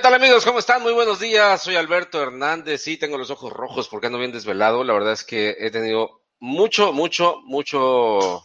¿Qué 0.00 0.04
tal 0.04 0.14
amigos? 0.14 0.46
¿Cómo 0.46 0.60
están? 0.60 0.80
Muy 0.80 0.94
buenos 0.94 1.20
días. 1.20 1.62
Soy 1.62 1.76
Alberto 1.76 2.22
Hernández. 2.22 2.80
Sí, 2.80 2.96
tengo 2.96 3.18
los 3.18 3.28
ojos 3.28 3.52
rojos 3.52 3.86
porque 3.86 4.06
ando 4.06 4.18
bien 4.18 4.32
desvelado. 4.32 4.82
La 4.82 4.94
verdad 4.94 5.12
es 5.12 5.24
que 5.24 5.54
he 5.58 5.70
tenido 5.70 6.22
mucho, 6.38 6.94
mucho, 6.94 7.42
mucho, 7.44 8.42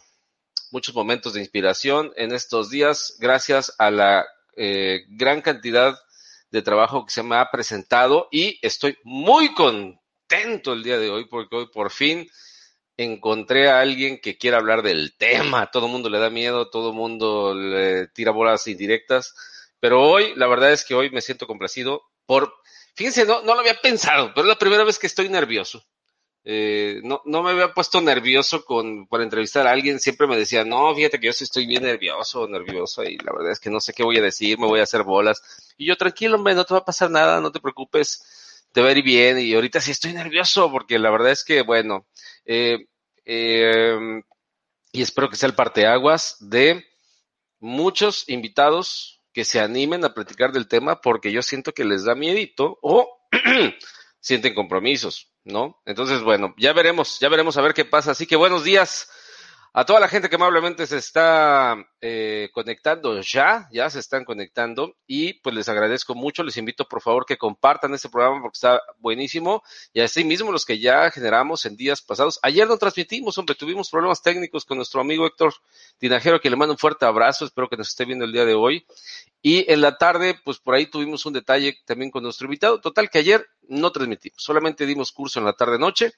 muchos 0.71 0.93
momentos 0.93 1.31
de 1.31 1.39
inspiración 1.39 2.11
en 2.17 2.33
estos 2.33 2.69
días 2.69 3.15
gracias 3.19 3.73
a 3.77 3.89
la 3.89 4.25
eh, 4.57 5.05
gran 5.07 5.41
cantidad 5.41 5.97
de 6.51 6.61
trabajo 6.61 7.05
que 7.05 7.13
se 7.13 7.23
me 7.23 7.37
ha 7.37 7.49
presentado 7.49 8.27
y 8.31 8.59
estoy 8.61 8.97
muy 9.05 9.53
contento 9.53 10.73
el 10.73 10.83
día 10.83 10.99
de 10.99 11.09
hoy 11.09 11.23
porque 11.29 11.55
hoy 11.55 11.67
por 11.71 11.89
fin 11.89 12.29
encontré 12.97 13.69
a 13.69 13.79
alguien 13.79 14.19
que 14.19 14.38
quiera 14.38 14.57
hablar 14.57 14.81
del 14.81 15.15
tema. 15.15 15.71
Todo 15.71 15.85
el 15.85 15.94
mundo 15.94 16.09
le 16.09 16.19
da 16.19 16.29
miedo, 16.29 16.69
todo 16.69 16.89
el 16.89 16.97
mundo 16.97 17.55
le 17.55 18.07
tira 18.07 18.31
bolas 18.31 18.67
indirectas 18.67 19.33
pero 19.85 20.01
hoy, 20.01 20.34
la 20.35 20.47
verdad 20.47 20.72
es 20.72 20.84
que 20.84 20.96
hoy 20.96 21.12
me 21.12 21.22
siento 21.22 21.46
complacido 21.46 22.01
por, 22.25 22.51
fíjense, 22.96 23.23
no, 23.23 23.44
no 23.44 23.53
lo 23.53 23.59
había 23.59 23.79
pensado, 23.79 24.31
pero 24.34 24.47
es 24.47 24.47
la 24.47 24.57
primera 24.57 24.84
vez 24.84 24.97
que 24.97 25.06
estoy 25.06 25.29
nervioso. 25.29 25.85
Eh, 26.44 27.01
no, 27.03 27.22
no 27.25 27.44
me 27.44 27.51
había 27.51 27.72
puesto 27.72 28.01
nervioso 28.01 28.66
con, 28.66 29.06
por 29.06 29.22
entrevistar 29.22 29.68
a 29.68 29.72
alguien, 29.72 30.00
siempre 30.00 30.25
me 30.25 30.38
decía, 30.38 30.66
no, 30.66 30.95
fíjate 30.95 31.19
que 31.19 31.28
yo 31.28 31.34
sí 31.34 31.44
estoy 31.44 31.68
bien 31.68 31.84
nervioso, 31.84 32.47
nervioso, 32.47 33.03
y 33.03 33.16
la 33.18 33.31
verdad 33.31 33.51
es 33.51 33.59
que 33.59 33.69
no 33.69 33.79
sé 33.79 33.94
qué 33.94 34.01
voy 34.01 34.18
a 34.18 34.24
decir, 34.24 34.57
me 34.57 34.66
voy 34.66 34.79
a 34.79 34.84
hacer 34.85 35.03
bolas. 35.03 35.40
Y 35.78 35.85
yo, 35.85 35.95
tranquilo, 35.97 36.38
hombre, 36.38 36.56
no 36.56 36.66
te 36.66 36.74
va 36.74 36.79
a 36.79 36.85
pasar 36.85 37.12
nada, 37.12 37.40
no 37.40 37.51
te 37.51 37.59
preocupes, 37.59 38.66
te 38.72 38.81
va 38.81 38.88
a 38.88 38.91
ir 38.91 39.03
bien, 39.03 39.38
y 39.38 39.53
ahorita 39.53 39.81
sí 39.81 39.91
estoy 39.91 40.13
nervioso, 40.13 40.72
porque 40.72 40.97
la 40.97 41.12
verdad 41.12 41.29
es 41.29 41.44
que, 41.44 41.62
bueno, 41.62 42.07
eh, 42.44 42.88
eh, 43.24 44.00
y 44.91 45.01
espero 45.03 45.29
que 45.29 45.35
sea 45.35 45.50
el 45.50 45.53
parteaguas 45.53 46.38
de 46.40 46.84
muchos 47.59 48.28
invitados 48.28 49.14
que 49.35 49.44
se 49.44 49.59
animen 49.59 50.06
a 50.06 50.13
platicar 50.13 50.53
del 50.53 50.69
tema 50.69 51.01
porque 51.01 51.29
yo 51.29 51.41
siento 51.41 51.73
que 51.73 51.84
les 51.84 52.06
da 52.06 52.16
miedito 52.16 52.79
o 52.81 53.28
sienten 54.22 54.56
compromisos, 54.56 55.34
¿no? 55.44 55.81
Entonces, 55.85 56.22
bueno, 56.22 56.56
ya 56.57 56.72
veremos, 56.72 57.19
ya 57.19 57.28
veremos 57.28 57.57
a 57.57 57.62
ver 57.62 57.74
qué 57.74 57.84
pasa. 57.84 58.12
Así 58.12 58.25
que 58.25 58.38
buenos 58.38 58.63
días 58.63 59.09
a 59.78 59.84
toda 59.84 60.00
la 60.00 60.08
gente 60.08 60.30
que 60.30 60.38
amablemente 60.38 60.88
se 60.88 60.96
está 60.96 61.75
eh, 62.00 62.50
conectando 62.53 63.19
ya, 63.19 63.68
ya 63.74 63.90
se 63.90 64.00
están 64.00 64.24
conectando 64.24 64.96
y 65.06 65.34
pues 65.34 65.53
les 65.53 65.68
agradezco 65.68 66.16
mucho, 66.16 66.44
les 66.44 66.56
invito 66.56 66.88
por 66.88 67.02
favor 67.02 67.25
que 67.25 67.36
compartan 67.38 67.94
este 67.94 68.08
programa 68.08 68.41
porque 68.41 68.56
está 68.56 68.81
buenísimo 69.00 69.63
y 69.91 70.00
así 70.00 70.24
mismo 70.24 70.53
los 70.53 70.63
que 70.63 70.80
ya 70.80 71.12
generamos 71.12 71.66
en 71.66 71.75
días 71.75 72.02
pasados. 72.02 72.40
Ayer 72.41 72.66
no 72.66 72.78
transmitimos, 72.78 73.38
hombre, 73.38 73.53
tuvimos 73.53 73.90
problemas 73.90 74.22
técnicos 74.22 74.63
con 74.63 74.78
nuestro 74.78 75.02
amigo 75.02 75.28
Héctor 75.28 75.53
Tinajero 75.97 76.40
que 76.40 76.50
le 76.50 76.56
mando 76.56 76.75
un 76.75 76.80
fuerte 76.80 77.06
abrazo, 77.06 77.44
espero 77.44 77.68
que 77.68 77.75
nos 77.75 77.90
esté 77.90 78.06
viendo 78.06 78.24
el 78.24 78.31
día 78.31 78.46
de 78.46 78.53
hoy. 78.53 78.86
Y 79.42 79.72
en 79.72 79.81
la 79.81 79.97
tarde, 79.97 80.40
pues 80.44 80.57
por 80.57 80.74
ahí 80.74 80.88
tuvimos 80.88 81.25
un 81.25 81.34
detalle 81.34 81.78
también 81.86 82.09
con 82.09 82.24
nuestro 82.24 82.46
invitado. 82.46 82.81
Total 82.81 83.09
que 83.09 83.19
ayer 83.19 83.46
no 83.69 83.91
transmitimos, 83.91 84.41
solamente 84.41 84.85
dimos 84.85 85.11
curso 85.11 85.39
en 85.39 85.45
la 85.45 85.53
tarde-noche 85.53 86.13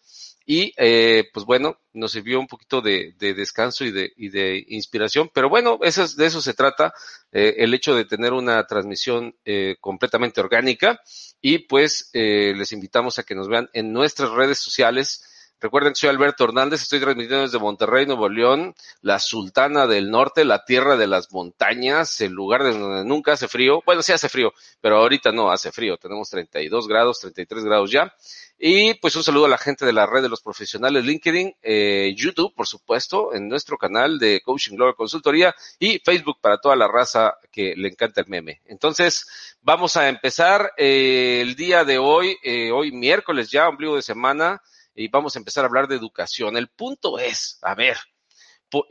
y 0.46 0.74
eh, 0.78 1.26
pues 1.34 1.46
bueno, 1.46 1.80
nos 1.94 2.14
sirvió 2.14 2.40
un 2.40 2.48
poquito 2.48 2.82
de, 2.82 3.14
de 3.18 3.34
descanso 3.34 3.84
y 3.84 3.92
de, 3.92 4.14
y 4.16 4.30
de, 4.30 4.64
inspiración, 4.70 5.30
pero 5.34 5.50
bueno, 5.50 5.80
eso 5.82 6.04
es, 6.04 6.16
de 6.16 6.26
eso 6.26 6.42
se 6.42 6.54
trata, 6.54 6.94
eh, 7.32 7.56
el 7.58 7.74
hecho 7.74 7.96
de 7.96 8.06
tener 8.06 8.34
una 8.34 8.66
transmisión 8.66 9.36
eh, 9.44 9.76
completamente 9.82 10.40
orgánica 10.40 11.02
y 11.42 11.60
pues 11.60 12.10
eh, 12.14 12.54
les 12.56 12.72
invitamos 12.72 13.20
a 13.20 13.24
que 13.24 13.36
nos 13.36 13.48
vean 13.48 13.70
en 13.74 13.92
nuestras 13.92 14.32
redes 14.32 14.60
sociales. 14.60 15.24
Recuerden 15.60 15.94
que 15.94 16.00
soy 16.00 16.10
Alberto 16.10 16.44
Hernández, 16.44 16.84
estoy 16.84 17.00
transmitiendo 17.00 17.42
desde 17.42 17.58
Monterrey, 17.58 18.06
Nuevo 18.06 18.30
León, 18.30 18.76
la 19.02 19.18
Sultana 19.18 19.88
del 19.88 20.12
Norte, 20.12 20.46
la 20.46 20.64
tierra 20.66 20.98
de 20.98 21.08
las 21.08 21.32
montañas, 21.32 22.22
el 22.22 22.32
lugar 22.32 22.64
de 22.64 22.78
donde 22.78 23.04
nunca 23.06 23.34
hace 23.34 23.48
frío. 23.48 23.82
Bueno, 23.84 24.04
sí 24.04 24.12
hace 24.12 24.30
frío, 24.30 24.54
pero 24.82 24.98
ahorita 24.98 25.32
no 25.32 25.52
hace 25.52 25.72
frío. 25.72 25.98
Tenemos 25.98 26.30
32 26.30 26.88
grados, 26.88 27.20
33 27.22 27.64
grados 27.64 27.90
ya. 27.90 28.14
Y 28.60 28.94
pues 28.96 29.16
un 29.16 29.24
saludo 29.24 29.46
a 29.46 29.50
la 29.50 29.58
gente 29.58 29.86
de 29.86 29.94
la 29.94 30.06
red 30.06 30.22
de 30.22 30.30
los 30.30 30.42
profesionales 30.42 31.06
LinkedIn, 31.06 31.56
eh, 31.62 32.14
YouTube, 32.16 32.54
por 32.56 32.68
supuesto, 32.68 33.34
en 33.34 33.48
nuestro 33.48 33.78
canal 33.78 34.20
de 34.20 34.42
Coaching 34.42 34.76
Global 34.76 34.96
Consultoría 34.96 35.56
y 35.80 36.00
Facebook 36.00 36.38
para 36.42 36.60
toda 36.60 36.76
la 36.76 36.88
raza 36.88 37.36
que 37.52 37.76
le 37.76 37.88
encanta 37.88 38.22
el 38.22 38.28
meme. 38.28 38.62
Entonces, 38.66 39.56
vamos 39.62 39.98
a 39.98 40.08
empezar 40.08 40.72
eh, 40.78 41.40
el 41.42 41.56
día 41.56 41.84
de 41.84 41.98
hoy, 41.98 42.38
eh, 42.44 42.72
hoy 42.72 42.92
miércoles 42.92 43.52
ya, 43.52 43.70
ombligo 43.70 43.96
de 43.96 44.02
semana, 44.02 44.62
y 44.98 45.08
vamos 45.10 45.36
a 45.36 45.40
empezar 45.40 45.64
a 45.64 45.68
hablar 45.68 45.88
de 45.88 45.96
educación. 45.96 46.58
El 46.58 46.70
punto 46.70 47.20
es, 47.20 47.60
a 47.62 47.76
ver, 47.76 47.98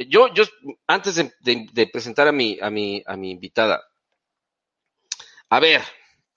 yo, 0.09 0.33
yo, 0.33 0.45
antes 0.87 1.17
de, 1.17 1.87
presentar 1.93 2.29
a 2.29 2.33
mi, 2.33 2.59
a 2.63 2.71
mi, 2.71 3.03
a 3.05 3.17
mi 3.17 3.33
invitada, 3.33 3.85
a 5.51 5.61
ver, 5.61 5.83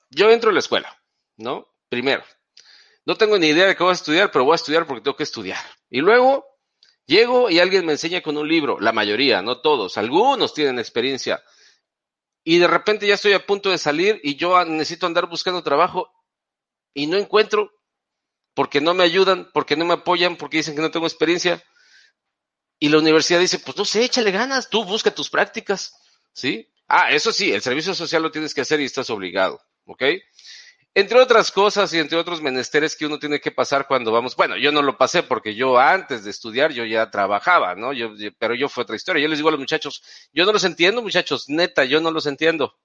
yo 0.10 0.31
entro 0.31 0.50
a 0.50 0.54
la 0.54 0.60
escuela, 0.60 1.00
¿no? 1.38 1.68
Primero, 1.88 2.24
no 3.06 3.16
tengo 3.16 3.38
ni 3.38 3.48
idea 3.48 3.68
de 3.68 3.75
qué 3.75 3.83
voy 3.83 3.92
a 3.92 3.94
estudiar, 3.94 4.31
pero 4.31 4.44
voy 4.44 4.54
a 4.54 4.56
estudiar 4.56 4.88
porque 4.88 5.01
tengo 5.01 5.16
que 5.16 5.24
estudiar. 5.24 5.63
Y 5.89 6.01
luego 6.01 6.45
llego 7.06 7.50
y 7.50 7.60
alguien 7.60 7.86
me 7.86 7.94
enseña 7.94 8.22
con 8.22 8.38
un 8.38 8.48
libro, 8.48 8.80
la 8.80 8.92
mayoría, 8.92 9.44
no 9.44 9.62
todos, 9.62 9.98
algunos 9.98 10.54
tienen 10.54 10.80
experiencia. 10.80 11.44
Y 12.44 12.57
de 12.57 12.68
repente 12.68 13.06
ya 13.06 13.13
estoy 13.13 13.33
a 13.33 13.45
punto 13.45 13.69
de 13.69 13.77
salir 13.77 14.19
y 14.24 14.36
yo 14.36 14.63
necesito 14.65 15.06
andar 15.06 15.27
buscando 15.27 15.62
trabajo 15.62 16.12
y 16.94 17.06
no 17.06 17.18
encuentro 17.18 17.79
porque 18.60 18.82
no 18.82 18.94
me 18.94 19.06
ayudan, 19.06 19.50
porque 19.54 19.78
no 19.78 19.86
me 19.86 19.94
apoyan, 19.94 20.36
porque 20.36 20.58
dicen 20.58 20.76
que 20.76 20.82
no 20.82 20.92
tengo 20.92 21.08
experiencia. 21.08 21.64
Y 22.78 22.90
la 22.90 22.98
universidad 22.98 23.40
dice, 23.40 23.58
pues 23.58 23.78
no 23.78 23.86
sé, 23.86 24.04
échale 24.04 24.32
ganas, 24.32 24.70
tú 24.70 24.84
busca 24.84 25.12
tus 25.12 25.30
prácticas, 25.30 25.96
¿sí? 26.34 26.70
Ah, 26.86 27.10
eso 27.10 27.32
sí, 27.32 27.54
el 27.54 27.62
servicio 27.62 27.96
social 27.96 28.22
lo 28.22 28.32
tienes 28.32 28.54
que 28.54 28.60
hacer 28.60 28.82
y 28.82 28.84
estás 28.84 29.10
obligado, 29.12 29.62
¿ok? 29.86 30.04
entre 30.94 31.22
otras 31.22 31.52
cosas 31.52 31.94
y 31.94 32.00
entre 32.00 32.18
otros 32.18 32.42
menesteres 32.42 32.98
que 32.98 33.06
uno 33.06 33.18
tiene 33.18 33.40
que 33.40 33.52
pasar 33.52 33.88
cuando 33.88 34.12
vamos, 34.12 34.36
bueno, 34.36 34.58
yo 34.58 34.74
no 34.74 34.82
lo 34.82 34.98
pasé 34.98 35.24
porque 35.24 35.56
yo 35.56 35.78
antes 35.78 36.26
de 36.26 36.32
estudiar 36.32 36.74
yo 36.74 36.84
ya 36.84 37.10
trabajaba, 37.10 37.76
¿no? 37.76 37.92
Pero 38.38 38.56
yo 38.56 38.68
fue 38.68 38.84
otra 38.84 38.98
historia. 38.98 39.24
Yo 39.24 39.30
les 39.30 39.38
digo 39.38 39.48
a 39.48 39.52
los 39.54 39.60
muchachos, 39.62 40.04
yo 40.34 40.46
no 40.46 40.52
los 40.52 40.66
entiendo, 40.66 41.02
muchachos, 41.02 41.48
neta, 41.48 41.86
yo 41.86 42.02
no 42.02 42.12
los 42.12 42.26
entiendo. 42.26 42.76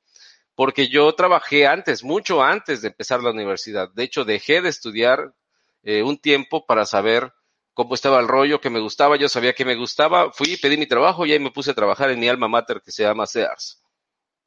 Porque 0.54 0.86
yo 0.86 1.12
trabajé 1.16 1.66
antes, 1.66 2.04
mucho 2.04 2.44
antes 2.44 2.80
de 2.80 2.88
empezar 2.88 3.24
la 3.24 3.30
universidad. 3.30 3.88
De 3.92 4.04
hecho, 4.04 4.24
dejé 4.24 4.60
de 4.60 4.68
estudiar 4.68 5.34
eh, 5.84 6.02
un 6.02 6.18
tiempo 6.18 6.66
para 6.66 6.84
saber 6.86 7.32
cómo 7.74 7.94
estaba 7.94 8.20
el 8.20 8.28
rollo, 8.28 8.60
que 8.60 8.70
me 8.70 8.80
gustaba, 8.80 9.16
yo 9.16 9.28
sabía 9.28 9.52
que 9.52 9.64
me 9.64 9.76
gustaba, 9.76 10.32
fui, 10.32 10.56
pedí 10.56 10.76
mi 10.76 10.86
trabajo 10.86 11.26
y 11.26 11.32
ahí 11.32 11.38
me 11.38 11.50
puse 11.50 11.72
a 11.72 11.74
trabajar 11.74 12.10
en 12.10 12.20
mi 12.20 12.28
alma 12.28 12.48
mater 12.48 12.80
que 12.82 12.92
se 12.92 13.02
llama 13.02 13.26
Sears. 13.26 13.82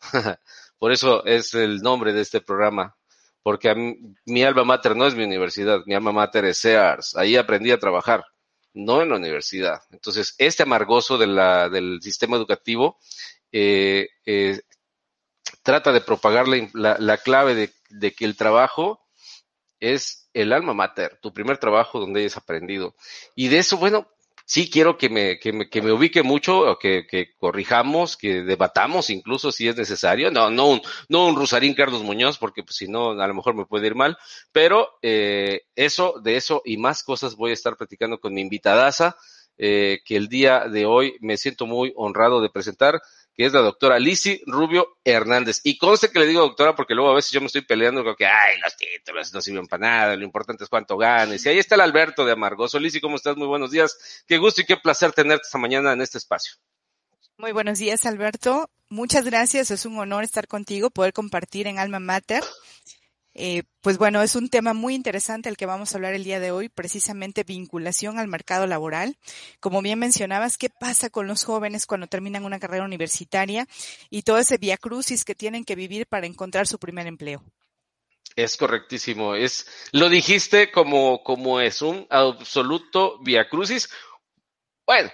Por 0.80 0.92
eso 0.92 1.26
es 1.26 1.54
el 1.54 1.80
nombre 1.80 2.14
de 2.14 2.22
este 2.22 2.42
programa, 2.42 2.96
porque 3.44 3.74
mi 4.26 4.44
alma 4.44 4.64
mater 4.64 4.96
no 4.96 5.08
es 5.08 5.16
mi 5.16 5.24
universidad, 5.24 5.82
mi 5.86 5.96
alma 5.96 6.12
mater 6.12 6.46
es 6.46 6.60
SEARS, 6.60 7.16
ahí 7.16 7.36
aprendí 7.36 7.72
a 7.72 7.80
trabajar, 7.80 8.26
no 8.74 9.02
en 9.02 9.10
la 9.10 9.16
universidad. 9.16 9.82
Entonces, 9.92 10.36
este 10.38 10.64
amargoso 10.64 11.18
del 11.18 12.00
sistema 12.02 12.38
educativo 12.38 13.00
eh, 13.52 14.10
eh, 14.26 14.60
trata 15.64 15.92
de 15.92 16.02
propagar 16.02 16.48
la, 16.48 16.70
la, 16.74 16.98
la 17.00 17.18
clave 17.18 17.72
de, 17.90 18.14
que 18.14 18.26
el 18.26 18.36
trabajo 18.36 19.02
es 19.80 20.27
el 20.42 20.54
alma 20.54 20.74
mater, 20.74 21.18
tu 21.22 21.34
primer 21.34 21.58
trabajo 21.58 22.00
donde 22.00 22.22
hayas 22.22 22.38
aprendido. 22.38 22.96
Y 23.36 23.48
de 23.48 23.58
eso, 23.60 23.78
bueno, 23.78 24.08
sí 24.46 24.70
quiero 24.70 24.98
que 24.98 25.10
me, 25.10 25.40
que 25.40 25.52
me, 25.52 25.70
que 25.70 25.82
me 25.82 25.92
ubique 25.92 26.24
mucho, 26.24 26.78
que, 26.80 27.06
que 27.06 27.36
corrijamos, 27.38 28.16
que 28.16 28.44
debatamos 28.44 29.10
incluso 29.10 29.52
si 29.52 29.68
es 29.68 29.76
necesario. 29.76 30.32
No, 30.32 30.50
no 30.50 30.68
un, 30.68 30.82
no 31.10 31.28
un 31.28 31.36
Rusarín 31.36 31.74
Carlos 31.74 32.04
Muñoz, 32.04 32.38
porque 32.38 32.64
pues 32.64 32.78
si 32.78 32.88
no, 32.88 33.12
a 33.12 33.28
lo 33.28 33.34
mejor 33.34 33.56
me 33.56 33.66
puede 33.66 33.88
ir 33.88 33.96
mal. 33.96 34.18
Pero 34.52 34.90
eh, 35.02 35.64
eso, 35.76 36.16
de 36.24 36.38
eso 36.38 36.62
y 36.64 36.78
más 36.78 37.04
cosas 37.04 37.36
voy 37.36 37.52
a 37.52 37.56
estar 37.56 37.76
platicando 37.76 38.20
con 38.20 38.34
mi 38.34 38.42
invitadaza, 38.42 39.18
eh, 39.58 40.00
que 40.06 40.16
el 40.16 40.28
día 40.28 40.70
de 40.70 40.86
hoy 40.86 41.18
me 41.20 41.36
siento 41.36 41.66
muy 41.66 41.92
honrado 41.96 42.42
de 42.42 42.50
presentar 42.50 43.02
que 43.38 43.46
es 43.46 43.54
la 43.54 43.62
doctora 43.62 44.00
Lisi 44.00 44.42
Rubio 44.48 44.98
Hernández. 45.04 45.62
Y 45.64 45.78
conste 45.78 46.10
que 46.10 46.18
le 46.18 46.26
digo 46.26 46.42
doctora 46.42 46.76
porque 46.76 46.96
luego 46.96 47.12
a 47.12 47.16
veces 47.16 47.32
yo 47.32 47.40
me 47.40 47.46
estoy 47.46 47.62
peleando 47.62 48.04
con 48.04 48.16
que, 48.16 48.26
ay, 48.26 48.60
los 48.64 48.76
títulos 48.76 49.32
no 49.32 49.42
sirven 49.42 49.68
para 49.68 49.88
nada, 49.88 50.16
lo 50.16 50.24
importante 50.26 50.64
es 50.64 50.70
cuánto 50.70 50.98
ganes. 50.98 51.46
Y 51.46 51.50
ahí 51.50 51.60
está 51.60 51.76
el 51.76 51.82
Alberto 51.82 52.26
de 52.26 52.32
Amargoso. 52.32 52.80
Lisi, 52.80 53.00
¿cómo 53.00 53.16
estás? 53.16 53.38
Muy 53.38 53.46
buenos 53.46 53.70
días. 53.70 54.24
Qué 54.28 54.40
gusto 54.40 54.62
y 54.62 54.66
qué 54.66 54.76
placer 54.76 55.12
tenerte 55.12 55.44
esta 55.46 55.60
mañana 55.60 55.94
en 55.94 56.02
este 56.02 56.18
espacio. 56.18 56.56
Muy 57.38 57.52
buenos 57.52 57.78
días, 57.78 58.08
Alberto. 58.08 58.72
Muchas 58.90 59.24
gracias. 59.24 59.70
Es 59.70 59.86
un 59.86 60.00
honor 60.00 60.24
estar 60.24 60.48
contigo, 60.48 60.90
poder 60.90 61.14
compartir 61.14 61.68
en 61.68 61.78
Alma 61.78 62.00
Mater. 62.00 62.44
Eh, 63.40 63.62
pues 63.82 64.00
bueno, 64.00 64.24
es 64.24 64.36
un 64.36 64.50
tema 64.50 64.74
muy 64.74 64.96
interesante 64.96 65.48
el 65.48 65.58
que 65.58 65.68
vamos 65.68 65.94
a 65.94 65.98
hablar 65.98 66.16
el 66.16 66.24
día 66.24 66.40
de 66.40 66.50
hoy, 66.50 66.70
precisamente 66.70 67.44
vinculación 67.44 68.18
al 68.18 68.28
mercado 68.28 68.66
laboral. 68.66 69.16
Como 69.60 69.84
bien 69.84 70.00
mencionabas, 70.00 70.58
¿qué 70.58 70.70
pasa 70.72 71.12
con 71.12 71.28
los 71.28 71.44
jóvenes 71.44 71.86
cuando 71.86 72.08
terminan 72.08 72.46
una 72.46 72.60
carrera 72.60 72.84
universitaria 72.84 73.68
y 74.10 74.24
todo 74.24 74.40
ese 74.40 74.58
via 74.58 74.76
crucis 74.76 75.24
que 75.24 75.36
tienen 75.36 75.66
que 75.66 75.76
vivir 75.76 76.08
para 76.08 76.26
encontrar 76.26 76.66
su 76.66 76.80
primer 76.80 77.06
empleo? 77.06 77.44
Es 78.36 78.58
correctísimo. 78.58 79.36
Es, 79.36 79.68
lo 79.92 80.10
dijiste 80.10 80.72
como, 80.72 81.24
como 81.24 81.62
es 81.62 81.84
un 81.84 82.08
absoluto 82.10 83.20
via 83.20 83.48
crucis. 83.48 83.88
Bueno, 84.84 85.12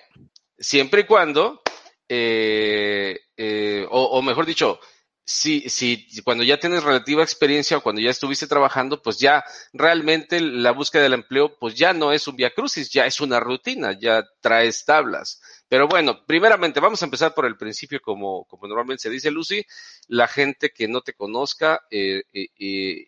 siempre 0.57 1.01
y 1.01 1.05
cuando, 1.05 1.61
eh, 2.07 3.19
eh, 3.35 3.85
o 3.89 4.21
mejor 4.21 4.45
dicho, 4.45 4.79
si, 5.25 5.69
si 5.69 6.05
cuando 6.23 6.43
ya 6.43 6.59
tienes 6.59 6.83
relativa 6.83 7.23
experiencia 7.23 7.77
o 7.77 7.81
cuando 7.81 8.01
ya 8.01 8.09
estuviste 8.09 8.47
trabajando, 8.47 9.01
pues 9.01 9.17
ya 9.19 9.43
realmente 9.71 10.41
la 10.41 10.71
búsqueda 10.71 11.03
del 11.03 11.13
empleo, 11.13 11.57
pues 11.57 11.75
ya 11.75 11.93
no 11.93 12.11
es 12.11 12.27
un 12.27 12.35
via 12.35 12.53
crucis, 12.53 12.89
ya 12.89 13.05
es 13.05 13.21
una 13.21 13.39
rutina, 13.39 13.97
ya 13.97 14.23
traes 14.41 14.83
tablas. 14.85 15.41
Pero 15.69 15.87
bueno, 15.87 16.25
primeramente 16.25 16.79
vamos 16.79 17.01
a 17.01 17.05
empezar 17.05 17.33
por 17.33 17.45
el 17.45 17.57
principio, 17.57 18.01
como, 18.01 18.45
como 18.45 18.67
normalmente 18.67 19.03
se 19.03 19.09
dice, 19.09 19.31
Lucy, 19.31 19.65
la 20.07 20.27
gente 20.27 20.71
que 20.71 20.87
no 20.87 21.01
te 21.01 21.13
conozca, 21.13 21.81
eh, 21.89 22.23
eh, 22.33 23.07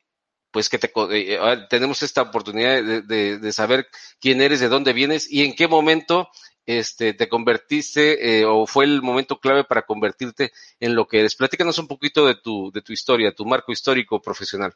pues 0.51 0.69
que 0.69 0.79
te, 0.79 0.89
eh, 1.11 1.37
tenemos 1.69 2.01
esta 2.01 2.21
oportunidad 2.21 2.81
de, 3.03 3.51
saber 3.51 3.87
quién 4.21 4.41
eres, 4.41 4.61
de 4.61 4.69
dónde 4.69 4.93
vienes 4.93 5.29
y 5.29 5.43
en 5.43 5.53
qué 5.53 5.67
momento 5.67 6.29
este, 6.65 7.13
te 7.13 7.29
convertiste 7.29 8.39
eh, 8.39 8.45
o 8.45 8.65
fue 8.65 8.85
el 8.85 9.01
momento 9.01 9.39
clave 9.39 9.63
para 9.63 9.85
convertirte 9.85 10.51
en 10.79 10.95
lo 10.95 11.07
que 11.07 11.19
eres. 11.19 11.35
Platícanos 11.35 11.77
un 11.77 11.87
poquito 11.87 12.25
de 12.25 12.35
tu, 12.35 12.71
de 12.71 12.81
tu 12.81 12.93
historia, 12.93 13.33
tu 13.33 13.45
marco 13.45 13.71
histórico 13.71 14.21
profesional. 14.21 14.73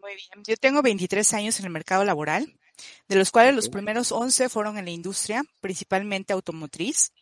Muy 0.00 0.16
bien, 0.16 0.44
yo 0.46 0.56
tengo 0.56 0.82
23 0.82 1.32
años 1.34 1.60
en 1.60 1.66
el 1.66 1.72
mercado 1.72 2.04
laboral, 2.04 2.52
de 3.06 3.16
los 3.16 3.30
cuales 3.30 3.54
los 3.54 3.68
primeros 3.68 4.10
11 4.10 4.48
fueron 4.48 4.76
en 4.76 4.84
la 4.84 4.90
industria, 4.90 5.44
principalmente 5.60 6.32
automotriz. 6.32 7.12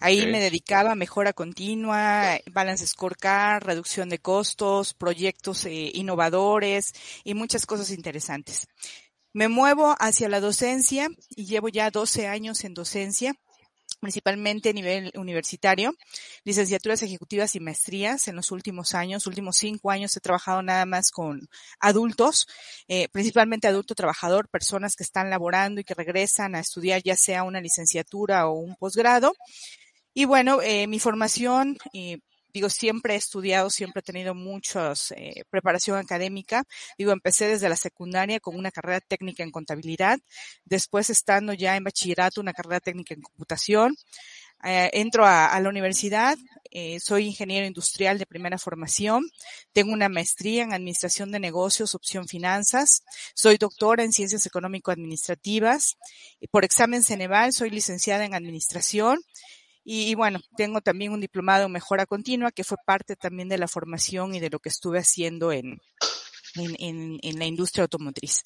Ahí 0.00 0.20
okay. 0.20 0.32
me 0.32 0.40
dedicaba 0.40 0.92
a 0.92 0.96
mejora 0.96 1.32
continua, 1.32 2.38
balance 2.52 2.86
scorecard, 2.86 3.64
reducción 3.64 4.10
de 4.10 4.18
costos, 4.18 4.92
proyectos 4.92 5.64
eh, 5.64 5.90
innovadores 5.94 6.92
y 7.24 7.32
muchas 7.32 7.64
cosas 7.64 7.90
interesantes. 7.90 8.68
Me 9.32 9.48
muevo 9.48 9.94
hacia 9.98 10.28
la 10.28 10.40
docencia 10.40 11.08
y 11.30 11.46
llevo 11.46 11.68
ya 11.68 11.90
12 11.90 12.26
años 12.26 12.64
en 12.64 12.74
docencia 12.74 13.34
principalmente 14.06 14.70
a 14.70 14.72
nivel 14.72 15.10
universitario, 15.16 15.92
licenciaturas 16.44 17.02
ejecutivas 17.02 17.56
y 17.56 17.60
maestrías 17.60 18.28
en 18.28 18.36
los 18.36 18.52
últimos 18.52 18.94
años, 18.94 19.26
últimos 19.26 19.56
cinco 19.56 19.90
años 19.90 20.16
he 20.16 20.20
trabajado 20.20 20.62
nada 20.62 20.86
más 20.86 21.10
con 21.10 21.48
adultos, 21.80 22.46
eh, 22.86 23.08
principalmente 23.08 23.66
adulto 23.66 23.96
trabajador, 23.96 24.48
personas 24.48 24.94
que 24.94 25.02
están 25.02 25.28
laborando 25.28 25.80
y 25.80 25.84
que 25.84 25.94
regresan 25.94 26.54
a 26.54 26.60
estudiar 26.60 27.02
ya 27.02 27.16
sea 27.16 27.42
una 27.42 27.60
licenciatura 27.60 28.46
o 28.46 28.52
un 28.52 28.76
posgrado. 28.76 29.32
Y 30.14 30.24
bueno, 30.24 30.62
eh, 30.62 30.86
mi 30.86 31.00
formación 31.00 31.76
digo, 32.56 32.70
siempre 32.70 33.12
he 33.12 33.16
estudiado, 33.18 33.68
siempre 33.68 34.00
he 34.00 34.02
tenido 34.02 34.34
mucha 34.34 34.94
eh, 35.14 35.44
preparación 35.50 35.98
académica. 35.98 36.64
Digo, 36.96 37.12
empecé 37.12 37.46
desde 37.48 37.68
la 37.68 37.76
secundaria 37.76 38.40
con 38.40 38.56
una 38.56 38.70
carrera 38.70 39.00
técnica 39.00 39.42
en 39.42 39.50
contabilidad, 39.50 40.18
después 40.64 41.10
estando 41.10 41.52
ya 41.52 41.76
en 41.76 41.84
bachillerato, 41.84 42.40
una 42.40 42.54
carrera 42.54 42.80
técnica 42.80 43.12
en 43.12 43.20
computación. 43.20 43.94
Eh, 44.64 44.88
entro 44.94 45.26
a, 45.26 45.60
la 45.60 45.68
universidad, 45.68 46.38
eh, 46.70 46.98
soy 46.98 47.26
ingeniero 47.26 47.66
industrial 47.66 48.18
de 48.18 48.24
primera 48.24 48.56
formación, 48.56 49.22
tengo 49.74 49.92
una 49.92 50.08
maestría 50.08 50.62
en 50.62 50.72
administración 50.72 51.30
de 51.30 51.38
negocios, 51.38 51.94
opción 51.94 52.26
finanzas, 52.26 53.02
soy 53.34 53.58
doctora 53.58 54.02
en 54.02 54.12
ciencias 54.12 54.46
económico-administrativas, 54.46 55.98
por 56.50 56.64
examen 56.64 57.02
Ceneval 57.02 57.52
soy 57.52 57.68
licenciada 57.68 58.24
en 58.24 58.32
administración 58.32 59.18
y, 59.88 60.10
y, 60.10 60.14
bueno, 60.16 60.40
tengo 60.56 60.80
también 60.80 61.12
un 61.12 61.20
diplomado 61.20 61.66
en 61.66 61.72
mejora 61.72 62.06
continua 62.06 62.50
que 62.50 62.64
fue 62.64 62.76
parte 62.84 63.14
también 63.14 63.48
de 63.48 63.56
la 63.56 63.68
formación 63.68 64.34
y 64.34 64.40
de 64.40 64.50
lo 64.50 64.58
que 64.58 64.68
estuve 64.68 64.98
haciendo 64.98 65.52
en, 65.52 65.80
en, 66.56 66.76
en, 66.80 67.18
en 67.22 67.38
la 67.38 67.46
industria 67.46 67.84
automotriz. 67.84 68.42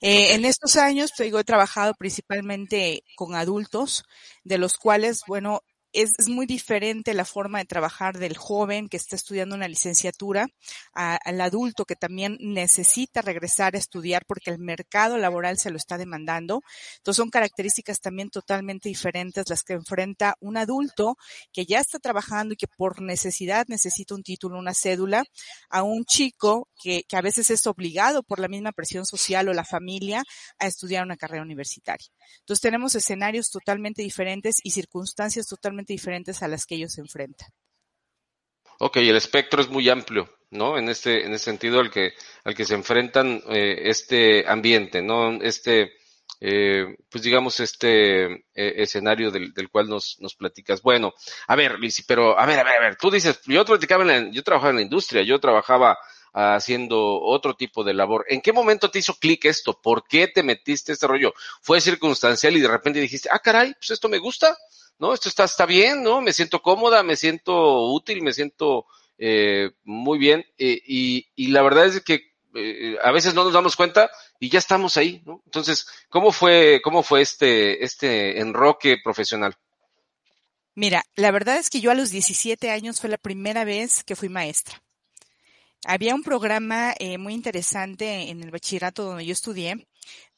Eh. 0.00 0.34
En 0.34 0.46
estos 0.46 0.76
años, 0.76 1.12
pues, 1.14 1.26
digo, 1.26 1.38
he 1.38 1.44
trabajado 1.44 1.92
principalmente 1.94 3.04
con 3.16 3.34
adultos, 3.34 4.02
de 4.44 4.56
los 4.56 4.78
cuales, 4.78 5.20
bueno, 5.28 5.62
es, 5.92 6.28
muy 6.28 6.46
diferente 6.46 7.14
la 7.14 7.24
forma 7.24 7.58
de 7.58 7.64
trabajar 7.64 8.18
del 8.18 8.36
joven 8.36 8.88
que 8.88 8.96
está 8.96 9.16
estudiando 9.16 9.54
una 9.54 9.68
licenciatura 9.68 10.48
al 10.92 11.40
adulto 11.40 11.84
que 11.84 11.96
también 11.96 12.38
necesita 12.40 13.22
regresar 13.22 13.74
a 13.74 13.78
estudiar 13.78 14.24
porque 14.26 14.50
el 14.50 14.58
mercado 14.58 15.18
laboral 15.18 15.58
se 15.58 15.70
lo 15.70 15.76
está 15.76 15.98
demandando. 15.98 16.62
Entonces 16.98 17.18
son 17.18 17.30
características 17.30 18.00
también 18.00 18.30
totalmente 18.30 18.88
diferentes 18.88 19.48
las 19.48 19.62
que 19.62 19.74
enfrenta 19.74 20.36
un 20.40 20.56
adulto 20.56 21.16
que 21.52 21.66
ya 21.66 21.80
está 21.80 21.98
trabajando 21.98 22.54
y 22.54 22.56
que 22.56 22.68
por 22.68 23.02
necesidad 23.02 23.66
necesita 23.68 24.14
un 24.14 24.22
título, 24.22 24.58
una 24.58 24.74
cédula, 24.74 25.24
a 25.68 25.82
un 25.82 26.04
chico 26.04 26.68
que, 26.80 27.04
que 27.04 27.16
a 27.16 27.22
veces 27.22 27.50
es 27.50 27.66
obligado 27.66 28.22
por 28.22 28.38
la 28.38 28.48
misma 28.48 28.72
presión 28.72 29.04
social 29.04 29.48
o 29.48 29.52
la 29.52 29.64
familia 29.64 30.22
a 30.58 30.66
estudiar 30.66 31.04
una 31.04 31.16
carrera 31.16 31.42
universitaria. 31.42 32.08
Entonces 32.40 32.60
tenemos 32.62 32.94
escenarios 32.94 33.50
totalmente 33.50 34.02
diferentes 34.02 34.56
y 34.62 34.70
circunstancias 34.70 35.46
totalmente 35.46 35.81
diferentes 35.86 36.42
a 36.42 36.48
las 36.48 36.66
que 36.66 36.76
ellos 36.76 36.92
se 36.92 37.00
enfrentan. 37.00 37.48
Ok, 38.78 38.96
el 38.96 39.16
espectro 39.16 39.62
es 39.62 39.68
muy 39.68 39.88
amplio, 39.88 40.28
¿no? 40.50 40.76
En 40.76 40.88
este, 40.88 41.24
en 41.24 41.32
este 41.32 41.44
sentido 41.44 41.78
al 41.78 41.90
que, 41.90 42.14
al 42.44 42.54
que 42.54 42.64
se 42.64 42.74
enfrentan 42.74 43.42
eh, 43.48 43.82
este 43.84 44.44
ambiente, 44.48 45.02
¿no? 45.02 45.40
Este, 45.40 45.92
eh, 46.40 46.96
pues 47.08 47.22
digamos, 47.22 47.60
este 47.60 48.24
eh, 48.24 48.42
escenario 48.54 49.30
del, 49.30 49.52
del, 49.54 49.70
cual 49.70 49.88
nos, 49.88 50.16
nos 50.18 50.34
platicas. 50.34 50.82
Bueno, 50.82 51.14
a 51.46 51.54
ver, 51.54 51.78
Lizzy, 51.78 52.02
pero 52.02 52.36
a 52.36 52.44
ver, 52.44 52.58
a 52.58 52.64
ver, 52.64 52.76
a 52.76 52.80
ver, 52.80 52.96
tú 52.96 53.10
dices, 53.10 53.40
yo 53.46 53.64
platicaba 53.64 54.02
en 54.02 54.08
la, 54.08 54.32
yo 54.32 54.42
trabajaba 54.42 54.70
en 54.70 54.76
la 54.76 54.82
industria, 54.82 55.22
yo 55.22 55.38
trabajaba 55.38 55.96
haciendo 56.34 57.20
otro 57.20 57.54
tipo 57.54 57.84
de 57.84 57.94
labor. 57.94 58.24
¿En 58.28 58.40
qué 58.40 58.52
momento 58.52 58.90
te 58.90 58.98
hizo 58.98 59.14
clic 59.14 59.44
esto? 59.44 59.80
¿Por 59.80 60.06
qué 60.08 60.28
te 60.28 60.42
metiste 60.42 60.92
este 60.92 61.06
rollo? 61.06 61.34
¿Fue 61.60 61.80
circunstancial 61.80 62.56
y 62.56 62.60
de 62.60 62.68
repente 62.68 63.00
dijiste, 63.00 63.28
ah, 63.30 63.38
caray, 63.38 63.74
pues 63.74 63.90
esto 63.90 64.08
me 64.08 64.18
gusta? 64.18 64.56
¿No? 65.02 65.12
Esto 65.12 65.28
está, 65.28 65.42
está 65.42 65.66
bien, 65.66 66.04
¿no? 66.04 66.20
Me 66.20 66.32
siento 66.32 66.62
cómoda, 66.62 67.02
me 67.02 67.16
siento 67.16 67.88
útil, 67.90 68.22
me 68.22 68.32
siento 68.32 68.86
eh, 69.18 69.72
muy 69.82 70.16
bien. 70.16 70.46
Eh, 70.56 70.80
y, 70.86 71.26
y, 71.34 71.48
la 71.48 71.62
verdad 71.62 71.86
es 71.86 72.00
que 72.02 72.32
eh, 72.54 72.96
a 73.02 73.10
veces 73.10 73.34
no 73.34 73.42
nos 73.42 73.52
damos 73.52 73.74
cuenta 73.74 74.12
y 74.38 74.48
ya 74.48 74.60
estamos 74.60 74.96
ahí, 74.96 75.20
¿no? 75.26 75.42
Entonces, 75.44 75.88
¿cómo 76.08 76.30
fue, 76.30 76.80
cómo 76.84 77.02
fue 77.02 77.20
este, 77.20 77.82
este 77.84 78.38
enroque 78.38 78.96
profesional? 79.02 79.56
Mira, 80.76 81.02
la 81.16 81.32
verdad 81.32 81.56
es 81.56 81.68
que 81.68 81.80
yo 81.80 81.90
a 81.90 81.94
los 81.94 82.10
17 82.10 82.70
años 82.70 83.00
fue 83.00 83.10
la 83.10 83.18
primera 83.18 83.64
vez 83.64 84.04
que 84.04 84.14
fui 84.14 84.28
maestra. 84.28 84.84
Había 85.84 86.14
un 86.14 86.22
programa 86.22 86.94
muy 87.18 87.34
interesante 87.34 88.30
en 88.30 88.40
el 88.40 88.52
bachillerato 88.52 89.02
donde 89.02 89.26
yo 89.26 89.32
estudié, 89.32 89.88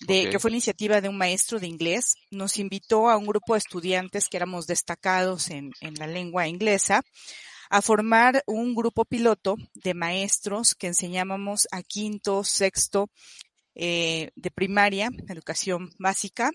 de, 0.01 0.21
okay. 0.21 0.31
que 0.31 0.39
fue 0.39 0.51
iniciativa 0.51 1.01
de 1.01 1.09
un 1.09 1.19
maestro 1.19 1.61
de 1.61 1.67
inglés. 1.67 2.15
Nos 2.31 2.59
invitó 2.59 3.09
a 3.09 3.17
un 3.17 3.27
grupo 3.27 3.55
de 3.55 3.59
estudiantes 3.59 4.29
que 4.29 4.37
éramos 4.37 4.67
destacados 4.67 5.51
en, 5.51 5.73
en 5.81 5.95
la 5.95 6.07
lengua 6.07 6.49
inglesa 6.49 7.03
a 7.71 7.83
formar 7.83 8.43
un 8.47 8.75
grupo 8.75 9.05
piloto 9.05 9.57
de 9.75 9.95
maestros 9.95 10.75
que 10.75 10.87
enseñábamos 10.89 11.67
a 11.73 11.83
quinto, 11.83 12.45
sexto 12.45 13.11
eh, 13.75 14.31
de 14.37 14.51
primaria, 14.51 15.11
educación 15.29 15.91
básica, 15.99 16.53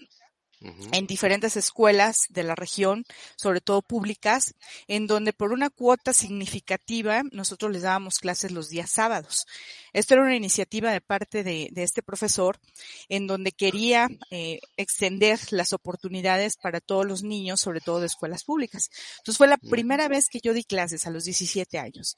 en 0.91 1.07
diferentes 1.07 1.55
escuelas 1.55 2.25
de 2.29 2.43
la 2.43 2.53
región, 2.53 3.05
sobre 3.37 3.61
todo 3.61 3.81
públicas, 3.81 4.55
en 4.87 5.07
donde 5.07 5.31
por 5.31 5.53
una 5.53 5.69
cuota 5.69 6.11
significativa 6.11 7.23
nosotros 7.31 7.71
les 7.71 7.83
dábamos 7.83 8.19
clases 8.19 8.51
los 8.51 8.67
días 8.67 8.91
sábados. 8.91 9.45
Esto 9.93 10.13
era 10.13 10.24
una 10.24 10.36
iniciativa 10.36 10.91
de 10.91 11.01
parte 11.01 11.43
de, 11.43 11.72
este 11.75 12.03
profesor 12.03 12.60
en 13.08 13.27
donde 13.27 13.51
quería 13.51 14.10
eh, 14.31 14.60
extender 14.77 15.39
las 15.51 15.74
oportunidades 15.74 16.58
para 16.58 16.81
todos 16.81 17.05
los 17.05 17.24
niños, 17.24 17.62
sobre 17.62 17.81
todo 17.81 18.00
de 18.00 18.08
escuelas 18.08 18.43
públicas. 18.43 18.89
Entonces 19.19 19.38
fue 19.38 19.48
la 19.48 19.58
primera 19.58 20.08
vez 20.08 20.27
que 20.29 20.39
yo 20.41 20.53
di 20.53 20.63
clases 20.63 21.08
a 21.08 21.10
los 21.10 21.24
17 21.24 21.79
años. 21.79 22.17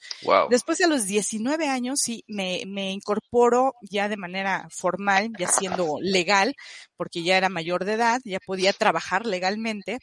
Después 0.49 0.81
a 0.81 0.87
los 0.87 1.05
19 1.05 1.67
años 1.67 1.99
sí 2.01 2.23
me, 2.27 2.63
me 2.67 2.91
incorporo 2.91 3.75
ya 3.81 4.09
de 4.09 4.17
manera 4.17 4.67
formal, 4.69 5.31
ya 5.39 5.47
siendo 5.47 5.97
legal, 6.01 6.55
porque 6.97 7.23
ya 7.23 7.37
era 7.37 7.49
mayor 7.49 7.85
de 7.85 7.93
edad, 7.93 8.21
ya 8.25 8.39
podía 8.39 8.73
trabajar 8.73 9.25
legalmente. 9.25 9.99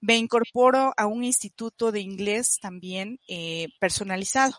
Me 0.00 0.16
incorporo 0.16 0.92
a 0.96 1.06
un 1.06 1.24
instituto 1.24 1.92
de 1.92 2.00
inglés 2.00 2.58
también 2.60 3.18
eh, 3.28 3.68
personalizado 3.78 4.56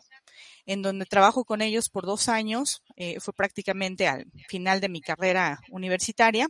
en 0.65 0.82
donde 0.82 1.05
trabajo 1.05 1.46
con 1.46 1.62
ellos 1.62 1.89
por 1.89 2.05
dos 2.05 2.29
años. 2.29 2.82
Eh, 2.96 3.20
fue 3.20 3.34
prácticamente 3.34 4.08
al 4.08 4.25
final 4.48 4.82
de 4.82 4.89
mi 4.89 5.01
carrera 5.01 5.60
universitaria 5.70 6.48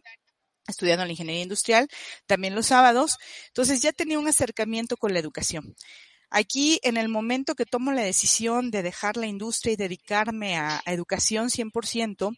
estudiando 0.67 1.03
la 1.05 1.11
ingeniería 1.11 1.43
industrial, 1.43 1.87
también 2.25 2.55
los 2.55 2.67
sábados. 2.67 3.17
Entonces 3.47 3.81
ya 3.81 3.91
tenía 3.91 4.19
un 4.19 4.27
acercamiento 4.27 4.97
con 4.97 5.13
la 5.13 5.19
educación. 5.19 5.75
Aquí, 6.29 6.79
en 6.81 6.97
el 6.97 7.09
momento 7.09 7.53
que 7.53 7.65
tomo 7.65 7.91
la 7.91 8.01
decisión 8.01 8.71
de 8.71 8.81
dejar 8.81 9.17
la 9.17 9.27
industria 9.27 9.73
y 9.73 9.75
dedicarme 9.75 10.57
a, 10.57 10.81
educación 10.87 11.49
100%, 11.49 12.35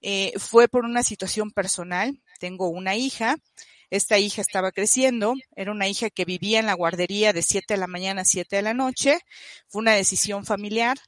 eh, 0.00 0.32
fue 0.38 0.68
por 0.68 0.84
una 0.84 1.02
situación 1.02 1.50
personal. 1.50 2.22
Tengo 2.38 2.68
una 2.68 2.94
hija, 2.94 3.36
esta 3.90 4.18
hija 4.18 4.42
estaba 4.42 4.72
creciendo, 4.72 5.34
era 5.56 5.72
una 5.72 5.88
hija 5.88 6.10
que 6.10 6.24
vivía 6.24 6.60
en 6.60 6.66
la 6.66 6.74
guardería 6.74 7.32
de 7.32 7.42
7 7.42 7.74
de 7.74 7.80
la 7.80 7.86
mañana 7.86 8.22
a 8.22 8.24
7 8.24 8.56
de 8.56 8.62
la 8.62 8.74
noche, 8.74 9.18
fue 9.68 9.80
una 9.80 9.94
decisión 9.94 10.44
familiar. 10.44 10.98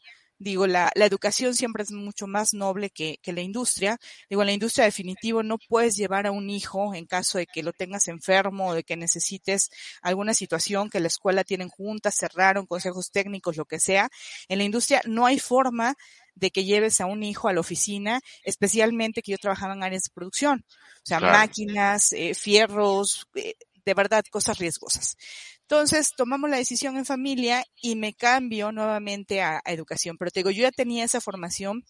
Digo, 0.42 0.66
la, 0.66 0.90
educación 0.94 1.54
siempre 1.54 1.82
es 1.82 1.92
mucho 1.92 2.26
más 2.26 2.54
noble 2.54 2.88
que, 2.88 3.18
que, 3.22 3.34
la 3.34 3.42
industria. 3.42 3.98
Digo, 4.30 4.40
en 4.40 4.46
la 4.46 4.54
industria 4.54 4.86
definitivo 4.86 5.42
no 5.42 5.58
puedes 5.68 5.96
llevar 5.96 6.26
a 6.26 6.30
un 6.30 6.48
hijo 6.48 6.94
en 6.94 7.04
caso 7.04 7.36
de 7.36 7.46
que 7.46 7.62
lo 7.62 7.74
tengas 7.74 8.08
enfermo 8.08 8.68
o 8.68 8.74
de 8.74 8.82
que 8.82 8.96
necesites 8.96 9.68
alguna 10.00 10.32
situación 10.32 10.88
que 10.88 10.98
la 10.98 11.08
escuela 11.08 11.44
tienen 11.44 11.68
juntas, 11.68 12.16
cerraron, 12.18 12.66
consejos 12.66 13.10
técnicos, 13.10 13.58
lo 13.58 13.66
que 13.66 13.78
sea. 13.78 14.08
En 14.48 14.56
la 14.56 14.64
industria 14.64 15.02
no 15.04 15.26
hay 15.26 15.38
forma 15.38 15.94
de 16.40 16.50
que 16.50 16.64
lleves 16.64 17.00
a 17.00 17.06
un 17.06 17.22
hijo 17.22 17.48
a 17.48 17.52
la 17.52 17.60
oficina, 17.60 18.20
especialmente 18.42 19.22
que 19.22 19.32
yo 19.32 19.38
trabajaba 19.38 19.74
en 19.74 19.82
áreas 19.82 20.04
de 20.04 20.14
producción, 20.14 20.64
o 20.68 21.02
sea, 21.04 21.20
máquinas, 21.20 22.12
eh, 22.12 22.34
fierros, 22.34 23.26
eh, 23.34 23.54
de 23.84 23.94
verdad, 23.94 24.24
cosas 24.30 24.58
riesgosas. 24.58 25.16
Entonces, 25.62 26.12
tomamos 26.16 26.50
la 26.50 26.56
decisión 26.56 26.96
en 26.96 27.04
familia 27.04 27.64
y 27.80 27.94
me 27.94 28.14
cambio 28.14 28.72
nuevamente 28.72 29.40
a, 29.40 29.60
a 29.64 29.72
educación. 29.72 30.16
Pero 30.18 30.30
te 30.30 30.40
digo, 30.40 30.50
yo 30.50 30.62
ya 30.62 30.72
tenía 30.72 31.04
esa 31.04 31.20
formación 31.20 31.84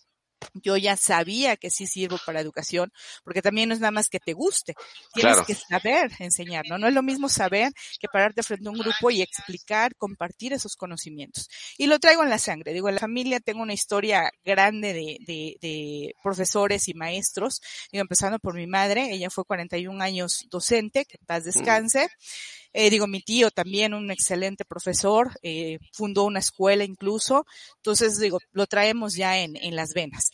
yo 0.55 0.77
ya 0.77 0.97
sabía 0.97 1.57
que 1.57 1.71
sí 1.71 1.87
sirvo 1.87 2.19
para 2.25 2.41
educación, 2.41 2.93
porque 3.25 3.43
también 3.43 3.69
no 3.69 3.75
es 3.75 3.81
nada 3.81 3.91
más 3.91 4.09
que 4.09 4.21
te 4.21 4.33
guste, 4.33 4.75
tienes 5.15 5.39
que 5.47 5.55
saber 5.55 6.11
enseñar, 6.19 6.65
¿no? 6.69 6.79
No 6.79 6.89
es 6.89 6.95
lo 6.95 7.03
mismo 7.03 7.29
saber 7.29 7.73
que 7.99 8.09
pararte 8.09 8.43
frente 8.43 8.69
a 8.69 8.73
un 8.73 8.79
grupo 8.79 9.11
y 9.11 9.23
explicar, 9.23 9.95
compartir 9.97 10.53
esos 10.53 10.77
conocimientos. 10.77 11.49
Y 11.79 11.87
lo 11.87 11.99
traigo 11.99 12.23
en 12.23 12.31
la 12.31 12.39
sangre, 12.39 12.73
digo, 12.73 12.89
en 12.89 12.97
la 12.97 13.01
familia 13.01 13.41
tengo 13.41 13.63
una 13.63 13.75
historia 13.75 14.31
grande 14.45 14.93
de, 14.93 15.19
de, 15.27 15.57
de 15.61 16.15
profesores 16.23 16.89
y 16.89 16.95
maestros, 16.95 17.61
digo, 17.93 18.03
empezando 18.03 18.39
por 18.39 18.55
mi 18.55 18.67
madre, 18.67 19.13
ella 19.13 19.31
fue 19.31 19.45
41 19.45 20.03
años 20.03 20.47
docente, 20.51 21.05
que 21.05 21.19
paz 21.27 21.45
descanse. 21.45 22.09
Eh, 22.73 22.91
digo, 22.91 23.07
mi 23.07 23.21
tío 23.21 23.51
también, 23.51 23.95
un 23.95 24.11
excelente 24.11 24.65
profesor, 24.65 25.31
eh, 25.43 25.79
fundó 25.93 26.25
una 26.25 26.39
escuela 26.39 26.85
incluso. 26.85 27.47
Entonces, 27.77 28.19
digo, 28.19 28.39
lo 28.53 28.67
traemos 28.67 29.15
ya 29.15 29.39
en, 29.39 29.57
en 29.57 29.77
las 29.77 29.93
venas. 29.93 30.31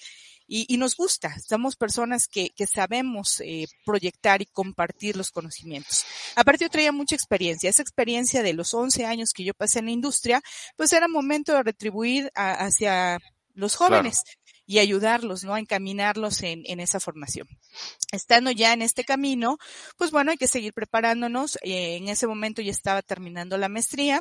Y, 0.49 0.73
y, 0.73 0.77
nos 0.77 0.95
gusta, 0.95 1.35
somos 1.41 1.75
personas 1.75 2.29
que, 2.29 2.51
que 2.51 2.69
sabemos 2.69 3.41
eh, 3.41 3.67
proyectar 3.85 4.43
y 4.43 4.47
compartir 4.47 5.17
los 5.17 5.33
conocimientos. 5.33 6.05
Aparte 6.37 6.67
yo 6.67 6.71
traía 6.71 6.93
mucha 6.93 7.17
experiencia, 7.17 7.69
esa 7.69 7.83
experiencia 7.83 8.45
de 8.45 8.53
los 8.53 8.73
11 8.73 9.07
años 9.07 9.33
que 9.33 9.43
yo 9.43 9.55
pasé 9.55 9.81
en 9.81 9.87
la 9.87 9.91
industria, 9.91 10.41
pues 10.77 10.93
era 10.93 11.09
momento 11.09 11.53
de 11.53 11.65
retribuir 11.65 12.31
hacia 12.37 13.19
los 13.55 13.75
jóvenes 13.75 14.23
y 14.67 14.81
ayudarlos, 14.81 15.45
¿no? 15.45 15.55
A 15.55 15.61
encaminarlos 15.61 16.43
en, 16.43 16.63
en 16.67 16.81
esa 16.81 16.99
formación. 17.01 17.49
Estando 18.13 18.51
ya 18.51 18.73
en 18.73 18.83
este 18.83 19.05
camino, 19.05 19.59
pues 19.97 20.11
bueno, 20.11 20.33
hay 20.33 20.37
que 20.37 20.49
seguir 20.49 20.73
preparándonos. 20.73 21.57
Eh, 21.63 21.97
en 21.97 22.09
ese 22.09 22.27
momento 22.27 22.63
ya 22.63 22.73
estaba 22.73 23.03
terminando 23.03 23.57
la 23.59 23.69
maestría. 23.69 24.21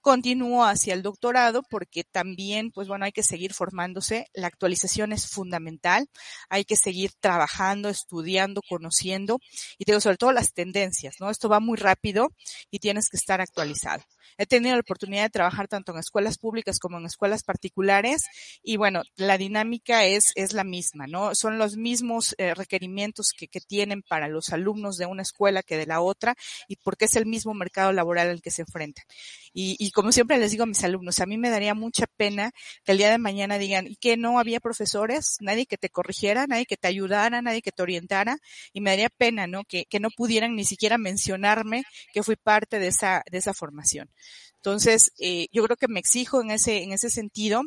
Continúo 0.00 0.64
hacia 0.64 0.94
el 0.94 1.02
doctorado 1.02 1.62
porque 1.70 2.02
también, 2.04 2.72
pues 2.72 2.88
bueno, 2.88 3.04
hay 3.04 3.12
que 3.12 3.22
seguir 3.22 3.54
formándose. 3.54 4.26
La 4.34 4.48
actualización 4.48 5.12
es 5.12 5.28
fundamental. 5.28 6.08
Hay 6.48 6.64
que 6.64 6.76
seguir 6.76 7.12
trabajando, 7.20 7.88
estudiando, 7.88 8.62
conociendo 8.68 9.38
y 9.78 9.84
tengo 9.84 10.00
sobre 10.00 10.16
todo 10.16 10.32
las 10.32 10.52
tendencias, 10.52 11.16
¿no? 11.20 11.30
Esto 11.30 11.48
va 11.48 11.60
muy 11.60 11.76
rápido 11.76 12.28
y 12.70 12.80
tienes 12.80 13.08
que 13.08 13.16
estar 13.16 13.40
actualizado. 13.40 14.02
He 14.38 14.46
tenido 14.46 14.74
la 14.74 14.80
oportunidad 14.80 15.22
de 15.22 15.30
trabajar 15.30 15.68
tanto 15.68 15.92
en 15.92 15.98
escuelas 15.98 16.36
públicas 16.38 16.78
como 16.78 16.98
en 16.98 17.06
escuelas 17.06 17.42
particulares 17.42 18.24
y 18.62 18.76
bueno, 18.76 19.02
la 19.16 19.38
dinámica 19.38 19.75
es, 19.86 20.52
la 20.52 20.64
misma, 20.64 21.06
¿no? 21.06 21.34
Son 21.34 21.58
los 21.58 21.76
mismos 21.76 22.34
eh, 22.38 22.54
requerimientos 22.54 23.32
que, 23.36 23.48
tienen 23.66 24.02
para 24.02 24.28
los 24.28 24.50
alumnos 24.50 24.96
de 24.96 25.06
una 25.06 25.22
escuela 25.22 25.62
que 25.62 25.76
de 25.76 25.86
la 25.86 26.00
otra 26.00 26.36
y 26.68 26.76
porque 26.76 27.06
es 27.06 27.16
el 27.16 27.26
mismo 27.26 27.54
mercado 27.54 27.92
laboral 27.92 28.28
al 28.28 28.42
que 28.42 28.50
se 28.50 28.62
enfrentan. 28.62 29.04
Y, 29.52 29.90
como 29.92 30.12
siempre 30.12 30.38
les 30.38 30.50
digo 30.50 30.64
a 30.64 30.66
mis 30.66 30.84
alumnos, 30.84 31.18
a 31.20 31.26
mí 31.26 31.38
me 31.38 31.48
daría 31.48 31.74
mucha 31.74 32.06
pena 32.06 32.52
que 32.84 32.92
el 32.92 32.98
día 32.98 33.10
de 33.10 33.18
mañana 33.18 33.56
digan, 33.58 33.86
¿y 33.86 33.96
que 33.96 34.18
no 34.18 34.38
había 34.38 34.60
profesores? 34.60 35.36
Nadie 35.40 35.64
que 35.66 35.78
te 35.78 35.88
corrigiera, 35.88 36.46
nadie 36.46 36.66
que 36.66 36.76
te 36.76 36.88
ayudara, 36.88 37.40
nadie 37.40 37.62
que 37.62 37.72
te 37.72 37.82
orientara. 37.82 38.38
Y 38.74 38.82
me 38.82 38.90
daría 38.90 39.08
pena, 39.08 39.46
¿no? 39.46 39.64
Que, 39.64 39.86
que 39.86 39.98
no 39.98 40.10
pudieran 40.10 40.54
ni 40.54 40.66
siquiera 40.66 40.98
mencionarme 40.98 41.84
que 42.12 42.22
fui 42.22 42.36
parte 42.36 42.78
de 42.78 42.88
esa, 42.88 43.22
de 43.30 43.38
esa 43.38 43.54
formación. 43.54 44.10
Entonces, 44.66 45.12
eh, 45.20 45.46
yo 45.52 45.62
creo 45.62 45.76
que 45.76 45.86
me 45.86 46.00
exijo 46.00 46.40
en 46.40 46.50
ese, 46.50 46.82
en 46.82 46.90
ese 46.92 47.08
sentido 47.08 47.62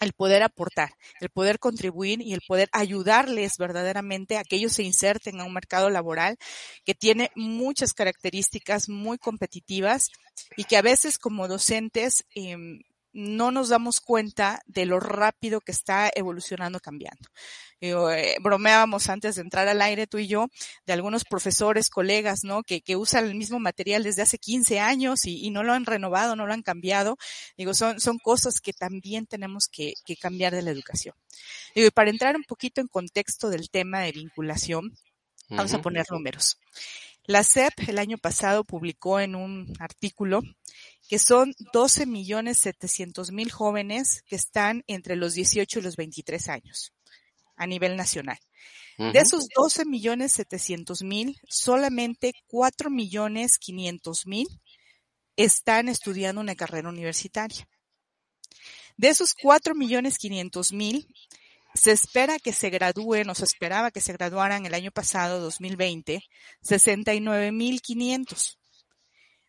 el 0.00 0.12
poder 0.12 0.42
aportar, 0.42 0.90
el 1.20 1.30
poder 1.30 1.58
contribuir 1.58 2.20
y 2.20 2.34
el 2.34 2.42
poder 2.46 2.68
ayudarles 2.72 3.56
verdaderamente 3.58 4.36
a 4.36 4.44
que 4.44 4.56
ellos 4.56 4.72
se 4.72 4.82
inserten 4.82 5.40
a 5.40 5.44
un 5.44 5.54
mercado 5.54 5.90
laboral 5.90 6.36
que 6.84 6.94
tiene 6.94 7.30
muchas 7.34 7.92
características 7.92 8.88
muy 8.88 9.18
competitivas 9.18 10.10
y 10.56 10.64
que 10.64 10.76
a 10.76 10.82
veces 10.82 11.18
como 11.18 11.48
docentes 11.48 12.24
eh, 12.34 12.56
no 13.16 13.50
nos 13.50 13.70
damos 13.70 14.02
cuenta 14.02 14.60
de 14.66 14.84
lo 14.84 15.00
rápido 15.00 15.62
que 15.62 15.72
está 15.72 16.10
evolucionando, 16.14 16.80
cambiando. 16.80 17.30
Eh, 17.80 18.36
bromeábamos 18.42 19.08
antes 19.08 19.36
de 19.36 19.42
entrar 19.42 19.68
al 19.68 19.80
aire 19.80 20.06
tú 20.06 20.18
y 20.18 20.26
yo 20.26 20.48
de 20.84 20.92
algunos 20.92 21.24
profesores, 21.24 21.88
colegas, 21.88 22.40
¿no? 22.44 22.62
Que, 22.62 22.82
que 22.82 22.94
usan 22.94 23.24
el 23.24 23.34
mismo 23.34 23.58
material 23.58 24.02
desde 24.02 24.20
hace 24.20 24.36
15 24.36 24.80
años 24.80 25.24
y, 25.24 25.46
y, 25.46 25.50
no 25.50 25.62
lo 25.62 25.72
han 25.72 25.86
renovado, 25.86 26.36
no 26.36 26.46
lo 26.46 26.52
han 26.52 26.62
cambiado. 26.62 27.16
Digo, 27.56 27.72
son, 27.72 28.00
son 28.00 28.18
cosas 28.18 28.60
que 28.60 28.74
también 28.74 29.26
tenemos 29.26 29.68
que, 29.72 29.94
que 30.04 30.16
cambiar 30.16 30.54
de 30.54 30.60
la 30.60 30.70
educación. 30.70 31.14
Digo, 31.74 31.86
y 31.86 31.90
para 31.90 32.10
entrar 32.10 32.36
un 32.36 32.44
poquito 32.44 32.82
en 32.82 32.88
contexto 32.88 33.48
del 33.48 33.70
tema 33.70 34.00
de 34.00 34.12
vinculación, 34.12 34.94
vamos 35.48 35.72
a 35.72 35.80
poner 35.80 36.04
números. 36.10 36.58
La 37.24 37.42
CEP 37.42 37.88
el 37.88 37.98
año 37.98 38.18
pasado 38.18 38.62
publicó 38.62 39.20
en 39.20 39.34
un 39.34 39.72
artículo 39.80 40.42
que 41.08 41.18
son 41.18 41.54
12 41.72 42.06
millones 42.06 42.58
700 42.58 43.30
mil 43.32 43.50
jóvenes 43.50 44.22
que 44.26 44.36
están 44.36 44.82
entre 44.86 45.16
los 45.16 45.34
18 45.34 45.78
y 45.78 45.82
los 45.82 45.96
23 45.96 46.48
años 46.48 46.92
a 47.56 47.66
nivel 47.66 47.96
nacional. 47.96 48.38
De 48.98 49.18
esos 49.18 49.48
12 49.54 49.84
millones 49.84 50.32
700 50.32 51.02
mil, 51.02 51.38
solamente 51.48 52.32
4 52.46 52.88
millones 52.88 53.58
500 53.58 54.26
mil 54.26 54.46
están 55.36 55.88
estudiando 55.88 56.40
una 56.40 56.54
carrera 56.54 56.88
universitaria. 56.88 57.68
De 58.96 59.08
esos 59.08 59.34
4 59.34 59.74
millones 59.74 60.16
500 60.16 60.72
mil, 60.72 61.06
se 61.74 61.92
espera 61.92 62.38
que 62.38 62.54
se 62.54 62.70
gradúen 62.70 63.28
o 63.28 63.34
se 63.34 63.44
esperaba 63.44 63.90
que 63.90 64.00
se 64.00 64.14
graduaran 64.14 64.64
el 64.64 64.72
año 64.72 64.90
pasado, 64.90 65.40
2020, 65.40 66.22
69 66.62 67.52
mil 67.52 67.82
500 67.82 68.58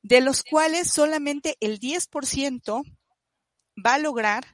de 0.07 0.21
los 0.21 0.41
cuales 0.41 0.89
solamente 0.89 1.57
el 1.59 1.81
10% 1.81 2.81
va 3.85 3.95
a 3.95 3.99
lograr 3.99 4.45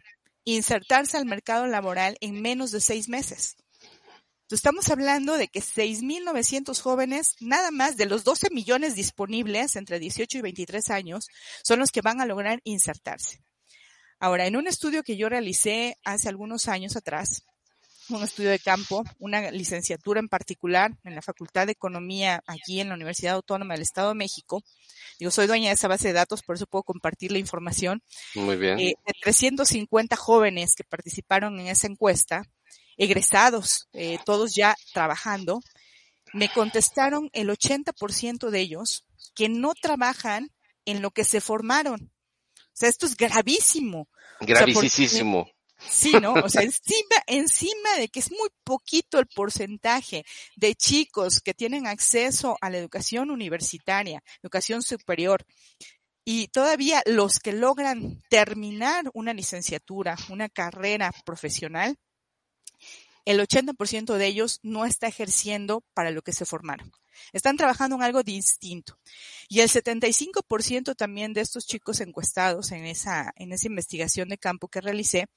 insertarse 0.45 1.15
al 1.15 1.27
mercado 1.27 1.67
laboral 1.67 2.17
en 2.21 2.41
menos 2.41 2.71
de 2.71 2.81
seis 2.81 3.07
meses. 3.07 3.55
Estamos 4.49 4.89
hablando 4.89 5.37
de 5.37 5.49
que 5.49 5.59
6.900 5.59 6.81
jóvenes, 6.81 7.35
nada 7.39 7.69
más 7.69 7.97
de 7.97 8.07
los 8.07 8.23
12 8.23 8.49
millones 8.49 8.95
disponibles 8.95 9.75
entre 9.75 9.99
18 9.99 10.39
y 10.39 10.41
23 10.41 10.89
años, 10.89 11.27
son 11.63 11.77
los 11.77 11.91
que 11.91 12.01
van 12.01 12.19
a 12.19 12.25
lograr 12.25 12.59
insertarse. 12.63 13.43
Ahora, 14.19 14.47
en 14.47 14.55
un 14.55 14.67
estudio 14.67 15.03
que 15.03 15.17
yo 15.17 15.29
realicé 15.29 15.97
hace 16.03 16.29
algunos 16.29 16.67
años 16.67 16.95
atrás, 16.95 17.45
un 18.09 18.23
estudio 18.23 18.49
de 18.49 18.59
campo, 18.59 19.03
una 19.19 19.51
licenciatura 19.51 20.19
en 20.19 20.27
particular 20.27 20.91
en 21.03 21.15
la 21.15 21.21
Facultad 21.21 21.65
de 21.65 21.73
Economía 21.73 22.43
aquí 22.47 22.79
en 22.79 22.89
la 22.89 22.95
Universidad 22.95 23.35
Autónoma 23.35 23.73
del 23.73 23.83
Estado 23.83 24.09
de 24.09 24.15
México. 24.15 24.61
Digo, 25.19 25.31
soy 25.31 25.47
dueña 25.47 25.69
de 25.69 25.75
esa 25.75 25.87
base 25.87 26.09
de 26.09 26.13
datos, 26.13 26.41
por 26.41 26.55
eso 26.55 26.65
puedo 26.67 26.83
compartir 26.83 27.31
la 27.31 27.39
información. 27.39 28.01
Muy 28.35 28.57
bien. 28.57 28.79
Eh, 28.79 28.95
de 29.05 29.13
350 29.21 30.15
jóvenes 30.15 30.75
que 30.75 30.83
participaron 30.83 31.59
en 31.59 31.67
esa 31.67 31.87
encuesta, 31.87 32.43
egresados, 32.97 33.87
eh, 33.93 34.19
todos 34.25 34.53
ya 34.55 34.75
trabajando, 34.93 35.61
me 36.33 36.49
contestaron 36.49 37.29
el 37.33 37.49
80% 37.49 38.49
de 38.49 38.59
ellos 38.59 39.05
que 39.35 39.49
no 39.49 39.73
trabajan 39.75 40.49
en 40.85 41.01
lo 41.01 41.11
que 41.11 41.23
se 41.23 41.41
formaron. 41.41 42.11
O 42.55 42.75
sea, 42.75 42.89
esto 42.89 43.05
es 43.05 43.15
gravísimo. 43.15 44.09
Gravísimo. 44.41 45.47
Sí, 45.89 46.11
¿no? 46.21 46.33
O 46.33 46.49
sea, 46.49 46.63
encima, 46.63 47.15
encima 47.27 47.95
de 47.97 48.07
que 48.07 48.19
es 48.19 48.31
muy 48.31 48.49
poquito 48.63 49.19
el 49.19 49.27
porcentaje 49.27 50.25
de 50.55 50.75
chicos 50.75 51.39
que 51.39 51.53
tienen 51.53 51.87
acceso 51.87 52.57
a 52.61 52.69
la 52.69 52.77
educación 52.77 53.29
universitaria, 53.29 54.23
educación 54.41 54.81
superior, 54.81 55.45
y 56.25 56.47
todavía 56.47 57.01
los 57.05 57.39
que 57.39 57.51
logran 57.51 58.21
terminar 58.29 59.05
una 59.13 59.33
licenciatura, 59.33 60.15
una 60.29 60.47
carrera 60.49 61.11
profesional, 61.25 61.97
el 63.25 63.39
80% 63.39 64.15
de 64.15 64.25
ellos 64.25 64.59
no 64.63 64.85
está 64.85 65.07
ejerciendo 65.07 65.83
para 65.93 66.11
lo 66.11 66.21
que 66.21 66.33
se 66.33 66.45
formaron. 66.45 66.91
Están 67.31 67.57
trabajando 67.57 67.95
en 67.95 68.03
algo 68.03 68.23
distinto. 68.23 68.99
Y 69.47 69.61
el 69.61 69.69
75% 69.69 70.95
también 70.95 71.33
de 71.33 71.41
estos 71.41 71.65
chicos 71.65 71.99
encuestados 71.99 72.71
en 72.71 72.85
esa, 72.85 73.33
en 73.35 73.51
esa 73.51 73.67
investigación 73.67 74.29
de 74.29 74.37
campo 74.37 74.67
que 74.67 74.81
realicé, 74.81 75.27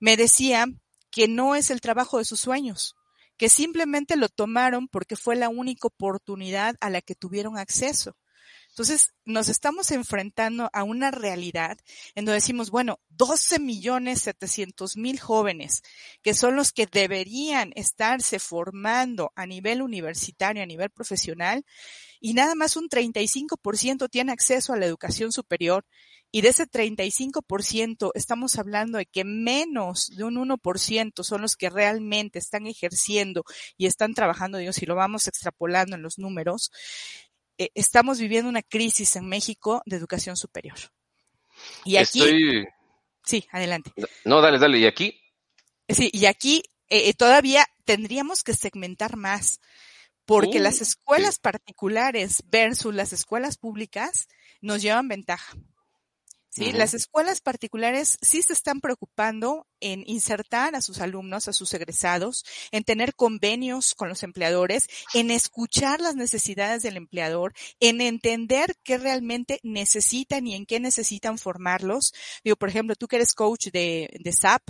me 0.00 0.16
decía 0.16 0.66
que 1.10 1.28
no 1.28 1.54
es 1.54 1.70
el 1.70 1.80
trabajo 1.80 2.18
de 2.18 2.24
sus 2.24 2.40
sueños, 2.40 2.96
que 3.36 3.48
simplemente 3.48 4.16
lo 4.16 4.28
tomaron 4.28 4.88
porque 4.88 5.16
fue 5.16 5.36
la 5.36 5.48
única 5.48 5.88
oportunidad 5.88 6.76
a 6.80 6.90
la 6.90 7.00
que 7.00 7.14
tuvieron 7.14 7.56
acceso. 7.56 8.16
Entonces, 8.78 9.12
nos 9.24 9.48
estamos 9.48 9.90
enfrentando 9.90 10.70
a 10.72 10.84
una 10.84 11.10
realidad 11.10 11.78
en 12.14 12.24
donde 12.24 12.36
decimos, 12.36 12.70
bueno, 12.70 13.00
12 13.08 13.58
millones 13.58 14.20
700 14.20 14.96
mil 14.96 15.18
jóvenes, 15.18 15.82
que 16.22 16.32
son 16.32 16.54
los 16.54 16.70
que 16.70 16.86
deberían 16.86 17.72
estarse 17.74 18.38
formando 18.38 19.32
a 19.34 19.46
nivel 19.46 19.82
universitario, 19.82 20.62
a 20.62 20.66
nivel 20.66 20.90
profesional, 20.90 21.64
y 22.20 22.34
nada 22.34 22.54
más 22.54 22.76
un 22.76 22.88
35% 22.88 24.08
tiene 24.08 24.30
acceso 24.30 24.72
a 24.72 24.76
la 24.76 24.86
educación 24.86 25.32
superior, 25.32 25.84
y 26.30 26.42
de 26.42 26.50
ese 26.50 26.66
35% 26.66 28.12
estamos 28.14 28.58
hablando 28.58 28.98
de 28.98 29.06
que 29.06 29.24
menos 29.24 30.10
de 30.14 30.24
un 30.24 30.36
1% 30.36 31.24
son 31.24 31.40
los 31.40 31.56
que 31.56 31.70
realmente 31.70 32.38
están 32.38 32.66
ejerciendo 32.66 33.44
y 33.76 33.86
están 33.86 34.14
trabajando, 34.14 34.58
digo, 34.58 34.72
si 34.72 34.84
lo 34.86 34.94
vamos 34.94 35.26
extrapolando 35.26 35.96
en 35.96 36.02
los 36.02 36.18
números, 36.18 36.70
eh, 37.58 37.70
estamos 37.74 38.18
viviendo 38.18 38.48
una 38.48 38.62
crisis 38.62 39.16
en 39.16 39.28
México 39.28 39.82
de 39.84 39.96
educación 39.96 40.36
superior. 40.36 40.78
Y 41.84 41.96
aquí... 41.96 42.64
Sí, 43.24 43.46
adelante. 43.50 43.92
No, 44.24 44.40
dale, 44.40 44.58
dale. 44.58 44.78
¿Y 44.78 44.86
aquí? 44.86 45.20
Sí, 45.88 46.08
y 46.12 46.24
aquí 46.26 46.62
eh, 46.88 47.12
todavía 47.14 47.66
tendríamos 47.84 48.42
que 48.42 48.54
segmentar 48.54 49.16
más, 49.16 49.60
porque 50.24 50.60
las 50.60 50.80
escuelas 50.80 51.38
particulares 51.38 52.42
versus 52.46 52.94
las 52.94 53.12
escuelas 53.12 53.58
públicas 53.58 54.28
nos 54.60 54.82
llevan 54.82 55.08
ventaja. 55.08 55.56
¿Sí? 56.50 56.72
Las 56.72 56.94
escuelas 56.94 57.40
particulares 57.40 58.18
sí 58.20 58.42
se 58.42 58.52
están 58.52 58.80
preocupando 58.80 59.66
en 59.80 60.02
insertar 60.06 60.74
a 60.74 60.80
sus 60.80 61.00
alumnos, 61.00 61.48
a 61.48 61.52
sus 61.52 61.72
egresados, 61.74 62.44
en 62.72 62.84
tener 62.84 63.14
convenios 63.14 63.94
con 63.94 64.08
los 64.08 64.22
empleadores, 64.22 64.88
en 65.14 65.30
escuchar 65.30 66.00
las 66.00 66.16
necesidades 66.16 66.82
del 66.82 66.96
empleador, 66.96 67.54
en 67.80 68.00
entender 68.00 68.74
qué 68.82 68.98
realmente 68.98 69.60
necesitan 69.62 70.46
y 70.46 70.54
en 70.54 70.66
qué 70.66 70.80
necesitan 70.80 71.38
formarlos. 71.38 72.12
Digo, 72.44 72.56
por 72.56 72.68
ejemplo, 72.68 72.96
tú 72.96 73.08
que 73.08 73.16
eres 73.16 73.34
coach 73.34 73.68
de, 73.68 74.10
de 74.18 74.32
SAP, 74.32 74.62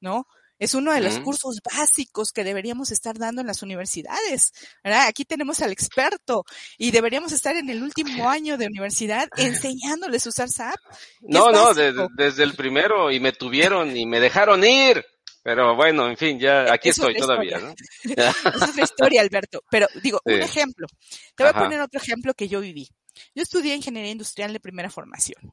¿no? 0.00 0.26
Es 0.64 0.74
uno 0.74 0.92
de 0.92 1.00
los 1.00 1.18
cursos 1.20 1.60
básicos 1.62 2.32
que 2.32 2.42
deberíamos 2.42 2.90
estar 2.90 3.18
dando 3.18 3.42
en 3.42 3.46
las 3.46 3.62
universidades. 3.62 4.52
¿verdad? 4.82 5.06
Aquí 5.06 5.24
tenemos 5.24 5.60
al 5.60 5.72
experto 5.72 6.44
y 6.78 6.90
deberíamos 6.90 7.32
estar 7.32 7.54
en 7.56 7.68
el 7.68 7.82
último 7.82 8.28
año 8.28 8.56
de 8.56 8.66
universidad 8.66 9.28
enseñándoles 9.36 10.26
a 10.26 10.28
usar 10.30 10.48
SAP. 10.48 10.80
No, 11.20 11.50
no, 11.50 11.74
desde 11.74 12.42
el 12.42 12.54
primero 12.54 13.10
y 13.10 13.20
me 13.20 13.32
tuvieron 13.32 13.96
y 13.96 14.06
me 14.06 14.20
dejaron 14.20 14.64
ir. 14.64 15.04
Pero 15.42 15.76
bueno, 15.76 16.08
en 16.08 16.16
fin, 16.16 16.40
ya 16.40 16.72
aquí 16.72 16.88
estoy 16.88 17.14
todavía, 17.16 17.58
¿no? 17.58 17.74
Esa 18.02 18.64
es 18.64 18.76
la 18.76 18.82
historia, 18.82 19.20
Alberto. 19.20 19.62
Pero 19.70 19.86
digo, 20.02 20.18
un 20.24 20.40
ejemplo. 20.40 20.86
Te 21.34 21.42
voy 21.42 21.52
a 21.54 21.58
poner 21.58 21.80
otro 21.82 22.00
ejemplo 22.00 22.32
que 22.32 22.48
yo 22.48 22.60
viví. 22.60 22.88
Yo 23.34 23.42
estudié 23.42 23.74
ingeniería 23.74 24.10
industrial 24.10 24.54
de 24.54 24.60
primera 24.60 24.88
formación. 24.88 25.52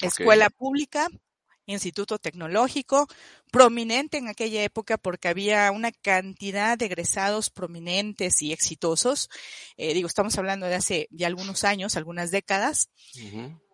Escuela 0.00 0.50
pública, 0.50 1.08
instituto 1.66 2.18
tecnológico, 2.18 3.08
prominente 3.50 4.18
en 4.18 4.28
aquella 4.28 4.62
época 4.62 4.98
porque 4.98 5.28
había 5.28 5.70
una 5.70 5.92
cantidad 5.92 6.76
de 6.76 6.86
egresados 6.86 7.50
prominentes 7.50 8.42
y 8.42 8.52
exitosos. 8.52 9.30
Eh, 9.76 9.94
digo, 9.94 10.08
estamos 10.08 10.36
hablando 10.38 10.66
de 10.66 10.74
hace 10.74 11.08
ya 11.10 11.26
algunos 11.26 11.64
años, 11.64 11.96
algunas 11.96 12.30
décadas. 12.30 12.90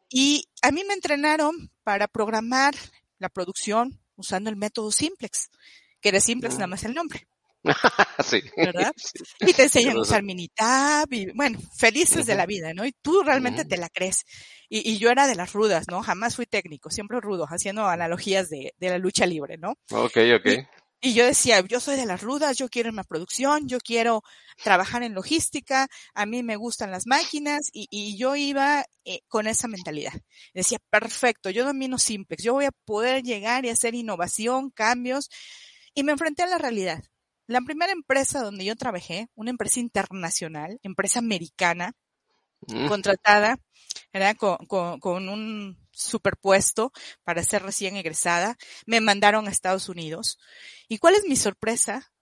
Y 0.09 0.45
a 0.63 0.71
mí 0.73 0.83
me 0.87 0.95
entrenaron 0.95 1.71
para 1.83 2.09
programar 2.09 2.75
la 3.19 3.29
producción 3.29 4.01
usando 4.17 4.51
el 4.51 4.57
método 4.57 4.91
Simplex, 4.91 5.51
que 6.01 6.13
de 6.13 6.21
Simplex 6.21 6.55
nada 6.55 6.67
mm. 6.67 6.71
más 6.71 6.85
el 6.85 6.95
nombre. 6.95 7.29
sí. 8.25 8.43
¿Verdad? 8.57 8.93
Y 9.41 9.53
te 9.53 9.65
enseñan 9.65 9.97
a 9.97 10.01
usar 10.01 10.23
Minitab 10.23 11.13
y 11.13 11.31
bueno, 11.33 11.59
felices 11.77 12.27
de 12.27 12.35
la 12.35 12.47
vida, 12.47 12.73
¿no? 12.73 12.87
Y 12.87 12.93
tú 13.03 13.23
realmente 13.23 13.65
te 13.65 13.77
la 13.77 13.89
crees. 13.89 14.25
Y, 14.69 14.89
y, 14.91 14.99
yo 14.99 15.11
era 15.11 15.27
de 15.27 15.35
las 15.35 15.53
rudas, 15.53 15.87
¿no? 15.89 16.03
Jamás 16.03 16.37
fui 16.37 16.47
técnico, 16.47 16.91
siempre 16.91 17.21
rudo, 17.21 17.47
haciendo 17.47 17.87
analogías 17.87 18.49
de, 18.49 18.73
de 18.79 18.89
la 18.89 18.99
lucha 18.99 19.27
libre, 19.27 19.59
¿no? 19.59 19.73
Ok, 19.91 20.17
ok. 20.37 20.49
Y, 21.03 21.15
yo 21.15 21.27
decía, 21.27 21.61
yo 21.67 21.81
soy 21.81 21.97
de 21.97 22.07
las 22.07 22.23
rudas, 22.23 22.57
yo 22.57 22.69
quiero 22.69 22.91
una 22.91 23.05
producción, 23.05 23.67
yo 23.69 23.79
quiero 23.79 24.23
trabajar 24.63 25.03
en 25.03 25.15
logística, 25.15 25.89
a 26.15 26.27
mí 26.27 26.43
me 26.43 26.57
gustan 26.57 26.91
las 26.91 27.07
máquinas 27.07 27.71
y, 27.73 27.89
y 27.91 28.17
yo 28.17 28.37
iba 28.37 28.85
eh, 29.05 29.21
con 29.29 29.47
esa 29.47 29.67
mentalidad. 29.67 30.13
Decía, 30.55 30.79
perfecto, 30.91 31.51
yo 31.51 31.65
domino 31.65 31.99
Simplex, 31.99 32.43
yo 32.43 32.53
voy 32.53 32.67
a 32.67 32.73
poder 32.85 33.23
llegar 33.23 33.65
y 33.65 33.71
hacer 33.71 33.95
innovación, 33.95 34.71
cambios. 34.71 35.31
Y 35.95 36.05
me 36.05 36.13
enfrenté 36.13 36.45
a 36.45 36.47
la 36.47 36.59
realidad. 36.59 37.03
La 37.51 37.63
primera 37.63 37.91
empresa 37.91 38.43
donde 38.43 38.65
yo 38.65 38.77
trabajé, 38.77 39.27
una 39.35 39.51
empresa 39.51 39.81
internacional, 39.81 40.79
empresa 40.85 41.19
americana, 41.19 41.95
mm. 42.69 42.87
contratada. 42.87 43.59
Con, 44.39 45.01
con, 45.01 45.29
un 45.29 45.77
superpuesto 45.91 46.93
para 47.25 47.43
ser 47.43 47.65
recién 47.65 47.97
egresada, 47.97 48.57
me 48.87 49.01
mandaron 49.01 49.49
a 49.49 49.51
Estados 49.51 49.89
Unidos. 49.89 50.39
¿Y 50.87 50.99
cuál 50.99 51.15
es 51.15 51.25
mi 51.25 51.35
sorpresa? 51.35 52.13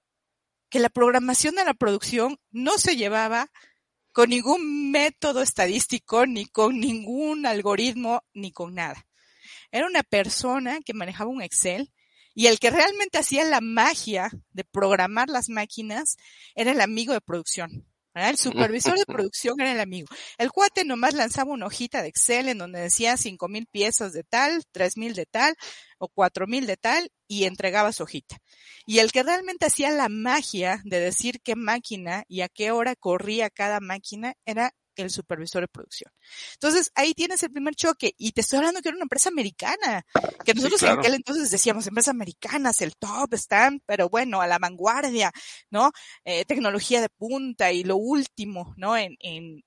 Que 0.71 0.79
la 0.79 0.89
programación 0.89 1.57
de 1.57 1.65
la 1.67 1.75
producción 1.75 2.41
no 2.51 2.79
se 2.79 2.97
llevaba 2.97 3.51
con 4.13 4.31
ningún 4.31 4.91
método 4.91 5.43
estadístico, 5.43 6.25
ni 6.25 6.47
con 6.47 6.81
ningún 6.81 7.45
algoritmo, 7.45 8.23
ni 8.33 8.51
con 8.51 8.75
nada. 8.75 9.07
Era 9.71 9.87
una 9.87 10.03
persona 10.03 10.81
que 10.81 10.95
manejaba 10.95 11.29
un 11.29 11.43
Excel 11.43 11.93
y 12.39 12.47
el 12.47 12.61
que 12.61 12.71
realmente 12.71 13.19
hacía 13.19 13.43
la 13.43 13.61
magia 13.61 14.31
de 14.53 14.63
programar 14.63 15.29
las 15.29 15.49
máquinas 15.49 16.17
era 16.55 16.71
el 16.71 16.81
amigo 16.81 17.13
de 17.13 17.21
producción. 17.21 17.85
El 18.15 18.37
supervisor 18.37 18.97
de 18.97 19.07
producción 19.07 19.61
era 19.61 19.73
el 19.73 19.81
amigo. 19.81 20.07
El 20.39 20.53
cuate 20.53 20.85
nomás 20.85 21.15
lanzaba 21.15 21.51
una 21.51 21.67
hojita 21.67 22.01
de 22.01 22.07
Excel 22.07 22.49
en 22.49 22.59
donde 22.59 22.79
decía 22.79 23.17
cinco 23.17 23.49
mil 23.49 23.67
piezas 23.67 24.13
de 24.13 24.23
tal, 24.23 24.63
tres 24.71 24.97
mil 24.97 25.15
de 25.15 25.27
tal 25.27 25.57
o 25.99 26.07
cuatro 26.07 26.47
mil 26.47 26.69
de 26.69 26.77
tal 26.77 27.11
y 27.27 27.43
entregaba 27.43 27.93
su 27.93 28.05
hojita. 28.05 28.39
Y 28.87 29.01
el 29.01 29.11
que 29.11 29.25
realmente 29.25 29.67
hacía 29.67 29.91
la 29.91 30.09
magia 30.09 30.81
de 30.85 31.01
decir 31.01 31.41
qué 31.43 31.57
máquina 31.57 32.23
y 32.29 32.43
a 32.43 32.49
qué 32.49 32.71
hora 32.71 32.95
corría 32.95 33.51
cada 33.51 33.81
máquina 33.81 34.35
era 34.47 34.73
el 35.03 35.11
supervisor 35.11 35.63
de 35.63 35.69
producción. 35.69 36.13
Entonces, 36.55 36.91
ahí 36.95 37.15
tienes 37.15 37.43
el 37.43 37.51
primer 37.51 37.75
choque. 37.75 38.15
Y 38.19 38.33
te 38.33 38.41
estoy 38.41 38.59
hablando 38.59 38.81
que 38.81 38.89
era 38.89 38.97
una 38.97 39.05
empresa 39.05 39.29
americana, 39.29 40.05
que 40.45 40.55
nosotros 40.55 40.83
en 40.83 40.99
aquel 40.99 41.15
entonces 41.15 41.51
decíamos, 41.51 41.87
empresas 41.87 42.13
americanas, 42.13 42.81
el 42.83 42.97
top 42.97 43.35
están, 43.35 43.81
pero 43.87 44.09
bueno, 44.09 44.41
a 44.41 44.47
la 44.47 44.59
vanguardia, 44.59 45.33
¿no? 45.71 45.93
Eh, 46.25 46.45
tecnología 46.45 47.01
de 47.01 47.09
punta 47.09 47.73
y 47.73 47.85
lo 47.85 47.97
último, 47.97 48.75
¿no? 48.77 48.97
En, 48.97 49.17
en 49.21 49.63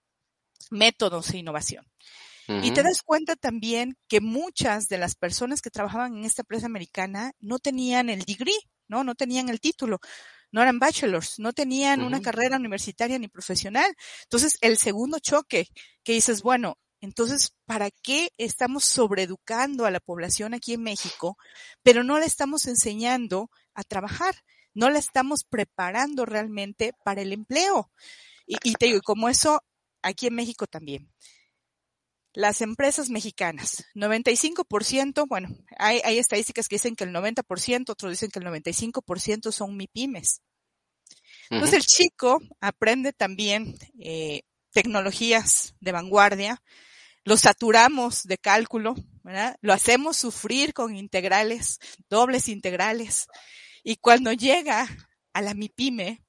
métodos 0.70 1.32
e 1.32 1.38
innovación. 1.39 1.86
Y 2.63 2.72
te 2.72 2.84
das 2.84 3.02
cuenta 3.02 3.38
también 3.38 3.96
que 4.10 4.20
muchas 4.20 4.89
de 4.89 4.98
las 4.98 5.15
personas 5.15 5.62
que 5.62 5.70
trabajaban 5.70 6.17
en 6.17 6.26
esta 6.26 6.41
empresa 6.41 6.65
americana 6.65 7.32
no 7.39 7.60
tenían 7.60 8.10
el 8.10 8.24
degree, 8.24 8.60
¿no? 8.89 9.06
No 9.06 9.15
tenían 9.15 9.48
el 9.48 9.62
título 9.62 10.02
no 10.51 10.61
eran 10.61 10.79
bachelors, 10.79 11.39
no 11.39 11.53
tenían 11.53 12.01
una 12.03 12.21
carrera 12.21 12.57
universitaria 12.57 13.17
ni 13.17 13.27
profesional. 13.27 13.95
Entonces, 14.23 14.57
el 14.61 14.77
segundo 14.77 15.19
choque 15.19 15.67
que 16.03 16.13
dices, 16.13 16.41
bueno, 16.41 16.77
entonces, 16.99 17.55
¿para 17.65 17.89
qué 17.89 18.31
estamos 18.37 18.85
sobreeducando 18.85 19.85
a 19.85 19.91
la 19.91 19.99
población 19.99 20.53
aquí 20.53 20.73
en 20.73 20.83
México, 20.83 21.37
pero 21.81 22.03
no 22.03 22.19
le 22.19 22.25
estamos 22.25 22.67
enseñando 22.67 23.49
a 23.73 23.83
trabajar. 23.83 24.35
No 24.73 24.89
la 24.89 24.99
estamos 24.99 25.43
preparando 25.43 26.25
realmente 26.25 26.93
para 27.03 27.21
el 27.21 27.33
empleo. 27.33 27.91
Y, 28.45 28.57
y 28.63 28.73
te 28.73 28.85
digo, 28.87 29.01
como 29.01 29.29
eso, 29.29 29.63
aquí 30.01 30.27
en 30.27 30.35
México 30.35 30.67
también. 30.67 31.11
Las 32.34 32.62
empresas 32.62 33.10
mexicanas, 33.10 33.86
95%, 33.94 35.28
bueno, 35.28 35.50
hay, 35.78 36.00
hay 36.04 36.17
estadísticas 36.17 36.70
que 36.70 36.76
dicen 36.76 36.96
que 36.96 37.04
el 37.04 37.12
90%, 37.12 37.89
otros 37.89 38.12
dicen 38.12 38.32
que 38.32 38.39
el 38.39 38.46
95% 38.46 39.52
son 39.52 39.76
MIPIMES. 39.76 40.41
Entonces 41.50 41.78
el 41.78 41.86
chico 41.86 42.41
aprende 42.62 43.12
también 43.12 43.76
eh, 44.00 44.44
tecnologías 44.72 45.76
de 45.82 45.91
vanguardia, 45.91 46.62
lo 47.24 47.38
saturamos 47.38 48.24
de 48.24 48.38
cálculo, 48.38 48.96
¿verdad? 49.24 49.58
Lo 49.62 49.74
hacemos 49.74 50.17
sufrir 50.17 50.74
con 50.74 50.96
integrales, 50.96 51.80
dobles 52.10 52.48
integrales. 52.48 53.28
Y 53.84 53.98
cuando 53.98 54.32
llega 54.32 54.88
a 55.34 55.41
la 55.41 55.54
MIPYME, 55.54 56.24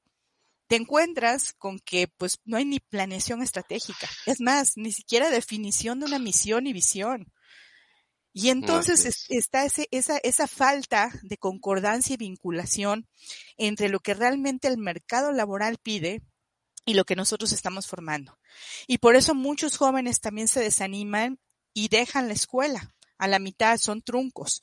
te 0.73 0.77
encuentras 0.77 1.53
con 1.53 1.79
que 1.81 2.09
pues 2.09 2.41
no 2.47 2.57
hay 2.57 2.65
ni 2.65 2.81
planeación 2.81 3.43
estratégica. 3.43 4.09
Es 4.25 4.41
más, 4.41 4.79
ni 4.79 4.91
siquiera 4.91 5.29
definición 5.29 6.01
de 6.01 6.07
una 6.07 6.19
misión 6.19 6.67
y 6.67 6.73
visión. 6.73 7.31
Y 8.33 8.49
entonces 8.49 9.27
está 9.29 9.67
ese, 9.67 9.87
esa, 9.91 10.17
esa 10.23 10.47
falta 10.47 11.13
de 11.25 11.37
concordancia 11.37 12.15
y 12.15 12.17
vinculación 12.17 13.07
entre 13.59 13.91
lo 13.91 14.01
que 14.01 14.15
realmente 14.15 14.67
el 14.67 14.79
mercado 14.79 15.31
laboral 15.33 15.77
pide 15.77 16.23
y 16.87 16.95
lo 16.95 17.05
que 17.05 17.17
nosotros 17.17 17.53
estamos 17.53 17.87
formando. 17.87 18.39
Y 18.87 18.97
por 18.97 19.15
eso 19.15 19.35
muchos 19.35 19.77
jóvenes 19.77 20.21
también 20.21 20.49
se 20.49 20.61
desaniman 20.61 21.39
y 21.75 21.89
dejan 21.89 22.29
la 22.29 22.33
escuela. 22.33 22.95
A 23.19 23.29
la 23.29 23.39
mitad 23.39 23.77
son 23.77 24.01
truncos, 24.01 24.63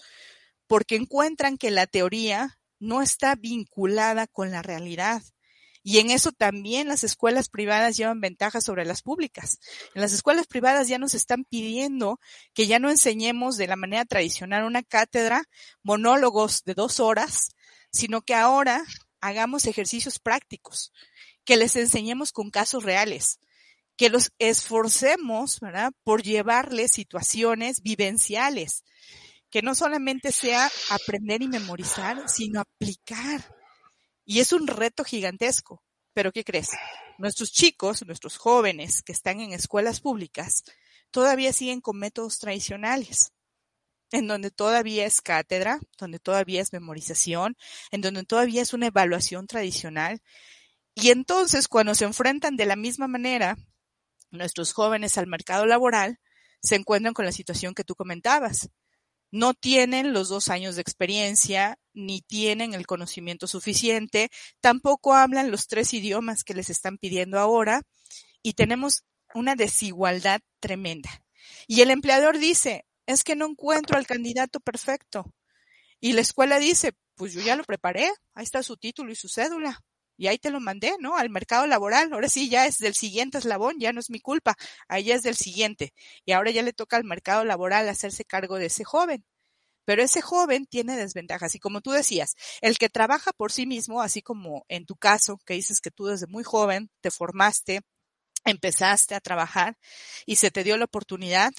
porque 0.66 0.96
encuentran 0.96 1.60
que 1.60 1.70
la 1.70 1.86
teoría 1.86 2.58
no 2.80 3.04
está 3.04 3.36
vinculada 3.36 4.26
con 4.26 4.50
la 4.50 4.64
realidad. 4.64 5.22
Y 5.84 6.00
en 6.00 6.10
eso 6.10 6.32
también 6.32 6.88
las 6.88 7.04
escuelas 7.04 7.50
privadas 7.50 7.96
llevan 7.96 8.20
ventaja 8.20 8.62
sobre 8.62 8.86
las 8.86 9.02
públicas. 9.02 9.60
En 9.96 10.02
las 10.02 10.12
escuelas 10.12 10.46
privadas 10.46 10.88
ya 10.88 10.98
nos 10.98 11.14
están 11.14 11.46
pidiendo 11.46 12.20
que 12.54 12.68
ya 12.68 12.80
no 12.80 12.90
enseñemos 12.90 13.58
de 13.58 13.68
la 13.68 13.76
manera 13.76 14.06
tradicional 14.06 14.66
una 14.66 14.84
cátedra, 14.84 15.44
monólogos 15.82 16.64
de 16.64 16.74
dos 16.74 17.00
horas, 17.00 17.56
sino 17.92 18.22
que 18.22 18.36
ahora 18.36 18.84
hagamos 19.22 19.66
ejercicios 19.66 20.20
prácticos, 20.20 20.92
que 21.46 21.58
les 21.58 21.76
enseñemos 21.76 22.32
con 22.32 22.52
casos 22.52 22.84
reales, 22.84 23.40
que 23.96 24.10
los 24.10 24.32
esforcemos, 24.38 25.60
¿verdad? 25.60 25.92
Por 26.04 26.24
llevarles 26.24 26.92
situaciones 26.92 27.82
vivenciales, 27.82 28.84
que 29.50 29.62
no 29.62 29.76
solamente 29.76 30.32
sea 30.32 30.70
aprender 30.90 31.42
y 31.42 31.48
memorizar, 31.48 32.30
sino 32.30 32.62
aplicar 32.62 33.59
y 34.30 34.42
es 34.42 34.54
un 34.54 34.68
reto 34.68 35.04
gigantesco. 35.04 35.82
Pero 36.14 36.32
¿qué 36.32 36.44
crees? 36.44 36.70
Nuestros 37.18 37.52
chicos, 37.52 38.06
nuestros 38.06 38.38
jóvenes 38.38 39.02
que 39.02 39.12
están 39.12 39.40
en 39.40 39.54
escuelas 39.54 40.02
públicas, 40.02 40.64
todavía 41.10 41.52
siguen 41.52 41.82
con 41.82 41.98
métodos 41.98 42.38
tradicionales, 42.38 43.32
en 44.12 44.28
donde 44.28 44.52
todavía 44.52 45.08
es 45.08 45.22
cátedra, 45.22 45.80
donde 45.98 46.20
todavía 46.20 46.62
es 46.62 46.72
memorización, 46.74 47.58
en 47.90 48.02
donde 48.02 48.24
todavía 48.24 48.62
es 48.62 48.72
una 48.72 48.86
evaluación 48.86 49.48
tradicional. 49.48 50.22
Y 50.94 51.10
entonces, 51.10 51.68
cuando 51.68 51.96
se 51.96 52.06
enfrentan 52.06 52.56
de 52.56 52.68
la 52.68 52.76
misma 52.76 53.08
manera 53.08 53.58
nuestros 54.30 54.74
jóvenes 54.74 55.18
al 55.18 55.26
mercado 55.26 55.66
laboral, 55.66 56.20
se 56.62 56.76
encuentran 56.76 57.16
con 57.16 57.26
la 57.26 57.32
situación 57.32 57.74
que 57.74 57.84
tú 57.84 57.96
comentabas 57.96 58.70
no 59.32 59.54
tienen 59.54 60.14
los 60.14 60.30
dos 60.30 60.50
años 60.50 60.76
de 60.76 60.82
experiencia, 60.82 61.78
ni 61.94 62.22
tienen 62.22 62.74
el 62.74 62.88
conocimiento 62.88 63.48
suficiente, 63.48 64.30
tampoco 64.62 65.14
hablan 65.14 65.52
los 65.52 65.68
tres 65.68 65.94
idiomas 65.94 66.44
que 66.44 66.54
les 66.54 66.70
están 66.70 66.98
pidiendo 66.98 67.40
ahora 67.40 67.82
y 68.42 68.54
tenemos 68.54 69.04
una 69.34 69.56
desigualdad 69.56 70.42
tremenda. 70.60 71.24
Y 71.68 71.82
el 71.82 71.92
empleador 71.92 72.38
dice, 72.38 72.86
es 73.06 73.24
que 73.24 73.36
no 73.36 73.48
encuentro 73.48 73.98
al 73.98 74.08
candidato 74.08 74.60
perfecto. 74.60 75.34
Y 76.00 76.14
la 76.14 76.22
escuela 76.22 76.60
dice, 76.60 76.94
pues 77.16 77.34
yo 77.34 77.42
ya 77.42 77.56
lo 77.56 77.64
preparé, 77.64 78.10
ahí 78.34 78.44
está 78.44 78.64
su 78.64 78.78
título 78.78 79.12
y 79.12 79.16
su 79.16 79.28
cédula. 79.28 79.84
Y 80.20 80.28
ahí 80.28 80.38
te 80.38 80.52
lo 80.52 80.60
mandé, 80.60 80.98
¿no? 81.00 81.16
Al 81.16 81.30
mercado 81.30 81.66
laboral. 81.66 82.12
Ahora 82.12 82.28
sí, 82.28 82.50
ya 82.50 82.66
es 82.66 82.78
del 82.78 82.94
siguiente 82.94 83.38
eslabón, 83.38 83.80
ya 83.80 83.94
no 83.94 84.02
es 84.02 84.10
mi 84.10 84.20
culpa. 84.20 84.58
Ahí 84.90 85.14
es 85.14 85.22
del 85.24 85.38
siguiente. 85.38 85.94
Y 86.26 86.34
ahora 86.34 86.52
ya 86.52 86.62
le 86.62 86.74
toca 86.74 86.98
al 86.98 87.06
mercado 87.06 87.46
laboral 87.46 87.88
hacerse 87.88 88.26
cargo 88.26 88.58
de 88.58 88.66
ese 88.66 88.84
joven. 88.84 89.24
Pero 89.86 90.04
ese 90.04 90.22
joven 90.22 90.66
tiene 90.66 90.98
desventajas. 90.98 91.56
Y 91.56 91.60
como 91.60 91.80
tú 91.80 91.92
decías, 91.92 92.36
el 92.60 92.78
que 92.78 92.90
trabaja 92.90 93.32
por 93.32 93.54
sí 93.54 93.66
mismo, 93.66 94.02
así 94.02 94.22
como 94.22 94.66
en 94.68 94.86
tu 94.86 94.98
caso, 94.98 95.40
que 95.46 95.54
dices 95.54 95.80
que 95.80 95.90
tú 95.90 96.08
desde 96.08 96.28
muy 96.28 96.44
joven 96.44 96.92
te 97.00 97.12
formaste, 97.12 97.80
empezaste 98.44 99.16
a 99.16 99.22
trabajar 99.22 99.78
y 100.26 100.36
se 100.36 100.52
te 100.52 100.66
dio 100.66 100.76
la 100.76 100.84
oportunidad, 100.86 101.54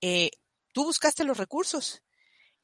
eh, 0.00 0.30
tú 0.72 0.82
buscaste 0.82 1.22
los 1.22 1.38
recursos. 1.38 2.02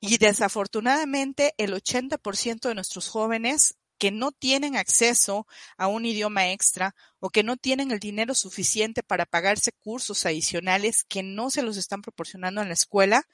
Y 0.01 0.19
desafortunadamente 0.19 1.55
el 1.59 1.75
80% 1.75 2.69
de 2.69 2.75
nuestros 2.75 3.09
jóvenes 3.09 3.77
que 4.03 4.11
no 4.11 4.33
tienen 4.33 4.75
acceso 4.75 5.47
a 5.77 5.87
un 5.87 6.05
idioma 6.05 6.51
extra 6.51 6.97
o 7.21 7.31
que 7.31 7.45
no 7.45 7.57
tienen 7.57 7.93
el 7.93 8.01
dinero 8.01 8.35
suficiente 8.35 9.05
para 9.05 9.27
pagarse 9.27 9.71
cursos 9.71 10.27
adicionales 10.27 11.05
que 11.09 11.23
no 11.23 11.51
se 11.51 11.63
los 11.63 11.77
están 11.77 12.03
proporcionando 12.03 12.61
en 12.61 12.67
la 12.67 12.75
escuela, 12.75 13.29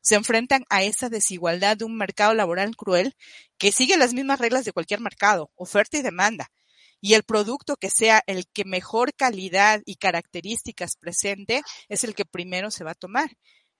se 0.00 0.16
enfrentan 0.16 0.64
a 0.70 0.82
esa 0.82 1.08
desigualdad 1.08 1.76
de 1.76 1.84
un 1.84 1.96
mercado 1.96 2.34
laboral 2.34 2.74
cruel 2.74 3.14
que 3.58 3.70
sigue 3.70 3.96
las 3.96 4.12
mismas 4.12 4.40
reglas 4.40 4.64
de 4.64 4.72
cualquier 4.72 4.98
mercado, 4.98 5.52
oferta 5.54 5.98
y 5.98 6.02
demanda. 6.02 6.50
Y 7.00 7.14
el 7.14 7.22
producto 7.22 7.76
que 7.76 7.88
sea 7.88 8.24
el 8.26 8.48
que 8.48 8.64
mejor 8.64 9.14
calidad 9.14 9.82
y 9.84 9.94
características 9.94 10.96
presente 10.96 11.62
es 11.88 12.02
el 12.02 12.16
que 12.16 12.24
primero 12.24 12.72
se 12.72 12.82
va 12.82 12.90
a 12.90 12.96
tomar. 12.96 13.36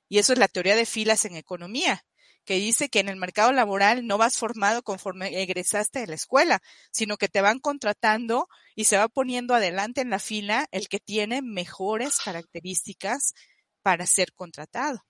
Y 0.08 0.18
eso 0.18 0.34
es 0.34 0.38
la 0.38 0.46
teoría 0.46 0.76
de 0.76 0.86
filas 0.86 1.24
en 1.24 1.34
economía 1.34 2.04
que 2.48 2.54
dice 2.54 2.88
que 2.88 3.00
en 3.00 3.10
el 3.10 3.16
mercado 3.16 3.52
laboral 3.52 4.06
no 4.06 4.16
vas 4.16 4.38
formado 4.38 4.82
conforme 4.82 5.42
egresaste 5.42 5.98
de 5.98 6.06
la 6.06 6.14
escuela, 6.14 6.62
sino 6.90 7.18
que 7.18 7.28
te 7.28 7.42
van 7.42 7.58
contratando 7.58 8.48
y 8.74 8.84
se 8.84 8.96
va 8.96 9.08
poniendo 9.08 9.54
adelante 9.54 10.00
en 10.00 10.08
la 10.08 10.18
fila 10.18 10.66
el 10.72 10.88
que 10.88 10.98
tiene 10.98 11.42
mejores 11.42 12.20
características 12.24 13.34
para 13.82 14.06
ser 14.06 14.32
contratado. 14.32 15.04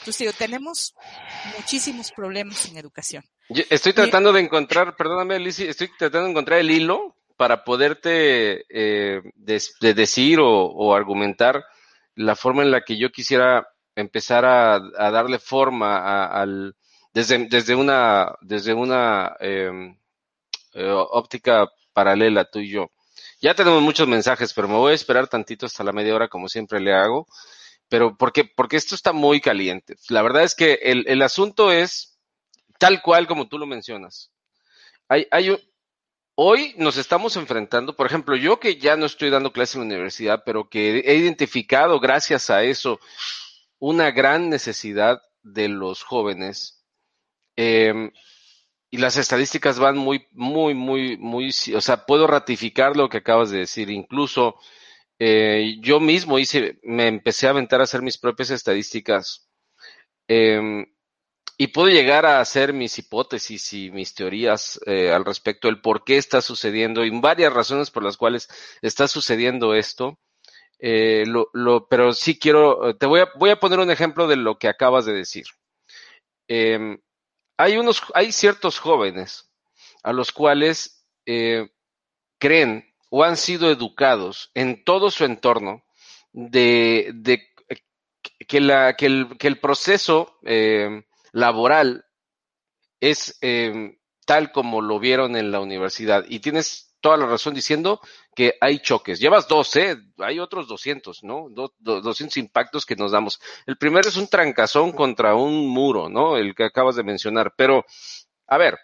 Entonces 0.00 0.18
digo, 0.18 0.32
tenemos 0.36 0.96
muchísimos 1.56 2.10
problemas 2.10 2.66
en 2.66 2.76
educación. 2.78 3.22
estoy 3.70 3.92
tratando 3.92 4.32
de 4.32 4.40
encontrar, 4.40 4.96
perdóname 4.96 5.38
Lizzie, 5.38 5.70
estoy 5.70 5.88
tratando 5.96 6.24
de 6.24 6.30
encontrar 6.32 6.58
el 6.58 6.72
hilo 6.72 7.16
para 7.36 7.62
poderte 7.62 8.64
eh, 8.70 9.22
de 9.36 9.94
decir 9.94 10.40
o, 10.42 10.96
argumentar 10.96 11.64
la 12.16 12.34
forma 12.34 12.64
en 12.64 12.72
la 12.72 12.80
que 12.80 12.98
yo 12.98 13.12
quisiera 13.12 13.68
empezar 13.94 14.44
a, 14.44 14.80
darle 15.10 15.38
forma 15.38 16.26
al 16.26 16.74
desde, 17.12 17.46
desde 17.48 17.74
una 17.74 18.34
desde 18.40 18.72
una 18.72 19.36
em, 19.40 19.96
eh, 20.74 20.90
óptica 20.90 21.68
paralela 21.92 22.44
tú 22.44 22.60
y 22.60 22.70
yo. 22.70 22.90
Ya 23.40 23.54
tenemos 23.54 23.82
muchos 23.82 24.08
mensajes, 24.08 24.54
pero 24.54 24.68
me 24.68 24.76
voy 24.76 24.92
a 24.92 24.94
esperar 24.94 25.28
tantito 25.28 25.66
hasta 25.66 25.84
la 25.84 25.92
media 25.92 26.14
hora 26.14 26.28
como 26.28 26.48
siempre 26.48 26.80
le 26.80 26.94
hago. 26.94 27.26
Pero 27.88 28.16
porque, 28.16 28.44
porque 28.44 28.76
esto 28.76 28.94
está 28.94 29.12
muy 29.12 29.40
caliente. 29.40 29.96
La 30.08 30.22
verdad 30.22 30.44
es 30.44 30.54
que 30.54 30.74
el, 30.82 31.04
el 31.08 31.20
asunto 31.20 31.70
es 31.70 32.18
tal 32.78 33.02
cual 33.02 33.26
como 33.26 33.48
tú 33.48 33.58
lo 33.58 33.66
mencionas. 33.66 34.30
Hay, 35.08 35.26
hay, 35.30 35.54
hoy 36.34 36.74
nos 36.78 36.96
estamos 36.96 37.36
enfrentando, 37.36 37.94
por 37.94 38.06
ejemplo, 38.06 38.34
yo 38.36 38.58
que 38.58 38.76
ya 38.76 38.96
no 38.96 39.06
estoy 39.06 39.28
dando 39.28 39.52
clase 39.52 39.76
en 39.76 39.82
la 39.82 39.94
universidad, 39.94 40.42
pero 40.46 40.68
que 40.68 41.00
he 41.00 41.14
identificado 41.16 42.00
gracias 42.00 42.48
a 42.48 42.62
eso 42.62 42.98
una 43.82 44.12
gran 44.12 44.48
necesidad 44.48 45.20
de 45.42 45.68
los 45.68 46.04
jóvenes. 46.04 46.84
Em, 47.56 48.12
y 48.90 48.98
las 48.98 49.16
estadísticas 49.16 49.80
van 49.80 49.98
muy, 49.98 50.28
muy, 50.30 50.72
muy, 50.74 51.16
muy, 51.16 51.50
o 51.74 51.80
sea, 51.80 52.06
puedo 52.06 52.28
ratificar 52.28 52.96
lo 52.96 53.08
que 53.08 53.18
acabas 53.18 53.50
de 53.50 53.58
decir. 53.58 53.90
Incluso 53.90 54.54
eh, 55.18 55.78
yo 55.80 55.98
mismo 55.98 56.38
hice, 56.38 56.78
me 56.84 57.08
empecé 57.08 57.48
a 57.48 57.50
aventar 57.50 57.80
a 57.80 57.84
hacer 57.84 58.02
mis 58.02 58.18
propias 58.18 58.50
estadísticas. 58.50 59.48
Em, 60.28 60.86
y 61.58 61.66
puedo 61.68 61.88
llegar 61.88 62.24
a 62.24 62.40
hacer 62.40 62.72
mis 62.72 62.96
hipótesis 62.98 63.72
y 63.72 63.90
mis 63.90 64.14
teorías 64.14 64.78
eh, 64.86 65.10
al 65.10 65.24
respecto 65.24 65.66
del 65.66 65.80
por 65.80 66.04
qué 66.04 66.18
está 66.18 66.40
sucediendo 66.40 67.04
y 67.04 67.10
varias 67.20 67.52
razones 67.52 67.90
por 67.90 68.04
las 68.04 68.16
cuales 68.16 68.48
está 68.80 69.08
sucediendo 69.08 69.74
esto. 69.74 70.20
Eh, 70.84 71.22
lo, 71.26 71.48
lo, 71.52 71.86
pero 71.86 72.12
sí 72.12 72.40
quiero, 72.40 72.96
te 72.96 73.06
voy 73.06 73.20
a, 73.20 73.28
voy 73.36 73.50
a 73.50 73.60
poner 73.60 73.78
un 73.78 73.92
ejemplo 73.92 74.26
de 74.26 74.34
lo 74.34 74.58
que 74.58 74.66
acabas 74.66 75.04
de 75.04 75.12
decir. 75.12 75.44
Eh, 76.48 76.98
hay 77.56 77.76
unos, 77.76 78.02
hay 78.14 78.32
ciertos 78.32 78.80
jóvenes 78.80 79.48
a 80.02 80.12
los 80.12 80.32
cuales 80.32 81.06
eh, 81.24 81.70
creen 82.40 82.92
o 83.10 83.22
han 83.22 83.36
sido 83.36 83.70
educados 83.70 84.50
en 84.54 84.82
todo 84.82 85.12
su 85.12 85.24
entorno 85.24 85.84
de, 86.32 87.12
de 87.14 87.46
que, 88.48 88.60
la, 88.60 88.96
que, 88.96 89.06
el, 89.06 89.38
que 89.38 89.46
el 89.46 89.60
proceso 89.60 90.38
eh, 90.42 91.04
laboral 91.30 92.06
es, 93.00 93.38
eh, 93.40 93.98
tal 94.26 94.50
como 94.50 94.80
lo 94.80 94.98
vieron 94.98 95.36
en 95.36 95.52
la 95.52 95.60
universidad. 95.60 96.24
Y 96.28 96.40
tienes 96.40 96.91
toda 97.02 97.18
la 97.18 97.26
razón 97.26 97.52
diciendo 97.52 98.00
que 98.34 98.54
hay 98.60 98.78
choques. 98.78 99.20
Llevas 99.20 99.46
dos, 99.46 99.76
¿eh? 99.76 99.98
Hay 100.18 100.38
otros 100.38 100.66
200, 100.68 101.22
¿no? 101.24 101.48
200 101.50 102.38
impactos 102.38 102.86
que 102.86 102.96
nos 102.96 103.12
damos. 103.12 103.40
El 103.66 103.76
primero 103.76 104.08
es 104.08 104.16
un 104.16 104.28
trancazón 104.28 104.92
contra 104.92 105.34
un 105.34 105.68
muro, 105.68 106.08
¿no? 106.08 106.38
El 106.38 106.54
que 106.54 106.64
acabas 106.64 106.96
de 106.96 107.02
mencionar. 107.02 107.52
Pero, 107.56 107.84
a 108.46 108.56
ver, 108.56 108.78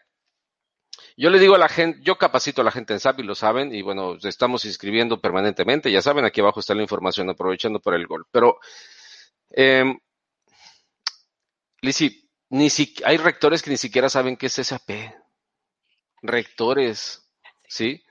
yo 1.16 1.30
le 1.30 1.38
digo 1.38 1.54
a 1.54 1.58
la 1.58 1.68
gente, 1.68 1.98
yo 2.02 2.18
capacito 2.18 2.60
a 2.60 2.64
la 2.64 2.70
gente 2.70 2.92
en 2.92 3.00
SAP 3.00 3.20
y 3.20 3.22
lo 3.24 3.34
saben, 3.34 3.74
y 3.74 3.82
bueno, 3.82 4.16
estamos 4.22 4.64
inscribiendo 4.64 5.20
permanentemente, 5.20 5.90
ya 5.90 6.02
saben, 6.02 6.24
aquí 6.24 6.40
abajo 6.40 6.60
está 6.60 6.74
la 6.74 6.82
información, 6.82 7.30
aprovechando 7.30 7.80
por 7.80 7.94
el 7.94 8.06
gol. 8.06 8.26
Pero, 8.30 8.58
eh, 9.50 9.96
ni 11.82 11.92
si, 12.70 12.94
hay 13.04 13.16
rectores 13.16 13.62
que 13.62 13.70
ni 13.70 13.76
siquiera 13.76 14.08
saben 14.08 14.36
qué 14.36 14.46
es 14.46 14.54
SAP. 14.54 14.90
Rectores, 16.22 17.28
¿sí? 17.68 18.02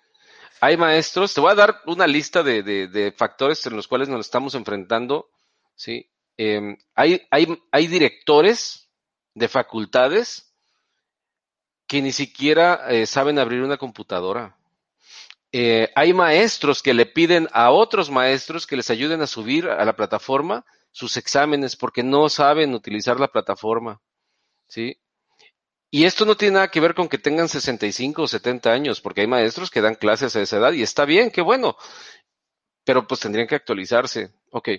Hay 0.60 0.76
maestros, 0.78 1.34
te 1.34 1.42
voy 1.42 1.52
a 1.52 1.56
dar 1.56 1.82
una 1.86 2.08
lista 2.08 2.42
de, 2.42 2.64
de, 2.64 3.12
factores 3.12 3.66
en 3.66 3.76
los 3.76 3.88
cuales 3.88 4.10
nos 4.10 4.22
estamos 4.22 4.56
enfrentando, 4.56 5.30
¿sí? 5.76 6.10
Em, 6.36 6.78
hay, 6.96 7.22
hay, 7.30 7.48
hay 7.72 7.88
directores 7.88 8.90
de 9.34 9.48
facultades 9.48 10.54
que 11.88 12.02
ni 12.02 12.12
siquiera 12.12 12.88
eh, 12.90 13.06
saben 13.06 13.40
abrir 13.40 13.62
una 13.62 13.78
computadora. 13.78 14.58
Eh, 15.52 15.90
hay 15.96 16.14
maestros 16.14 16.84
que 16.84 16.94
le 16.94 17.06
piden 17.06 17.48
a 17.54 17.72
otros 17.72 18.10
maestros 18.10 18.68
que 18.68 18.76
les 18.76 18.90
ayuden 18.90 19.22
a 19.22 19.28
subir 19.28 19.70
a 19.70 19.86
la 19.86 19.96
plataforma 19.96 20.66
sus 20.92 21.16
exámenes 21.18 21.76
porque 21.76 22.04
no 22.04 22.28
saben 22.30 22.74
utilizar 22.74 23.20
la 23.20 23.28
plataforma. 23.28 24.02
¿Sí? 24.68 24.98
Y 25.90 26.06
esto 26.06 26.26
no 26.26 26.36
tiene 26.36 26.56
nada 26.56 26.68
que 26.70 26.80
ver 26.80 26.94
con 26.94 27.08
que 27.08 27.18
tengan 27.18 27.48
65 27.48 28.24
o 28.24 28.28
70 28.28 28.72
años, 28.72 29.02
porque 29.02 29.22
hay 29.22 29.28
maestros 29.28 29.72
que 29.72 29.82
dan 29.82 29.96
clases 29.96 30.36
a 30.36 30.42
esa 30.42 30.58
edad 30.58 30.74
y 30.74 30.82
está 30.82 31.06
bien, 31.06 31.32
qué 31.32 31.42
bueno. 31.42 31.78
Pero 32.84 33.08
pues 33.08 33.22
tendrían 33.22 33.48
que 33.48 33.56
actualizarse. 33.56 34.32
Ok. 34.52 34.70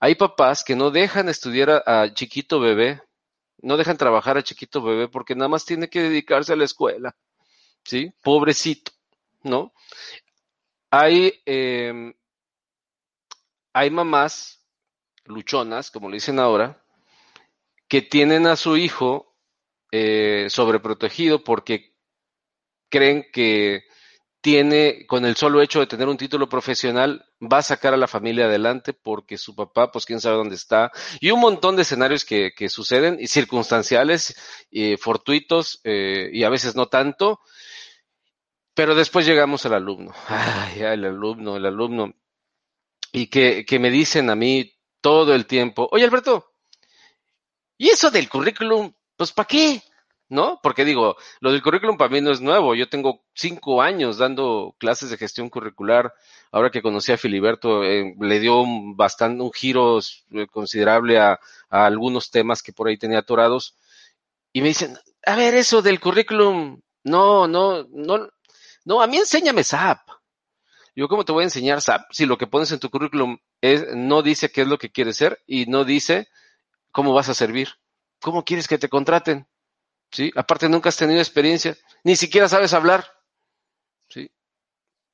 Hay 0.00 0.14
papás 0.14 0.64
que 0.64 0.76
no 0.76 0.90
dejan 0.90 1.28
estudiar 1.28 1.82
a 1.86 2.12
chiquito 2.14 2.60
bebé 2.60 3.00
no 3.64 3.78
dejan 3.78 3.96
trabajar 3.96 4.36
a 4.36 4.42
chiquito 4.42 4.82
bebé 4.82 5.08
porque 5.08 5.34
nada 5.34 5.48
más 5.48 5.64
tiene 5.64 5.88
que 5.88 6.02
dedicarse 6.02 6.52
a 6.52 6.56
la 6.56 6.64
escuela, 6.64 7.16
¿sí? 7.82 8.12
Pobrecito, 8.22 8.92
¿no? 9.42 9.72
Hay, 10.90 11.42
em, 11.46 12.14
hay 13.72 13.90
mamás 13.90 14.62
luchonas, 15.24 15.90
como 15.90 16.10
le 16.10 16.16
dicen 16.16 16.38
ahora, 16.38 16.84
que 17.88 18.02
tienen 18.02 18.46
a 18.46 18.56
su 18.56 18.76
hijo 18.76 19.33
eh, 19.96 20.50
sobreprotegido 20.50 21.44
porque 21.44 21.94
creen 22.88 23.26
que 23.32 23.84
tiene, 24.40 25.06
con 25.06 25.24
el 25.24 25.36
solo 25.36 25.62
hecho 25.62 25.78
de 25.78 25.86
tener 25.86 26.08
un 26.08 26.16
título 26.16 26.48
profesional, 26.48 27.24
va 27.40 27.58
a 27.58 27.62
sacar 27.62 27.94
a 27.94 27.96
la 27.96 28.08
familia 28.08 28.46
adelante 28.46 28.92
porque 28.92 29.38
su 29.38 29.54
papá, 29.54 29.92
pues 29.92 30.04
quién 30.04 30.20
sabe 30.20 30.34
dónde 30.34 30.56
está. 30.56 30.90
Y 31.20 31.30
un 31.30 31.38
montón 31.38 31.76
de 31.76 31.82
escenarios 31.82 32.24
que, 32.24 32.52
que 32.56 32.68
suceden, 32.68 33.18
y 33.20 33.28
circunstanciales, 33.28 34.36
y 34.68 34.96
fortuitos, 34.96 35.80
eh, 35.84 36.28
y 36.32 36.42
a 36.42 36.50
veces 36.50 36.74
no 36.74 36.86
tanto. 36.86 37.38
Pero 38.74 38.96
después 38.96 39.24
llegamos 39.24 39.64
al 39.64 39.74
alumno. 39.74 40.12
Ay, 40.26 40.80
el 40.80 41.04
alumno, 41.04 41.56
el 41.56 41.66
alumno. 41.66 42.14
Y 43.12 43.28
que, 43.28 43.64
que 43.64 43.78
me 43.78 43.90
dicen 43.90 44.28
a 44.28 44.34
mí 44.34 44.74
todo 45.00 45.36
el 45.36 45.46
tiempo, 45.46 45.88
oye 45.92 46.04
Alberto, 46.04 46.50
¿y 47.78 47.90
eso 47.90 48.10
del 48.10 48.28
currículum? 48.28 48.92
Pues 49.16 49.32
¿para 49.32 49.46
qué? 49.46 49.82
¿no? 50.28 50.58
Porque 50.62 50.84
digo, 50.84 51.16
lo 51.40 51.52
del 51.52 51.62
currículum 51.62 51.96
para 51.96 52.10
mí 52.10 52.20
no 52.20 52.30
es 52.30 52.40
nuevo. 52.40 52.74
Yo 52.74 52.88
tengo 52.88 53.24
cinco 53.34 53.82
años 53.82 54.18
dando 54.18 54.74
clases 54.78 55.10
de 55.10 55.16
gestión 55.16 55.50
curricular. 55.50 56.12
Ahora 56.50 56.70
que 56.70 56.82
conocí 56.82 57.12
a 57.12 57.18
Filiberto, 57.18 57.84
eh, 57.84 58.14
le 58.18 58.40
dio 58.40 58.60
un, 58.60 58.96
bastante, 58.96 59.42
un 59.42 59.52
giro 59.52 59.98
eh, 59.98 60.46
considerable 60.50 61.18
a, 61.18 61.38
algunos 61.70 62.30
temas 62.30 62.62
que 62.62 62.72
por 62.72 62.88
ahí 62.88 62.96
tenía 62.98 63.20
atorados. 63.20 63.76
Y 64.52 64.60
me 64.60 64.68
dicen, 64.68 64.98
a 65.26 65.36
ver, 65.36 65.54
eso 65.54 65.82
del 65.82 66.00
currículum, 66.00 66.80
no, 67.04 67.48
no, 67.48 67.84
no, 67.90 68.28
no, 68.84 69.02
a 69.02 69.06
mí 69.06 69.16
enséñame 69.18 69.64
SAP. 69.64 70.00
Yo, 70.96 71.08
¿cómo 71.08 71.24
te 71.24 71.32
voy 71.32 71.42
a 71.42 71.44
enseñar 71.44 71.80
SAP 71.80 72.02
si 72.12 72.24
lo 72.24 72.38
que 72.38 72.46
pones 72.46 72.70
en 72.70 72.78
tu 72.78 72.88
currículum 72.88 73.38
es, 73.60 73.94
no 73.94 74.22
dice 74.22 74.50
qué 74.50 74.62
es 74.62 74.68
lo 74.68 74.78
que 74.78 74.92
quieres 74.92 75.16
ser 75.16 75.40
y 75.46 75.66
no 75.66 75.84
dice 75.84 76.28
cómo 76.92 77.12
vas 77.12 77.28
a 77.28 77.34
servir? 77.34 77.70
¿Cómo 78.20 78.44
quieres 78.44 78.68
que 78.68 78.78
te 78.78 78.88
contraten? 78.88 79.46
¿sí? 80.14 80.30
Aparte 80.36 80.68
nunca 80.68 80.88
has 80.88 80.96
tenido 80.96 81.20
experiencia, 81.20 81.76
ni 82.04 82.16
siquiera 82.16 82.48
sabes 82.48 82.72
hablar, 82.72 83.04
¿sí? 84.08 84.30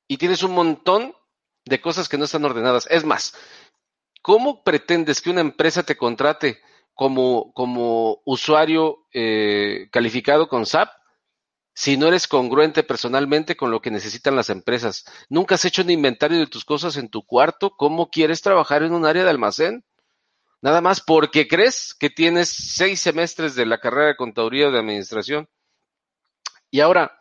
Y 0.07 0.17
tienes 0.17 0.43
un 0.43 0.53
montón 0.53 1.13
de 1.65 1.81
cosas 1.81 2.07
que 2.07 2.17
no 2.17 2.25
están 2.25 2.45
ordenadas. 2.45 2.87
Es 2.89 3.03
más, 3.03 3.33
¿cómo 4.21 4.63
pretendes 4.63 5.21
que 5.21 5.31
una 5.31 5.41
empresa 5.41 5.83
te 5.83 5.97
contrate 5.97 6.61
como, 6.93 7.51
como 7.53 8.21
usuario 8.25 9.07
eh, 9.13 9.89
calificado 9.91 10.47
con 10.47 10.65
SAP 10.65 10.89
si 11.73 11.97
no 11.97 12.07
eres 12.07 12.27
congruente 12.27 12.83
personalmente 12.83 13.55
con 13.55 13.71
lo 13.71 13.81
que 13.81 13.89
necesitan 13.89 14.35
las 14.35 14.49
empresas? 14.49 15.05
¿Nunca 15.29 15.55
has 15.55 15.65
hecho 15.65 15.81
un 15.81 15.89
inventario 15.89 16.37
de 16.37 16.47
tus 16.47 16.63
cosas 16.63 16.95
en 16.97 17.09
tu 17.09 17.25
cuarto? 17.25 17.71
¿Cómo 17.71 18.11
quieres 18.11 18.41
trabajar 18.41 18.83
en 18.83 18.93
un 18.93 19.05
área 19.05 19.23
de 19.23 19.31
almacén? 19.31 19.83
Nada 20.61 20.79
más 20.79 21.01
porque 21.01 21.47
crees 21.47 21.95
que 21.95 22.09
tienes 22.09 22.49
seis 22.49 23.01
semestres 23.01 23.55
de 23.55 23.65
la 23.65 23.79
carrera 23.79 24.07
de 24.07 24.15
contaduría 24.15 24.67
o 24.67 24.71
de 24.71 24.79
administración. 24.79 25.49
Y 26.69 26.79
ahora, 26.81 27.19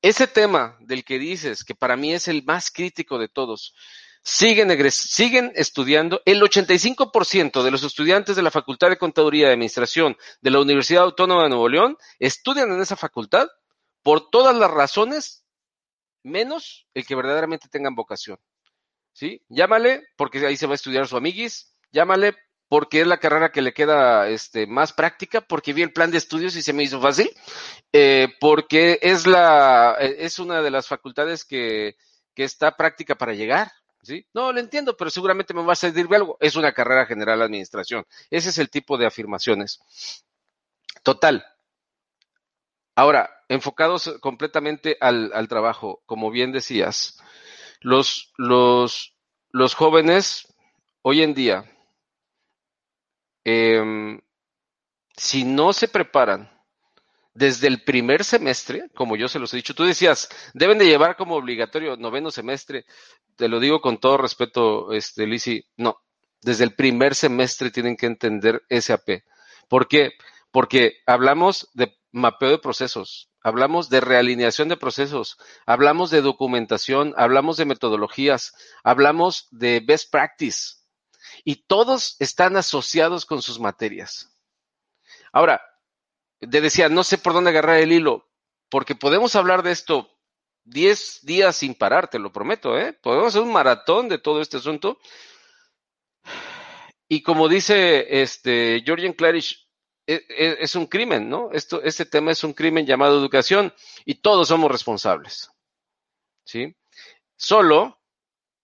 ese 0.00 0.26
tema 0.26 0.76
del 0.80 1.04
que 1.04 1.18
dices, 1.18 1.62
que 1.62 1.74
para 1.74 1.96
mí 1.96 2.14
es 2.14 2.28
el 2.28 2.42
más 2.42 2.70
crítico 2.70 3.18
de 3.18 3.28
todos, 3.28 3.74
siguen, 4.22 4.90
siguen 4.90 5.52
estudiando. 5.54 6.22
El 6.24 6.40
85% 6.40 7.62
de 7.62 7.70
los 7.70 7.82
estudiantes 7.82 8.34
de 8.34 8.42
la 8.42 8.50
Facultad 8.50 8.88
de 8.88 8.96
Contaduría 8.96 9.48
y 9.48 9.52
Administración 9.52 10.16
de 10.40 10.50
la 10.50 10.60
Universidad 10.60 11.04
Autónoma 11.04 11.44
de 11.44 11.50
Nuevo 11.50 11.68
León 11.68 11.98
estudian 12.18 12.72
en 12.72 12.80
esa 12.80 12.96
facultad 12.96 13.48
por 14.02 14.30
todas 14.30 14.56
las 14.56 14.70
razones, 14.70 15.44
menos 16.22 16.88
el 16.94 17.06
que 17.06 17.14
verdaderamente 17.14 17.68
tengan 17.68 17.94
vocación. 17.94 18.38
¿Sí? 19.12 19.44
Llámale, 19.50 20.02
porque 20.16 20.44
ahí 20.46 20.56
se 20.56 20.66
va 20.66 20.72
a 20.72 20.76
estudiar 20.76 21.06
su 21.06 21.18
amiguis, 21.18 21.71
llámale 21.92 22.34
porque 22.68 23.02
es 23.02 23.06
la 23.06 23.18
carrera 23.18 23.52
que 23.52 23.60
le 23.60 23.74
queda 23.74 24.28
este, 24.28 24.66
más 24.66 24.94
práctica, 24.94 25.42
porque 25.42 25.74
vi 25.74 25.82
el 25.82 25.92
plan 25.92 26.10
de 26.10 26.16
estudios 26.16 26.56
y 26.56 26.62
se 26.62 26.72
me 26.72 26.82
hizo 26.82 27.00
fácil, 27.02 27.30
eh, 27.92 28.28
porque 28.40 28.98
es, 29.02 29.26
la, 29.26 29.96
eh, 30.00 30.16
es 30.20 30.38
una 30.38 30.62
de 30.62 30.70
las 30.70 30.88
facultades 30.88 31.44
que, 31.44 31.96
que 32.34 32.44
está 32.44 32.74
práctica 32.74 33.14
para 33.14 33.34
llegar. 33.34 33.70
¿Sí? 34.02 34.26
No, 34.32 34.52
lo 34.52 34.58
entiendo, 34.58 34.96
pero 34.96 35.10
seguramente 35.10 35.54
me 35.54 35.62
va 35.62 35.74
a 35.74 35.76
servir 35.76 36.08
algo. 36.12 36.36
Es 36.40 36.56
una 36.56 36.72
carrera 36.72 37.06
general 37.06 37.38
de 37.38 37.44
administración. 37.44 38.04
Ese 38.30 38.48
es 38.48 38.58
el 38.58 38.68
tipo 38.68 38.98
de 38.98 39.06
afirmaciones. 39.06 39.78
Total. 41.04 41.46
Ahora, 42.96 43.30
enfocados 43.48 44.16
completamente 44.20 44.96
al, 44.98 45.30
al 45.34 45.46
trabajo, 45.46 46.02
como 46.06 46.30
bien 46.30 46.52
decías, 46.52 47.18
los, 47.80 48.32
los, 48.38 49.14
los 49.50 49.74
jóvenes 49.74 50.52
hoy 51.02 51.22
en 51.22 51.34
día 51.34 51.64
Em, 53.44 54.20
si 55.16 55.44
no 55.44 55.72
se 55.72 55.88
preparan 55.88 56.50
desde 57.34 57.66
el 57.66 57.82
primer 57.82 58.24
semestre, 58.24 58.90
como 58.94 59.16
yo 59.16 59.28
se 59.28 59.38
los 59.38 59.52
he 59.52 59.56
dicho, 59.56 59.74
tú 59.74 59.84
decías, 59.84 60.28
deben 60.54 60.78
de 60.78 60.86
llevar 60.86 61.16
como 61.16 61.36
obligatorio 61.36 61.96
noveno 61.96 62.30
semestre, 62.30 62.84
te 63.36 63.48
lo 63.48 63.58
digo 63.58 63.80
con 63.80 63.98
todo 63.98 64.18
respeto, 64.18 64.92
este, 64.92 65.26
Lisi, 65.26 65.64
no, 65.76 65.96
desde 66.42 66.64
el 66.64 66.74
primer 66.74 67.14
semestre 67.14 67.70
tienen 67.70 67.96
que 67.96 68.06
entender 68.06 68.62
SAP. 68.68 69.22
¿Por 69.68 69.88
qué? 69.88 70.12
Porque 70.50 70.98
hablamos 71.06 71.70
de 71.72 71.96
mapeo 72.10 72.50
de 72.50 72.58
procesos, 72.58 73.30
hablamos 73.42 73.88
de 73.88 74.00
realineación 74.00 74.68
de 74.68 74.76
procesos, 74.76 75.38
hablamos 75.64 76.10
de 76.10 76.20
documentación, 76.20 77.14
hablamos 77.16 77.56
de 77.56 77.64
metodologías, 77.64 78.52
hablamos 78.84 79.48
de 79.50 79.80
best 79.80 80.10
practice, 80.10 80.81
y 81.44 81.64
todos 81.66 82.16
están 82.18 82.56
asociados 82.56 83.26
con 83.26 83.42
sus 83.42 83.58
materias. 83.58 84.36
Ahora, 85.32 85.62
te 86.38 86.60
decía, 86.60 86.88
no 86.88 87.04
sé 87.04 87.18
por 87.18 87.32
dónde 87.32 87.50
agarrar 87.50 87.78
el 87.78 87.92
hilo, 87.92 88.28
porque 88.68 88.94
podemos 88.94 89.36
hablar 89.36 89.62
de 89.62 89.72
esto 89.72 90.10
10 90.64 91.20
días 91.22 91.56
sin 91.56 91.74
parar, 91.74 92.08
te 92.08 92.18
lo 92.18 92.32
prometo, 92.32 92.78
¿eh? 92.78 92.92
Podemos 92.92 93.28
hacer 93.28 93.42
un 93.42 93.52
maratón 93.52 94.08
de 94.08 94.18
todo 94.18 94.40
este 94.40 94.58
asunto. 94.58 94.98
Y 97.08 97.22
como 97.22 97.48
dice 97.48 98.22
este 98.22 98.82
Georgian 98.84 99.12
Clarish, 99.12 99.68
e, 100.06 100.24
e, 100.28 100.56
es, 100.60 100.74
un 100.74 100.86
crimen, 100.86 101.28
¿no? 101.28 101.50
Esto, 101.52 101.82
este 101.82 102.06
tema 102.06 102.32
es 102.32 102.42
un 102.42 102.54
crimen 102.54 102.86
llamado 102.86 103.18
educación 103.18 103.72
y 104.04 104.16
todos 104.16 104.48
somos 104.48 104.70
responsables. 104.70 105.50
¿Sí? 106.44 106.74
Solo 107.36 108.01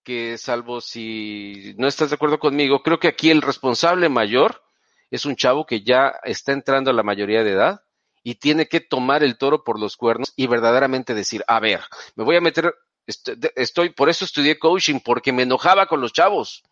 que 0.08 0.38
salvo 0.38 0.80
si 0.80 1.74
no 1.76 1.86
estás 1.86 2.08
de 2.08 2.14
acuerdo 2.14 2.38
conmigo, 2.38 2.82
creo 2.82 2.98
que 2.98 3.08
aquí 3.08 3.30
el 3.30 3.42
responsable 3.42 4.08
mayor 4.08 4.62
es 5.10 5.26
un 5.26 5.36
chavo 5.36 5.66
que 5.66 5.82
ya 5.82 6.14
está 6.24 6.52
entrando 6.52 6.90
a 6.90 6.94
la 6.94 7.02
mayoría 7.02 7.44
de 7.44 7.52
edad 7.52 7.82
y 8.22 8.36
tiene 8.36 8.68
que 8.68 8.80
tomar 8.80 9.22
el 9.22 9.36
toro 9.36 9.64
por 9.64 9.78
los 9.78 9.98
cuernos 9.98 10.32
y 10.34 10.46
verdaderamente 10.46 11.12
decir, 11.12 11.44
a 11.46 11.60
ver, 11.60 11.82
me 12.16 12.24
voy 12.24 12.36
a 12.36 12.40
meter, 12.40 12.74
estoy, 13.04 13.90
por 13.90 14.08
eso 14.08 14.24
estudié 14.24 14.58
coaching, 14.58 15.00
porque 15.04 15.30
me 15.30 15.42
enojaba 15.42 15.84
con 15.84 16.00
los 16.00 16.14
chavos. 16.14 16.62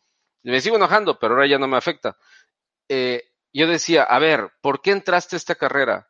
Me 0.42 0.62
sigo 0.62 0.76
enojando, 0.76 1.18
pero 1.18 1.34
ahora 1.34 1.46
ya 1.46 1.58
no 1.58 1.68
me 1.68 1.76
afecta. 1.76 2.16
Eh, 2.88 3.22
yo 3.52 3.66
decía, 3.66 4.04
a 4.04 4.18
ver, 4.18 4.50
¿por 4.62 4.80
qué 4.80 4.92
entraste 4.92 5.36
a 5.36 5.40
esta 5.40 5.56
carrera? 5.56 6.08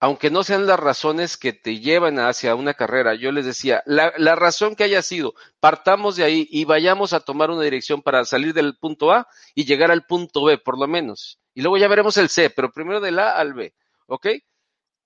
Aunque 0.00 0.30
no 0.30 0.42
sean 0.42 0.66
las 0.66 0.80
razones 0.80 1.36
que 1.36 1.52
te 1.52 1.78
llevan 1.78 2.18
hacia 2.18 2.54
una 2.54 2.74
carrera, 2.74 3.14
yo 3.14 3.32
les 3.32 3.44
decía, 3.44 3.82
la, 3.84 4.12
la 4.16 4.34
razón 4.34 4.74
que 4.74 4.84
haya 4.84 5.02
sido, 5.02 5.34
partamos 5.60 6.16
de 6.16 6.24
ahí 6.24 6.48
y 6.50 6.64
vayamos 6.64 7.12
a 7.12 7.20
tomar 7.20 7.50
una 7.50 7.62
dirección 7.62 8.00
para 8.00 8.24
salir 8.24 8.54
del 8.54 8.76
punto 8.78 9.12
A 9.12 9.28
y 9.54 9.66
llegar 9.66 9.90
al 9.90 10.06
punto 10.06 10.44
B, 10.44 10.56
por 10.58 10.78
lo 10.78 10.88
menos. 10.88 11.38
Y 11.54 11.60
luego 11.60 11.76
ya 11.76 11.88
veremos 11.88 12.16
el 12.16 12.30
C, 12.30 12.48
pero 12.48 12.72
primero 12.72 13.00
del 13.00 13.18
A 13.18 13.32
al 13.32 13.52
B, 13.52 13.74
¿ok? 14.06 14.26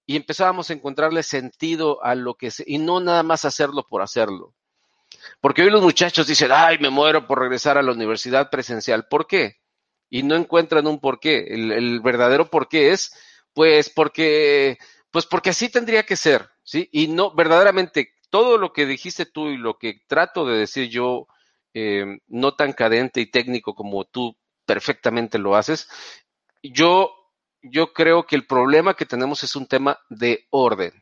y 0.06 0.16
empezábamos 0.16 0.70
a 0.70 0.74
encontrarle 0.74 1.22
sentido 1.22 2.02
a 2.04 2.14
lo 2.14 2.34
que 2.34 2.50
se, 2.50 2.64
y 2.66 2.78
no 2.78 3.00
nada 3.00 3.22
más 3.22 3.44
hacerlo 3.44 3.86
por 3.88 4.02
hacerlo. 4.02 4.54
Porque 5.40 5.62
hoy 5.62 5.70
los 5.70 5.82
muchachos 5.82 6.26
dicen, 6.26 6.50
ay, 6.52 6.78
me 6.78 6.90
muero 6.90 7.26
por 7.26 7.38
regresar 7.38 7.78
a 7.78 7.82
la 7.82 7.92
universidad 7.92 8.50
presencial. 8.50 9.06
¿Por 9.08 9.26
qué? 9.26 9.56
Y 10.10 10.22
no 10.22 10.34
encuentran 10.34 10.86
un 10.86 11.00
por 11.00 11.20
qué. 11.20 11.46
El, 11.48 11.72
el 11.72 12.00
verdadero 12.00 12.50
por 12.50 12.68
qué 12.68 12.90
es, 12.90 13.12
pues 13.54 13.88
porque, 13.90 14.78
pues 15.10 15.26
porque 15.26 15.50
así 15.50 15.68
tendría 15.70 16.02
que 16.04 16.16
ser, 16.16 16.50
¿sí? 16.62 16.88
Y 16.92 17.08
no, 17.08 17.34
verdaderamente, 17.34 18.12
todo 18.30 18.58
lo 18.58 18.72
que 18.72 18.86
dijiste 18.86 19.26
tú 19.26 19.48
y 19.48 19.56
lo 19.56 19.78
que 19.78 20.00
trato 20.06 20.44
de 20.44 20.58
decir 20.58 20.88
yo, 20.90 21.26
eh, 21.72 22.18
no 22.26 22.54
tan 22.54 22.72
cadente 22.72 23.20
y 23.20 23.30
técnico 23.30 23.74
como 23.74 24.04
tú 24.04 24.36
perfectamente 24.66 25.38
lo 25.38 25.56
haces, 25.56 25.88
yo 26.62 27.12
yo 27.64 27.92
creo 27.92 28.26
que 28.26 28.36
el 28.36 28.46
problema 28.46 28.94
que 28.94 29.06
tenemos 29.06 29.42
es 29.42 29.56
un 29.56 29.66
tema 29.66 29.98
de 30.10 30.46
orden, 30.50 30.92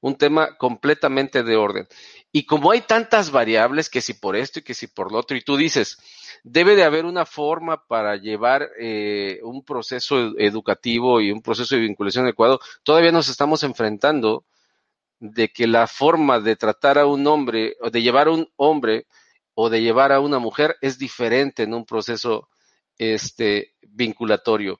un 0.00 0.16
tema 0.16 0.56
completamente 0.58 1.42
de 1.42 1.56
orden. 1.56 1.88
Y 2.30 2.44
como 2.44 2.70
hay 2.70 2.82
tantas 2.82 3.30
variables, 3.30 3.88
que 3.88 4.02
si 4.02 4.12
por 4.12 4.36
esto 4.36 4.58
y 4.58 4.62
que 4.62 4.74
si 4.74 4.86
por 4.86 5.10
lo 5.10 5.18
otro, 5.18 5.36
y 5.36 5.42
tú 5.42 5.56
dices, 5.56 5.98
debe 6.44 6.76
de 6.76 6.84
haber 6.84 7.04
una 7.04 7.26
forma 7.26 7.86
para 7.86 8.16
llevar 8.16 8.68
eh, 8.78 9.40
un 9.42 9.64
proceso 9.64 10.38
educativo 10.38 11.20
y 11.20 11.30
un 11.30 11.42
proceso 11.42 11.74
de 11.74 11.82
vinculación 11.82 12.24
adecuado, 12.24 12.60
todavía 12.82 13.12
nos 13.12 13.28
estamos 13.28 13.62
enfrentando 13.62 14.44
de 15.18 15.48
que 15.48 15.66
la 15.66 15.86
forma 15.86 16.40
de 16.40 16.56
tratar 16.56 16.98
a 16.98 17.06
un 17.06 17.26
hombre, 17.26 17.76
o 17.80 17.90
de 17.90 18.02
llevar 18.02 18.28
a 18.28 18.32
un 18.32 18.48
hombre, 18.56 19.06
o 19.54 19.70
de 19.70 19.80
llevar 19.80 20.12
a 20.12 20.20
una 20.20 20.38
mujer 20.38 20.76
es 20.80 20.98
diferente 20.98 21.62
en 21.62 21.74
un 21.74 21.86
proceso 21.86 22.48
este, 22.98 23.74
vinculatorio. 23.88 24.78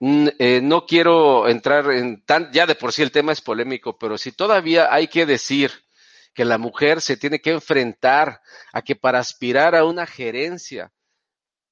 Eh, 0.00 0.60
no 0.62 0.86
quiero 0.86 1.48
entrar 1.48 1.90
en 1.90 2.22
tan, 2.24 2.52
ya 2.52 2.66
de 2.66 2.76
por 2.76 2.92
sí 2.92 3.02
el 3.02 3.10
tema 3.10 3.32
es 3.32 3.40
polémico, 3.40 3.98
pero 3.98 4.16
si 4.16 4.32
todavía 4.32 4.92
hay 4.92 5.08
que 5.08 5.26
decir 5.26 5.72
que 6.38 6.44
la 6.44 6.56
mujer 6.56 7.00
se 7.00 7.16
tiene 7.16 7.40
que 7.40 7.50
enfrentar 7.50 8.40
a 8.72 8.82
que 8.82 8.94
para 8.94 9.18
aspirar 9.18 9.74
a 9.74 9.84
una 9.84 10.06
gerencia 10.06 10.92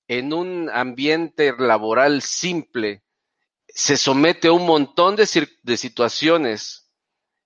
en 0.09 0.33
un 0.33 0.68
ambiente 0.70 1.55
laboral 1.57 2.20
simple 2.20 3.05
se 3.68 3.96
somete 3.96 4.48
a 4.48 4.52
un 4.52 4.66
montón 4.66 5.14
de, 5.14 5.29
de 5.62 5.76
situaciones 5.76 6.90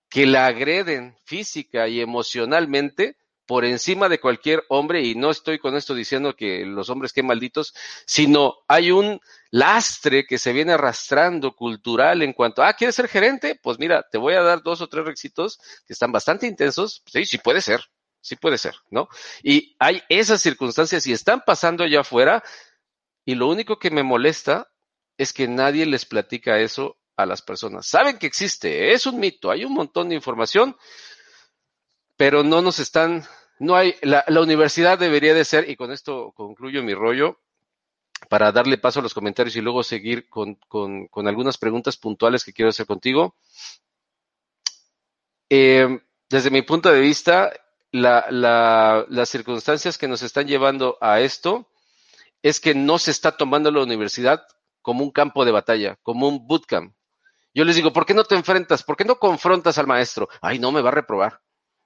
que 0.09 0.24
la 0.24 0.46
agreden 0.46 1.14
física 1.26 1.88
y 1.88 2.00
emocionalmente, 2.00 3.18
por 3.44 3.66
encima 3.66 4.09
de 4.09 4.18
cualquier 4.18 4.64
hombre, 4.70 5.02
y 5.02 5.14
no 5.14 5.30
estoy 5.30 5.59
con 5.59 5.76
esto 5.76 5.94
diciendo 5.94 6.35
que 6.35 6.64
los 6.64 6.88
hombres 6.88 7.12
que 7.12 7.22
malditos, 7.22 7.74
sino 8.06 8.61
hay 8.66 8.92
un 8.92 9.20
lastre 9.50 10.26
que 10.26 10.38
se 10.38 10.52
viene 10.52 10.72
arrastrando 10.72 11.54
cultural 11.54 12.22
en 12.22 12.32
cuanto, 12.32 12.62
ah, 12.62 12.72
¿quieres 12.74 12.94
ser 12.94 13.08
gerente? 13.08 13.58
Pues 13.60 13.78
mira, 13.78 14.06
te 14.10 14.18
voy 14.18 14.34
a 14.34 14.42
dar 14.42 14.62
dos 14.62 14.80
o 14.80 14.88
tres 14.88 15.04
requisitos 15.04 15.58
que 15.86 15.92
están 15.92 16.12
bastante 16.12 16.46
intensos. 16.46 17.02
Sí, 17.06 17.24
sí 17.24 17.38
puede 17.38 17.60
ser, 17.60 17.80
sí 18.20 18.36
puede 18.36 18.58
ser, 18.58 18.76
¿no? 18.90 19.08
Y 19.42 19.74
hay 19.78 20.02
esas 20.08 20.40
circunstancias 20.40 21.06
y 21.06 21.12
están 21.12 21.42
pasando 21.44 21.84
allá 21.84 22.00
afuera 22.00 22.42
y 23.24 23.34
lo 23.34 23.48
único 23.48 23.78
que 23.78 23.90
me 23.90 24.02
molesta 24.02 24.68
es 25.18 25.32
que 25.32 25.48
nadie 25.48 25.84
les 25.84 26.06
platica 26.06 26.58
eso 26.58 26.98
a 27.16 27.26
las 27.26 27.42
personas. 27.42 27.86
Saben 27.86 28.18
que 28.18 28.26
existe, 28.26 28.92
es 28.92 29.06
un 29.06 29.18
mito, 29.18 29.50
hay 29.50 29.64
un 29.64 29.74
montón 29.74 30.08
de 30.08 30.14
información, 30.14 30.76
pero 32.16 32.42
no 32.42 32.62
nos 32.62 32.78
están 32.78 33.26
no 33.58 33.76
hay, 33.76 33.94
la, 34.00 34.24
la, 34.26 34.40
universidad 34.40 34.98
debería 34.98 35.34
de 35.34 35.44
ser, 35.44 35.68
y 35.68 35.76
con 35.76 35.92
esto 35.92 36.32
concluyo 36.34 36.82
mi 36.82 36.94
rollo, 36.94 37.40
para 38.30 38.52
darle 38.52 38.78
paso 38.78 39.00
a 39.00 39.02
los 39.02 39.12
comentarios 39.12 39.56
y 39.56 39.60
luego 39.60 39.82
seguir 39.82 40.28
con, 40.28 40.54
con, 40.68 41.26
algunas 41.26 41.58
preguntas 41.58 41.96
puntuales 41.96 42.44
que 42.44 42.52
quiero 42.52 42.68
hacer 42.68 42.86
contigo. 42.86 43.34
Eh, 45.48 45.98
desde 46.28 46.50
mi 46.52 46.62
punto 46.62 46.92
de 46.92 47.00
vista, 47.00 47.52
la, 47.90 48.26
la, 48.30 49.04
las 49.08 49.28
circunstancias 49.30 49.98
que 49.98 50.06
nos 50.06 50.22
están 50.22 50.46
llevando 50.46 50.96
a 51.00 51.18
esto 51.18 51.72
es 52.40 52.60
que 52.60 52.72
no 52.72 52.98
se 52.98 53.10
está 53.10 53.36
tomando 53.36 53.72
la 53.72 53.82
universidad 53.82 54.46
como 54.80 55.02
un 55.02 55.10
campo 55.10 55.44
de 55.44 55.50
batalla, 55.50 55.98
como 56.04 56.28
un 56.28 56.46
bootcamp. 56.46 56.94
Yo 57.52 57.64
les 57.64 57.74
digo, 57.74 57.92
¿por 57.92 58.06
qué 58.06 58.14
no 58.14 58.22
te 58.22 58.36
enfrentas? 58.36 58.84
¿Por 58.84 58.96
qué 58.96 59.04
no 59.04 59.18
confrontas 59.18 59.76
al 59.76 59.88
maestro? 59.88 60.28
Ay, 60.40 60.60
no, 60.60 60.70
me 60.70 60.82
va 60.82 60.90
a 60.90 60.92
reprobar. 60.92 61.40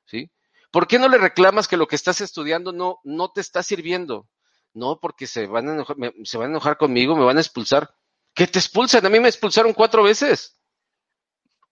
¿Sí? 0.04 0.30
¿Por 0.70 0.86
qué 0.88 0.98
no 0.98 1.08
le 1.08 1.16
reclamas 1.16 1.68
que 1.68 1.78
lo 1.78 1.88
que 1.88 1.96
estás 1.96 2.20
estudiando 2.20 2.70
no, 2.70 3.00
no 3.02 3.32
te 3.32 3.40
está 3.40 3.62
sirviendo? 3.62 4.28
No, 4.74 4.98
porque 5.00 5.26
se 5.26 5.46
van, 5.46 5.68
a 5.68 5.72
enojar, 5.72 5.96
se 6.24 6.36
van 6.36 6.48
a 6.48 6.50
enojar 6.50 6.76
conmigo, 6.76 7.16
me 7.16 7.24
van 7.24 7.38
a 7.38 7.40
expulsar. 7.40 7.94
¿Qué 8.34 8.46
te 8.46 8.58
expulsan? 8.58 9.06
A 9.06 9.08
mí 9.08 9.20
me 9.20 9.28
expulsaron 9.28 9.72
cuatro 9.72 10.02
veces. 10.02 10.58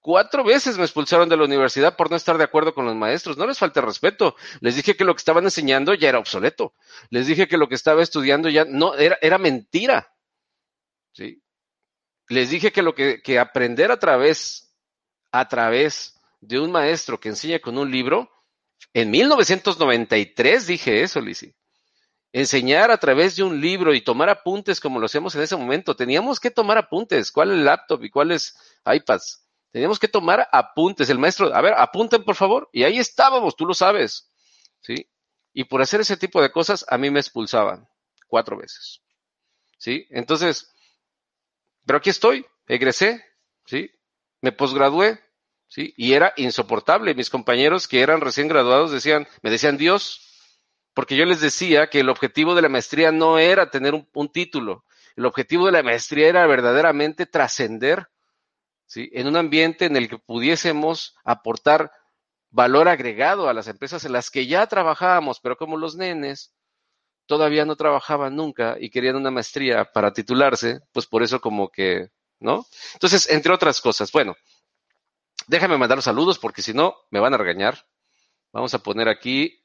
Cuatro 0.01 0.45
veces 0.45 0.79
me 0.79 0.85
expulsaron 0.85 1.29
de 1.29 1.37
la 1.37 1.45
universidad 1.45 1.97
por 1.97 2.11
no 2.11 2.17
estar 2.17 2.39
de 2.39 2.45
acuerdo 2.45 2.75
con 2.75 2.87
los 2.87 2.95
maestros. 2.95 3.37
No 3.37 3.47
les 3.47 3.59
falta 3.59 3.81
respeto. 3.81 4.37
Les 4.61 4.77
dije 4.77 4.97
que 4.97 5.05
lo 5.05 5.15
que 5.15 5.19
estaban 5.19 5.45
enseñando 5.45 5.95
ya 5.95 6.09
era 6.09 6.19
obsoleto. 6.19 6.75
Les 7.11 7.27
dije 7.27 7.49
que 7.49 7.59
lo 7.59 7.69
que 7.69 7.75
estaba 7.75 8.03
estudiando 8.03 8.49
ya 8.49 8.65
no 8.65 8.95
era, 8.95 9.19
era 9.21 9.39
mentira. 9.39 10.13
¿Sí? 11.13 11.43
Les 12.29 12.51
dije 12.51 12.73
que 12.73 12.83
lo 12.83 12.95
que, 12.95 13.21
que 13.21 13.39
aprender 13.39 13.91
a 13.91 13.99
través, 13.99 14.75
a 15.31 15.49
través 15.49 16.21
de 16.41 16.59
un 16.59 16.73
maestro 16.73 17.21
que 17.21 17.29
enseña 17.29 17.61
con 17.61 17.79
un 17.79 17.91
libro 17.91 18.31
en 18.95 19.11
1993 19.11 20.67
dije 20.67 21.03
eso, 21.03 21.21
Lisi. 21.21 21.55
Enseñar 22.33 22.91
a 22.91 22.97
través 22.97 23.37
de 23.37 23.43
un 23.43 23.61
libro 23.61 23.95
y 23.95 24.01
tomar 24.01 24.31
apuntes 24.31 24.81
como 24.81 24.99
lo 24.99 25.07
hacemos 25.07 25.35
en 25.35 25.43
ese 25.43 25.57
momento. 25.57 25.95
Teníamos 25.95 26.41
que 26.41 26.51
tomar 26.51 26.79
apuntes. 26.79 27.31
¿Cuál 27.31 27.53
es 27.53 27.59
laptop 27.59 28.03
y 28.05 28.11
cuáles 28.11 28.57
iPads? 28.87 29.47
Teníamos 29.71 29.99
que 29.99 30.09
tomar 30.09 30.49
apuntes. 30.51 31.11
El 31.11 31.19
maestro, 31.19 31.55
a 31.55 31.61
ver, 31.61 31.75
apunten 31.77 32.25
por 32.25 32.35
favor. 32.35 32.71
Y 32.73 32.85
ahí 32.85 32.99
estábamos, 32.99 33.55
tú 33.55 33.67
lo 33.67 33.75
sabes. 33.75 34.31
¿Sí? 34.81 35.07
Y 35.53 35.65
por 35.65 35.83
hacer 35.83 36.01
ese 36.01 36.17
tipo 36.17 36.41
de 36.41 36.51
cosas, 36.51 36.87
a 36.89 36.97
mí 36.97 37.11
me 37.11 37.21
expulsaban 37.21 37.87
cuatro 38.27 38.57
veces. 38.57 39.03
¿Sí? 39.79 40.07
Entonces, 40.11 40.73
pero 41.85 41.99
aquí 41.99 42.11
estoy, 42.11 42.47
egresé, 42.67 43.25
¿sí? 43.67 43.91
Me 44.41 44.53
posgradué, 44.53 45.21
¿sí? 45.69 45.93
Y 45.97 46.15
era 46.15 46.33
insoportable. 46.37 47.15
Mis 47.15 47.31
compañeros 47.31 47.89
que 47.89 48.01
eran 48.01 48.21
recién 48.21 48.49
graduados 48.49 48.91
decían, 48.91 49.29
me 49.43 49.51
decían 49.51 49.77
Dios, 49.77 50.32
porque 50.95 51.17
yo 51.17 51.25
les 51.25 51.41
decía 51.41 51.89
que 51.89 52.01
el 52.01 52.09
objetivo 52.09 52.55
de 52.55 52.63
la 52.63 52.69
maestría 52.69 53.13
no 53.13 53.39
era 53.39 53.71
tener 53.71 53.95
un, 53.95 54.33
título, 54.33 54.85
el 55.17 55.27
objetivo 55.27 55.67
de 55.67 55.73
la 55.73 55.83
maestría 55.83 56.29
era 56.29 56.47
verdaderamente 56.47 57.27
trascender, 57.27 58.09
¿sí? 58.87 59.11
En 59.13 59.27
un 59.27 59.37
ambiente 59.37 59.87
en 59.87 59.97
el 59.97 60.09
que 60.09 60.19
pudiésemos 60.19 61.17
aportar 61.25 61.93
valor 62.51 62.89
agregado 62.89 63.49
a 63.49 63.55
las 63.55 63.69
empresas 63.69 64.05
en 64.05 64.13
las 64.13 64.31
que 64.31 64.47
ya 64.47 64.67
trabajábamos, 64.67 65.41
pero 65.41 65.57
como 65.57 65.77
los 65.77 65.97
nenes 65.97 66.55
todavía 67.27 67.65
no 67.65 67.77
trabajaban 67.77 68.37
nunca 68.37 68.77
y 68.79 68.91
querían 68.91 69.17
una 69.17 69.31
maestría 69.31 69.85
para 69.85 70.13
titularse, 70.13 70.81
pues 70.93 71.07
por 71.07 71.23
eso 71.23 71.41
como 71.41 71.71
que, 71.71 72.11
¿no? 72.41 72.67
Entonces, 72.95 73.31
entre 73.31 73.53
otras 73.53 73.81
cosas, 73.81 74.13
bueno, 74.13 74.37
Déjame 75.47 75.77
mandar 75.77 75.99
los 75.99 76.05
saludos 76.05 76.39
porque 76.39 76.63
si 76.63 76.73
no 76.73 76.97
me 77.11 77.21
van 77.21 77.35
a 77.35 77.39
regañar. 77.39 77.87
Vamos 78.53 78.75
a 78.75 78.79
poner 78.79 79.09
aquí. 79.09 79.62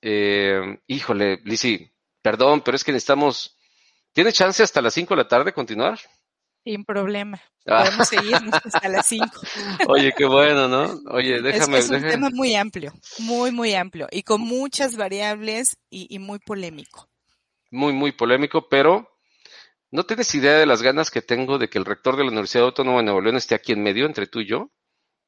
Eh, 0.00 0.80
híjole, 0.86 1.40
Lisi, 1.44 1.90
perdón, 2.22 2.62
pero 2.62 2.76
es 2.76 2.84
que 2.84 2.92
necesitamos. 2.92 3.58
¿Tiene 4.12 4.32
chance 4.32 4.62
hasta 4.62 4.82
las 4.82 4.94
5 4.94 5.14
de 5.14 5.22
la 5.22 5.28
tarde 5.28 5.52
continuar? 5.52 5.98
Sin 6.64 6.84
problema. 6.84 7.40
Ah. 7.66 7.84
Podemos 7.84 8.08
seguirnos 8.08 8.54
hasta 8.64 8.88
las 8.88 9.06
5. 9.06 9.26
Oye, 9.88 10.12
qué 10.16 10.24
bueno, 10.26 10.68
¿no? 10.68 11.00
Oye, 11.10 11.40
déjame. 11.40 11.78
Es, 11.78 11.90
es 11.90 12.02
un 12.02 12.08
tema 12.08 12.30
muy 12.30 12.54
amplio, 12.54 12.92
muy, 13.18 13.50
muy 13.50 13.74
amplio 13.74 14.08
y 14.10 14.22
con 14.22 14.40
muchas 14.40 14.96
variables 14.96 15.76
y, 15.90 16.14
y 16.14 16.18
muy 16.18 16.38
polémico. 16.38 17.08
Muy, 17.70 17.92
muy 17.92 18.12
polémico, 18.12 18.68
pero 18.68 19.08
¿no 19.90 20.04
tienes 20.04 20.34
idea 20.34 20.54
de 20.54 20.66
las 20.66 20.82
ganas 20.82 21.10
que 21.10 21.22
tengo 21.22 21.58
de 21.58 21.68
que 21.68 21.78
el 21.78 21.84
rector 21.84 22.16
de 22.16 22.24
la 22.24 22.30
Universidad 22.30 22.64
Autónoma 22.64 22.98
de 22.98 23.04
Nuevo 23.04 23.20
León 23.20 23.36
esté 23.36 23.54
aquí 23.54 23.72
en 23.72 23.82
medio 23.82 24.06
entre 24.06 24.26
tú 24.26 24.40
y 24.40 24.46
yo? 24.46 24.70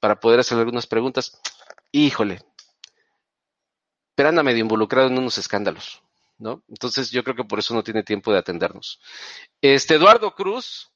para 0.00 0.18
poder 0.18 0.40
hacer 0.40 0.58
algunas 0.58 0.86
preguntas. 0.86 1.38
Híjole, 1.92 2.40
pero 4.20 4.28
anda 4.28 4.42
medio 4.42 4.60
involucrado 4.60 5.08
en 5.08 5.16
unos 5.16 5.38
escándalos, 5.38 6.02
¿no? 6.36 6.62
Entonces 6.68 7.10
yo 7.10 7.24
creo 7.24 7.34
que 7.34 7.44
por 7.44 7.58
eso 7.58 7.72
no 7.72 7.82
tiene 7.82 8.02
tiempo 8.02 8.30
de 8.30 8.38
atendernos. 8.38 9.00
Este 9.62 9.94
Eduardo 9.94 10.34
Cruz, 10.34 10.90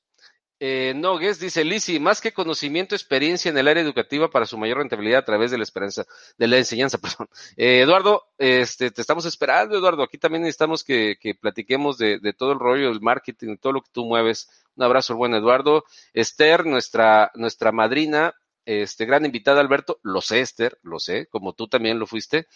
Eh, 0.61 0.93
Nogues 0.95 1.41
dice, 1.41 1.65
Lisi, 1.65 1.99
más 1.99 2.21
que 2.21 2.35
conocimiento, 2.35 2.95
experiencia 2.95 3.51
en 3.51 3.57
el 3.57 3.67
área 3.67 3.83
educativa 3.83 4.29
para 4.29 4.45
su 4.45 4.59
mayor 4.59 4.77
rentabilidad 4.77 5.21
a 5.21 5.25
través 5.25 5.51
de 5.51 5.57
la 5.57 5.63
esperanza, 5.65 6.05
de 6.37 6.47
la 6.47 6.59
enseñanza, 6.59 6.99
perdón. 7.03 7.31
Eh, 7.57 7.81
Eduardo, 7.81 8.25
este, 8.37 8.91
te 8.91 9.01
estamos 9.01 9.25
esperando, 9.25 9.75
Eduardo. 9.79 10.03
Aquí 10.03 10.19
también 10.19 10.43
necesitamos 10.43 10.85
que, 10.85 11.17
que 11.19 11.35
platiquemos 11.35 11.97
de, 11.97 12.19
de, 12.19 12.35
todo 12.35 12.53
el 12.53 12.59
rollo 12.59 12.91
del 12.91 13.01
marketing, 13.01 13.57
todo 13.57 13.73
lo 13.73 13.81
que 13.81 13.91
tú 13.91 14.05
mueves. 14.05 14.51
Un 14.77 14.85
abrazo 14.85 15.17
buen 15.17 15.33
Eduardo. 15.35 15.85
Esther, 16.13 16.67
nuestra, 16.67 17.31
nuestra 17.37 17.73
madrina, 17.73 18.35
este, 18.65 19.07
gran 19.07 19.25
invitada, 19.25 19.61
Alberto. 19.61 19.99
Lo 20.03 20.21
sé, 20.21 20.41
Esther, 20.41 20.79
lo 20.83 20.99
sé, 20.99 21.27
como 21.27 21.53
tú 21.55 21.69
también 21.69 21.99
lo 21.99 22.07
fuiste. 22.07 22.47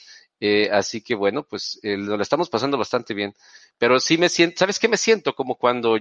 Eh, 0.41 0.71
así 0.73 1.03
que 1.03 1.15
bueno, 1.15 1.45
pues 1.45 1.81
eh, 1.83 1.97
lo 1.97 2.21
estamos 2.23 2.49
pasando 2.51 2.79
bastante 2.79 3.15
bien. 3.15 3.35
Pero 3.79 4.01
sí 4.01 4.19
me 4.19 4.29
siento, 4.29 4.59
¿sabes 4.59 4.79
qué 4.79 4.89
me 4.89 4.97
siento? 4.97 5.35
Como 5.35 5.57
cuando, 5.57 5.99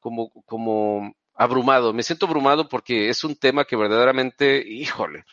como, 0.00 0.30
como 0.44 1.14
abrumado, 1.34 1.92
me 1.92 2.02
siento 2.02 2.26
abrumado 2.26 2.68
porque 2.68 3.08
es 3.08 3.24
un 3.24 3.36
tema 3.36 3.64
que 3.64 3.76
verdaderamente, 3.76 4.64
híjole, 4.66 5.24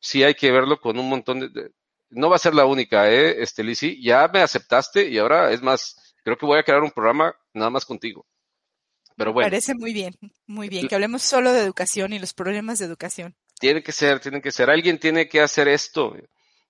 sí 0.00 0.22
hay 0.22 0.34
que 0.34 0.50
verlo 0.52 0.80
con 0.80 0.98
un 0.98 1.08
montón 1.08 1.40
de, 1.52 1.72
no 2.10 2.28
va 2.28 2.36
a 2.36 2.40
ser 2.40 2.54
la 2.54 2.66
única, 2.66 3.10
eh, 3.10 3.42
este 3.42 3.64
Lisi, 3.64 4.02
ya 4.02 4.28
me 4.28 4.40
aceptaste 4.40 5.08
y 5.08 5.18
ahora 5.18 5.52
es 5.52 5.62
más, 5.62 6.14
creo 6.24 6.36
que 6.36 6.46
voy 6.46 6.58
a 6.58 6.62
crear 6.62 6.82
un 6.82 6.90
programa 6.90 7.34
nada 7.54 7.70
más 7.70 7.84
contigo. 7.84 8.26
Pero 9.20 9.34
bueno. 9.34 9.50
Parece 9.50 9.74
muy 9.74 9.92
bien, 9.92 10.16
muy 10.46 10.70
bien, 10.70 10.88
que 10.88 10.94
hablemos 10.94 11.20
solo 11.20 11.52
de 11.52 11.60
educación 11.60 12.14
y 12.14 12.18
los 12.18 12.32
problemas 12.32 12.78
de 12.78 12.86
educación. 12.86 13.36
Tiene 13.58 13.82
que 13.82 13.92
ser, 13.92 14.18
tiene 14.18 14.40
que 14.40 14.50
ser. 14.50 14.70
Alguien 14.70 14.98
tiene 14.98 15.28
que 15.28 15.42
hacer 15.42 15.68
esto. 15.68 16.16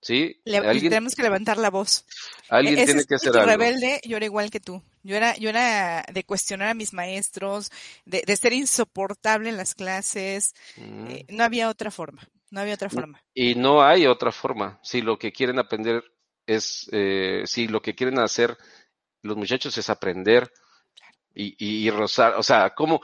¿Sí? 0.01 0.41
Le, 0.43 0.57
¿Alguien? 0.57 0.89
Tenemos 0.89 1.15
que 1.15 1.23
levantar 1.23 1.57
la 1.57 1.69
voz. 1.69 2.05
Alguien 2.49 2.77
Ese 2.77 2.87
tiene 2.87 3.05
que 3.05 3.15
hacer 3.15 3.37
algo. 3.37 3.45
rebelde, 3.45 4.01
yo 4.03 4.17
era 4.17 4.25
igual 4.25 4.51
que 4.51 4.59
tú. 4.59 4.83
Yo 5.01 5.15
era, 5.15 5.33
yo 5.37 5.47
era 5.47 6.03
de 6.11 6.25
cuestionar 6.25 6.67
a 6.67 6.73
mis 6.73 6.91
maestros, 6.91 7.71
de, 8.03 8.21
de 8.27 8.35
ser 8.35 8.51
insoportable 8.51 9.47
en 9.47 9.55
las 9.55 9.73
clases. 9.73 10.53
Mm. 10.75 11.07
Eh, 11.07 11.25
no 11.29 11.45
había 11.45 11.69
otra 11.69 11.89
forma. 11.89 12.27
No 12.49 12.59
había 12.59 12.73
otra 12.73 12.89
forma. 12.89 13.23
Y 13.33 13.55
no 13.55 13.81
hay 13.81 14.07
otra 14.07 14.33
forma. 14.33 14.77
Si 14.83 15.01
lo 15.01 15.17
que 15.17 15.31
quieren 15.31 15.57
aprender 15.57 16.03
es, 16.45 16.89
eh, 16.91 17.43
si 17.45 17.69
lo 17.69 17.81
que 17.81 17.95
quieren 17.95 18.19
hacer 18.19 18.57
los 19.21 19.37
muchachos 19.37 19.77
es 19.77 19.89
aprender 19.89 20.51
y, 21.33 21.55
y, 21.57 21.87
y 21.87 21.89
rozar, 21.89 22.35
o 22.37 22.43
sea, 22.43 22.71
¿cómo? 22.71 23.01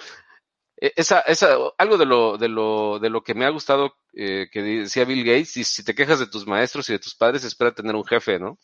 Esa, 0.80 1.22
esa, 1.22 1.58
algo 1.78 1.98
de 1.98 2.06
lo, 2.06 2.38
de 2.38 2.50
lo, 2.50 3.00
de 3.00 3.10
lo 3.10 3.24
que 3.24 3.34
me 3.34 3.46
ha 3.46 3.50
gustado 3.50 3.96
eh, 4.14 4.48
que 4.52 4.62
decía 4.62 5.06
Bill 5.06 5.24
Gates, 5.24 5.58
y 5.58 5.64
si 5.64 5.84
te 5.84 5.96
quejas 5.96 6.20
de 6.20 6.28
tus 6.28 6.46
maestros 6.46 6.88
y 6.90 6.94
de 6.94 7.00
tus 7.00 7.16
padres, 7.16 7.44
espera 7.44 7.74
tener 7.74 7.96
un 7.96 8.06
jefe, 8.06 8.40
¿no? 8.40 8.60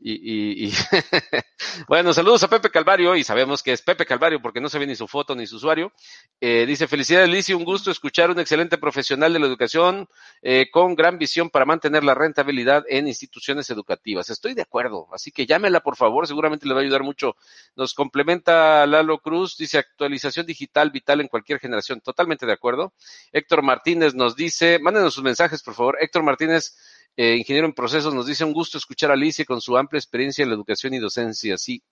Y, 0.00 0.12
y, 0.12 0.66
y 0.66 0.72
bueno, 1.88 2.12
saludos 2.12 2.44
a 2.44 2.48
Pepe 2.48 2.70
Calvario 2.70 3.16
y 3.16 3.24
sabemos 3.24 3.64
que 3.64 3.72
es 3.72 3.82
Pepe 3.82 4.06
Calvario 4.06 4.40
porque 4.40 4.60
no 4.60 4.68
se 4.68 4.78
ve 4.78 4.86
ni 4.86 4.94
su 4.94 5.08
foto 5.08 5.34
ni 5.34 5.46
su 5.46 5.56
usuario. 5.56 5.92
Eh, 6.40 6.66
dice, 6.66 6.86
felicidades 6.86 7.28
Lizy, 7.28 7.52
un 7.52 7.64
gusto 7.64 7.90
escuchar 7.90 8.30
un 8.30 8.38
excelente 8.38 8.78
profesional 8.78 9.32
de 9.32 9.40
la 9.40 9.46
educación 9.46 10.08
eh, 10.42 10.68
con 10.70 10.94
gran 10.94 11.18
visión 11.18 11.50
para 11.50 11.64
mantener 11.64 12.04
la 12.04 12.14
rentabilidad 12.14 12.84
en 12.88 13.08
instituciones 13.08 13.70
educativas. 13.70 14.30
Estoy 14.30 14.54
de 14.54 14.62
acuerdo, 14.62 15.08
así 15.12 15.32
que 15.32 15.46
llámela 15.46 15.80
por 15.80 15.96
favor, 15.96 16.28
seguramente 16.28 16.68
le 16.68 16.74
va 16.74 16.80
a 16.80 16.84
ayudar 16.84 17.02
mucho. 17.02 17.34
Nos 17.74 17.92
complementa 17.92 18.86
Lalo 18.86 19.18
Cruz, 19.18 19.56
dice 19.56 19.78
actualización 19.78 20.46
digital 20.46 20.92
vital 20.92 21.20
en 21.20 21.28
cualquier 21.28 21.58
generación. 21.58 22.00
Totalmente 22.00 22.46
de 22.46 22.52
acuerdo. 22.52 22.92
Héctor 23.32 23.62
Martínez 23.62 24.14
nos 24.14 24.36
dice, 24.36 24.78
mándenos 24.78 25.14
sus 25.14 25.24
mensajes 25.24 25.60
por 25.62 25.74
favor. 25.74 25.98
Héctor 26.00 26.22
Martínez 26.22 26.76
eh, 27.18 27.36
ingeniero 27.36 27.66
en 27.66 27.74
procesos, 27.74 28.14
nos 28.14 28.26
dice 28.26 28.44
un 28.44 28.52
gusto 28.52 28.78
escuchar 28.78 29.10
a 29.10 29.14
Alicia 29.14 29.44
con 29.44 29.60
su 29.60 29.76
amplia 29.76 29.98
experiencia 29.98 30.44
en 30.44 30.50
la 30.50 30.54
educación 30.54 30.94
y 30.94 30.98
docencia. 30.98 31.58
Sí, 31.58 31.82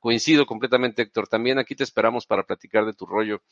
coincido 0.00 0.46
completamente, 0.46 1.02
Héctor. 1.02 1.28
También 1.28 1.58
aquí 1.58 1.76
te 1.76 1.84
esperamos 1.84 2.24
para 2.24 2.44
platicar 2.44 2.86
de 2.86 2.94
tu 2.94 3.04
rollo. 3.04 3.42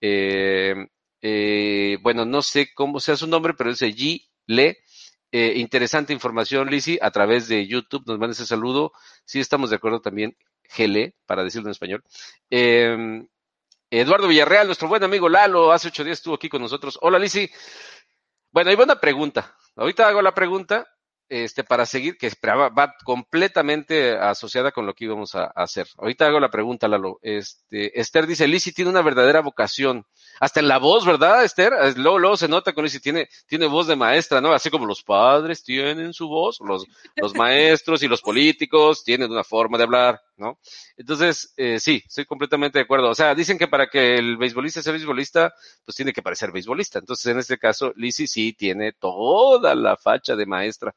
Eh, 0.00 0.74
eh, 1.22 1.98
bueno, 2.02 2.26
no 2.26 2.42
sé 2.42 2.68
cómo 2.74 3.00
sea 3.00 3.16
su 3.16 3.26
nombre, 3.26 3.54
pero 3.54 3.70
dice 3.70 3.88
G. 3.88 4.28
Le. 4.46 4.78
Interesante 5.32 6.12
información, 6.12 6.70
Lisi, 6.70 6.96
a 7.02 7.10
través 7.10 7.48
de 7.48 7.66
YouTube. 7.66 8.04
Nos 8.06 8.18
manda 8.20 8.34
ese 8.34 8.46
saludo. 8.46 8.92
Sí, 9.24 9.40
estamos 9.40 9.70
de 9.70 9.76
acuerdo 9.76 10.00
también. 10.00 10.36
Gele, 10.68 11.14
para 11.26 11.44
decirlo 11.44 11.68
en 11.68 11.72
español. 11.72 12.04
Eh, 12.50 13.24
Eduardo 13.90 14.28
Villarreal, 14.28 14.66
nuestro 14.66 14.88
buen 14.88 15.04
amigo 15.04 15.28
Lalo, 15.28 15.72
hace 15.72 15.88
ocho 15.88 16.04
días 16.04 16.18
estuvo 16.18 16.34
aquí 16.34 16.48
con 16.48 16.60
nosotros. 16.60 16.98
Hola, 17.00 17.18
Lisi. 17.18 17.48
Bueno, 18.50 18.70
hay 18.70 18.76
una 18.76 19.00
pregunta. 19.00 19.56
Ahorita 19.76 20.08
hago 20.08 20.22
la 20.22 20.34
pregunta 20.34 20.86
este, 21.28 21.64
para 21.64 21.86
seguir, 21.86 22.16
que 22.16 22.30
va, 22.46 22.68
va, 22.68 22.94
completamente 23.04 24.16
asociada 24.16 24.72
con 24.72 24.86
lo 24.86 24.94
que 24.94 25.04
íbamos 25.04 25.34
a, 25.34 25.46
hacer. 25.54 25.86
Ahorita 25.98 26.26
hago 26.26 26.40
la 26.40 26.50
pregunta, 26.50 26.88
Lalo. 26.88 27.18
Este, 27.22 27.98
Esther 27.98 28.26
dice, 28.26 28.46
Lizzy 28.46 28.72
tiene 28.72 28.90
una 28.90 29.02
verdadera 29.02 29.40
vocación. 29.40 30.06
Hasta 30.40 30.60
en 30.60 30.68
la 30.68 30.78
voz, 30.78 31.04
¿verdad, 31.04 31.44
Esther? 31.44 31.72
Luego, 31.96 32.18
luego 32.18 32.36
se 32.36 32.48
nota 32.48 32.72
con 32.72 32.84
Lizzy, 32.84 33.00
tiene, 33.00 33.28
tiene 33.46 33.66
voz 33.66 33.86
de 33.86 33.96
maestra, 33.96 34.40
¿no? 34.40 34.52
Así 34.52 34.70
como 34.70 34.86
los 34.86 35.02
padres 35.02 35.62
tienen 35.62 36.12
su 36.12 36.28
voz, 36.28 36.58
los, 36.60 36.84
los 37.16 37.34
maestros 37.34 38.02
y 38.02 38.08
los 38.08 38.20
políticos 38.20 39.04
tienen 39.04 39.30
una 39.30 39.44
forma 39.44 39.78
de 39.78 39.84
hablar, 39.84 40.20
¿no? 40.36 40.58
Entonces, 40.96 41.52
eh, 41.56 41.78
sí, 41.78 42.02
estoy 42.06 42.24
completamente 42.24 42.78
de 42.78 42.84
acuerdo. 42.84 43.10
O 43.10 43.14
sea, 43.14 43.34
dicen 43.34 43.58
que 43.58 43.68
para 43.68 43.88
que 43.88 44.16
el 44.16 44.36
beisbolista 44.36 44.82
sea 44.82 44.92
beisbolista, 44.92 45.54
pues 45.84 45.96
tiene 45.96 46.12
que 46.12 46.22
parecer 46.22 46.52
beisbolista. 46.52 46.98
Entonces, 46.98 47.26
en 47.26 47.38
este 47.38 47.58
caso, 47.58 47.92
Lizzy 47.96 48.26
sí 48.26 48.52
tiene 48.52 48.92
toda 48.92 49.74
la 49.74 49.96
facha 49.96 50.36
de 50.36 50.46
maestra. 50.46 50.94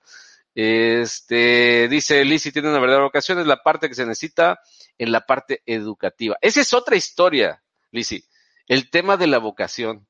Este, 0.60 1.88
dice 1.88 2.26
Lizzy 2.26 2.52
tiene 2.52 2.70
una 2.70 2.80
verdadera 2.80 3.04
vocación, 3.04 3.38
es 3.38 3.46
la 3.46 3.62
parte 3.62 3.88
que 3.88 3.94
se 3.94 4.08
necesita 4.08 4.60
en 4.98 5.12
la 5.12 5.22
parte 5.22 5.62
educativa. 5.68 6.36
Esa 6.42 6.62
es 6.62 6.74
otra 6.74 6.96
historia, 6.96 7.62
Lizzy, 7.92 8.24
el 8.68 8.90
tema 8.90 9.18
de 9.18 9.28
la 9.28 9.40
vocación. 9.40 10.08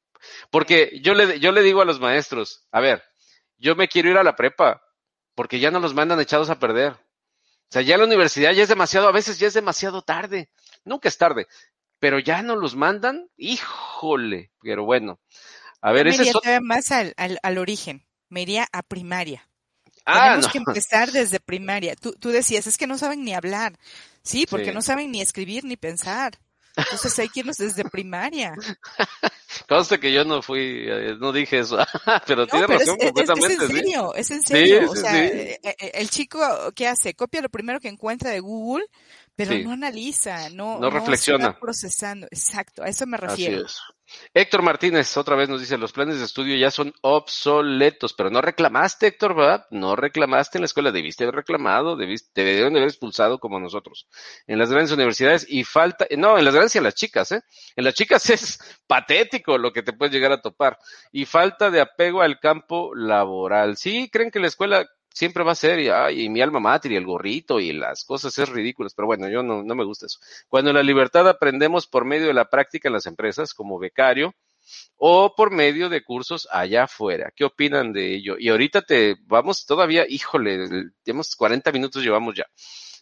Porque 0.49 0.99
yo 1.01 1.13
le, 1.13 1.39
yo 1.39 1.51
le 1.51 1.61
digo 1.61 1.81
a 1.81 1.85
los 1.85 1.99
maestros, 1.99 2.67
a 2.71 2.81
ver, 2.81 3.03
yo 3.57 3.75
me 3.75 3.87
quiero 3.87 4.09
ir 4.09 4.17
a 4.17 4.23
la 4.23 4.35
prepa, 4.35 4.81
porque 5.35 5.59
ya 5.59 5.71
no 5.71 5.79
los 5.79 5.93
mandan 5.93 6.19
echados 6.19 6.49
a 6.49 6.59
perder. 6.59 6.93
O 6.93 7.71
sea, 7.71 7.81
ya 7.81 7.97
la 7.97 8.05
universidad 8.05 8.53
ya 8.53 8.63
es 8.63 8.69
demasiado, 8.69 9.07
a 9.07 9.11
veces 9.11 9.39
ya 9.39 9.47
es 9.47 9.53
demasiado 9.53 10.01
tarde. 10.01 10.49
Nunca 10.83 11.09
es 11.09 11.17
tarde, 11.17 11.47
pero 11.99 12.19
ya 12.19 12.41
no 12.41 12.55
los 12.55 12.75
mandan, 12.75 13.29
híjole, 13.35 14.51
pero 14.61 14.85
bueno. 14.85 15.19
A 15.81 15.91
ver, 15.91 16.07
ese 16.07 16.23
es 16.23 16.35
iría 16.35 16.59
más 16.61 16.91
al, 16.91 17.13
al, 17.17 17.39
al 17.43 17.57
origen, 17.57 18.05
me 18.29 18.41
iría 18.41 18.67
a 18.71 18.81
primaria. 18.83 19.47
Ah, 20.05 20.23
Tenemos 20.23 20.45
no. 20.45 20.51
que 20.51 20.57
empezar 20.59 21.11
desde 21.11 21.39
primaria. 21.41 21.95
Tú, 21.95 22.13
tú, 22.13 22.29
decías, 22.29 22.65
es 22.65 22.77
que 22.77 22.87
no 22.87 22.97
saben 22.97 23.25
ni 23.25 23.33
hablar. 23.33 23.77
Sí, 24.23 24.45
porque 24.49 24.67
sí. 24.67 24.73
no 24.73 24.81
saben 24.81 25.11
ni 25.11 25.21
escribir 25.21 25.65
ni 25.65 25.75
pensar. 25.75 26.39
Entonces 26.77 27.17
hay 27.19 27.29
que 27.29 27.43
desde 27.43 27.83
primaria. 27.85 28.53
Consta 29.67 29.97
que 29.97 30.13
yo 30.13 30.23
no 30.23 30.41
fui, 30.41 30.85
eh, 30.87 31.15
no 31.19 31.31
dije 31.31 31.59
eso, 31.59 31.77
pero 32.27 32.41
no, 32.41 32.47
tiene 32.47 32.67
pero 32.67 32.79
razón 32.79 32.97
es, 32.99 33.05
completamente. 33.05 33.53
Es, 33.53 33.61
es 33.61 33.69
en 33.69 33.75
serio, 33.75 34.11
¿sí? 34.13 34.19
es 34.19 34.31
en 34.31 34.43
serio. 34.43 34.79
Sí, 34.79 34.85
o 34.85 34.95
sea, 34.95 35.25
eh, 35.25 35.59
el 35.93 36.09
chico, 36.09 36.39
¿qué 36.75 36.87
hace? 36.87 37.15
Copia 37.15 37.41
lo 37.41 37.49
primero 37.49 37.79
que 37.79 37.87
encuentra 37.87 38.29
de 38.29 38.39
Google, 38.39 38.85
pero 39.35 39.57
no 39.57 39.71
analiza, 39.71 40.49
no, 40.49 40.79
no 40.79 40.89
reflexiona. 40.89 41.57
procesando. 41.57 42.27
Exacto, 42.29 42.83
a 42.83 42.87
eso 42.87 43.07
me 43.07 43.17
refiero. 43.17 43.65
Así 43.65 43.65
es. 43.65 43.81
Héctor 44.33 44.61
Martínez 44.61 45.15
otra 45.17 45.35
vez 45.35 45.49
nos 45.49 45.59
dice, 45.59 45.77
los 45.77 45.91
planes 45.91 46.19
de 46.19 46.25
estudio 46.25 46.55
ya 46.55 46.71
son 46.71 46.93
obsoletos, 47.01 48.13
pero 48.13 48.29
no 48.29 48.41
reclamaste, 48.41 49.07
Héctor, 49.07 49.35
¿verdad? 49.35 49.65
No 49.71 49.95
reclamaste 49.95 50.57
en 50.57 50.61
la 50.61 50.65
escuela, 50.65 50.91
debiste 50.91 51.23
haber 51.23 51.35
reclamado, 51.35 51.95
debiste, 51.95 52.29
te 52.33 52.43
debieron 52.43 52.73
de 52.73 52.79
haber 52.79 52.89
expulsado 52.89 53.39
como 53.39 53.59
nosotros. 53.59 54.07
En 54.47 54.59
las 54.59 54.71
grandes 54.71 54.91
universidades 54.91 55.45
y 55.49 55.63
falta, 55.63 56.07
no, 56.17 56.37
en 56.37 56.45
las 56.45 56.53
grandes 56.53 56.75
y 56.75 56.77
en 56.77 56.83
las 56.83 56.95
chicas, 56.95 57.31
¿eh? 57.31 57.41
En 57.75 57.83
las 57.83 57.93
chicas 57.93 58.29
es 58.29 58.59
patético 58.87 59.57
lo 59.57 59.71
que 59.71 59.83
te 59.83 59.93
puedes 59.93 60.13
llegar 60.13 60.31
a 60.31 60.41
topar. 60.41 60.77
Y 61.11 61.25
falta 61.25 61.69
de 61.69 61.81
apego 61.81 62.21
al 62.21 62.39
campo 62.39 62.95
laboral. 62.95 63.77
Sí, 63.77 64.09
creen 64.11 64.31
que 64.31 64.39
la 64.39 64.47
escuela 64.47 64.87
siempre 65.17 65.43
va 65.43 65.53
a 65.53 65.55
ser, 65.55 65.79
y, 65.79 65.89
ay, 65.89 66.29
mi 66.29 66.41
alma 66.41 66.59
mater 66.59 66.91
y 66.91 66.95
el 66.95 67.05
gorrito 67.05 67.59
y 67.59 67.73
las 67.73 68.03
cosas 68.05 68.37
es 68.37 68.49
ridículas, 68.49 68.93
pero 68.93 69.07
bueno, 69.07 69.27
yo 69.29 69.41
no, 69.41 69.63
no 69.63 69.75
me 69.75 69.83
gusta 69.83 70.05
eso. 70.05 70.19
Cuando 70.47 70.71
la 70.71 70.83
libertad 70.83 71.27
aprendemos 71.27 71.87
por 71.87 72.05
medio 72.05 72.27
de 72.27 72.33
la 72.33 72.49
práctica 72.49 72.87
en 72.87 72.93
las 72.93 73.07
empresas, 73.07 73.53
como 73.53 73.79
becario, 73.79 74.35
o 74.95 75.33
por 75.35 75.51
medio 75.51 75.89
de 75.89 76.03
cursos 76.03 76.47
allá 76.51 76.83
afuera. 76.83 77.31
¿Qué 77.35 77.45
opinan 77.45 77.93
de 77.93 78.15
ello? 78.15 78.35
Y 78.37 78.49
ahorita 78.49 78.81
te 78.81 79.15
vamos 79.25 79.65
todavía, 79.65 80.05
híjole, 80.07 80.67
tenemos 81.03 81.35
40 81.35 81.71
minutos 81.71 82.03
llevamos 82.03 82.35
ya. 82.35 82.45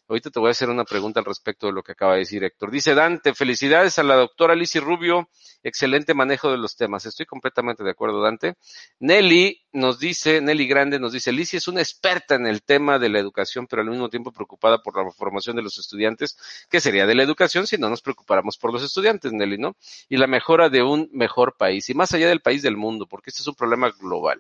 Ahorita 0.07 0.29
te 0.29 0.39
voy 0.39 0.49
a 0.49 0.51
hacer 0.51 0.69
una 0.69 0.83
pregunta 0.83 1.19
al 1.19 1.25
respecto 1.25 1.65
de 1.65 1.73
lo 1.73 1.81
que 1.81 1.93
acaba 1.93 2.13
de 2.13 2.19
decir 2.19 2.43
Héctor. 2.43 2.69
Dice 2.69 2.93
Dante, 2.93 3.33
felicidades 3.33 3.97
a 3.97 4.03
la 4.03 4.15
doctora 4.15 4.53
Lizy 4.53 4.79
Rubio, 4.79 5.29
excelente 5.63 6.13
manejo 6.13 6.51
de 6.51 6.59
los 6.59 6.75
temas. 6.75 7.07
Estoy 7.07 7.25
completamente 7.25 7.83
de 7.83 7.89
acuerdo, 7.89 8.21
Dante. 8.21 8.53
Nelly 8.99 9.63
nos 9.71 9.97
dice, 9.97 10.41
Nelly 10.41 10.67
Grande 10.67 10.99
nos 10.99 11.11
dice, 11.11 11.31
Lizy 11.31 11.57
es 11.57 11.67
una 11.67 11.81
experta 11.81 12.35
en 12.35 12.45
el 12.45 12.61
tema 12.61 12.99
de 12.99 13.09
la 13.09 13.17
educación, 13.17 13.65
pero 13.65 13.81
al 13.81 13.89
mismo 13.89 14.07
tiempo 14.09 14.31
preocupada 14.31 14.77
por 14.83 14.95
la 14.95 15.11
formación 15.11 15.55
de 15.55 15.63
los 15.63 15.79
estudiantes. 15.79 16.37
¿Qué 16.69 16.79
sería 16.79 17.07
de 17.07 17.15
la 17.15 17.23
educación 17.23 17.65
si 17.65 17.79
no 17.79 17.89
nos 17.89 18.03
preocupáramos 18.03 18.57
por 18.57 18.71
los 18.71 18.83
estudiantes, 18.83 19.33
Nelly, 19.33 19.57
no? 19.57 19.75
Y 20.07 20.17
la 20.17 20.27
mejora 20.27 20.69
de 20.69 20.83
un 20.83 21.09
mejor 21.13 21.57
país, 21.57 21.89
y 21.89 21.95
más 21.95 22.13
allá 22.13 22.27
del 22.27 22.41
país 22.41 22.61
del 22.61 22.77
mundo, 22.77 23.07
porque 23.07 23.31
este 23.31 23.41
es 23.41 23.47
un 23.47 23.55
problema 23.55 23.89
global. 23.89 24.39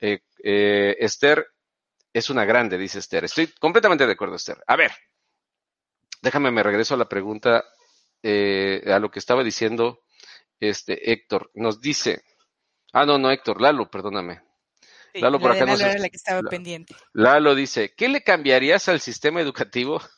Eh, 0.00 0.20
eh, 0.42 0.96
Esther, 1.00 1.46
es 2.18 2.30
una 2.30 2.46
grande, 2.46 2.78
dice 2.78 2.98
Esther. 2.98 3.24
Estoy 3.24 3.48
completamente 3.60 4.06
de 4.06 4.12
acuerdo, 4.12 4.36
Esther. 4.36 4.56
A 4.66 4.76
ver, 4.76 4.90
déjame, 6.22 6.50
me 6.50 6.62
regreso 6.62 6.94
a 6.94 6.96
la 6.96 7.08
pregunta, 7.08 7.64
eh, 8.22 8.82
a 8.86 8.98
lo 8.98 9.10
que 9.10 9.18
estaba 9.18 9.44
diciendo 9.44 10.00
Este, 10.58 11.12
Héctor 11.12 11.50
nos 11.54 11.82
dice, 11.82 12.22
ah, 12.94 13.04
no, 13.04 13.18
no, 13.18 13.30
Héctor, 13.30 13.60
Lalo, 13.60 13.90
perdóname. 13.90 14.40
Lalo 15.12 15.38
por 15.38 15.52
acá 15.52 15.66
Lalo 15.66 15.78
era 15.78 15.98
la 15.98 16.08
que 16.08 16.16
estaba 16.16 16.40
pendiente. 16.48 16.94
Lalo 17.12 17.54
dice, 17.54 17.92
¿qué 17.94 18.08
le 18.08 18.22
cambiarías 18.22 18.88
al 18.88 19.00
sistema 19.00 19.40
educativo? 19.40 20.00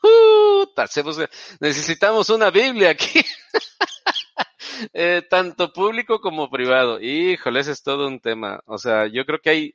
Uh, 0.60 0.66
necesitamos 1.60 2.30
una 2.30 2.50
Biblia 2.50 2.90
aquí. 2.90 3.20
eh, 4.92 5.22
tanto 5.30 5.72
público 5.72 6.20
como 6.20 6.50
privado. 6.50 7.00
Híjole, 7.00 7.60
ese 7.60 7.72
es 7.72 7.82
todo 7.82 8.08
un 8.08 8.18
tema. 8.18 8.60
O 8.66 8.76
sea, 8.76 9.06
yo 9.06 9.24
creo 9.24 9.38
que 9.40 9.50
hay, 9.50 9.74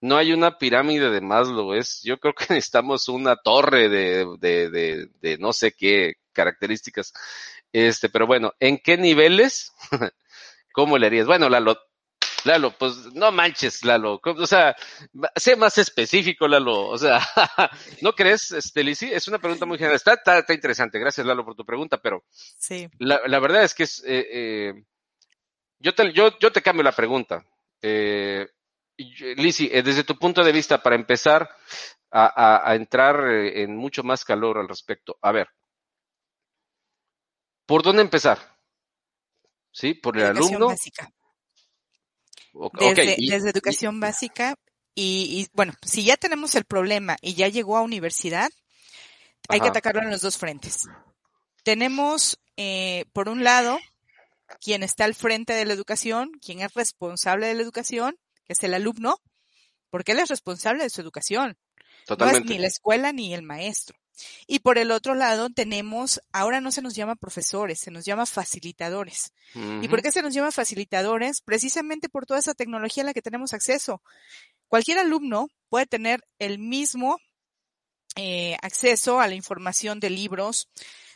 no 0.00 0.16
hay 0.16 0.32
una 0.32 0.58
pirámide 0.58 1.10
de 1.10 1.20
Maslow, 1.20 1.74
es, 1.74 2.00
yo 2.02 2.18
creo 2.18 2.34
que 2.34 2.46
necesitamos 2.54 3.08
una 3.08 3.36
torre 3.36 3.88
de, 3.88 4.26
de, 4.38 4.70
de, 4.70 5.08
de 5.20 5.38
no 5.38 5.52
sé 5.52 5.72
qué 5.72 6.14
características. 6.32 7.12
Este, 7.72 8.08
pero 8.08 8.26
bueno, 8.26 8.54
¿en 8.60 8.78
qué 8.78 8.96
niveles? 8.96 9.72
¿Cómo 10.72 10.96
le 10.96 11.06
harías? 11.06 11.26
Bueno, 11.26 11.48
Lalo, 11.48 11.76
Lalo, 12.44 12.70
pues 12.78 13.12
no 13.14 13.32
manches, 13.32 13.84
Lalo. 13.84 14.20
O 14.22 14.46
sea, 14.46 14.74
sé 15.36 15.56
más 15.56 15.76
específico, 15.78 16.46
Lalo. 16.46 16.86
O 16.86 16.96
sea, 16.96 17.20
¿no 18.02 18.14
crees, 18.14 18.52
este, 18.52 18.88
Es 18.90 19.28
una 19.28 19.38
pregunta 19.38 19.66
muy 19.66 19.76
general. 19.78 19.96
Está, 19.96 20.14
está, 20.14 20.54
interesante. 20.54 20.98
Gracias, 20.98 21.26
Lalo, 21.26 21.44
por 21.44 21.56
tu 21.56 21.64
pregunta, 21.64 21.98
pero 21.98 22.24
sí. 22.30 22.88
la, 22.98 23.20
la 23.26 23.38
verdad 23.40 23.64
es 23.64 23.74
que 23.74 23.82
es, 23.82 24.02
eh, 24.06 24.26
eh, 24.30 24.84
yo, 25.78 25.94
te, 25.94 26.12
yo, 26.12 26.38
yo 26.38 26.52
te 26.52 26.62
cambio 26.62 26.84
la 26.84 26.92
pregunta. 26.92 27.44
Eh, 27.82 28.46
Lisi, 28.98 29.70
eh, 29.72 29.82
desde 29.82 30.04
tu 30.04 30.18
punto 30.18 30.42
de 30.42 30.52
vista, 30.52 30.82
para 30.82 30.96
empezar 30.96 31.48
a, 32.10 32.26
a, 32.26 32.70
a 32.70 32.74
entrar 32.74 33.30
eh, 33.30 33.62
en 33.62 33.76
mucho 33.76 34.02
más 34.02 34.24
calor 34.24 34.58
al 34.58 34.68
respecto. 34.68 35.16
A 35.22 35.30
ver, 35.30 35.48
¿por 37.64 37.82
dónde 37.82 38.02
empezar? 38.02 38.38
¿Sí? 39.70 39.94
¿Por 39.94 40.16
el 40.16 40.24
Educación 40.24 40.48
alumno? 40.48 40.66
Básica. 40.68 41.10
Desde, 42.72 42.92
okay. 42.92 43.14
y, 43.18 43.30
desde 43.30 43.50
educación 43.50 43.96
y, 43.96 44.00
básica 44.00 44.56
y, 44.94 45.42
y, 45.42 45.48
bueno, 45.52 45.74
si 45.82 46.02
ya 46.04 46.16
tenemos 46.16 46.56
el 46.56 46.64
problema 46.64 47.16
y 47.20 47.34
ya 47.34 47.46
llegó 47.46 47.76
a 47.76 47.82
universidad, 47.82 48.50
Ajá. 48.50 48.50
hay 49.48 49.60
que 49.60 49.68
atacarlo 49.68 50.02
en 50.02 50.10
los 50.10 50.22
dos 50.22 50.38
frentes. 50.38 50.88
Tenemos, 51.62 52.40
eh, 52.56 53.04
por 53.12 53.28
un 53.28 53.44
lado, 53.44 53.78
quien 54.60 54.82
está 54.82 55.04
al 55.04 55.14
frente 55.14 55.52
de 55.52 55.66
la 55.66 55.74
educación, 55.74 56.32
quien 56.44 56.62
es 56.62 56.74
responsable 56.74 57.46
de 57.46 57.54
la 57.54 57.62
educación, 57.62 58.18
que 58.48 58.54
es 58.54 58.62
el 58.64 58.74
alumno, 58.74 59.20
porque 59.90 60.12
él 60.12 60.18
es 60.18 60.28
responsable 60.28 60.82
de 60.82 60.90
su 60.90 61.00
educación. 61.00 61.56
Totalmente. 62.06 62.40
No 62.40 62.44
es 62.46 62.50
ni 62.50 62.58
la 62.58 62.66
escuela 62.66 63.12
ni 63.12 63.34
el 63.34 63.42
maestro. 63.42 63.96
Y 64.48 64.60
por 64.60 64.78
el 64.78 64.90
otro 64.90 65.14
lado 65.14 65.50
tenemos, 65.50 66.20
ahora 66.32 66.60
no 66.60 66.72
se 66.72 66.82
nos 66.82 66.94
llama 66.96 67.14
profesores, 67.14 67.78
se 67.78 67.92
nos 67.92 68.04
llama 68.04 68.26
facilitadores. 68.26 69.32
Uh 69.54 69.58
-huh. 69.58 69.84
¿Y 69.84 69.88
por 69.88 70.02
qué 70.02 70.10
se 70.10 70.22
nos 70.22 70.34
llama 70.34 70.50
facilitadores? 70.50 71.40
Precisamente 71.42 72.08
por 72.08 72.26
toda 72.26 72.40
esa 72.40 72.54
tecnología 72.54 73.04
a 73.04 73.06
la 73.06 73.14
que 73.14 73.22
tenemos 73.22 73.52
acceso. 73.52 74.02
Cualquier 74.66 74.98
alumno 74.98 75.48
puede 75.68 75.86
tener 75.86 76.26
el 76.38 76.58
mismo 76.58 77.20
eh, 78.16 78.56
acceso 78.62 79.20
a 79.20 79.28
la 79.28 79.34
información 79.34 80.00
de 80.00 80.10
libros, 80.10 80.68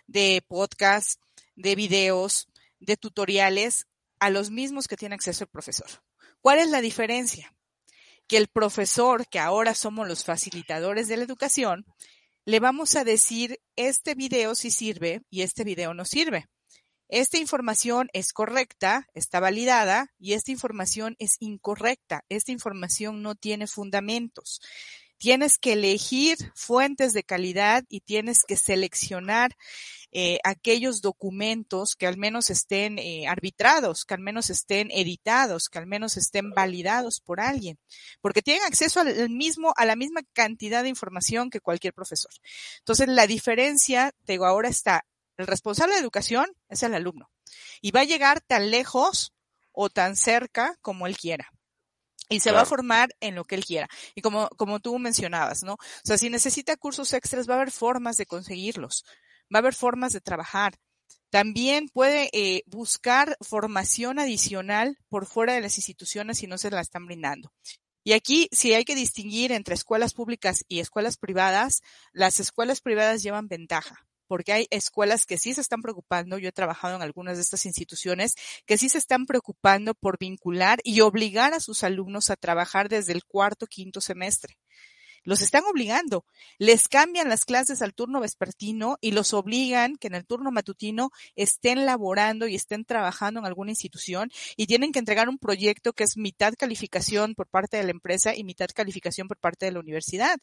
de 0.07 0.45
podcasts, 0.47 1.19
de 1.57 1.75
videos, 1.75 2.47
de 2.79 2.97
tutoriales, 2.97 3.87
a 4.21 4.31
los 4.31 4.51
mismos 4.51 4.87
que 4.87 4.97
tiene 4.97 5.17
acceso 5.17 5.43
el 5.43 5.51
profesor. 5.51 5.89
¿Cuál 6.43 6.59
es 6.59 6.71
la 6.71 6.81
diferencia? 6.81 7.55
Que 8.27 8.37
el 8.37 8.49
profesor, 8.49 9.29
que 9.29 9.39
ahora 9.39 9.75
somos 9.75 10.09
los 10.09 10.25
facilitadores 10.25 11.07
de 11.07 11.17
la 11.17 11.23
educación, 11.23 11.87
le 12.45 12.59
vamos 12.59 12.97
a 12.97 13.05
decir 13.05 13.61
este 13.77 14.17
video 14.17 14.57
sí 14.57 14.73
sirve 14.73 15.23
y 15.31 15.43
este 15.43 15.63
video 15.63 15.95
no 15.95 16.05
sirve. 16.05 16.49
Esta 17.09 17.39
información 17.39 18.09
es 18.13 18.33
correcta, 18.33 19.07
está 19.15 19.39
validada 19.39 20.13
y 20.19 20.33
esta 20.33 20.51
información 20.51 21.15
es 21.21 21.37
incorrecta. 21.39 22.25
Esta 22.29 22.51
información 22.51 23.23
no 23.23 23.37
tiene 23.37 23.69
fundamentos. 23.69 24.61
Tienes 25.23 25.57
que 25.57 25.75
elegir 25.75 26.37
fuentes 26.57 27.13
de 27.13 27.23
calidad 27.23 27.85
y 27.89 28.01
tienes 28.01 28.39
que 28.45 28.57
seleccionar 28.57 29.57
eh, 30.11 30.41
aquellos 30.43 31.01
documentos 31.01 31.95
que 31.95 32.09
al 32.09 32.17
menos 32.17 32.51
estén 32.51 32.99
eh, 32.99 33.29
arbitrados, 33.29 34.05
que 34.05 34.15
al 34.15 34.21
menos 34.21 34.51
estén 34.51 34.91
editados, 34.91 35.69
que 35.69 35.79
al 35.79 35.87
menos 35.87 36.17
estén 36.17 36.51
validados 36.51 37.21
por 37.21 37.39
alguien, 37.39 37.79
porque 38.21 38.43
tienen 38.43 38.65
acceso 38.65 38.99
al 38.99 39.31
mismo, 39.31 39.73
a 39.77 39.85
la 39.85 39.95
misma 39.95 40.23
cantidad 40.33 40.83
de 40.83 40.89
información 40.89 41.51
que 41.51 41.61
cualquier 41.61 41.95
profesor. 41.95 42.33
Entonces, 42.79 43.07
la 43.07 43.29
diferencia, 43.29 44.11
te 44.25 44.33
digo, 44.33 44.47
ahora 44.47 44.71
está, 44.71 45.07
el 45.37 45.47
responsable 45.47 45.95
de 45.95 46.01
educación 46.01 46.47
es 46.69 46.83
el 46.83 46.95
alumno 46.95 47.31
y 47.81 47.93
va 47.93 48.01
a 48.01 48.07
llegar 48.07 48.41
tan 48.41 48.73
lejos 48.73 49.33
o 49.71 49.89
tan 49.89 50.17
cerca 50.17 50.77
como 50.83 51.07
él 51.07 51.17
quiera 51.17 51.53
y 52.29 52.41
se 52.41 52.45
claro. 52.45 52.57
va 52.57 52.63
a 52.63 52.67
formar 52.67 53.15
en 53.21 53.35
lo 53.35 53.45
que 53.45 53.55
él 53.55 53.65
quiera. 53.65 53.89
Y 54.15 54.23
como, 54.23 54.49
como 54.57 54.81
tú 54.81 54.99
mencionabas, 54.99 55.63
¿no? 55.63 55.75
O 55.75 55.79
sea, 56.05 56.19
si 56.19 56.31
necesita 56.31 56.77
cursos 56.77 57.13
extras, 57.13 57.49
va 57.49 57.55
a 57.55 57.57
haber 57.59 57.71
formas 57.71 58.17
de 58.17 58.27
conseguirlos, 58.27 59.05
va 59.55 59.59
a 59.59 59.61
haber 59.61 59.75
formas 59.75 60.13
de 60.13 60.21
trabajar. 60.21 60.79
También 61.31 61.89
puede 61.89 62.29
eh, 62.33 62.63
buscar 62.67 63.37
formación 63.41 64.19
adicional 64.19 64.99
por 65.09 65.27
fuera 65.27 65.55
de 65.55 65.61
las 65.63 65.79
instituciones 65.79 66.39
si 66.39 66.47
no 66.47 66.59
se 66.59 66.71
la 66.71 66.81
están 66.81 67.07
brindando. 67.07 67.53
Y 68.05 68.13
aquí, 68.13 68.49
si 68.51 68.75
hay 68.75 68.85
que 68.85 68.95
distinguir 68.95 69.53
entre 69.53 69.75
escuelas 69.75 70.13
públicas 70.13 70.65
y 70.69 70.81
escuelas 70.81 71.17
privadas, 71.17 71.83
las 72.13 72.41
escuelas 72.41 72.81
privadas 72.81 73.23
llevan 73.23 73.49
ventaja 73.49 74.07
porque 74.33 74.55
hay 74.55 74.67
escuelas 74.71 75.27
que 75.27 75.37
sí 75.37 75.53
se 75.53 75.61
están 75.61 75.83
preocupando, 75.83 76.39
yo 76.39 76.49
he 76.49 76.53
trabajado 76.53 76.97
en 76.97 77.03
algunas 77.03 77.37
de 77.37 77.43
estas 77.43 77.67
instituciones, 77.67 78.35
que 78.65 78.79
sí 78.79 78.89
se 78.89 78.97
están 78.97 79.27
preocupando 79.27 79.93
por 79.93 80.17
vincular 80.19 80.79
y 80.85 81.03
obligar 81.03 81.53
a 81.53 81.61
sus 81.61 81.85
alumnos 81.85 82.31
a 82.31 82.37
trabajar 82.37 82.89
desde 82.89 83.13
el 83.13 83.27
cuarto, 83.27 83.67
quinto 83.67 84.01
semestre. 84.01 84.57
Los 85.25 85.41
están 85.41 85.65
obligando. 85.65 86.25
Les 86.59 86.89
cambian 86.89 87.29
las 87.29 87.45
clases 87.45 87.83
al 87.83 87.95
turno 87.95 88.21
vespertino 88.21 88.99
y 89.01 89.13
los 89.13 89.33
obligan 89.35 89.97
que 89.97 90.09
en 90.09 90.15
el 90.15 90.27
turno 90.27 90.51
matutino 90.51 91.11
estén 91.37 91.87
laborando 91.87 92.47
y 92.47 92.55
estén 92.55 92.85
trabajando 92.85 93.41
en 93.41 93.47
alguna 93.47 93.71
institución 93.71 94.31
y 94.57 94.67
tienen 94.67 94.93
que 94.93 94.99
entregar 94.99 95.29
un 95.29 95.39
proyecto 95.39 95.93
que 95.93 96.05
es 96.05 96.17
mitad 96.17 96.55
calificación 96.59 97.35
por 97.35 97.49
parte 97.49 97.77
de 97.77 97.85
la 97.85 97.91
empresa 97.91 98.35
y 98.35 98.45
mitad 98.45 98.69
calificación 98.75 99.29
por 99.29 99.39
parte 99.39 99.67
de 99.67 99.73
la 99.73 99.81
universidad. 99.81 100.39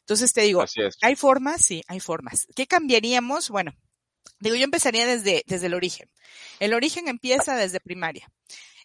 Entonces 0.00 0.32
te 0.32 0.42
digo, 0.42 0.64
¿hay 1.02 1.16
formas? 1.16 1.64
Sí, 1.64 1.82
hay 1.88 2.00
formas. 2.00 2.46
¿Qué 2.54 2.66
cambiaríamos? 2.66 3.48
Bueno, 3.48 3.72
digo, 4.40 4.56
yo 4.56 4.64
empezaría 4.64 5.06
desde, 5.06 5.42
desde 5.46 5.66
el 5.66 5.74
origen. 5.74 6.10
El 6.60 6.74
origen 6.74 7.08
empieza 7.08 7.56
desde 7.56 7.80
primaria. 7.80 8.28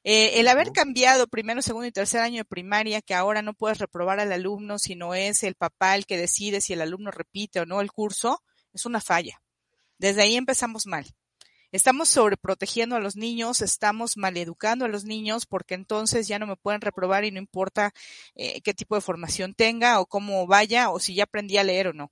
Eh, 0.04 0.40
el 0.42 0.48
haber 0.50 0.72
cambiado 0.72 1.28
primero, 1.28 1.62
segundo 1.62 1.88
y 1.88 1.92
tercer 1.92 2.22
año 2.22 2.40
de 2.40 2.46
primaria, 2.46 3.02
que 3.02 3.14
ahora 3.14 3.42
no 3.42 3.54
puedes 3.54 3.78
reprobar 3.78 4.20
al 4.20 4.32
alumno, 4.34 4.78
sino 4.78 5.14
es 5.14 5.44
el 5.44 5.56
papá 5.56 5.96
el 5.96 6.06
que 6.06 6.18
decide 6.18 6.60
si 6.60 6.74
el 6.74 6.82
alumno 6.82 7.12
repite 7.12 7.62
o 7.62 7.66
no 7.66 7.80
el 7.80 7.92
curso, 7.92 8.44
es 8.74 8.86
una 8.86 9.00
falla. 9.00 9.42
Desde 9.98 10.24
ahí 10.24 10.36
empezamos 10.36 10.86
mal. 10.88 11.06
Estamos 11.72 12.10
sobreprotegiendo 12.10 12.96
a 12.96 13.00
los 13.00 13.16
niños, 13.16 13.62
estamos 13.62 14.16
maleducando 14.16 14.86
a 14.86 14.90
los 14.90 15.06
niños 15.06 15.48
porque 15.48 15.74
entonces 15.74 16.28
ya 16.28 16.38
no 16.38 16.46
me 16.46 16.56
pueden 16.56 16.82
reprobar 16.82 17.26
y 17.26 17.32
no 17.32 17.40
importa 17.40 17.94
eh, 18.36 18.62
qué 18.62 18.76
tipo 18.76 18.94
de 18.94 19.02
formación 19.02 19.56
tenga 19.56 20.00
o 20.00 20.06
cómo 20.06 20.46
vaya 20.46 20.92
o 20.92 21.00
si 21.00 21.16
ya 21.16 21.24
aprendí 21.24 21.58
a 21.58 21.64
leer 21.64 21.88
o 21.88 21.94
no. 21.94 22.12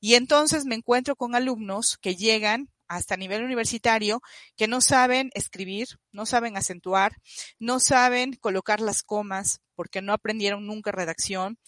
Y 0.00 0.14
entonces 0.14 0.64
me 0.64 0.76
encuentro 0.76 1.14
con 1.14 1.34
alumnos 1.34 1.98
que 1.98 2.16
llegan 2.16 2.70
hasta 2.96 3.16
nivel 3.16 3.44
universitario 3.44 4.20
que 4.56 4.68
no 4.68 4.80
saben 4.80 5.30
escribir, 5.34 5.88
no 6.10 6.26
saben 6.26 6.56
acentuar, 6.56 7.16
no 7.58 7.80
saben 7.80 8.34
colocar 8.34 8.80
las 8.80 9.02
comas 9.02 9.60
porque 9.74 10.02
no 10.02 10.12
aprendieron 10.12 10.66
nunca 10.66 10.92
redacción 10.92 11.58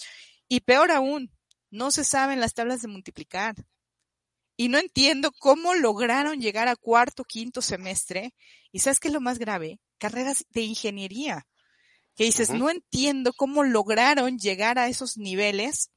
y 0.49 0.61
peor 0.61 0.91
aún, 0.91 1.31
no 1.71 1.91
se 1.91 2.05
saben 2.05 2.41
las 2.41 2.55
tablas 2.55 2.83
de 2.83 2.89
multiplicar. 2.89 3.55
Y 4.57 4.69
no 4.69 4.79
entiendo 4.79 5.33
cómo 5.33 5.75
lograron 5.75 6.41
llegar 6.41 6.69
a 6.69 6.77
cuarto, 6.77 7.25
quinto 7.25 7.61
semestre. 7.61 8.33
Y 8.71 8.79
sabes 8.79 9.01
qué 9.01 9.09
es 9.09 9.15
lo 9.15 9.21
más 9.21 9.39
grave? 9.39 9.81
Carreras 9.99 10.45
de 10.51 10.61
ingeniería. 10.63 11.47
Que 12.15 12.25
dices, 12.25 12.51
uh 12.51 12.53
-huh. 12.53 12.59
no 12.59 12.71
entiendo 12.71 13.33
cómo 13.33 13.65
lograron 13.65 14.39
llegar 14.39 14.79
a 14.79 14.87
esos 14.87 15.17
niveles 15.17 15.91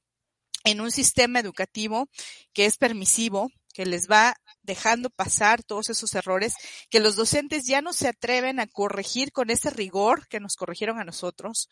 en 0.63 0.81
un 0.81 0.91
sistema 0.91 1.39
educativo 1.39 2.09
que 2.53 2.65
es 2.65 2.77
permisivo, 2.77 3.51
que 3.73 3.85
les 3.85 4.09
va 4.09 4.35
dejando 4.67 5.09
pasar 5.09 5.63
todos 5.63 5.89
esos 5.89 6.13
errores, 6.13 6.53
que 6.91 6.99
los 6.99 7.15
docentes 7.15 7.65
ya 7.65 7.81
no 7.81 7.93
se 7.93 8.09
atreven 8.09 8.59
a 8.59 8.67
corregir 8.67 9.31
con 9.31 9.49
ese 9.49 9.71
rigor 9.71 10.27
que 10.27 10.39
nos 10.39 10.55
corrigieron 10.55 10.99
a 10.99 11.05
nosotros, 11.05 11.69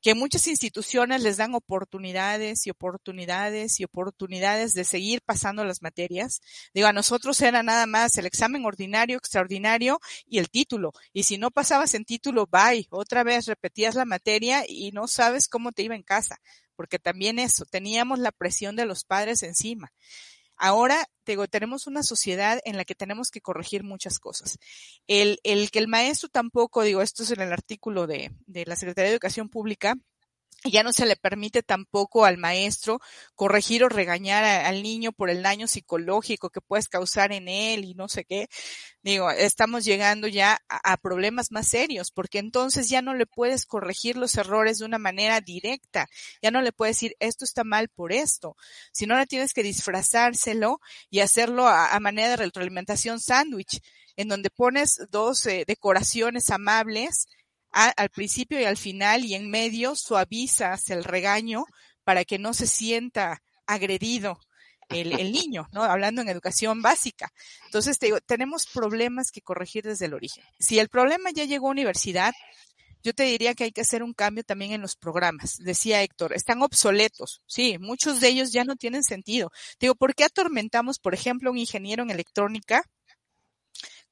que 0.00 0.14
muchas 0.14 0.46
instituciones 0.46 1.22
les 1.22 1.36
dan 1.36 1.54
oportunidades 1.54 2.66
y 2.66 2.70
oportunidades 2.70 3.80
y 3.80 3.84
oportunidades 3.84 4.72
de 4.72 4.84
seguir 4.84 5.20
pasando 5.22 5.64
las 5.64 5.82
materias. 5.82 6.40
Digo, 6.72 6.86
a 6.86 6.92
nosotros 6.92 7.40
era 7.42 7.62
nada 7.62 7.86
más 7.86 8.16
el 8.16 8.26
examen 8.26 8.64
ordinario, 8.64 9.18
extraordinario 9.18 10.00
y 10.26 10.38
el 10.38 10.48
título. 10.48 10.92
Y 11.12 11.24
si 11.24 11.36
no 11.36 11.50
pasabas 11.50 11.92
en 11.94 12.04
título, 12.04 12.46
bye, 12.46 12.86
otra 12.90 13.24
vez 13.24 13.46
repetías 13.46 13.94
la 13.94 14.06
materia 14.06 14.64
y 14.66 14.90
no 14.92 15.06
sabes 15.06 15.48
cómo 15.48 15.72
te 15.72 15.82
iba 15.82 15.94
en 15.94 16.02
casa, 16.02 16.40
porque 16.76 16.98
también 16.98 17.38
eso, 17.38 17.66
teníamos 17.66 18.20
la 18.20 18.32
presión 18.32 18.76
de 18.76 18.86
los 18.86 19.04
padres 19.04 19.42
encima. 19.42 19.92
Ahora, 20.62 21.06
digo, 21.24 21.48
tenemos 21.48 21.86
una 21.86 22.02
sociedad 22.02 22.60
en 22.66 22.76
la 22.76 22.84
que 22.84 22.94
tenemos 22.94 23.30
que 23.30 23.40
corregir 23.40 23.82
muchas 23.82 24.18
cosas. 24.18 24.58
El, 25.06 25.38
el 25.42 25.70
que 25.70 25.78
el 25.78 25.88
maestro 25.88 26.28
tampoco, 26.28 26.82
digo, 26.82 27.00
esto 27.00 27.22
es 27.22 27.30
en 27.30 27.40
el 27.40 27.50
artículo 27.50 28.06
de, 28.06 28.30
de 28.46 28.66
la 28.66 28.76
Secretaría 28.76 29.08
de 29.08 29.14
Educación 29.14 29.48
Pública, 29.48 29.94
ya 30.64 30.82
no 30.82 30.92
se 30.92 31.06
le 31.06 31.16
permite 31.16 31.62
tampoco 31.62 32.24
al 32.24 32.36
maestro 32.36 33.00
corregir 33.34 33.82
o 33.84 33.88
regañar 33.88 34.44
al 34.44 34.82
niño 34.82 35.12
por 35.12 35.30
el 35.30 35.42
daño 35.42 35.66
psicológico 35.66 36.50
que 36.50 36.60
puedes 36.60 36.88
causar 36.88 37.32
en 37.32 37.48
él 37.48 37.84
y 37.84 37.94
no 37.94 38.08
sé 38.08 38.24
qué. 38.24 38.48
Digo, 39.02 39.30
estamos 39.30 39.84
llegando 39.84 40.28
ya 40.28 40.58
a, 40.68 40.96
problemas 40.98 41.50
más 41.50 41.68
serios, 41.68 42.10
porque 42.10 42.38
entonces 42.38 42.90
ya 42.90 43.00
no 43.00 43.14
le 43.14 43.24
puedes 43.26 43.64
corregir 43.64 44.16
los 44.16 44.34
errores 44.36 44.78
de 44.78 44.84
una 44.84 44.98
manera 44.98 45.40
directa. 45.40 46.06
Ya 46.42 46.50
no 46.50 46.60
le 46.60 46.72
puedes 46.72 46.96
decir, 46.96 47.16
esto 47.20 47.44
está 47.44 47.64
mal 47.64 47.88
por 47.88 48.12
esto. 48.12 48.56
sino 48.92 49.14
ahora 49.14 49.26
tienes 49.26 49.54
que 49.54 49.62
disfrazárselo 49.62 50.80
y 51.08 51.20
hacerlo 51.20 51.66
a, 51.68 51.94
a 51.94 52.00
manera 52.00 52.30
de 52.30 52.36
retroalimentación 52.36 53.20
sándwich, 53.20 53.80
en 54.16 54.28
donde 54.28 54.50
pones 54.50 55.00
dos 55.10 55.46
eh, 55.46 55.64
decoraciones 55.66 56.50
amables 56.50 57.26
al 57.72 58.10
principio 58.10 58.60
y 58.60 58.64
al 58.64 58.76
final 58.76 59.24
y 59.24 59.34
en 59.34 59.50
medio 59.50 59.94
suavizas 59.94 60.90
el 60.90 61.04
regaño 61.04 61.64
para 62.04 62.24
que 62.24 62.38
no 62.38 62.54
se 62.54 62.66
sienta 62.66 63.42
agredido 63.66 64.40
el, 64.90 65.32
niño, 65.32 65.68
¿no? 65.72 65.84
Hablando 65.84 66.20
en 66.20 66.28
educación 66.28 66.82
básica. 66.82 67.32
Entonces, 67.66 67.98
te 67.98 68.06
digo, 68.06 68.20
tenemos 68.20 68.66
problemas 68.66 69.30
que 69.30 69.40
corregir 69.40 69.84
desde 69.84 70.06
el 70.06 70.14
origen. 70.14 70.44
Si 70.58 70.78
el 70.78 70.88
problema 70.88 71.30
ya 71.30 71.44
llegó 71.44 71.68
a 71.68 71.72
universidad, 71.72 72.34
yo 73.02 73.14
te 73.14 73.22
diría 73.22 73.54
que 73.54 73.64
hay 73.64 73.72
que 73.72 73.80
hacer 73.80 74.02
un 74.02 74.12
cambio 74.12 74.44
también 74.44 74.72
en 74.72 74.82
los 74.82 74.96
programas. 74.96 75.56
Decía 75.58 76.02
Héctor, 76.02 76.34
están 76.34 76.62
obsoletos. 76.62 77.40
Sí, 77.46 77.78
muchos 77.78 78.20
de 78.20 78.28
ellos 78.28 78.52
ya 78.52 78.64
no 78.64 78.76
tienen 78.76 79.04
sentido. 79.04 79.50
Te 79.78 79.86
digo, 79.86 79.94
¿por 79.94 80.14
qué 80.14 80.24
atormentamos, 80.24 80.98
por 80.98 81.14
ejemplo, 81.14 81.50
un 81.50 81.58
ingeniero 81.58 82.02
en 82.02 82.10
electrónica 82.10 82.82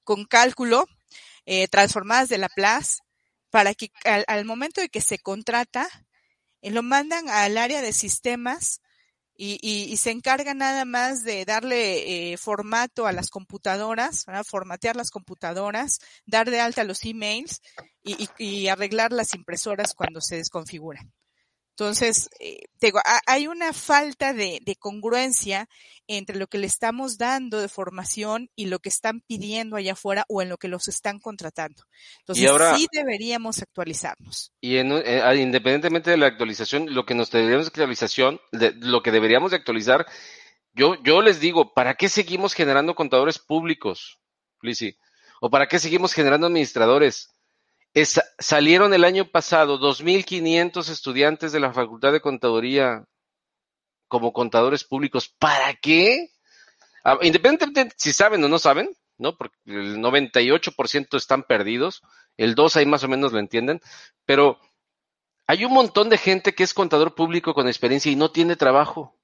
con 0.05 0.25
cálculo, 0.25 0.87
eh, 1.45 1.69
transformadas 1.69 2.29
de 2.29 2.39
Laplace, 2.39 2.99
para 3.51 3.75
que 3.75 3.91
al, 4.05 4.25
al 4.27 4.45
momento 4.45 4.81
de 4.81 4.89
que 4.89 5.01
se 5.01 5.19
contrata, 5.19 5.89
eh, 6.63 6.71
lo 6.71 6.83
mandan 6.83 7.29
al 7.29 7.59
área 7.59 7.83
de 7.83 7.93
sistemas 7.93 8.81
y, 9.41 9.59
y, 9.63 9.97
se 9.99 10.11
encarga 10.11 10.53
nada 10.53 10.85
más 10.85 11.23
de 11.23 11.45
darle 11.45 12.33
eh, 12.33 12.37
formato 12.37 13.07
a 13.07 13.13
las 13.13 13.31
computadoras, 13.31 14.27
formatear 14.45 14.97
las 14.97 15.11
computadoras, 15.11 16.01
dar 16.27 16.51
de 16.51 16.59
alta 16.59 16.83
los 16.83 17.05
emails 17.05 17.63
y 18.03 18.67
arreglar 18.67 19.13
las 19.13 19.35
impresoras 19.35 19.95
cuando 19.95 20.21
se 20.21 20.37
desconfiguran. 20.37 21.13
Entonces, 21.79 22.29
eh, 22.41 22.65
digo, 22.81 22.99
hay 23.29 23.47
una 23.47 23.73
falta 23.73 24.33
de, 24.33 24.59
de, 24.65 24.75
congruencia 24.75 25.69
entre 26.09 26.37
lo 26.37 26.49
que 26.49 26.59
le 26.59 26.67
estamos 26.67 27.19
dando 27.19 27.61
de 27.61 27.69
formación 27.69 28.51
y 28.57 28.67
lo 28.67 28.81
que 28.81 28.89
están 28.89 29.21
pidiendo 29.21 29.77
allá 29.77 29.93
afuera 29.93 30.25
o 30.29 30.43
en 30.43 30.49
lo 30.49 30.57
que 30.57 30.67
los 30.67 30.89
están 30.89 31.21
contratando. 31.21 31.85
Entonces, 32.19 32.49
ahora, 32.49 32.77
sí 32.77 32.89
deberíamos 32.93 33.63
actualizarnos. 33.63 34.51
Y 34.61 34.79
en, 34.79 34.91
eh, 34.91 35.23
independientemente 35.37 36.11
de 36.11 36.17
la 36.17 36.27
actualización, 36.27 36.93
lo 36.93 37.07
que 37.07 37.15
nos 37.15 37.31
deberíamos 37.31 37.67
de 37.67 37.69
actualización, 37.69 38.41
de, 38.51 38.73
lo 38.73 39.01
que 39.01 39.13
deberíamos 39.13 39.53
de 39.53 39.59
actualizar, 39.59 40.05
yo, 40.73 41.01
yo 41.05 41.23
les 41.23 41.39
digo, 41.39 41.75
¿para 41.75 41.95
qué 41.95 42.09
seguimos 42.09 42.55
generando 42.55 42.97
contadores 42.97 43.39
públicos, 43.39 44.19
Lizzy? 44.63 44.99
¿O 45.41 45.49
para 45.49 45.69
qué 45.69 45.79
seguimos 45.79 46.13
generando 46.13 46.49
administradores? 46.49 47.38
Salieron 48.39 48.95
el 48.95 49.05
año 49.05 49.25
pasado 49.31 49.79
2.500 49.79 50.89
estudiantes 50.89 51.53
de 51.53 51.61
la 51.61 51.73
Facultad 51.73 52.13
de 52.13 52.21
Contaduría 52.21 53.05
como 54.09 54.33
contadores 54.33 54.85
públicos. 54.85 55.29
¿Para 55.39 55.75
qué? 55.75 56.31
Ah, 57.05 57.19
independientemente 57.23 57.95
si 57.99 58.13
saben 58.13 58.43
o 58.45 58.49
no 58.49 58.59
saben, 58.59 58.91
¿no? 59.19 59.37
Porque 59.37 59.57
el 59.67 59.99
98% 59.99 61.17
están 61.17 61.43
perdidos, 61.43 62.03
el 62.37 62.55
2 62.55 62.77
ahí 62.77 62.87
más 62.87 63.05
o 63.05 63.09
menos 63.09 63.33
lo 63.33 63.39
entienden, 63.39 63.81
pero 64.25 64.61
hay 65.47 65.65
un 65.65 65.73
montón 65.73 66.09
de 66.09 66.19
gente 66.19 66.55
que 66.55 66.63
es 66.63 66.75
contador 66.75 67.15
público 67.15 67.55
con 67.55 67.69
experiencia 67.69 68.13
y 68.13 68.17
no 68.17 68.31
tiene 68.31 68.57
trabajo. 68.57 69.19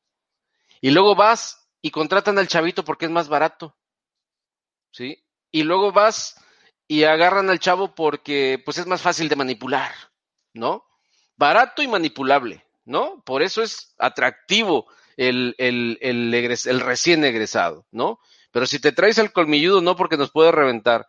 Y 0.81 0.91
luego 0.91 1.15
vas 1.15 1.69
y 1.81 1.91
contratan 1.91 2.39
al 2.39 2.49
chavito 2.49 2.85
porque 2.85 3.05
es 3.05 3.11
más 3.11 3.29
barato. 3.29 3.77
¿Sí? 4.91 5.23
Y 5.51 5.63
luego 5.63 5.93
vas 5.93 6.37
y 6.87 7.05
agarran 7.05 7.51
al 7.51 7.59
chavo 7.59 7.95
porque 7.95 8.61
pues 8.65 8.79
es 8.79 8.87
más 8.87 9.03
fácil 9.03 9.29
de 9.29 9.37
manipular, 9.37 9.93
¿no? 10.53 10.85
Barato 11.37 11.83
y 11.83 11.89
manipulable, 11.89 12.65
¿no? 12.85 13.23
Por 13.25 13.43
eso 13.43 13.63
es 13.63 13.95
atractivo 13.99 14.87
el, 15.17 15.55
el, 15.59 15.99
el, 16.01 16.81
recién 16.81 17.25
egresado, 17.25 17.87
¿no? 17.91 18.19
Pero 18.51 18.67
si 18.67 18.79
te 18.79 18.93
traes 18.93 19.19
al 19.19 19.33
colmilludo, 19.33 19.81
no 19.81 19.97
porque 19.97 20.17
nos 20.17 20.31
puede 20.31 20.53
reventar, 20.53 21.09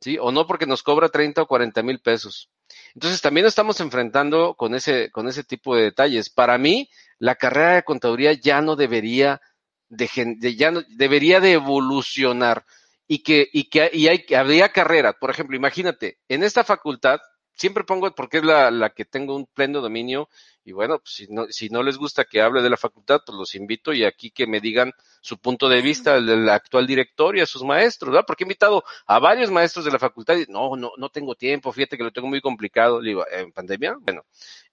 ¿sí? 0.00 0.16
O 0.18 0.32
no 0.32 0.46
porque 0.46 0.66
nos 0.66 0.82
cobra 0.82 1.08
30 1.08 1.42
o 1.42 1.46
40 1.46 1.82
mil 1.82 2.00
pesos. 2.00 2.50
Entonces 2.94 3.20
también 3.20 3.46
estamos 3.46 3.80
enfrentando 3.80 4.54
con 4.54 4.74
ese, 4.74 5.10
con 5.10 5.28
ese 5.28 5.44
tipo 5.44 5.74
de 5.74 5.82
detalles. 5.82 6.30
Para 6.30 6.58
mí, 6.58 6.88
la 7.18 7.34
carrera 7.34 7.74
de 7.74 7.82
contaduría 7.82 8.32
ya 8.32 8.60
no 8.60 8.76
debería 8.76 9.40
de, 9.88 10.08
de 10.38 10.54
ya 10.54 10.70
no, 10.70 10.82
debería 10.88 11.40
de 11.40 11.52
evolucionar 11.52 12.64
y 13.08 13.22
que, 13.22 13.48
y 13.52 13.64
que 13.64 13.90
y 13.92 14.06
hay, 14.06 14.24
habría 14.36 14.68
carreras. 14.68 15.16
Por 15.18 15.30
ejemplo, 15.30 15.56
imagínate, 15.56 16.18
en 16.28 16.44
esta 16.44 16.62
facultad, 16.62 17.18
siempre 17.54 17.82
pongo 17.82 18.14
porque 18.14 18.38
es 18.38 18.44
la, 18.44 18.70
la 18.70 18.90
que 18.90 19.06
tengo 19.06 19.34
un 19.34 19.46
pleno 19.46 19.80
dominio, 19.80 20.28
y 20.62 20.72
bueno, 20.72 20.98
pues 20.98 21.14
si 21.14 21.26
no, 21.28 21.46
si 21.48 21.70
no 21.70 21.82
les 21.82 21.96
gusta 21.96 22.24
que 22.24 22.42
hable 22.42 22.60
de 22.60 22.68
la 22.68 22.76
facultad, 22.76 23.22
pues 23.24 23.36
los 23.36 23.54
invito 23.54 23.94
y 23.94 24.04
aquí 24.04 24.30
que 24.30 24.46
me 24.46 24.60
digan 24.60 24.92
su 25.22 25.38
punto 25.38 25.68
de 25.68 25.80
vista 25.80 26.20
del, 26.20 26.48
actual 26.50 26.86
director 26.86 27.36
y 27.36 27.40
a 27.40 27.46
sus 27.46 27.64
maestros, 27.64 28.10
¿verdad? 28.12 28.26
Porque 28.26 28.44
he 28.44 28.46
invitado 28.46 28.84
a 29.06 29.18
varios 29.18 29.50
maestros 29.50 29.86
de 29.86 29.90
la 29.90 29.98
facultad 29.98 30.36
y 30.36 30.44
no, 30.52 30.76
no, 30.76 30.92
no 30.98 31.08
tengo 31.08 31.34
diempo, 31.34 31.72
fíjate 31.72 31.96
que 31.96 32.04
lo 32.04 32.12
tengo 32.12 32.28
muy 32.28 32.42
complicado. 32.42 33.00
Digo, 33.00 33.24
¿en 33.30 33.50
pandemia? 33.52 33.96
Bueno, 34.00 34.26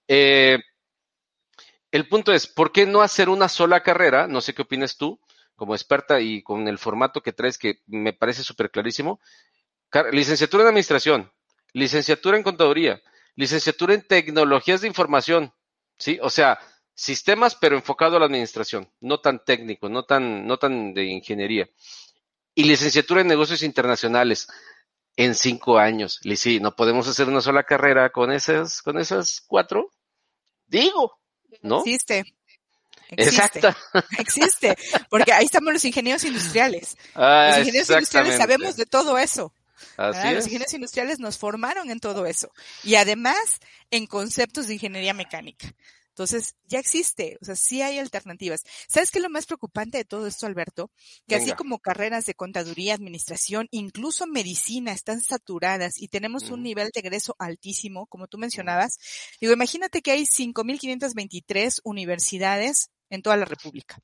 eh, 0.06 0.58
el 1.90 2.08
punto 2.08 2.32
es, 2.32 2.46
¿por 2.46 2.72
qué 2.72 2.84
no 2.84 3.00
hacer 3.00 3.30
una 3.30 3.48
sola 3.48 3.82
carrera? 3.82 4.26
No 4.28 4.42
sé 4.42 4.52
qué 4.52 4.62
opinas 4.62 4.98
tú 4.98 5.18
como 5.56 5.74
experta 5.74 6.20
y 6.20 6.42
con 6.42 6.68
el 6.68 6.78
formato 6.78 7.22
que 7.22 7.32
traes 7.32 7.58
que 7.58 7.80
me 7.86 8.12
parece 8.12 8.44
súper 8.44 8.70
clarísimo. 8.70 9.20
Licenciatura 10.12 10.62
en 10.62 10.68
Administración, 10.68 11.32
licenciatura 11.72 12.36
en 12.36 12.42
Contaduría, 12.42 13.00
licenciatura 13.34 13.94
en 13.94 14.06
Tecnologías 14.06 14.82
de 14.82 14.88
Información, 14.88 15.52
¿sí? 15.98 16.18
O 16.22 16.30
sea, 16.30 16.58
sistemas 16.94 17.54
pero 17.54 17.76
enfocado 17.76 18.16
a 18.16 18.20
la 18.20 18.26
administración, 18.26 18.90
no 19.00 19.20
tan 19.20 19.44
técnico, 19.44 19.88
no 19.88 20.04
tan, 20.04 20.46
no 20.46 20.58
tan 20.58 20.94
de 20.94 21.04
ingeniería. 21.04 21.68
Y 22.54 22.64
licenciatura 22.64 23.20
en 23.20 23.28
Negocios 23.28 23.62
Internacionales 23.62 24.48
en 25.16 25.34
cinco 25.34 25.78
años. 25.78 26.20
Sí, 26.36 26.60
no 26.60 26.76
podemos 26.76 27.08
hacer 27.08 27.28
una 27.28 27.40
sola 27.40 27.64
carrera 27.64 28.10
con 28.10 28.32
esas, 28.32 28.82
con 28.82 28.98
esas 28.98 29.42
cuatro. 29.46 29.90
Digo, 30.66 31.18
¿no? 31.62 31.78
Existe. 31.78 32.35
Existe, 33.10 33.60
Exacto. 33.60 33.76
Existe, 34.18 34.76
porque 35.08 35.32
ahí 35.32 35.44
estamos 35.44 35.72
los 35.72 35.84
ingenieros 35.84 36.24
industriales. 36.24 36.96
Ah, 37.14 37.48
los 37.50 37.58
ingenieros 37.60 37.90
industriales 37.90 38.36
sabemos 38.36 38.76
de 38.76 38.86
todo 38.86 39.18
eso. 39.18 39.52
Así 39.96 40.34
los 40.34 40.44
ingenieros 40.44 40.74
industriales 40.74 41.18
nos 41.18 41.38
formaron 41.38 41.90
en 41.90 42.00
todo 42.00 42.26
eso. 42.26 42.50
Y 42.82 42.96
además 42.96 43.60
en 43.90 44.06
conceptos 44.06 44.66
de 44.66 44.74
ingeniería 44.74 45.14
mecánica. 45.14 45.72
Entonces, 46.16 46.54
ya 46.64 46.78
existe, 46.78 47.36
o 47.42 47.44
sea, 47.44 47.56
sí 47.56 47.82
hay 47.82 47.98
alternativas. 47.98 48.62
¿Sabes 48.88 49.10
qué 49.10 49.18
es 49.18 49.22
lo 49.22 49.28
más 49.28 49.44
preocupante 49.44 49.98
de 49.98 50.06
todo 50.06 50.26
esto, 50.26 50.46
Alberto? 50.46 50.90
Que 51.28 51.34
Venga. 51.34 51.44
así 51.44 51.56
como 51.56 51.78
carreras 51.78 52.24
de 52.24 52.32
contaduría, 52.32 52.94
administración, 52.94 53.68
incluso 53.70 54.26
medicina 54.26 54.92
están 54.92 55.20
saturadas 55.20 56.00
y 56.00 56.08
tenemos 56.08 56.48
mm. 56.48 56.54
un 56.54 56.62
nivel 56.62 56.90
de 56.94 57.00
egreso 57.00 57.36
altísimo, 57.38 58.06
como 58.06 58.28
tú 58.28 58.38
mencionabas. 58.38 58.98
Digo, 59.42 59.52
imagínate 59.52 60.00
que 60.00 60.12
hay 60.12 60.22
5.523 60.22 61.80
universidades 61.84 62.88
en 63.10 63.22
toda 63.22 63.36
la 63.36 63.44
República. 63.44 63.98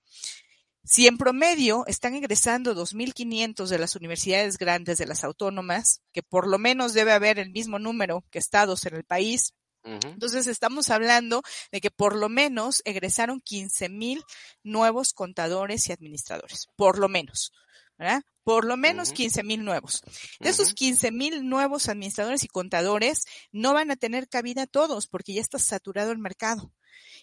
Si 0.84 1.06
en 1.06 1.16
promedio 1.16 1.84
están 1.86 2.14
egresando 2.14 2.74
2.500 2.74 3.68
de 3.68 3.78
las 3.78 3.94
universidades 3.94 4.58
grandes 4.58 4.98
de 4.98 5.06
las 5.06 5.22
autónomas, 5.22 6.00
que 6.12 6.22
por 6.22 6.48
lo 6.48 6.58
menos 6.58 6.92
debe 6.92 7.12
haber 7.12 7.38
el 7.38 7.50
mismo 7.50 7.78
número 7.78 8.24
que 8.30 8.40
estados 8.40 8.84
en 8.86 8.96
el 8.96 9.04
país, 9.04 9.54
uh 9.84 9.90
-huh. 9.90 10.12
entonces 10.12 10.48
estamos 10.48 10.90
hablando 10.90 11.42
de 11.70 11.80
que 11.80 11.92
por 11.92 12.16
lo 12.16 12.28
menos 12.28 12.82
egresaron 12.84 13.40
15.000 13.40 14.24
nuevos 14.64 15.12
contadores 15.12 15.88
y 15.88 15.92
administradores, 15.92 16.66
por 16.74 16.98
lo 16.98 17.08
menos. 17.08 17.52
¿verdad? 17.98 18.22
Por 18.42 18.64
lo 18.64 18.76
menos 18.76 19.10
uh 19.10 19.12
-huh. 19.12 19.16
15 19.16 19.42
mil 19.44 19.64
nuevos. 19.64 20.02
De 20.40 20.48
esos 20.48 20.74
15 20.74 21.12
mil 21.12 21.48
nuevos 21.48 21.88
administradores 21.88 22.42
y 22.42 22.48
contadores, 22.48 23.24
no 23.52 23.74
van 23.74 23.92
a 23.92 23.96
tener 23.96 24.28
cabida 24.28 24.66
todos 24.66 25.06
porque 25.06 25.34
ya 25.34 25.40
está 25.40 25.60
saturado 25.60 26.10
el 26.10 26.18
mercado. 26.18 26.72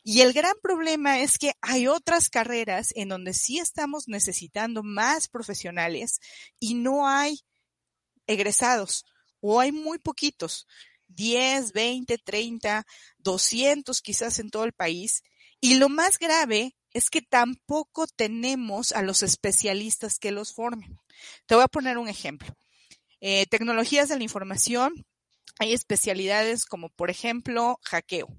Y 0.03 0.22
el 0.22 0.34
gran 0.34 0.53
problema 0.61 1.20
es 1.20 1.38
que 1.38 1.53
hay 1.61 1.88
otras 1.88 2.30
carreras 2.30 2.91
en 2.95 3.09
donde 3.09 3.34
sí 3.34 3.59
estamos 3.59 4.07
necesitando 4.07 4.84
más 4.84 5.28
profesionales 5.28 6.20
y 6.59 6.76
no 6.76 7.07
hay 7.07 7.39
egresados 8.28 9.05
o 9.41 9.59
hay 9.59 9.72
muy 9.72 9.97
poquitos, 9.99 10.67
10, 11.07 11.74
20, 11.74 12.17
30, 12.17 12.86
200 13.17 14.01
quizás 14.01 14.39
en 14.39 14.49
todo 14.49 14.63
el 14.63 14.74
país. 14.74 15.24
Y 15.61 15.76
lo 15.76 15.89
más 15.89 16.17
grave 16.17 16.76
es 16.93 17.09
que 17.09 17.22
tampoco 17.22 18.07
tenemos 18.07 18.91
a 18.91 19.01
los 19.01 19.24
especialistas 19.24 20.20
que 20.20 20.32
los 20.32 20.53
formen. 20.53 20.99
Te 21.45 21.55
voy 21.55 21.63
a 21.63 21.67
poner 21.67 21.97
un 21.97 22.07
ejemplo. 22.07 22.55
Eh, 23.22 23.45
tecnologías 23.47 24.09
de 24.09 24.17
la 24.17 24.24
información, 24.24 25.05
hay 25.59 25.74
especialidades 25.74 26.65
como, 26.65 26.89
por 26.89 27.09
ejemplo, 27.09 27.80
hackeo, 27.84 28.30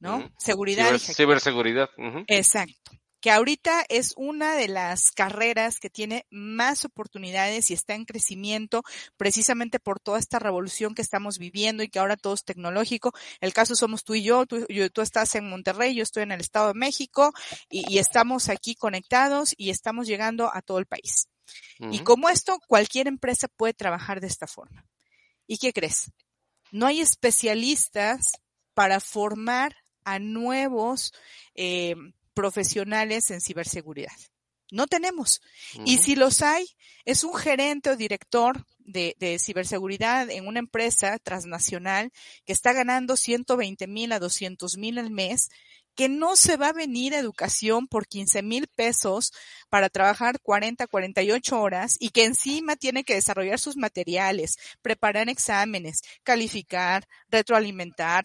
¿no? 0.00 0.30
Seguridad. 0.38 0.92
y 0.94 0.98
Ciberseguridad. 0.98 1.90
Exacto 2.26 2.90
que 3.20 3.30
ahorita 3.30 3.84
es 3.88 4.14
una 4.16 4.54
de 4.54 4.68
las 4.68 5.12
carreras 5.12 5.78
que 5.78 5.90
tiene 5.90 6.26
más 6.30 6.84
oportunidades 6.84 7.70
y 7.70 7.74
está 7.74 7.94
en 7.94 8.06
crecimiento 8.06 8.82
precisamente 9.16 9.78
por 9.78 10.00
toda 10.00 10.18
esta 10.18 10.38
revolución 10.38 10.94
que 10.94 11.02
estamos 11.02 11.38
viviendo 11.38 11.82
y 11.82 11.88
que 11.88 11.98
ahora 11.98 12.16
todo 12.16 12.34
es 12.34 12.44
tecnológico. 12.44 13.12
El 13.40 13.52
caso 13.52 13.76
somos 13.76 14.04
tú 14.04 14.14
y 14.14 14.22
yo, 14.22 14.46
tú, 14.46 14.66
estás 15.02 15.34
en 15.34 15.48
Monterrey, 15.48 15.94
yo 15.94 16.02
estoy 16.02 16.22
en 16.22 16.32
el 16.32 16.40
Estado 16.40 16.68
de 16.68 16.78
México 16.78 17.32
y, 17.68 17.98
estamos 18.00 18.48
aquí 18.48 18.74
conectados 18.74 19.54
y 19.58 19.68
estamos 19.68 20.06
llegando 20.06 20.50
a 20.52 20.62
todo 20.62 20.78
el 20.78 20.86
país. 20.86 21.28
Y 21.78 22.00
como 22.00 22.30
esto, 22.30 22.58
cualquier 22.66 23.08
empresa 23.08 23.48
puede 23.48 23.74
trabajar 23.74 24.20
de 24.20 24.26
esta 24.26 24.46
forma. 24.46 24.86
¿Y 25.46 25.58
qué 25.58 25.72
crees? 25.72 26.10
No 26.70 26.86
hay 26.86 27.00
especialistas 27.00 28.32
para 28.72 29.00
formar 29.00 29.76
a 30.04 30.18
nuevos 30.18 31.12
eh, 31.54 31.94
profesionales 32.34 33.30
en 33.30 33.40
ciberseguridad. 33.40 34.12
No 34.70 34.86
tenemos. 34.86 35.40
Y 35.84 35.98
si 35.98 36.14
los 36.14 36.42
hay, 36.42 36.64
es 37.04 37.24
un 37.24 37.34
gerente 37.34 37.90
o 37.90 37.96
director 37.96 38.64
de, 38.78 39.38
ciberseguridad 39.40 40.30
en 40.30 40.46
una 40.46 40.60
empresa 40.60 41.18
transnacional 41.18 42.12
que 42.44 42.52
está 42.52 42.72
ganando 42.72 43.16
120 43.16 43.86
mil 43.86 44.12
a 44.12 44.18
200 44.18 44.76
mil 44.76 44.98
al 44.98 45.10
mes, 45.10 45.48
que 45.96 46.08
no 46.08 46.36
se 46.36 46.56
va 46.56 46.68
a 46.68 46.72
venir 46.72 47.14
a 47.14 47.18
educación 47.18 47.88
por 47.88 48.06
15 48.06 48.42
mil 48.42 48.68
pesos 48.68 49.32
para 49.68 49.88
trabajar 49.88 50.40
40, 50.40 50.86
48 50.86 51.60
horas 51.60 51.96
y 51.98 52.10
que 52.10 52.24
encima 52.24 52.76
tiene 52.76 53.04
que 53.04 53.14
desarrollar 53.14 53.58
sus 53.58 53.76
materiales, 53.76 54.56
preparar 54.82 55.28
exámenes, 55.28 56.02
calificar, 56.22 57.06
retroalimentar, 57.28 58.24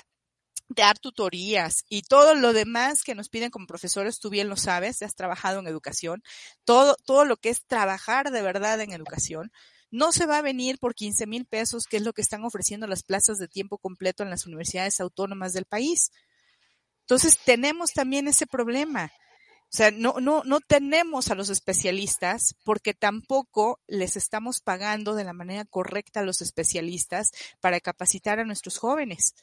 dar 0.68 0.98
tutorías 1.00 1.86
y 1.90 2.02
todo 2.02 2.36
lo 2.36 2.54
demás 2.54 3.04
que 3.04 3.16
nos 3.16 3.30
piden 3.30 3.52
como 3.52 3.68
profesores, 3.68 4.20
tú 4.20 4.30
bien 4.30 4.50
lo 4.50 4.58
sabes, 4.58 5.02
has 5.02 5.16
trabajado 5.16 5.60
en 5.60 5.68
educación, 5.68 6.24
todo, 6.64 6.96
todo 7.06 7.26
lo 7.26 7.38
que 7.38 7.50
es 7.50 7.66
trabajar 7.66 8.32
de 8.32 8.42
verdad 8.42 8.82
en 8.82 8.92
educación, 8.92 9.52
no 9.92 10.12
se 10.12 10.26
va 10.26 10.40
a 10.40 10.42
venir 10.42 10.78
por 10.80 10.96
15 10.96 11.28
mil 11.28 11.46
pesos, 11.46 11.86
que 11.86 11.98
es 11.98 12.04
lo 12.04 12.14
que 12.14 12.22
están 12.22 12.44
ofreciendo 12.44 12.88
las 12.88 13.04
plazas 13.04 13.38
de 13.38 13.48
tiempo 13.48 13.78
completo 13.78 14.24
en 14.24 14.30
las 14.30 14.46
universidades 14.46 15.00
autónomas 15.00 15.54
del 15.54 15.66
país. 15.66 16.12
Entonces, 17.02 17.38
tenemos 17.46 17.92
también 17.94 18.28
ese 18.28 18.48
problema. 18.48 19.12
O 19.66 19.78
sea, 19.78 19.92
no, 19.92 20.16
no, 20.22 20.44
no 20.46 20.62
tenemos 20.62 21.32
a 21.32 21.36
los 21.36 21.50
especialistas 21.50 22.56
porque 22.64 22.94
tampoco 22.94 23.82
les 23.88 24.16
estamos 24.16 24.62
pagando 24.62 25.16
de 25.16 25.26
la 25.26 25.34
manera 25.34 25.66
correcta 25.66 26.22
a 26.22 26.24
los 26.24 26.42
especialistas 26.42 27.32
para 27.60 27.82
capacitar 27.82 28.40
a 28.40 28.46
nuestros 28.46 28.78
jóvenes. 28.78 29.34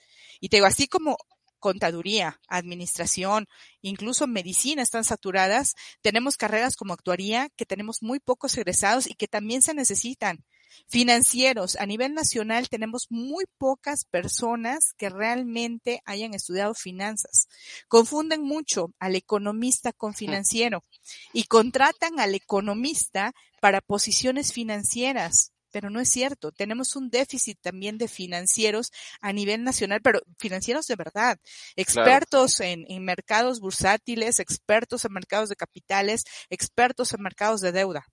Y 0.40 0.48
te 0.48 0.56
digo, 0.56 0.66
así 0.66 0.88
como 0.88 1.18
contaduría, 1.58 2.40
administración, 2.48 3.46
incluso 3.82 4.26
medicina 4.26 4.82
están 4.82 5.04
saturadas, 5.04 5.74
tenemos 6.02 6.36
carreras 6.36 6.76
como 6.76 6.92
actuaría 6.92 7.50
que 7.56 7.64
tenemos 7.66 8.02
muy 8.02 8.18
pocos 8.18 8.56
egresados 8.56 9.08
y 9.08 9.14
que 9.14 9.28
también 9.28 9.62
se 9.62 9.72
necesitan. 9.72 10.44
Financieros, 10.88 11.76
a 11.76 11.86
nivel 11.86 12.14
nacional 12.14 12.68
tenemos 12.68 13.06
muy 13.10 13.44
pocas 13.58 14.04
personas 14.04 14.92
que 14.96 15.08
realmente 15.08 16.02
hayan 16.04 16.34
estudiado 16.34 16.74
finanzas. 16.74 17.48
Confunden 17.88 18.42
mucho 18.42 18.92
al 18.98 19.16
economista 19.16 19.92
con 19.92 20.14
financiero 20.14 20.84
y 21.32 21.44
contratan 21.44 22.20
al 22.20 22.34
economista 22.34 23.32
para 23.60 23.80
posiciones 23.80 24.52
financieras 24.52 25.52
pero 25.72 25.90
no 25.90 26.00
es 26.00 26.10
cierto. 26.10 26.52
Tenemos 26.52 26.94
un 26.94 27.10
déficit 27.10 27.58
también 27.60 27.98
de 27.98 28.06
financieros 28.06 28.92
a 29.20 29.32
nivel 29.32 29.64
nacional, 29.64 30.00
pero 30.02 30.20
financieros 30.38 30.86
de 30.86 30.96
verdad, 30.96 31.38
expertos 31.74 32.60
en, 32.60 32.84
en, 32.88 33.04
mercados 33.04 33.58
bursátiles, 33.58 34.38
expertos 34.38 35.04
en 35.04 35.12
mercados 35.12 35.48
de 35.48 35.56
capitales, 35.56 36.24
expertos 36.50 37.12
en 37.14 37.22
mercados 37.22 37.60
de 37.62 37.72
deuda 37.72 38.06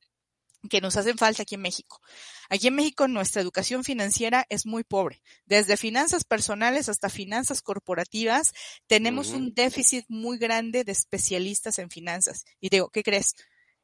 que 0.67 0.81
nos 0.81 0.97
hacen 0.97 1.17
falta 1.17 1.43
aquí 1.43 1.55
en 1.55 1.61
México. 1.61 2.01
Aquí 2.49 2.67
en 2.67 2.75
México 2.75 3.07
nuestra 3.07 3.41
educación 3.41 3.83
financiera 3.83 4.45
es 4.49 4.65
muy 4.65 4.83
pobre. 4.83 5.21
Desde 5.45 5.77
finanzas 5.77 6.23
personales 6.25 6.89
hasta 6.89 7.09
finanzas 7.09 7.61
corporativas 7.61 8.53
tenemos 8.87 9.29
un 9.29 9.53
déficit 9.53 10.05
muy 10.09 10.37
grande 10.37 10.83
de 10.83 10.91
especialistas 10.91 11.79
en 11.79 11.89
finanzas. 11.89 12.43
Y 12.59 12.69
digo, 12.69 12.89
¿qué 12.89 13.03
crees? 13.03 13.35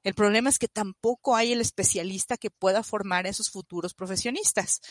El 0.03 0.13
problema 0.13 0.49
es 0.49 0.59
que 0.59 0.67
tampoco 0.67 1.35
hay 1.35 1.53
el 1.53 1.61
especialista 1.61 2.37
que 2.37 2.51
pueda 2.51 2.83
formar 2.83 3.25
a 3.25 3.29
esos 3.29 3.49
futuros 3.49 3.93
profesionistas. 3.93 4.81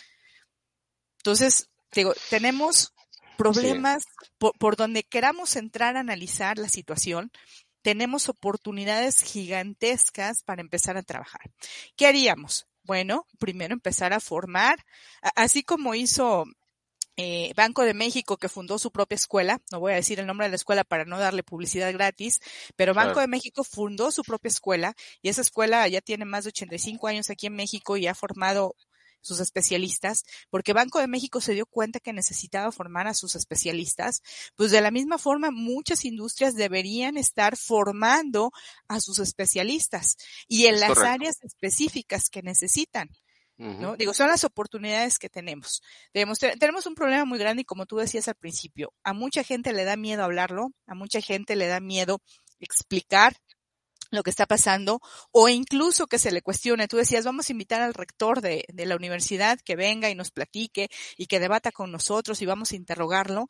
Entonces, 1.19 1.69
digo, 1.93 2.15
tenemos 2.31 2.93
problemas 3.37 4.05
por, 4.39 4.57
por 4.59 4.77
donde 4.77 5.03
queramos 5.05 5.57
entrar 5.57 5.97
a 5.97 6.01
analizar 6.01 6.59
la 6.59 6.69
situación 6.69 7.31
tenemos 7.85 8.31
oportunidades 8.31 9.21
gigantescas 9.21 10.43
para 10.43 10.63
empezar 10.63 10.97
a 10.97 11.03
trabajar. 11.03 11.43
¿Qué 11.97 12.07
haríamos? 12.07 12.67
Bueno, 12.83 13.27
primero 13.39 13.75
empezar 13.75 14.15
a 14.15 14.21
formar, 14.21 14.79
así 15.37 15.63
como 15.63 15.95
hizo 15.95 16.47
eh, 17.19 17.53
Banco 17.55 17.83
de 17.83 17.93
México 17.93 18.39
que 18.39 18.49
fundó 18.49 18.79
su 18.79 18.91
propia 18.91 19.17
escuela, 19.17 19.61
no 19.71 19.81
voy 19.81 19.93
a 19.93 19.97
decir 19.97 20.19
el 20.19 20.27
nombre 20.27 20.47
de 20.47 20.51
la 20.53 20.57
escuela 20.57 20.83
para 20.83 21.05
no 21.05 21.19
darle 21.19 21.43
publicidad 21.43 21.93
gratis, 21.93 22.41
pero 22.75 22.95
Banco 22.95 23.21
de 23.21 23.29
México 23.29 23.65
fundó 23.65 24.11
su 24.11 24.23
propia 24.23 24.49
escuela 24.49 24.95
y 25.21 25.29
esa 25.29 25.43
escuela 25.43 25.87
ya 25.87 26.01
tiene 26.01 26.25
más 26.25 26.45
de 26.45 26.49
85 26.49 27.07
años 27.07 27.29
aquí 27.29 27.49
en 27.49 27.55
México 27.55 27.99
y 27.99 28.07
ha 28.07 28.15
formado 28.15 28.77
sus 29.25 29.41
especialistas, 29.41 30.25
porque 30.51 30.75
Banco 30.75 31.01
de 31.01 31.09
México 31.09 31.41
se 31.41 31.55
dio 31.55 31.67
cuenta 31.67 31.99
que 31.99 32.13
necesitaba 32.13 32.71
formar 32.71 33.07
a 33.07 33.15
sus 33.15 33.35
especialistas, 33.35 34.23
pues 34.55 34.71
de 34.71 34.83
la 34.83 34.91
misma 34.91 35.19
forma 35.19 35.51
muchas 35.51 36.05
industrias 36.05 36.55
deberían 36.55 37.17
estar 37.17 37.57
formando 37.57 38.53
a 38.87 39.01
sus 39.01 39.19
especialistas 39.19 40.17
y 40.47 40.67
en 40.67 40.79
las 40.79 40.99
áreas 40.99 41.43
específicas 41.43 42.29
que 42.29 42.43
necesitan. 42.43 43.09
¿no? 43.57 43.97
Digo, 43.97 44.13
son 44.13 44.29
las 44.29 44.45
oportunidades 44.45 45.19
que 45.19 45.29
tenemos. 45.29 45.81
tenemos 46.13 46.87
un 46.87 46.95
problema 46.95 47.25
muy 47.25 47.39
grande 47.39 47.63
y 47.63 47.65
como 47.65 47.87
tú 47.87 47.97
decías 47.97 48.29
al 48.29 48.35
principio, 48.35 48.93
a 49.05 49.13
mucha 49.13 49.45
gente 49.45 49.73
le 49.73 49.85
da 49.85 49.97
miedo 49.97 50.25
hablarlo, 50.25 50.73
a 50.87 50.95
mucha 50.95 51.21
gente 51.21 51.55
le 51.57 51.69
da 51.69 51.81
miedo 51.81 52.21
explicar 52.59 53.37
lo 54.15 54.23
que 54.23 54.31
está 54.31 54.47
pasando 54.47 55.01
o 55.33 55.49
incluso 55.49 56.07
que 56.07 56.19
se 56.19 56.33
le 56.33 56.43
cuestione. 56.43 56.89
Tú 56.89 56.97
decías, 56.97 57.25
vamos 57.25 57.49
a 57.49 57.53
invitar 57.53 57.83
al 57.83 57.95
rector 57.95 58.41
de, 58.41 58.65
de, 58.73 58.87
la 58.87 58.97
universidad 58.97 59.59
que 59.65 59.77
venga 59.77 60.11
y 60.11 60.15
nos 60.15 60.31
platique 60.31 60.89
y 61.17 61.27
que 61.27 61.41
debata 61.41 61.73
con 61.73 61.91
nosotros 61.91 62.41
y 62.43 62.47
vamos 62.47 62.73
a 62.73 62.77
interrogarlo. 62.77 63.49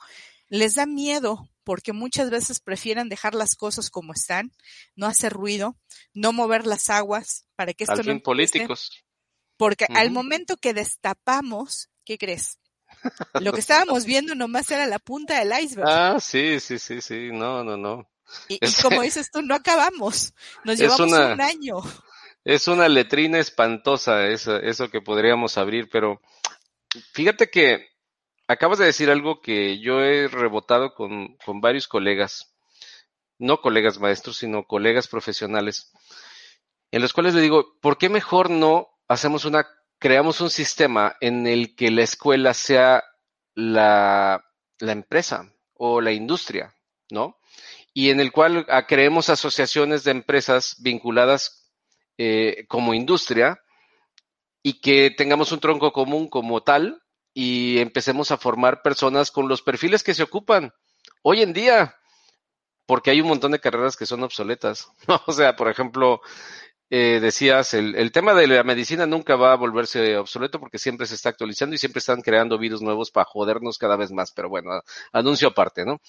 Les 0.49 0.75
da 0.75 0.87
miedo 0.87 1.49
porque 1.65 1.93
muchas 1.93 2.31
veces 2.31 2.61
prefieren 2.61 3.09
dejar 3.09 3.35
las 3.35 3.55
cosas 3.55 3.91
como 3.91 4.13
están, 4.13 4.53
no 4.95 5.07
hacer 5.07 5.33
ruido, 5.33 5.77
no 6.13 6.33
mover 6.33 6.67
las 6.67 6.91
aguas 6.91 7.47
para 7.57 7.73
que 7.73 7.85
esto 7.85 8.03
no 8.03 8.21
políticos. 8.21 9.05
Porque 9.57 9.87
al 9.89 10.11
momento 10.11 10.57
que 10.57 10.75
destapamos, 10.75 11.89
¿qué 12.05 12.19
crees? 12.19 12.59
Lo 13.41 13.53
que 13.53 13.61
estábamos 13.61 14.05
viendo 14.05 14.35
nomás 14.35 14.71
era 14.71 14.87
la 14.87 14.99
punta 14.99 15.39
del 15.39 15.53
iceberg. 15.63 15.89
Ah, 15.89 16.19
sí, 16.21 16.61
sí, 16.61 16.79
sí, 16.79 17.01
sí, 17.01 17.31
no, 17.33 17.65
no, 17.65 17.77
no. 17.77 18.09
Y, 18.49 18.59
como 18.83 19.03
dices 19.03 19.31
tú, 19.31 19.43
no 19.43 19.55
acabamos. 19.55 20.35
Nos 20.65 20.79
llevamos 20.79 21.13
un 21.13 21.41
año. 21.41 21.77
Es 22.45 22.69
una 22.69 22.89
letrina 22.89 23.39
espantosa 23.39 24.27
eso, 24.27 24.57
eso 24.57 24.91
que 24.91 25.01
podríamos 25.01 25.57
abrir, 25.57 25.89
pero 25.91 26.21
fíjate 27.13 27.49
que 27.49 27.89
acabas 28.47 28.79
de 28.79 28.85
decir 28.85 29.11
algo 29.11 29.41
que 29.41 29.81
yo 29.81 30.03
he 30.03 30.29
rebotado 30.29 30.95
con, 30.95 31.37
con 31.45 31.63
varios 31.63 31.89
colegas, 31.89 32.55
no 33.39 33.63
colegas 33.63 33.99
maestros, 33.99 34.37
sino 34.37 34.67
colegas 34.67 35.09
profesionales, 35.09 35.93
en 36.91 37.01
los 37.01 37.15
cuales 37.15 37.35
le 37.35 37.41
digo, 37.41 37.79
¿por 37.81 37.97
qué 37.97 38.11
mejor 38.11 38.51
no 38.51 38.89
hacemos 39.09 39.47
una, 39.47 39.67
creamos 39.99 40.43
un 40.43 40.51
sistema 40.51 41.17
en 41.21 41.47
el 41.47 41.75
que 41.75 41.91
la 41.91 42.03
escuela 42.03 42.53
sea 42.53 43.05
la, 43.55 44.45
la 44.79 44.93
empresa 44.93 45.51
o 45.73 46.01
la 46.01 46.13
industria, 46.13 46.75
¿no? 47.11 47.39
Y 47.95 48.11
en 48.11 48.21
el 48.21 48.33
cual 48.33 48.67
ah, 48.69 48.87
creemos 48.87 49.31
asociaciones 49.31 50.03
de 50.05 50.11
empresas 50.11 50.77
vinculadas 50.81 51.71
eh, 52.19 52.67
como 52.69 52.93
industria 52.93 53.61
y 54.63 54.81
que 54.81 55.11
tengamos 55.11 55.53
un 55.53 55.61
tronco 55.61 55.93
común 55.93 56.29
como 56.29 56.63
tal 56.63 57.01
y 57.33 57.79
empecemos 57.79 58.33
a 58.33 58.37
formar 58.37 58.83
personas 58.83 59.31
con 59.31 59.49
los 59.49 59.63
perfiles 59.63 60.03
que 60.03 60.15
se 60.15 60.25
ocupan 60.25 60.73
hoy 61.23 61.43
en 61.43 61.53
día, 61.53 61.97
porque 62.87 63.11
hay 63.11 63.21
un 63.21 63.29
montón 63.29 63.53
de 63.53 63.61
carreras 63.61 63.97
que 63.97 64.07
son 64.07 64.23
obsoletas. 64.23 64.89
O 65.27 65.33
sea, 65.33 65.55
por 65.57 65.69
ejemplo, 65.69 66.21
eh, 66.97 67.19
decías, 67.19 67.75
el, 67.75 67.97
el, 67.97 68.13
tema 68.13 68.35
de 68.35 68.47
la 68.47 68.63
medicina 68.63 69.05
nunca 69.05 69.35
va 69.35 69.53
a 69.53 69.57
volverse 69.57 70.17
obsoleto 70.17 70.61
porque 70.61 70.79
siempre 70.79 71.09
se 71.09 71.17
está 71.17 71.31
actualizando 71.31 71.75
y 71.75 71.79
siempre 71.79 71.99
están 71.99 72.23
creando 72.23 72.57
virus 72.57 72.83
nuevos 72.83 73.11
para 73.11 73.25
jodernos 73.25 73.79
cada 73.79 73.97
vez 73.97 74.13
más, 74.13 74.31
pero 74.31 74.49
bueno, 74.49 74.81
anuncio 75.11 75.49
aparte, 75.49 75.85
¿no? 75.85 76.01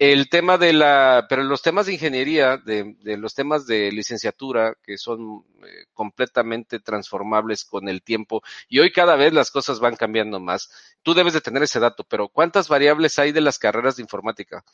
El 0.00 0.28
tema 0.28 0.58
de 0.58 0.72
la, 0.72 1.26
pero 1.28 1.44
los 1.44 1.62
temas 1.62 1.86
de 1.86 1.92
ingeniería, 1.92 2.56
de, 2.56 2.96
de 3.02 3.16
los 3.18 3.36
temas 3.36 3.66
de 3.66 3.92
licenciatura, 3.92 4.74
que 4.82 4.98
son 4.98 5.44
eh, 5.62 5.84
completamente 5.92 6.80
transformables 6.80 7.64
con 7.64 7.88
el 7.88 8.02
tiempo, 8.02 8.42
y 8.68 8.80
hoy 8.80 8.90
cada 8.90 9.14
vez 9.14 9.32
las 9.32 9.52
cosas 9.52 9.78
van 9.78 9.94
cambiando 9.94 10.40
más. 10.40 10.70
Tú 11.04 11.14
debes 11.14 11.34
de 11.34 11.40
tener 11.40 11.62
ese 11.62 11.78
dato, 11.78 12.02
pero 12.02 12.26
¿cuántas 12.26 12.66
variables 12.66 13.16
hay 13.20 13.30
de 13.30 13.42
las 13.42 13.60
carreras 13.60 13.94
de 13.94 14.02
informática? 14.02 14.64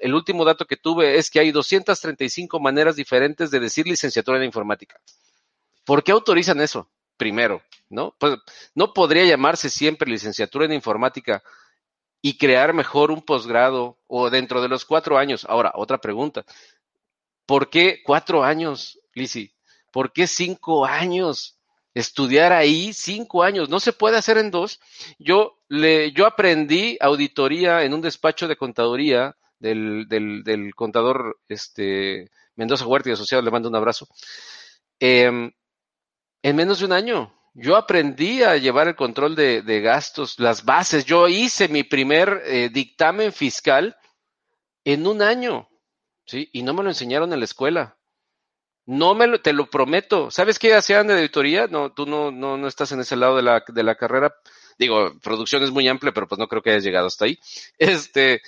El 0.00 0.14
último 0.14 0.44
dato 0.44 0.66
que 0.66 0.76
tuve 0.76 1.18
es 1.18 1.30
que 1.30 1.40
hay 1.40 1.50
235 1.50 2.60
maneras 2.60 2.96
diferentes 2.96 3.50
de 3.50 3.60
decir 3.60 3.86
licenciatura 3.86 4.38
en 4.38 4.44
informática. 4.44 5.00
¿Por 5.84 6.02
qué 6.02 6.12
autorizan 6.12 6.60
eso? 6.60 6.88
Primero, 7.16 7.62
¿no? 7.88 8.14
Pues 8.18 8.38
no 8.74 8.92
podría 8.92 9.24
llamarse 9.24 9.68
siempre 9.70 10.10
licenciatura 10.10 10.64
en 10.64 10.72
informática 10.72 11.42
y 12.20 12.38
crear 12.38 12.72
mejor 12.72 13.10
un 13.10 13.20
posgrado 13.20 13.98
o 14.06 14.30
dentro 14.30 14.62
de 14.62 14.68
los 14.68 14.84
cuatro 14.84 15.18
años. 15.18 15.44
Ahora, 15.48 15.72
otra 15.74 15.98
pregunta. 15.98 16.44
¿Por 17.46 17.68
qué 17.68 18.00
cuatro 18.04 18.44
años, 18.44 18.98
Lisi? 19.12 19.52
¿Por 19.90 20.12
qué 20.12 20.26
cinco 20.26 20.86
años? 20.86 21.58
Estudiar 21.94 22.52
ahí 22.52 22.92
cinco 22.94 23.42
años. 23.42 23.68
No 23.68 23.80
se 23.80 23.92
puede 23.92 24.16
hacer 24.16 24.38
en 24.38 24.50
dos. 24.50 24.80
Yo 25.18 25.58
le, 25.68 26.12
yo 26.12 26.26
aprendí 26.26 26.96
auditoría 27.00 27.82
en 27.82 27.92
un 27.92 28.00
despacho 28.00 28.48
de 28.48 28.56
contaduría 28.56 29.36
del, 29.62 30.06
del, 30.08 30.42
del 30.42 30.74
contador 30.74 31.38
este, 31.48 32.30
Mendoza 32.56 32.86
Huerta 32.86 33.08
y 33.08 33.12
asociado, 33.12 33.42
le 33.42 33.50
mando 33.50 33.68
un 33.68 33.76
abrazo. 33.76 34.08
Eh, 35.00 35.50
en 36.42 36.56
menos 36.56 36.80
de 36.80 36.84
un 36.86 36.92
año, 36.92 37.32
yo 37.54 37.76
aprendí 37.76 38.42
a 38.42 38.56
llevar 38.56 38.88
el 38.88 38.96
control 38.96 39.36
de, 39.36 39.62
de 39.62 39.80
gastos, 39.80 40.38
las 40.38 40.64
bases. 40.64 41.04
Yo 41.04 41.28
hice 41.28 41.68
mi 41.68 41.84
primer 41.84 42.42
eh, 42.44 42.70
dictamen 42.72 43.32
fiscal 43.32 43.96
en 44.84 45.06
un 45.06 45.22
año, 45.22 45.68
¿sí? 46.26 46.50
Y 46.52 46.62
no 46.62 46.74
me 46.74 46.82
lo 46.82 46.88
enseñaron 46.88 47.32
en 47.32 47.38
la 47.38 47.44
escuela. 47.44 47.96
No 48.84 49.14
me 49.14 49.28
lo, 49.28 49.40
te 49.40 49.52
lo 49.52 49.70
prometo. 49.70 50.32
¿Sabes 50.32 50.58
qué 50.58 50.74
hacían 50.74 51.06
de 51.06 51.14
auditoría? 51.14 51.68
No, 51.68 51.92
tú 51.92 52.04
no, 52.04 52.32
no, 52.32 52.56
no 52.56 52.66
estás 52.66 52.90
en 52.90 52.98
ese 53.00 53.14
lado 53.14 53.36
de 53.36 53.42
la, 53.42 53.62
de 53.66 53.82
la 53.84 53.94
carrera. 53.94 54.34
Digo, 54.76 55.12
producción 55.22 55.62
es 55.62 55.70
muy 55.70 55.86
amplia, 55.86 56.12
pero 56.12 56.26
pues 56.26 56.38
no 56.40 56.48
creo 56.48 56.62
que 56.62 56.70
hayas 56.70 56.82
llegado 56.82 57.06
hasta 57.06 57.26
ahí. 57.26 57.38
Este, 57.78 58.42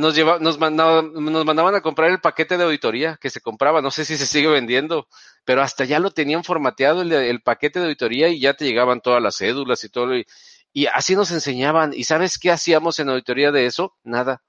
nos, 0.00 0.14
lleva, 0.14 0.38
nos, 0.38 0.58
mandaban, 0.58 1.12
nos 1.12 1.44
mandaban 1.44 1.74
a 1.74 1.82
comprar 1.82 2.10
el 2.10 2.20
paquete 2.20 2.56
de 2.56 2.64
auditoría 2.64 3.18
que 3.20 3.30
se 3.30 3.40
compraba, 3.40 3.82
no 3.82 3.90
sé 3.90 4.04
si 4.04 4.16
se 4.16 4.26
sigue 4.26 4.48
vendiendo, 4.48 5.06
pero 5.44 5.62
hasta 5.62 5.84
ya 5.84 5.98
lo 5.98 6.10
tenían 6.10 6.42
formateado 6.42 7.02
el, 7.02 7.42
paquete 7.42 7.78
de 7.78 7.84
auditoría 7.86 8.28
y 8.28 8.40
ya 8.40 8.54
te 8.54 8.64
llegaban 8.64 9.02
todas 9.02 9.22
las 9.22 9.36
cédulas 9.36 9.84
y 9.84 9.90
todo. 9.90 10.16
Y, 10.16 10.26
y, 10.72 10.86
así 10.86 11.14
nos 11.14 11.30
enseñaban. 11.30 11.92
¿Y 11.94 12.04
sabes 12.04 12.38
qué 12.38 12.50
hacíamos 12.50 12.98
en 12.98 13.10
auditoría 13.10 13.52
de 13.52 13.66
eso? 13.66 13.94
Nada. 14.02 14.42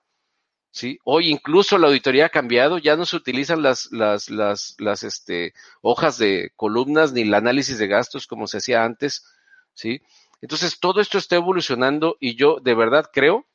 ¿Sí? 0.72 1.00
Hoy 1.04 1.30
incluso 1.30 1.78
la 1.78 1.88
auditoría 1.88 2.28
ha 2.28 2.30
cambiado, 2.30 2.78
ya 2.78 2.96
no 2.96 3.06
se 3.06 3.18
utilizan 3.18 3.62
las, 3.62 3.92
las, 3.92 4.30
las, 4.30 4.76
las 4.80 5.04
este, 5.04 5.54
hojas 5.82 6.18
de 6.18 6.52
columnas 6.56 7.12
ni 7.12 7.22
el 7.24 7.34
análisis 7.34 7.78
de 7.78 7.88
gastos 7.88 8.26
como 8.26 8.48
se 8.48 8.60
hacía 8.60 8.86
antes. 8.86 9.26
¿Sí? 9.74 10.02
Entonces 10.42 10.80
todo 10.80 11.02
esto 11.02 11.18
está 11.18 11.36
evolucionando 11.36 12.16
y 12.22 12.36
yo 12.36 12.60
de 12.62 12.74
verdad 12.74 13.10
creo 13.12 13.48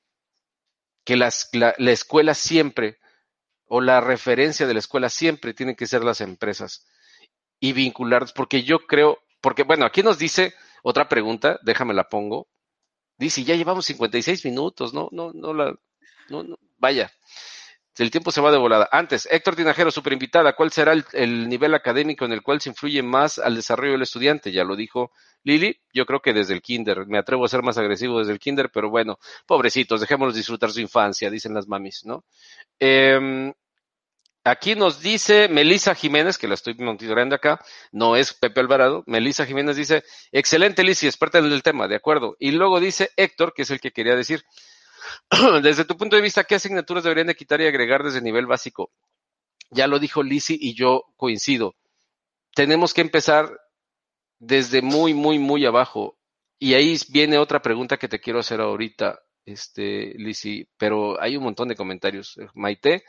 que 1.07 1.17
las, 1.17 1.49
la, 1.53 1.75
la, 1.79 1.93
escuela 1.93 2.35
siempre, 2.35 2.99
o 3.67 3.81
la 3.81 4.01
referencia 4.03 4.67
de 4.67 4.75
la 4.75 4.81
escuela 4.81 5.09
siempre 5.09 5.55
tienen 5.55 5.77
que 5.77 5.87
ser 5.87 6.05
las 6.05 6.21
empresas 6.21 6.85
y 7.61 7.73
vincularlos, 7.73 8.33
porque 8.33 8.65
yo 8.65 8.81
creo, 8.81 9.19
porque 9.41 9.63
bueno, 9.63 9.87
aquí 9.87 10.03
nos 10.03 10.19
dice 10.19 10.53
otra 10.83 11.09
pregunta, 11.09 11.59
déjame 11.63 11.95
la 11.95 12.09
pongo. 12.09 12.49
Dice, 13.19 13.45
ya 13.45 13.55
llevamos 13.55 13.87
56 13.87 14.45
minutos, 14.45 14.93
no, 14.93 15.09
no, 15.13 15.33
no 15.33 15.55
la, 15.55 15.75
no, 16.29 16.43
no, 16.43 16.59
vaya. 16.77 17.11
El 17.99 18.11
tiempo 18.11 18.31
se 18.31 18.41
va 18.41 18.51
de 18.51 18.59
volada. 18.59 18.89
Antes, 18.93 19.27
Héctor 19.31 19.57
Tinajero, 19.57 19.91
super 19.91 20.13
invitada. 20.13 20.55
¿Cuál 20.55 20.71
será 20.71 20.93
el, 20.93 21.05
el, 21.13 21.49
nivel 21.49 21.75
académico 21.75 22.25
en 22.25 22.33
el 22.33 22.43
cual 22.43 22.61
se 22.61 22.69
influye 22.69 23.03
más 23.03 23.39
al 23.39 23.57
desarrollo 23.57 23.93
del 23.93 24.03
estudiante? 24.03 24.53
Ya 24.53 24.65
lo 24.65 24.77
dijo 24.77 25.13
Lili. 25.45 25.81
Yo 25.95 26.05
creo 26.05 26.21
que 26.21 26.35
desde 26.35 26.55
el 26.55 26.61
kinder. 26.61 27.07
Me 27.07 27.19
atrevo 27.19 27.45
a 27.45 27.49
ser 27.49 27.63
más 27.63 27.79
agresivo 27.79 28.19
desde 28.19 28.33
el 28.33 28.39
kinder, 28.39 28.71
pero 28.71 28.91
bueno, 28.91 29.19
pobrecitos, 29.47 30.01
dejémoslos 30.01 30.35
disfrutar 30.35 30.71
su 30.71 30.81
infancia, 30.81 31.31
dicen 31.31 31.55
las 31.55 31.69
mamis, 31.69 32.05
¿no? 32.05 32.25
Eh, 32.79 33.53
aquí 34.47 34.75
nos 34.75 35.01
dice 35.01 35.49
Melisa 35.49 35.95
Jiménez, 35.95 36.39
que 36.39 36.49
la 36.49 36.55
estoy 36.55 36.75
monitoreando 36.75 37.35
acá, 37.35 37.61
no 37.93 38.17
es 38.17 38.33
Pepe 38.33 38.61
Alvarado. 38.61 39.03
Melisa 39.07 39.45
Jiménez 39.45 39.77
dice, 39.77 40.05
excelente 40.33 40.85
Lisi, 40.85 41.07
experta 41.07 41.39
en 41.39 41.47
el 41.47 41.63
tema, 41.63 41.89
de 41.89 41.97
acuerdo. 41.97 42.37
Y 42.39 42.53
luego 42.53 42.79
dice 42.81 43.11
Héctor, 43.17 43.53
que 43.55 43.63
es 43.63 43.71
el 43.71 43.81
que 43.81 43.91
quería 43.91 44.15
decir, 44.15 44.45
desde 45.63 45.85
tu 45.85 45.97
punto 45.97 46.17
de 46.17 46.23
vista, 46.23 46.45
¿qué 46.45 46.57
asignaturas 46.57 47.05
deberían 47.05 47.27
de 47.27 47.35
quitar 47.35 47.61
y 47.61 47.67
agregar 47.67 48.03
desde 48.03 48.19
el 48.19 48.25
nivel 48.25 48.47
básico? 48.47 48.91
Ya 49.71 49.87
lo 49.87 49.99
dijo 49.99 50.23
Lisi 50.23 50.57
y 50.61 50.75
yo 50.75 51.05
coincido. 51.17 51.75
Tenemos 52.55 52.95
que 52.95 53.01
empezar 53.01 53.59
desde 54.39 54.83
muy, 54.83 55.15
muy, 55.15 55.39
muy 55.39 55.67
abajo. 55.67 56.19
Y 56.59 56.75
ahí 56.75 56.97
viene 57.09 57.39
otra 57.39 57.61
pregunta 57.61 57.97
que 57.97 58.09
te 58.09 58.21
quiero 58.21 58.39
hacer 58.39 58.61
ahorita, 58.61 59.21
este, 59.45 60.15
Lisi, 60.17 60.69
pero 60.79 61.21
hay 61.21 61.37
un 61.37 61.45
montón 61.45 61.69
de 61.69 61.77
comentarios. 61.77 62.37
Maite 62.55 63.05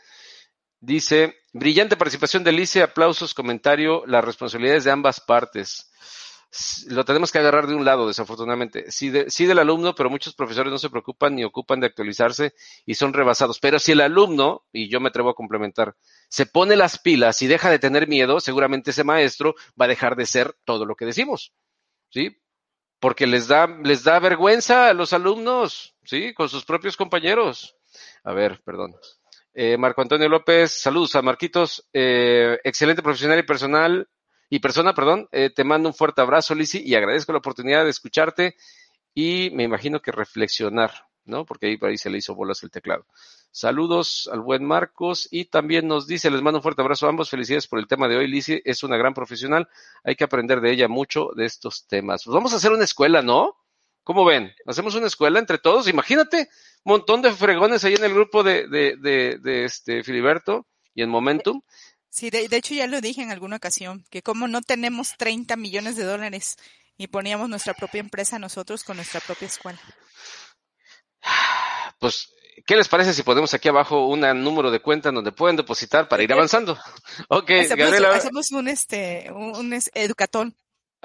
dice, 0.79 1.35
brillante 1.53 1.95
participación 1.95 2.43
de 2.43 2.51
Lisi, 2.51 2.81
aplausos, 2.81 3.33
comentario, 3.33 4.05
las 4.05 4.23
responsabilidades 4.23 4.83
de 4.83 4.91
ambas 4.91 5.21
partes 5.21 5.91
lo 6.87 7.03
tenemos 7.03 7.31
que 7.31 7.39
agarrar 7.39 7.67
de 7.67 7.75
un 7.75 7.85
lado, 7.85 8.07
desafortunadamente. 8.07 8.89
Sí, 8.91 9.11
sí 9.27 9.45
del 9.45 9.59
alumno, 9.59 9.93
pero 9.93 10.09
muchos 10.09 10.33
profesores 10.33 10.71
no 10.71 10.77
se 10.77 10.89
preocupan 10.89 11.35
ni 11.35 11.43
ocupan 11.43 11.79
de 11.79 11.87
actualizarse 11.87 12.53
y 12.85 12.95
son 12.95 13.13
rebasados. 13.13 13.59
Pero 13.59 13.79
si 13.79 13.91
el 13.91 14.01
alumno, 14.01 14.65
y 14.71 14.89
yo 14.89 14.99
me 14.99 15.09
atrevo 15.09 15.29
a 15.29 15.35
complementar, 15.35 15.95
se 16.29 16.45
pone 16.45 16.75
las 16.75 16.99
pilas 16.99 17.41
y 17.41 17.47
deja 17.47 17.69
de 17.69 17.79
tener 17.79 18.07
miedo, 18.07 18.39
seguramente 18.39 18.91
ese 18.91 19.03
maestro 19.03 19.55
va 19.79 19.85
a 19.85 19.89
dejar 19.89 20.15
de 20.15 20.25
ser 20.25 20.55
todo 20.63 20.85
lo 20.85 20.95
que 20.95 21.05
decimos. 21.05 21.53
¿Sí? 22.09 22.37
Porque 22.99 23.27
les 23.27 23.47
da, 23.47 23.67
les 23.83 24.03
da 24.03 24.19
vergüenza 24.19 24.87
a 24.87 24.93
los 24.93 25.13
alumnos, 25.13 25.95
¿sí? 26.03 26.33
Con 26.33 26.49
sus 26.49 26.65
propios 26.65 26.97
compañeros. 26.97 27.75
A 28.23 28.33
ver, 28.33 28.61
perdón. 28.63 28.95
Eh, 29.53 29.77
Marco 29.77 30.01
Antonio 30.01 30.29
López, 30.29 30.71
saludos 30.71 31.15
a 31.15 31.21
Marquitos, 31.21 31.87
eh, 31.91 32.59
excelente 32.63 33.01
profesional 33.01 33.39
y 33.39 33.43
personal, 33.43 34.07
y 34.49 34.59
persona, 34.59 34.93
perdón, 34.93 35.27
eh, 35.31 35.49
te 35.49 35.63
mando 35.63 35.89
un 35.89 35.95
fuerte 35.95 36.21
abrazo, 36.21 36.55
Lisi, 36.55 36.81
y 36.83 36.95
agradezco 36.95 37.31
la 37.31 37.39
oportunidad 37.39 37.83
de 37.83 37.89
escucharte 37.89 38.55
y 39.13 39.49
me 39.53 39.63
imagino 39.63 40.01
que 40.01 40.11
reflexionar, 40.11 40.91
¿no? 41.25 41.45
Porque 41.45 41.67
ahí, 41.67 41.77
ahí 41.81 41.97
se 41.97 42.09
le 42.09 42.19
hizo 42.19 42.35
bolas 42.35 42.63
el 42.63 42.71
teclado. 42.71 43.05
Saludos 43.51 44.29
al 44.31 44.41
buen 44.41 44.63
Marcos 44.63 45.27
y 45.31 45.45
también 45.45 45.87
nos 45.87 46.07
dice, 46.07 46.29
les 46.29 46.41
mando 46.41 46.59
un 46.59 46.63
fuerte 46.63 46.81
abrazo 46.81 47.07
a 47.07 47.09
ambos, 47.09 47.29
felicidades 47.29 47.67
por 47.67 47.79
el 47.79 47.87
tema 47.87 48.07
de 48.07 48.17
hoy, 48.17 48.27
Lisi, 48.27 48.61
es 48.63 48.83
una 48.83 48.97
gran 48.97 49.13
profesional, 49.13 49.67
hay 50.03 50.15
que 50.15 50.23
aprender 50.23 50.61
de 50.61 50.71
ella 50.71 50.87
mucho 50.87 51.29
de 51.35 51.45
estos 51.45 51.87
temas. 51.87 52.23
Pues 52.23 52.33
vamos 52.33 52.53
a 52.53 52.57
hacer 52.57 52.71
una 52.71 52.83
escuela, 52.83 53.21
¿no? 53.21 53.55
¿Cómo 54.03 54.23
ven? 54.23 54.53
Hacemos 54.65 54.95
una 54.95 55.07
escuela 55.07 55.39
entre 55.39 55.57
todos, 55.57 55.89
imagínate, 55.89 56.47
un 56.85 56.93
montón 56.93 57.21
de 57.21 57.33
fregones 57.33 57.83
ahí 57.83 57.95
en 57.95 58.03
el 58.05 58.13
grupo 58.13 58.43
de, 58.43 58.67
de, 58.69 58.95
de, 58.95 59.39
de 59.39 59.65
este 59.65 60.03
Filiberto 60.03 60.67
y 60.93 61.01
en 61.01 61.09
Momentum 61.09 61.61
de, 62.29 62.47
de, 62.47 62.57
hecho 62.57 62.73
ya 62.73 62.87
lo 62.87 63.01
dije 63.01 63.21
en 63.21 63.31
alguna 63.31 63.57
ocasión, 63.57 64.05
que 64.09 64.21
como 64.21 64.47
no 64.47 64.61
tenemos 64.61 65.15
30 65.17 65.55
millones 65.55 65.95
de 65.95 66.03
dólares 66.03 66.57
y 66.97 67.07
poníamos 67.07 67.49
nuestra 67.49 67.73
propia 67.73 67.99
empresa 67.99 68.39
nosotros 68.39 68.83
con 68.83 68.97
nuestra 68.97 69.19
propia 69.19 69.47
escuela. 69.47 69.79
Pues, 71.99 72.31
¿qué 72.67 72.75
les 72.75 72.87
parece 72.87 73.11
si 73.11 73.23
ponemos 73.23 73.55
aquí 73.55 73.69
abajo 73.69 74.05
un 74.05 74.19
número 74.43 74.69
de 74.69 74.79
cuenta 74.79 75.11
donde 75.11 75.31
pueden 75.31 75.55
depositar 75.55 76.07
para 76.07 76.21
ir 76.21 76.31
avanzando? 76.31 76.77
Ok, 77.27 77.49
hacemos, 77.49 77.77
Gabriela. 77.77 78.15
Hacemos 78.15 78.51
un, 78.51 78.67
este, 78.67 79.31
un, 79.31 79.55
un 79.55 79.79
educatón. 79.95 80.55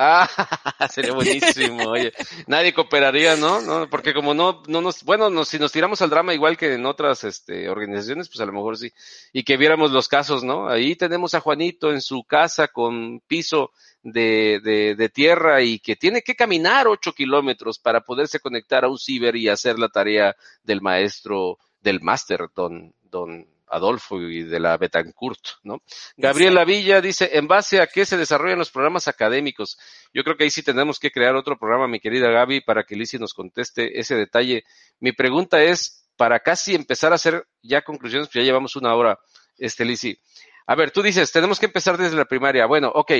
Ah, 0.04 0.28
sería 0.90 1.12
buenísimo. 1.12 1.90
Oye, 1.90 2.12
nadie 2.48 2.74
cooperaría, 2.74 3.36
¿no? 3.36 3.60
¿no? 3.60 3.88
Porque 3.88 4.12
como 4.12 4.34
no, 4.34 4.64
no 4.66 4.80
nos, 4.80 5.04
bueno, 5.04 5.30
nos, 5.30 5.48
si 5.48 5.60
nos 5.60 5.70
tiramos 5.70 6.02
al 6.02 6.10
drama 6.10 6.34
igual 6.34 6.56
que 6.56 6.74
en 6.74 6.86
otras 6.86 7.22
este, 7.22 7.68
organizaciones, 7.68 8.28
pues 8.28 8.40
a 8.40 8.46
lo 8.46 8.52
mejor 8.52 8.76
sí. 8.76 8.92
Y 9.32 9.44
que 9.44 9.56
viéramos 9.56 9.92
los 9.92 10.08
casos, 10.08 10.42
¿no? 10.42 10.68
Ahí 10.68 10.96
tenemos 10.96 11.34
a 11.34 11.40
Juanito 11.40 11.92
en 11.92 12.00
su 12.00 12.24
casa 12.24 12.66
con 12.66 13.20
piso 13.28 13.70
de, 14.02 14.60
de, 14.64 14.96
de 14.96 15.08
tierra 15.08 15.62
y 15.62 15.78
que 15.78 15.94
tiene 15.94 16.22
que 16.22 16.34
caminar 16.34 16.88
ocho 16.88 17.12
kilómetros 17.12 17.78
para 17.78 18.00
poderse 18.00 18.40
conectar 18.40 18.84
a 18.84 18.88
un 18.88 18.98
ciber 18.98 19.36
y 19.36 19.48
hacer 19.48 19.78
la 19.78 19.88
tarea 19.88 20.34
del 20.64 20.80
maestro, 20.80 21.58
del 21.80 22.00
máster, 22.00 22.48
don, 22.56 22.92
don 23.04 23.46
Adolfo 23.72 24.20
y 24.20 24.42
de 24.42 24.60
la 24.60 24.76
Betancourt, 24.76 25.40
¿no? 25.62 25.82
Gabriela 26.16 26.64
Villa 26.64 27.00
dice, 27.00 27.30
¿en 27.32 27.48
base 27.48 27.80
a 27.80 27.86
qué 27.86 28.04
se 28.04 28.16
desarrollan 28.16 28.58
los 28.58 28.70
programas 28.70 29.08
académicos? 29.08 29.78
Yo 30.12 30.22
creo 30.22 30.36
que 30.36 30.44
ahí 30.44 30.50
sí 30.50 30.62
tenemos 30.62 31.00
que 31.00 31.10
crear 31.10 31.34
otro 31.34 31.58
programa, 31.58 31.88
mi 31.88 31.98
querida 31.98 32.30
Gaby, 32.30 32.60
para 32.60 32.84
que 32.84 32.96
Lizzie 32.96 33.18
nos 33.18 33.32
conteste 33.32 33.98
ese 33.98 34.14
detalle. 34.14 34.64
Mi 35.00 35.12
pregunta 35.12 35.62
es, 35.62 36.06
para 36.16 36.40
casi 36.40 36.74
empezar 36.74 37.12
a 37.12 37.16
hacer 37.16 37.46
ya 37.62 37.82
conclusiones, 37.82 38.28
pues 38.28 38.42
ya 38.42 38.46
llevamos 38.46 38.76
una 38.76 38.94
hora, 38.94 39.18
este 39.56 39.84
Lizzie. 39.84 40.20
A 40.66 40.74
ver, 40.74 40.90
tú 40.90 41.02
dices, 41.02 41.32
tenemos 41.32 41.58
que 41.58 41.66
empezar 41.66 41.96
desde 41.96 42.16
la 42.16 42.26
primaria. 42.26 42.66
Bueno, 42.66 42.92
ok. 42.94 43.12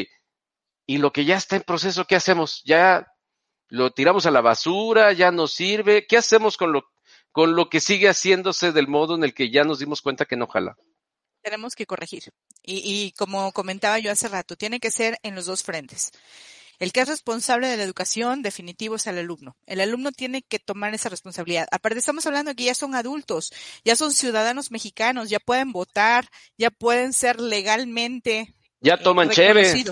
y 0.86 0.98
lo 0.98 1.12
que 1.12 1.24
ya 1.24 1.36
está 1.36 1.56
en 1.56 1.62
proceso, 1.62 2.04
¿qué 2.04 2.16
hacemos? 2.16 2.62
Ya 2.64 3.06
lo 3.68 3.90
tiramos 3.90 4.26
a 4.26 4.30
la 4.30 4.42
basura, 4.42 5.12
ya 5.12 5.30
no 5.30 5.46
sirve. 5.46 6.06
¿Qué 6.06 6.18
hacemos 6.18 6.58
con 6.58 6.72
lo, 6.72 6.84
con 7.32 7.56
lo 7.56 7.68
que 7.68 7.80
sigue 7.80 8.08
haciéndose 8.08 8.72
del 8.72 8.88
modo 8.88 9.14
en 9.14 9.24
el 9.24 9.34
que 9.34 9.50
ya 9.50 9.64
nos 9.64 9.78
dimos 9.78 10.02
cuenta 10.02 10.26
que 10.26 10.36
no 10.36 10.46
jala? 10.46 10.76
Tenemos 11.42 11.74
que 11.74 11.86
corregir. 11.86 12.32
Y, 12.62 12.82
y 12.84 13.12
como 13.12 13.52
comentaba 13.52 13.98
yo 13.98 14.12
hace 14.12 14.28
rato, 14.28 14.54
tiene 14.54 14.78
que 14.78 14.90
ser 14.90 15.18
en 15.22 15.34
los 15.34 15.46
dos 15.46 15.64
frentes. 15.64 16.12
El 16.78 16.92
que 16.92 17.00
es 17.00 17.08
responsable 17.08 17.68
de 17.68 17.76
la 17.76 17.82
educación 17.82 18.42
definitivo 18.42 18.96
es 18.96 19.06
el 19.06 19.18
alumno. 19.18 19.56
El 19.66 19.80
alumno 19.80 20.12
tiene 20.12 20.42
que 20.42 20.58
tomar 20.58 20.94
esa 20.94 21.08
responsabilidad. 21.08 21.66
Aparte 21.70 21.98
estamos 21.98 22.26
hablando 22.26 22.50
de 22.50 22.56
que 22.56 22.64
ya 22.64 22.74
son 22.74 22.94
adultos, 22.94 23.52
ya 23.84 23.96
son 23.96 24.12
ciudadanos 24.12 24.70
mexicanos, 24.70 25.30
ya 25.30 25.38
pueden 25.40 25.72
votar, 25.72 26.28
ya 26.56 26.70
pueden 26.70 27.12
ser 27.12 27.40
legalmente 27.40 28.54
ya 28.82 28.96
toman 28.96 29.28
eh, 29.28 29.32
chévere. 29.32 29.84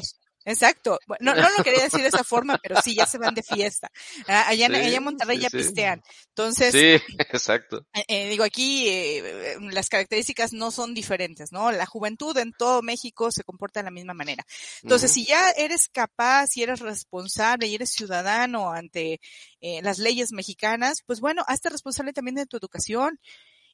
Exacto. 0.51 0.99
No, 1.21 1.35
no 1.35 1.49
lo 1.57 1.63
quería 1.63 1.85
decir 1.85 2.01
de 2.01 2.09
esa 2.09 2.25
forma, 2.25 2.59
pero 2.63 2.81
sí, 2.83 2.95
ya 2.95 3.07
se 3.07 3.19
van 3.19 3.35
de 3.35 3.43
fiesta. 3.43 3.91
Ah, 4.27 4.49
allá, 4.49 4.67
en 4.67 5.03
Monterrey 5.03 5.39
ya 5.39 5.49
pistean. 5.51 6.03
Entonces. 6.29 6.73
Sí, 6.73 7.15
exacto. 7.19 7.87
Eh, 7.95 8.05
eh, 8.09 8.29
digo, 8.29 8.45
aquí 8.45 8.89
eh, 8.89 9.57
las 9.71 9.89
características 9.89 10.53
no 10.53 10.71
son 10.71 10.95
diferentes, 10.95 11.53
¿no? 11.53 11.71
La 11.71 11.87
juventud 11.87 12.37
en 12.39 12.53
todo 12.53 12.83
México 12.83 13.31
se 13.31 13.45
comporta 13.45 13.81
de 13.81 13.85
la 13.85 13.91
misma 13.91 14.15
manera. 14.15 14.45
Entonces, 14.83 15.13
si 15.13 15.25
ya 15.25 15.51
eres 15.51 15.89
capaz, 15.89 16.49
si 16.49 16.63
eres 16.63 16.81
responsable 16.81 17.69
y 17.69 17.75
eres 17.75 17.91
ciudadano 17.91 18.73
ante 18.73 19.21
las 19.61 19.99
leyes 19.99 20.33
mexicanas, 20.33 21.03
pues 21.07 21.21
bueno, 21.21 21.45
hazte 21.47 21.69
responsable 21.69 22.13
también 22.13 22.35
de 22.35 22.47
tu 22.47 22.57
educación 22.57 23.21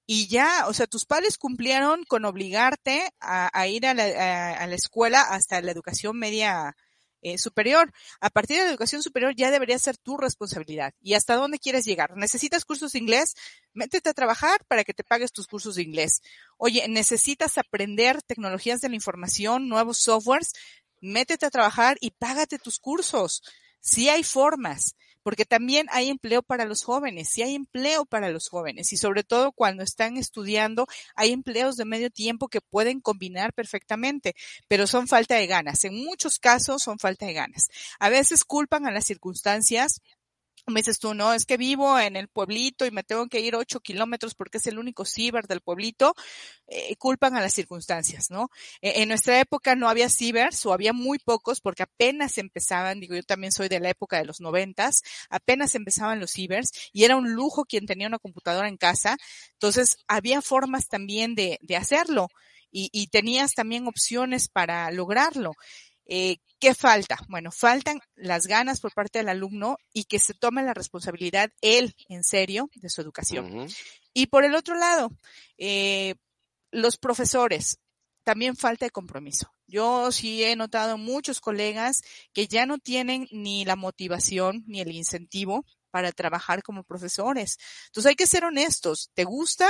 y 0.07 0.29
ya, 0.29 0.67
o 0.69 0.73
sea, 0.73 0.87
tus 0.87 1.05
padres 1.05 1.37
cumplieron 1.37 2.05
con 2.05 2.25
obligarte 2.25 3.11
a, 3.21 3.67
ir 3.67 3.87
a 3.87 3.95
la, 3.95 4.75
escuela 4.75 5.21
hasta 5.21 5.61
la 5.61 5.73
educación 5.73 6.17
media 6.17 6.77
eh, 7.23 7.39
superior. 7.39 7.93
A 8.21 8.31
partir 8.31 8.57
de 8.57 8.65
la 8.65 8.71
educación 8.71 9.03
superior 9.03 9.35
ya 9.35 9.51
debería 9.51 9.77
ser 9.81 9.97
tu 9.97 10.17
responsabilidad. 10.17 10.95
¿Y 11.01 11.15
hasta 11.15 11.35
dónde 11.35 11.59
quieres 11.59 11.85
llegar? 11.85 12.17
¿Necesitas 12.17 12.65
cursos 12.65 12.93
de 12.93 13.01
inglés? 13.01 13.35
Métete 13.73 14.09
a 14.11 14.15
trabajar 14.15 14.65
para 14.69 14.85
que 14.85 14.95
te 14.95 15.03
pagues 15.03 15.33
tus 15.33 15.49
cursos 15.49 15.75
de 15.75 15.83
inglés. 15.83 16.23
Oye, 16.57 16.87
¿necesitas 16.87 17.59
aprender 17.59 18.23
tecnologías 18.23 18.81
de 18.81 18.91
la 18.91 18.95
información, 18.95 19.69
nuevos 19.69 19.99
softwares? 19.99 20.53
Métete 21.01 21.47
a 21.47 21.51
trabajar 21.51 21.97
y 22.01 22.13
págate 22.13 22.61
tus 22.61 22.79
cursos. 22.79 23.43
Sí 23.81 24.09
hay 24.09 24.23
formas 24.23 24.95
porque 25.27 25.45
también 25.45 25.89
hay 25.91 26.09
empleo 26.09 26.41
para 26.41 26.67
los 26.67 26.85
jóvenes, 26.85 27.31
sí 27.31 27.43
hay 27.43 27.57
empleo 27.57 28.05
para 28.05 28.31
los 28.31 28.49
jóvenes 28.49 28.93
y 28.93 28.97
sobre 28.97 29.25
todo 29.25 29.51
cuando 29.51 29.83
están 29.83 30.19
estudiando 30.19 30.87
hay 31.17 31.33
empleos 31.33 31.75
de 31.75 31.85
medio 31.85 32.11
tiempo 32.11 32.47
que 32.47 32.61
pueden 32.61 33.01
combinar 33.01 33.53
perfectamente, 33.53 34.37
pero 34.69 34.87
son 34.87 35.09
falta 35.09 35.35
de 35.35 35.49
ganas. 35.49 35.83
En 35.83 35.97
muchos 35.97 36.39
casos 36.39 36.85
son 36.85 37.01
falta 37.01 37.27
de 37.27 37.33
ganas. 37.33 37.71
A 37.99 38.09
veces 38.09 38.45
culpan 38.45 38.87
a 38.87 38.93
las 38.93 39.05
circunstancias 39.05 40.01
me 40.67 40.81
dices 40.81 40.99
tú, 40.99 41.15
no, 41.15 41.33
es 41.33 41.45
que 41.45 41.57
vivo 41.57 41.99
en 41.99 42.17
el 42.17 42.29
pueblito 42.29 42.87
y 42.87 42.91
me 42.91 43.05
tengo 43.05 43.27
que 43.29 43.41
ir 43.41 43.55
ocho 43.55 43.81
kilómetros 43.81 44.35
porque 44.35 44.59
es 44.59 44.67
el 44.67 44.79
único 44.79 45.05
ciber 45.05 45.47
del 45.47 45.61
pueblito, 45.61 46.15
eh, 46.67 46.97
culpan 46.97 47.37
a 47.37 47.41
las 47.41 47.53
circunstancias, 47.53 48.31
¿no? 48.31 48.51
E, 48.81 49.03
en 49.03 49.09
nuestra 49.09 49.39
época 49.41 49.77
no 49.77 49.89
había 49.89 50.09
cibers 50.09 50.65
o 50.67 50.73
había 50.73 50.93
muy 50.93 51.19
pocos 51.19 51.61
porque 51.61 51.85
apenas 51.85 52.39
empezaban, 52.39 53.01
digo, 53.01 53.15
yo 53.15 53.23
también 53.23 53.53
soy 53.53 53.69
de 53.69 53.81
la 53.81 53.91
época 53.91 54.19
de 54.19 54.25
los 54.25 54.41
noventas, 54.41 55.03
apenas 55.31 55.75
empezaban 55.75 56.21
los 56.21 56.33
cibers 56.33 56.71
y 56.93 57.05
era 57.05 57.17
un 57.17 57.33
lujo 57.33 57.65
quien 57.65 57.87
tenía 57.87 58.09
una 58.09 58.19
computadora 58.19 58.69
en 58.69 58.77
casa, 58.77 59.17
entonces 59.53 59.99
había 60.09 60.43
formas 60.43 60.89
también 60.89 61.35
de, 61.35 61.59
de 61.63 61.77
hacerlo 61.77 62.29
y, 62.71 62.91
y 62.93 63.07
tenías 63.09 63.53
también 63.55 63.87
opciones 63.87 64.49
para 64.49 64.91
lograrlo. 64.91 65.53
Eh, 66.07 66.39
¿Qué 66.59 66.75
falta? 66.75 67.19
Bueno, 67.29 67.51
faltan 67.51 68.01
las 68.15 68.47
ganas 68.47 68.81
por 68.81 68.95
parte 68.95 69.19
del 69.19 69.29
alumno 69.29 69.77
y 69.93 70.05
que 70.05 70.19
se 70.19 70.35
tome 70.35 70.63
la 70.63 70.73
responsabilidad 70.73 71.51
él 71.61 71.95
en 72.09 72.25
serio 72.25 72.71
de 72.75 72.89
su 72.89 73.01
educación. 73.01 73.69
Y 74.15 74.27
por 74.27 74.45
el 74.45 74.55
otro 74.55 74.77
lado, 74.77 75.11
eh, 75.59 76.15
los 76.71 76.97
profesores, 76.97 77.79
también 78.25 78.57
falta 78.57 78.87
de 78.87 78.91
compromiso. 78.91 79.53
Yo 79.67 80.11
sí 80.11 80.43
he 80.43 80.57
notado 80.57 80.97
muchos 80.97 81.41
colegas 81.41 82.03
que 82.33 82.49
ya 82.49 82.67
no 82.67 82.79
tienen 82.79 83.29
ni 83.31 83.65
la 83.65 83.77
motivación 83.77 84.65
ni 84.67 84.81
el 84.81 84.93
incentivo 84.93 85.65
para 85.91 86.13
trabajar 86.13 86.63
como 86.63 86.85
profesores. 86.85 87.59
Entonces 87.87 88.11
hay 88.11 88.17
que 88.17 88.27
ser 88.27 88.45
honestos. 88.45 89.11
¿Te 89.15 89.25
gusta? 89.25 89.69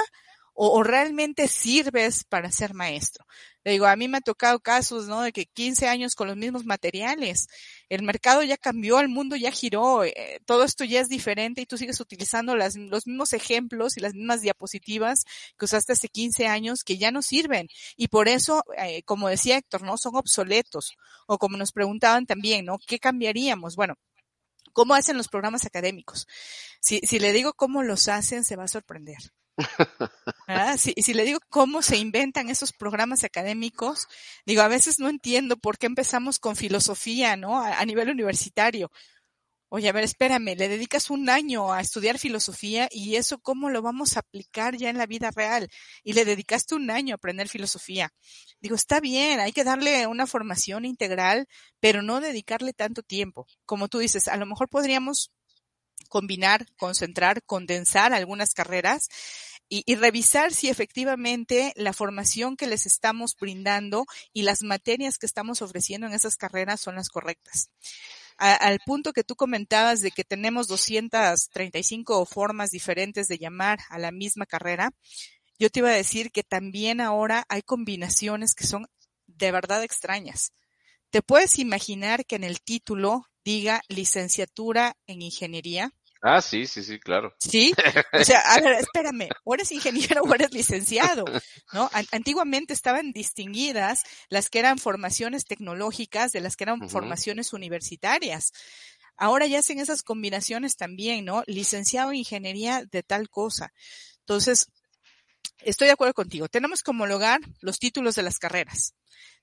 O, 0.58 0.82
realmente 0.82 1.48
sirves 1.48 2.24
para 2.24 2.50
ser 2.50 2.72
maestro. 2.74 3.26
Le 3.62 3.72
digo, 3.72 3.86
a 3.86 3.96
mí 3.96 4.08
me 4.08 4.18
ha 4.18 4.20
tocado 4.20 4.58
casos, 4.60 5.06
¿no? 5.06 5.20
De 5.22 5.32
que 5.32 5.44
15 5.46 5.86
años 5.88 6.14
con 6.14 6.28
los 6.28 6.36
mismos 6.36 6.64
materiales, 6.64 7.48
el 7.90 8.02
mercado 8.02 8.42
ya 8.42 8.56
cambió, 8.56 9.00
el 9.00 9.08
mundo 9.08 9.36
ya 9.36 9.50
giró, 9.50 10.04
eh, 10.04 10.40
todo 10.46 10.64
esto 10.64 10.84
ya 10.84 11.00
es 11.00 11.08
diferente 11.08 11.60
y 11.60 11.66
tú 11.66 11.76
sigues 11.76 12.00
utilizando 12.00 12.56
las, 12.56 12.76
los 12.76 13.06
mismos 13.06 13.34
ejemplos 13.34 13.96
y 13.98 14.00
las 14.00 14.14
mismas 14.14 14.40
diapositivas 14.40 15.24
que 15.58 15.66
usaste 15.66 15.92
hace 15.92 16.08
15 16.08 16.46
años 16.46 16.84
que 16.84 16.96
ya 16.96 17.10
no 17.10 17.22
sirven. 17.22 17.68
Y 17.96 18.08
por 18.08 18.28
eso, 18.28 18.62
eh, 18.78 19.02
como 19.02 19.28
decía 19.28 19.58
Héctor, 19.58 19.82
¿no? 19.82 19.98
Son 19.98 20.16
obsoletos. 20.16 20.96
O 21.26 21.38
como 21.38 21.56
nos 21.58 21.72
preguntaban 21.72 22.26
también, 22.26 22.64
¿no? 22.64 22.78
¿Qué 22.78 22.98
cambiaríamos? 22.98 23.76
Bueno, 23.76 23.96
¿cómo 24.72 24.94
hacen 24.94 25.18
los 25.18 25.28
programas 25.28 25.66
académicos? 25.66 26.26
Si, 26.80 27.00
si 27.00 27.18
le 27.18 27.32
digo 27.32 27.52
cómo 27.54 27.82
los 27.82 28.08
hacen, 28.08 28.44
se 28.44 28.56
va 28.56 28.64
a 28.64 28.68
sorprender. 28.68 29.18
Si, 30.78 31.14
le 31.14 31.24
digo 31.24 31.38
cómo 31.48 31.82
se 31.82 31.96
inventan 31.96 32.50
esos 32.50 32.72
programas 32.72 33.24
académicos, 33.24 34.06
digo, 34.44 34.62
a 34.62 34.68
veces 34.68 34.98
no 34.98 35.08
entiendo 35.08 35.56
por 35.56 35.78
qué 35.78 35.86
empezamos 35.86 36.38
con 36.38 36.56
filosofía, 36.56 37.36
¿no? 37.36 37.62
A, 37.62 37.84
nivel 37.84 38.10
universitario. 38.10 38.90
Oye, 39.68 39.88
a 39.88 39.92
ver, 39.92 40.04
espérame, 40.04 40.54
le 40.56 40.68
dedicas 40.68 41.10
un 41.10 41.28
año 41.28 41.72
a 41.72 41.80
estudiar 41.80 42.18
filosofía 42.18 42.88
y 42.90 43.16
eso 43.16 43.38
cómo 43.40 43.68
lo 43.68 43.82
vamos 43.82 44.16
a 44.16 44.20
aplicar 44.20 44.76
ya 44.76 44.90
en 44.90 44.98
la 44.98 45.06
vida 45.06 45.30
real. 45.34 45.68
Y 46.04 46.12
le 46.12 46.24
dedicaste 46.24 46.76
un 46.76 46.90
año 46.90 47.14
a 47.14 47.16
aprender 47.16 47.48
filosofía. 47.48 48.12
Digo, 48.60 48.76
está 48.76 49.00
bien, 49.00 49.40
hay 49.40 49.52
que 49.52 49.64
darle 49.64 50.06
una 50.06 50.26
formación 50.28 50.84
integral, 50.84 51.48
pero 51.80 52.02
no 52.02 52.20
dedicarle 52.20 52.72
tanto 52.74 53.02
tiempo. 53.02 53.46
Como 53.64 53.88
tú 53.88 53.98
dices, 53.98 54.28
a 54.28 54.36
lo 54.36 54.46
mejor 54.46 54.68
podríamos 54.68 55.32
combinar, 56.06 56.66
concentrar, 56.76 57.42
condensar 57.42 58.12
algunas 58.12 58.54
carreras 58.54 59.08
y, 59.68 59.94
revisar 59.96 60.52
si 60.52 60.68
efectivamente 60.68 61.72
la 61.76 61.92
formación 61.92 62.56
que 62.56 62.66
les 62.66 62.86
estamos 62.86 63.36
brindando 63.38 64.06
y 64.32 64.42
las 64.42 64.62
materias 64.62 65.18
que 65.18 65.26
estamos 65.26 65.60
ofreciendo 65.60 66.06
en 66.06 66.14
esas 66.14 66.36
carreras 66.36 66.80
son 66.80 66.96
las 66.96 67.08
correctas. 67.08 67.70
al 68.38 68.78
punto 68.84 69.12
que 69.12 69.24
tú 69.24 69.34
comentabas 69.34 70.02
de 70.02 70.10
que 70.10 70.22
tenemos 70.22 70.68
235 70.68 72.26
formas 72.26 72.70
diferentes 72.70 73.28
de 73.28 73.38
llamar 73.38 73.78
a 73.88 73.98
la 73.98 74.12
misma 74.12 74.44
carrera, 74.46 74.92
yo 75.58 75.70
te 75.70 75.80
iba 75.80 75.88
a 75.88 75.92
decir 75.92 76.30
que 76.30 76.42
también 76.42 77.00
ahora 77.00 77.44
hay 77.48 77.62
combinaciones 77.62 78.54
que 78.54 78.66
son 78.66 78.86
de 79.26 79.52
verdad 79.52 79.82
extrañas. 79.82 80.52
¿Te 81.10 81.22
puedes 81.22 81.58
imaginar 81.58 82.26
que 82.26 82.36
en 82.36 82.44
el 82.44 82.60
título 82.60 83.26
diga 83.46 83.80
licenciatura 83.88 84.96
en 85.06 85.22
ingeniería? 85.22 85.92
Ah, 86.20 86.42
sí, 86.42 86.66
sí, 86.66 86.82
sí, 86.82 86.98
claro. 86.98 87.32
Sí, 87.38 87.72
o 88.12 88.24
sea, 88.24 88.40
a 88.40 88.60
ver, 88.60 88.72
espérame, 88.80 89.28
o 89.44 89.54
eres 89.54 89.70
ingeniero 89.70 90.22
o 90.22 90.34
eres 90.34 90.52
licenciado, 90.52 91.24
¿no? 91.72 91.88
Antiguamente 92.10 92.72
estaban 92.72 93.12
distinguidas 93.12 94.02
las 94.28 94.50
que 94.50 94.58
eran 94.58 94.78
formaciones 94.78 95.44
tecnológicas 95.44 96.32
de 96.32 96.40
las 96.40 96.56
que 96.56 96.64
eran 96.64 96.90
formaciones 96.90 97.52
universitarias. 97.52 98.52
Ahora 99.16 99.46
ya 99.46 99.60
hacen 99.60 99.78
esas 99.78 100.02
combinaciones 100.02 100.76
también, 100.76 101.24
¿no? 101.24 101.44
Licenciado 101.46 102.10
en 102.10 102.16
ingeniería 102.16 102.84
de 102.90 103.04
tal 103.04 103.30
cosa. 103.30 103.72
Entonces, 104.20 104.72
estoy 105.60 105.86
de 105.86 105.92
acuerdo 105.92 106.14
contigo. 106.14 106.48
Tenemos 106.48 106.82
que 106.82 106.90
homologar 106.90 107.40
los 107.60 107.78
títulos 107.78 108.16
de 108.16 108.24
las 108.24 108.40
carreras. 108.40 108.96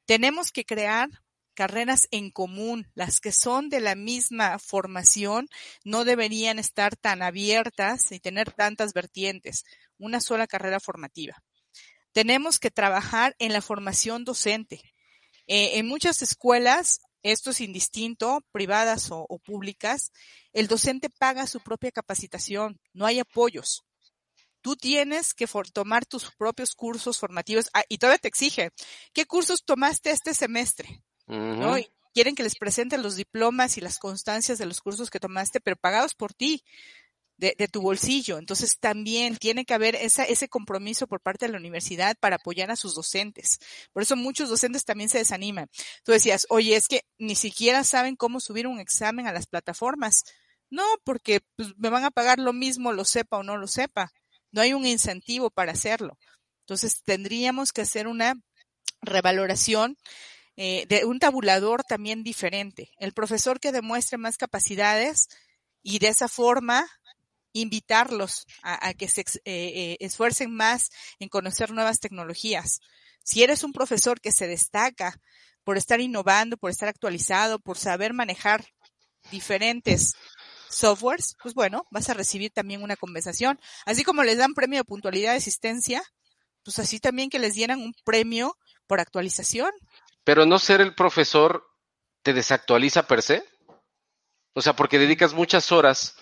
Tenemos 0.06 0.51
que 0.51 0.66
crear 0.66 1.10
carreras 1.54 2.08
en 2.12 2.32
común, 2.32 2.88
las 2.95 3.20
que 3.20 3.32
son 3.32 3.70
de 3.70 3.80
la 3.80 3.95
misma 3.95 4.60
formación, 4.60 5.47
no 5.84 6.06
deberían 6.06 6.60
estar 6.60 6.95
tan 6.95 7.22
abiertas 7.22 8.12
y 8.12 8.20
tener 8.20 8.51
tantas 8.51 8.93
vertientes, 8.93 9.64
una 9.97 10.20
sola 10.20 10.47
carrera 10.47 10.80
formativa. 10.80 11.36
Tenemos 12.12 12.60
que 12.60 12.72
trabajar 12.72 13.36
en 13.39 13.54
la 13.54 13.62
formación 13.62 14.24
docente. 14.24 14.82
Eh, 15.47 15.80
en 15.80 15.88
muchas 15.88 16.22
escuelas, 16.22 16.99
esto 17.24 17.51
es 17.51 17.62
indistinto, 17.62 18.41
privadas 18.51 19.10
o, 19.12 19.28
públicas, 19.45 20.12
el 20.51 20.68
docente 20.68 21.10
paga 21.10 21.47
su 21.47 21.60
propia 21.62 21.91
capacitación, 21.91 22.80
no 22.93 23.06
hay 23.06 23.20
apoyos 23.20 23.84
tú 24.64 24.78
tienes 24.78 25.34
que 25.34 25.45
tomar 25.74 26.06
tus 26.06 26.32
propios 26.32 26.74
cursos 26.74 27.20
formativos 27.20 27.70
ah, 27.74 27.84
y 27.89 27.97
todavía 27.97 28.18
te 28.18 28.30
exige, 28.30 28.72
¿qué 29.14 29.26
cursos 29.26 29.64
tomaste 29.66 30.10
este 30.10 30.34
semestre? 30.34 31.04
¿No? 31.28 31.76
quieren 32.13 32.36
que 32.36 32.43
les 32.43 32.55
presenten 32.55 33.01
los 33.01 33.15
diplomas 33.15 33.78
y 33.78 33.82
las 33.82 33.97
constancias 33.97 34.57
de 34.57 34.65
los 34.65 34.82
cursos 34.82 35.09
que 35.09 35.19
tomaste, 35.19 35.59
pero 35.59 35.76
pagados 35.76 36.13
por 36.13 36.34
ti. 36.34 36.63
de, 37.38 37.67
tu 37.67 37.82
bolsillo. 37.82 38.38
Entonces 38.38 38.78
también 38.80 39.36
tiene 39.36 39.65
que 39.65 39.74
haber 39.74 39.95
esa, 39.95 40.24
ese 40.24 40.47
compromiso 40.47 41.07
por 41.07 41.19
parte 41.19 41.45
de 41.45 41.51
la 41.51 41.57
universidad 41.57 42.15
para 42.17 42.38
apoyar 42.38 42.71
a 42.71 42.78
sus 42.78 42.95
docentes. 42.95 43.59
Por 43.91 44.03
eso 44.03 44.15
muchos 44.15 44.47
docentes 44.47 44.86
también 44.86 45.09
se 45.09 45.17
desaniman. 45.17 45.67
Tú 46.03 46.13
decías, 46.13 46.45
oye, 46.49 46.76
es 46.78 46.88
que 46.88 47.01
ni 47.17 47.36
siquiera 47.36 47.84
saben 47.84 48.15
cómo 48.15 48.39
subir 48.39 48.65
un 48.65 48.80
examen 48.80 49.28
a 49.28 49.34
las 49.34 49.47
plataformas. 49.47 50.24
No, 50.69 50.86
porque 51.03 51.41
pues, 51.57 51.74
me 51.78 51.89
van 51.89 52.05
a 52.05 52.11
pagar 52.11 52.39
lo 52.39 52.53
mismo, 52.53 52.93
lo 52.93 53.03
sepa 53.03 53.38
o 53.39 53.43
no 53.43 53.57
lo 53.57 53.67
sepa. 53.67 54.13
No 54.51 54.61
hay 54.61 54.74
un 54.74 54.86
incentivo 54.86 55.49
para 55.49 55.74
hacerlo. 55.74 56.17
Entonces 56.61 57.01
tendríamos 57.03 57.74
que 57.74 57.82
hacer 57.82 58.07
una 58.07 58.36
revaloración 59.01 59.97
eh, 60.56 60.86
de 60.88 61.06
un 61.06 61.20
tabulador 61.20 61.84
también 61.84 62.24
diferente. 62.24 62.91
El 62.97 63.14
profesor 63.14 63.60
que 63.60 63.72
demuestre 63.72 64.18
más 64.18 64.38
capacidades 64.38 65.28
y 65.82 65.99
de 65.99 66.10
esa 66.10 66.28
forma 66.28 66.88
invitarlos 67.54 68.47
a, 68.64 68.93
que 68.93 69.08
se 69.08 69.22
eh, 69.22 69.26
eh, 69.45 69.97
esfuercen 69.99 70.54
más 70.56 70.89
en 71.20 71.30
conocer 71.30 71.72
nuevas 71.72 71.99
tecnologías. 71.99 72.80
Si 73.24 73.43
eres 73.43 73.64
un 73.64 73.74
profesor 73.74 74.20
que 74.20 74.32
se 74.32 74.47
destaca 74.47 75.20
por 75.64 75.78
estar 75.78 76.01
innovando, 76.01 76.58
por 76.58 76.72
estar 76.72 76.89
actualizado, 76.89 77.60
por 77.60 77.78
saber 77.78 78.14
manejar 78.14 78.66
diferentes 79.32 80.14
softwares, 80.70 81.36
pues 81.41 81.54
bueno, 81.54 81.88
vas 81.91 82.10
a 82.10 82.14
recibir 82.14 82.51
también 82.51 82.84
una 82.84 82.95
compensación. 82.95 83.60
Así 83.86 84.04
como 84.04 84.24
les 84.24 84.38
dan 84.38 84.54
premio 84.54 84.80
de 84.80 84.84
puntualidad 84.84 85.32
de 85.32 85.38
asistencia, 85.38 86.04
pues 86.64 86.80
así 86.80 86.99
también 86.99 87.30
que 87.30 87.39
les 87.39 87.54
dieran 87.54 87.80
un 87.80 87.93
premio 88.04 88.58
por 88.88 88.99
actualización. 88.99 89.72
Pero 90.24 90.45
no 90.45 90.59
ser 90.59 90.82
el 90.82 90.95
profesor 90.95 91.65
te 92.24 92.34
desactualiza 92.34 93.07
per 93.07 93.21
se. 93.21 93.45
O 94.53 94.61
sea, 94.61 94.74
porque 94.76 94.99
dedicas 94.99 95.34
muchas 95.34 95.71
horas 95.71 96.15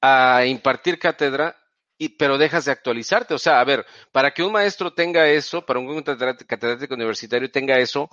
a 0.00 0.44
impartir 0.46 0.98
cátedra, 0.98 1.56
y, 1.98 2.10
pero 2.10 2.38
dejas 2.38 2.64
de 2.64 2.72
actualizarte. 2.72 3.34
O 3.34 3.38
sea, 3.38 3.60
a 3.60 3.64
ver, 3.64 3.84
para 4.12 4.32
que 4.32 4.42
un 4.42 4.52
maestro 4.52 4.92
tenga 4.92 5.28
eso, 5.28 5.66
para 5.66 5.80
un 5.80 6.02
catedrático 6.02 6.94
universitario 6.94 7.50
tenga 7.50 7.78
eso, 7.78 8.08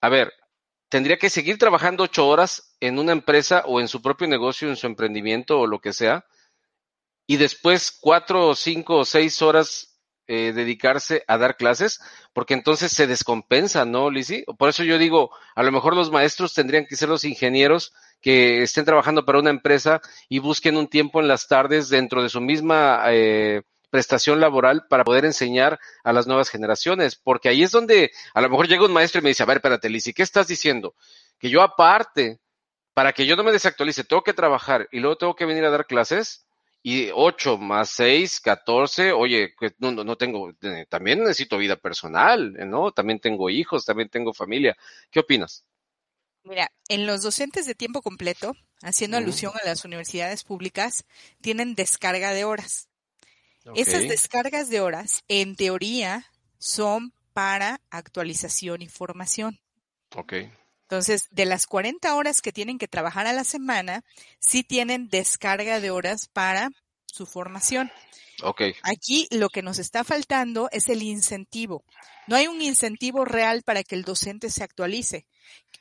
a 0.00 0.08
ver, 0.08 0.32
tendría 0.88 1.18
que 1.18 1.30
seguir 1.30 1.56
trabajando 1.56 2.04
ocho 2.04 2.26
horas 2.26 2.76
en 2.80 2.98
una 2.98 3.12
empresa 3.12 3.62
o 3.66 3.80
en 3.80 3.88
su 3.88 4.02
propio 4.02 4.26
negocio, 4.26 4.68
en 4.68 4.76
su 4.76 4.86
emprendimiento 4.86 5.60
o 5.60 5.66
lo 5.66 5.80
que 5.80 5.92
sea, 5.92 6.26
y 7.26 7.36
después 7.36 7.92
cuatro 7.92 8.48
o 8.48 8.54
cinco 8.56 8.96
o 8.96 9.04
seis 9.04 9.40
horas 9.40 9.89
eh, 10.32 10.52
dedicarse 10.52 11.24
a 11.26 11.38
dar 11.38 11.56
clases, 11.56 12.00
porque 12.32 12.54
entonces 12.54 12.92
se 12.92 13.08
descompensa, 13.08 13.84
¿no, 13.84 14.10
Lizzy? 14.10 14.44
Por 14.58 14.68
eso 14.68 14.84
yo 14.84 14.96
digo, 14.96 15.32
a 15.56 15.64
lo 15.64 15.72
mejor 15.72 15.96
los 15.96 16.12
maestros 16.12 16.54
tendrían 16.54 16.86
que 16.86 16.94
ser 16.94 17.08
los 17.08 17.24
ingenieros 17.24 17.92
que 18.20 18.62
estén 18.62 18.84
trabajando 18.84 19.24
para 19.24 19.40
una 19.40 19.50
empresa 19.50 20.00
y 20.28 20.38
busquen 20.38 20.76
un 20.76 20.86
tiempo 20.86 21.20
en 21.20 21.26
las 21.26 21.48
tardes 21.48 21.88
dentro 21.88 22.22
de 22.22 22.28
su 22.28 22.40
misma 22.40 23.02
eh, 23.08 23.62
prestación 23.90 24.38
laboral 24.38 24.86
para 24.88 25.02
poder 25.02 25.24
enseñar 25.24 25.80
a 26.04 26.12
las 26.12 26.28
nuevas 26.28 26.48
generaciones, 26.48 27.16
porque 27.16 27.48
ahí 27.48 27.64
es 27.64 27.72
donde 27.72 28.12
a 28.32 28.40
lo 28.40 28.48
mejor 28.48 28.68
llega 28.68 28.84
un 28.84 28.92
maestro 28.92 29.18
y 29.18 29.24
me 29.24 29.30
dice, 29.30 29.42
a 29.42 29.46
ver, 29.46 29.56
espérate, 29.56 29.90
Lizzy, 29.90 30.12
¿qué 30.12 30.22
estás 30.22 30.46
diciendo? 30.46 30.94
Que 31.40 31.50
yo 31.50 31.60
aparte, 31.60 32.38
para 32.94 33.12
que 33.12 33.26
yo 33.26 33.34
no 33.34 33.42
me 33.42 33.50
desactualice, 33.50 34.04
tengo 34.04 34.22
que 34.22 34.32
trabajar 34.32 34.86
y 34.92 35.00
luego 35.00 35.16
tengo 35.16 35.34
que 35.34 35.46
venir 35.46 35.64
a 35.64 35.70
dar 35.70 35.86
clases 35.86 36.46
y 36.82 37.10
8 37.12 37.58
más 37.58 37.90
6, 37.90 38.40
14, 38.40 39.12
oye, 39.12 39.54
no, 39.78 39.92
no, 39.92 40.04
no 40.04 40.16
tengo, 40.16 40.50
eh, 40.62 40.86
también 40.88 41.20
necesito 41.20 41.58
vida 41.58 41.76
personal, 41.76 42.54
¿no? 42.68 42.92
También 42.92 43.20
tengo 43.20 43.50
hijos, 43.50 43.84
también 43.84 44.08
tengo 44.08 44.32
familia. 44.32 44.76
¿Qué 45.10 45.20
opinas? 45.20 45.66
Mira, 46.42 46.72
en 46.88 47.06
los 47.06 47.22
docentes 47.22 47.66
de 47.66 47.74
tiempo 47.74 48.00
completo, 48.00 48.56
haciendo 48.82 49.18
alusión 49.18 49.52
a 49.62 49.66
las 49.66 49.84
universidades 49.84 50.42
públicas, 50.42 51.04
tienen 51.42 51.74
descarga 51.74 52.32
de 52.32 52.44
horas. 52.44 52.88
Esas 53.74 54.08
descargas 54.08 54.70
de 54.70 54.80
horas, 54.80 55.22
en 55.28 55.54
teoría, 55.54 56.26
son 56.58 57.12
para 57.34 57.80
actualización 57.90 58.80
y 58.80 58.88
formación. 58.88 59.60
Ok. 60.16 60.34
Entonces, 60.90 61.28
de 61.30 61.44
las 61.44 61.68
40 61.68 62.16
horas 62.16 62.40
que 62.42 62.50
tienen 62.50 62.76
que 62.76 62.88
trabajar 62.88 63.28
a 63.28 63.32
la 63.32 63.44
semana, 63.44 64.02
sí 64.40 64.64
tienen 64.64 65.08
descarga 65.08 65.78
de 65.78 65.92
horas 65.92 66.26
para 66.26 66.72
su 67.06 67.26
formación. 67.26 67.92
Okay. 68.42 68.74
Aquí 68.82 69.28
lo 69.30 69.50
que 69.50 69.62
nos 69.62 69.78
está 69.78 70.02
faltando 70.02 70.68
es 70.72 70.88
el 70.88 71.04
incentivo. 71.04 71.84
No 72.26 72.34
hay 72.34 72.48
un 72.48 72.60
incentivo 72.60 73.24
real 73.24 73.62
para 73.62 73.84
que 73.84 73.94
el 73.94 74.02
docente 74.02 74.50
se 74.50 74.64
actualice. 74.64 75.26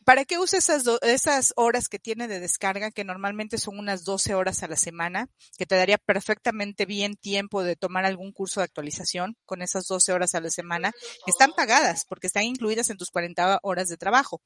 ¿Para 0.10 0.26
qué 0.26 0.40
usa 0.40 0.58
esas, 0.58 0.86
esas 1.04 1.54
horas 1.56 1.88
que 1.88 2.00
tiene 2.00 2.28
de 2.28 2.40
descarga, 2.40 2.90
que 2.90 3.04
normalmente 3.04 3.60
son 3.60 3.78
unas 3.78 4.06
12 4.06 4.34
horas 4.34 4.64
a 4.64 4.68
la 4.68 4.76
semana, 4.76 5.30
que 5.56 5.68
te 5.68 5.76
daría 5.76 6.00
perfectamente 6.00 6.88
bien 6.88 7.16
tiempo 7.16 7.62
de 7.62 7.76
tomar 7.76 8.06
algún 8.06 8.32
curso 8.32 8.60
de 8.60 8.64
actualización 8.64 9.38
con 9.46 9.62
esas 9.62 9.86
12 9.86 10.12
horas 10.12 10.34
a 10.34 10.42
la 10.42 10.50
semana, 10.50 10.94
que 10.94 11.30
están 11.30 11.52
pagadas 11.52 12.06
porque 12.06 12.26
están 12.26 12.42
incluidas 12.42 12.90
en 12.90 12.98
tus 12.98 13.12
40 13.12 13.60
horas 13.62 13.88
de 13.88 13.98
trabajo? 13.98 14.42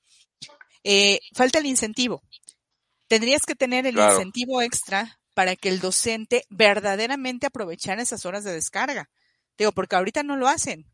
Eh, 0.83 1.21
falta 1.33 1.59
el 1.59 1.65
incentivo. 1.65 2.23
Tendrías 3.07 3.45
que 3.45 3.55
tener 3.55 3.87
el 3.87 3.97
incentivo 3.97 4.61
extra 4.61 5.17
para 5.33 5.55
que 5.55 5.69
el 5.69 5.79
docente 5.79 6.43
verdaderamente 6.49 7.47
aprovechara 7.47 8.01
esas 8.01 8.25
horas 8.25 8.43
de 8.43 8.51
descarga. 8.51 9.09
Digo, 9.57 9.71
porque 9.71 9.95
ahorita 9.95 10.23
no 10.23 10.35
lo 10.35 10.49
hacen. 10.49 10.92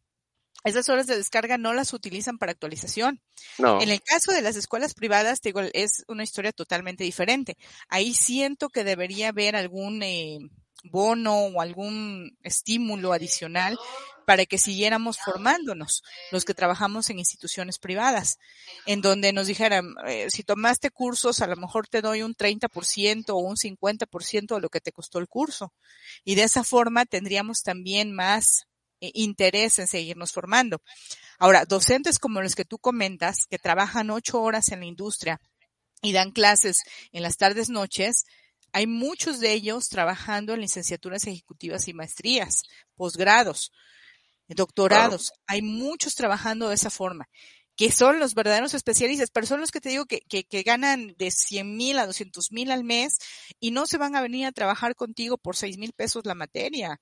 Esas 0.64 0.90
horas 0.90 1.08
de 1.08 1.16
descarga 1.16 1.58
no 1.58 1.74
las 1.74 1.94
utilizan 1.94 2.38
para 2.38 2.52
actualización. 2.52 3.22
En 3.58 3.90
el 3.90 4.02
caso 4.02 4.32
de 4.32 4.42
las 4.42 4.56
escuelas 4.56 4.94
privadas, 4.94 5.42
digo, 5.42 5.62
es 5.74 6.04
una 6.08 6.24
historia 6.24 6.52
totalmente 6.52 7.04
diferente. 7.04 7.58
Ahí 7.88 8.14
siento 8.14 8.70
que 8.70 8.84
debería 8.84 9.30
haber 9.30 9.56
algún 9.56 10.04
eh, 10.04 10.40
bono 10.84 11.46
o 11.46 11.62
algún 11.62 12.38
estímulo 12.44 13.14
adicional 13.14 13.78
para 14.26 14.46
que 14.46 14.60
siguiéramos 14.60 15.18
formándonos, 15.18 16.04
los 16.32 16.46
que 16.46 16.54
trabajamos 16.54 17.10
en 17.10 17.18
instituciones 17.18 17.80
privadas, 17.80 18.38
en 18.86 19.02
donde 19.02 19.34
nos 19.34 19.48
dijeran, 19.48 19.96
eh, 20.06 20.30
si 20.30 20.44
tomaste 20.44 20.92
cursos, 20.92 21.42
a 21.42 21.48
lo 21.48 21.56
mejor 21.56 21.88
te 21.88 22.02
doy 22.02 22.22
un 22.22 22.36
30% 22.36 23.30
o 23.30 23.38
un 23.38 23.58
50% 23.58 24.56
de 24.56 24.62
lo 24.62 24.70
que 24.70 24.82
te 24.82 24.92
costó 24.92 25.18
el 25.18 25.28
curso. 25.28 25.74
Y 26.24 26.36
de 26.36 26.44
esa 26.44 26.64
forma 26.64 27.08
tendríamos 27.08 27.64
también 27.64 28.14
más 28.14 28.69
interés 29.00 29.80
en 29.80 29.88
seguirnos 29.88 30.32
formando. 30.32 30.82
Ahora, 31.38 31.66
docentes 31.66 32.20
como 32.20 32.42
los 32.42 32.56
que 32.56 32.66
tú 32.66 32.80
comentas, 32.80 33.46
que 33.48 33.60
trabajan 33.60 34.10
ocho 34.10 34.42
horas 34.42 34.70
en 34.72 34.82
la 34.82 34.86
industria 34.86 35.40
y 36.02 36.14
dan 36.14 36.32
clases 36.32 36.84
en 37.12 37.24
las 37.24 37.38
tardes 37.38 37.70
noches, 37.70 38.26
hay 38.72 38.88
muchos 38.88 39.40
de 39.40 39.54
ellos 39.54 39.90
trabajando 39.90 40.54
en 40.54 40.62
licenciaturas 40.62 41.26
ejecutivas 41.28 41.88
y 41.88 41.94
maestrías, 41.94 42.64
posgrados 42.96 43.72
doctorados. 44.56 45.32
Hay 45.48 45.62
muchos 45.62 46.16
trabajando 46.16 46.70
de 46.70 46.76
esa 46.76 46.90
forma, 46.90 47.30
que 47.76 47.92
son 47.92 48.20
los 48.20 48.34
verdaderos 48.34 48.74
especialistas, 48.74 49.30
pero 49.32 49.48
son 49.48 49.62
los 49.62 49.72
que 49.72 49.82
te 49.82 49.90
digo 49.90 50.06
que, 50.06 50.22
que, 50.22 50.44
que 50.44 50.64
ganan 50.64 51.16
de 51.18 51.32
100 51.32 51.78
mil 51.78 52.00
a 52.00 52.06
200 52.06 52.52
mil 52.52 52.72
al 52.72 52.84
mes 52.84 53.18
y 53.60 53.72
no 53.72 53.86
se 53.86 53.98
van 53.98 54.16
a 54.16 54.22
venir 54.22 54.46
a 54.46 54.52
trabajar 54.52 54.96
contigo 54.96 55.38
por 55.38 55.56
6 55.56 55.78
mil 55.78 55.94
pesos 55.94 56.26
la 56.26 56.36
materia. 56.36 57.00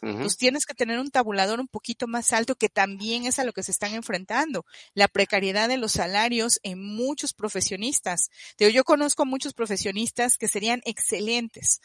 Pues 0.00 0.36
tienes 0.36 0.64
que 0.64 0.74
tener 0.74 1.00
un 1.00 1.10
tabulador 1.10 1.58
un 1.58 1.66
poquito 1.66 2.06
más 2.06 2.32
alto 2.32 2.54
que 2.54 2.68
también 2.68 3.26
es 3.26 3.40
a 3.40 3.44
lo 3.44 3.52
que 3.52 3.64
se 3.64 3.72
están 3.72 3.94
enfrentando. 3.94 4.64
La 4.94 5.08
precariedad 5.08 5.68
de 5.68 5.76
los 5.76 5.92
salarios 5.92 6.60
en 6.62 6.80
muchos 6.80 7.34
profesionistas. 7.34 8.30
Yo 8.58 8.84
conozco 8.84 9.26
muchos 9.26 9.54
profesionistas 9.54 10.38
que 10.38 10.46
serían 10.46 10.82
excelentes, 10.84 11.80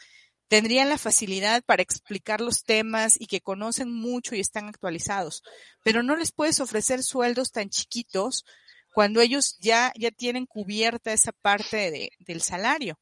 tendrían 0.48 0.88
la 0.88 0.98
facilidad 0.98 1.64
para 1.64 1.82
explicar 1.82 2.40
los 2.40 2.62
temas 2.62 3.16
y 3.18 3.26
que 3.26 3.40
conocen 3.40 3.92
mucho 3.92 4.36
y 4.36 4.40
están 4.40 4.66
actualizados, 4.66 5.42
pero 5.82 6.02
no 6.02 6.14
les 6.14 6.30
puedes 6.30 6.60
ofrecer 6.60 7.02
sueldos 7.02 7.50
tan 7.50 7.70
chiquitos 7.70 8.44
cuando 8.92 9.20
ellos 9.20 9.58
ya, 9.58 9.92
ya 9.98 10.12
tienen 10.12 10.46
cubierta 10.46 11.12
esa 11.12 11.32
parte 11.32 11.90
de, 11.90 12.10
del 12.20 12.42
salario. 12.42 13.00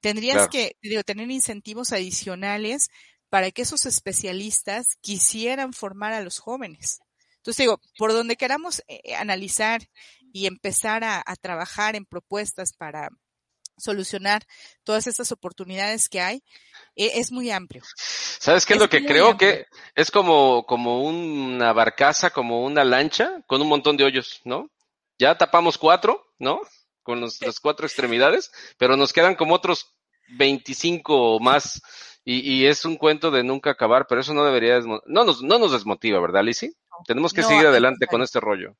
Tendrías 0.00 0.48
que 0.48 0.76
digo, 0.82 1.02
tener 1.02 1.30
incentivos 1.30 1.92
adicionales 1.92 2.88
para 3.28 3.50
que 3.50 3.62
esos 3.62 3.86
especialistas 3.86 4.96
quisieran 5.00 5.72
formar 5.72 6.12
a 6.12 6.20
los 6.20 6.38
jóvenes. 6.38 7.00
Entonces 7.36 7.64
digo, 7.64 7.80
por 7.96 8.12
donde 8.12 8.36
queramos 8.36 8.82
eh, 8.88 9.14
analizar 9.14 9.88
y 10.32 10.46
empezar 10.46 11.04
a, 11.04 11.22
a 11.24 11.36
trabajar 11.36 11.96
en 11.96 12.04
propuestas 12.04 12.72
para, 12.72 13.10
solucionar 13.78 14.46
todas 14.84 15.06
estas 15.06 15.32
oportunidades 15.32 16.08
que 16.08 16.20
hay, 16.20 16.42
e, 16.96 17.18
es 17.18 17.32
muy 17.32 17.50
amplio. 17.50 17.82
¿Sabes 17.96 18.66
qué 18.66 18.74
es, 18.74 18.78
lo 18.78 18.88
que 18.88 19.04
creo 19.04 19.36
que 19.36 19.66
es 19.94 20.10
como, 20.10 20.64
como 20.66 21.02
una 21.02 21.72
barcaza, 21.72 22.30
como 22.30 22.64
una 22.64 22.84
lancha 22.84 23.42
con 23.46 23.60
un 23.60 23.68
montón 23.68 23.96
de 23.96 24.04
hoyos, 24.04 24.40
¿no? 24.44 24.70
Ya 25.18 25.36
tapamos 25.36 25.78
cuatro, 25.78 26.24
¿no? 26.38 26.60
Con 27.02 27.20
las 27.20 27.60
cuatro 27.60 27.86
extremidades, 27.86 28.50
pero 28.76 28.96
nos 28.96 29.12
quedan 29.12 29.34
como 29.34 29.54
otros 29.54 29.94
25 30.36 31.36
o 31.36 31.40
más 31.40 31.80
y, 32.30 32.66
es 32.66 32.84
un 32.84 32.96
cuento 32.96 33.30
de 33.30 33.42
nunca 33.42 33.70
acabar, 33.70 34.06
pero 34.06 34.20
eso 34.20 34.34
no 34.34 34.44
debería, 34.44 34.80
no 34.80 35.24
nos, 35.24 35.42
no 35.42 35.58
nos 35.58 35.72
desmotiva, 35.72 36.20
¿verdad, 36.20 36.44
Lizzy? 36.44 36.74
Tenemos 37.06 37.32
que 37.32 37.42
seguir 37.42 37.66
adelante 37.66 38.06
con 38.06 38.20
este 38.20 38.38
rollo. 38.38 38.76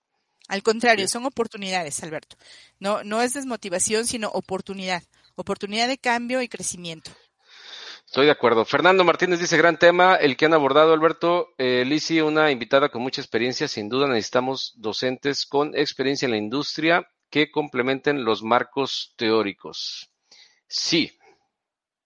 Al 0.48 0.62
contrario, 0.62 1.08
son 1.08 1.24
oportunidades, 1.24 2.02
Alberto. 2.02 2.36
No, 2.78 3.02
no 3.04 3.22
es 3.22 3.32
desmotivación, 3.32 4.06
sino 4.06 4.28
oportunidad. 4.28 5.02
Oportunidad 5.34 5.88
de 5.88 5.96
cambio 5.96 6.42
y 6.42 6.48
crecimiento. 6.48 7.10
Estoy 8.04 8.26
de 8.26 8.32
acuerdo. 8.32 8.66
Fernando 8.66 9.04
Martínez 9.04 9.40
dice, 9.40 9.56
gran 9.56 9.78
tema, 9.78 10.16
el 10.16 10.36
que 10.36 10.46
han 10.46 10.54
abordado, 10.54 10.92
Alberto. 10.92 11.48
Eh, 11.56 11.84
Lisi, 11.86 12.20
una 12.20 12.50
invitada 12.50 12.90
con 12.90 13.02
mucha 13.02 13.20
experiencia. 13.22 13.68
Sin 13.68 13.88
duda 13.88 14.08
necesitamos 14.08 14.74
docentes 14.76 15.46
con 15.46 15.74
experiencia 15.74 16.26
en 16.26 16.32
la 16.32 16.38
industria 16.38 17.06
que 17.30 17.50
complementen 17.50 18.24
los 18.24 18.42
marcos 18.42 19.14
teóricos. 19.16 20.10
Sí. 20.66 21.17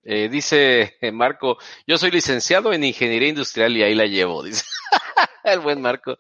Eh, 0.05 0.29
dice 0.29 0.97
Marco, 1.13 1.59
yo 1.87 1.99
soy 1.99 2.11
licenciado 2.11 2.73
en 2.73 2.85
ingeniería 2.85 3.29
industrial 3.29 3.77
y 3.77 3.83
ahí 3.83 3.95
la 3.95 4.07
llevo, 4.07 4.43
dice. 4.45 4.65
El 5.45 5.59
buen 5.59 5.81
Marco. 5.81 6.19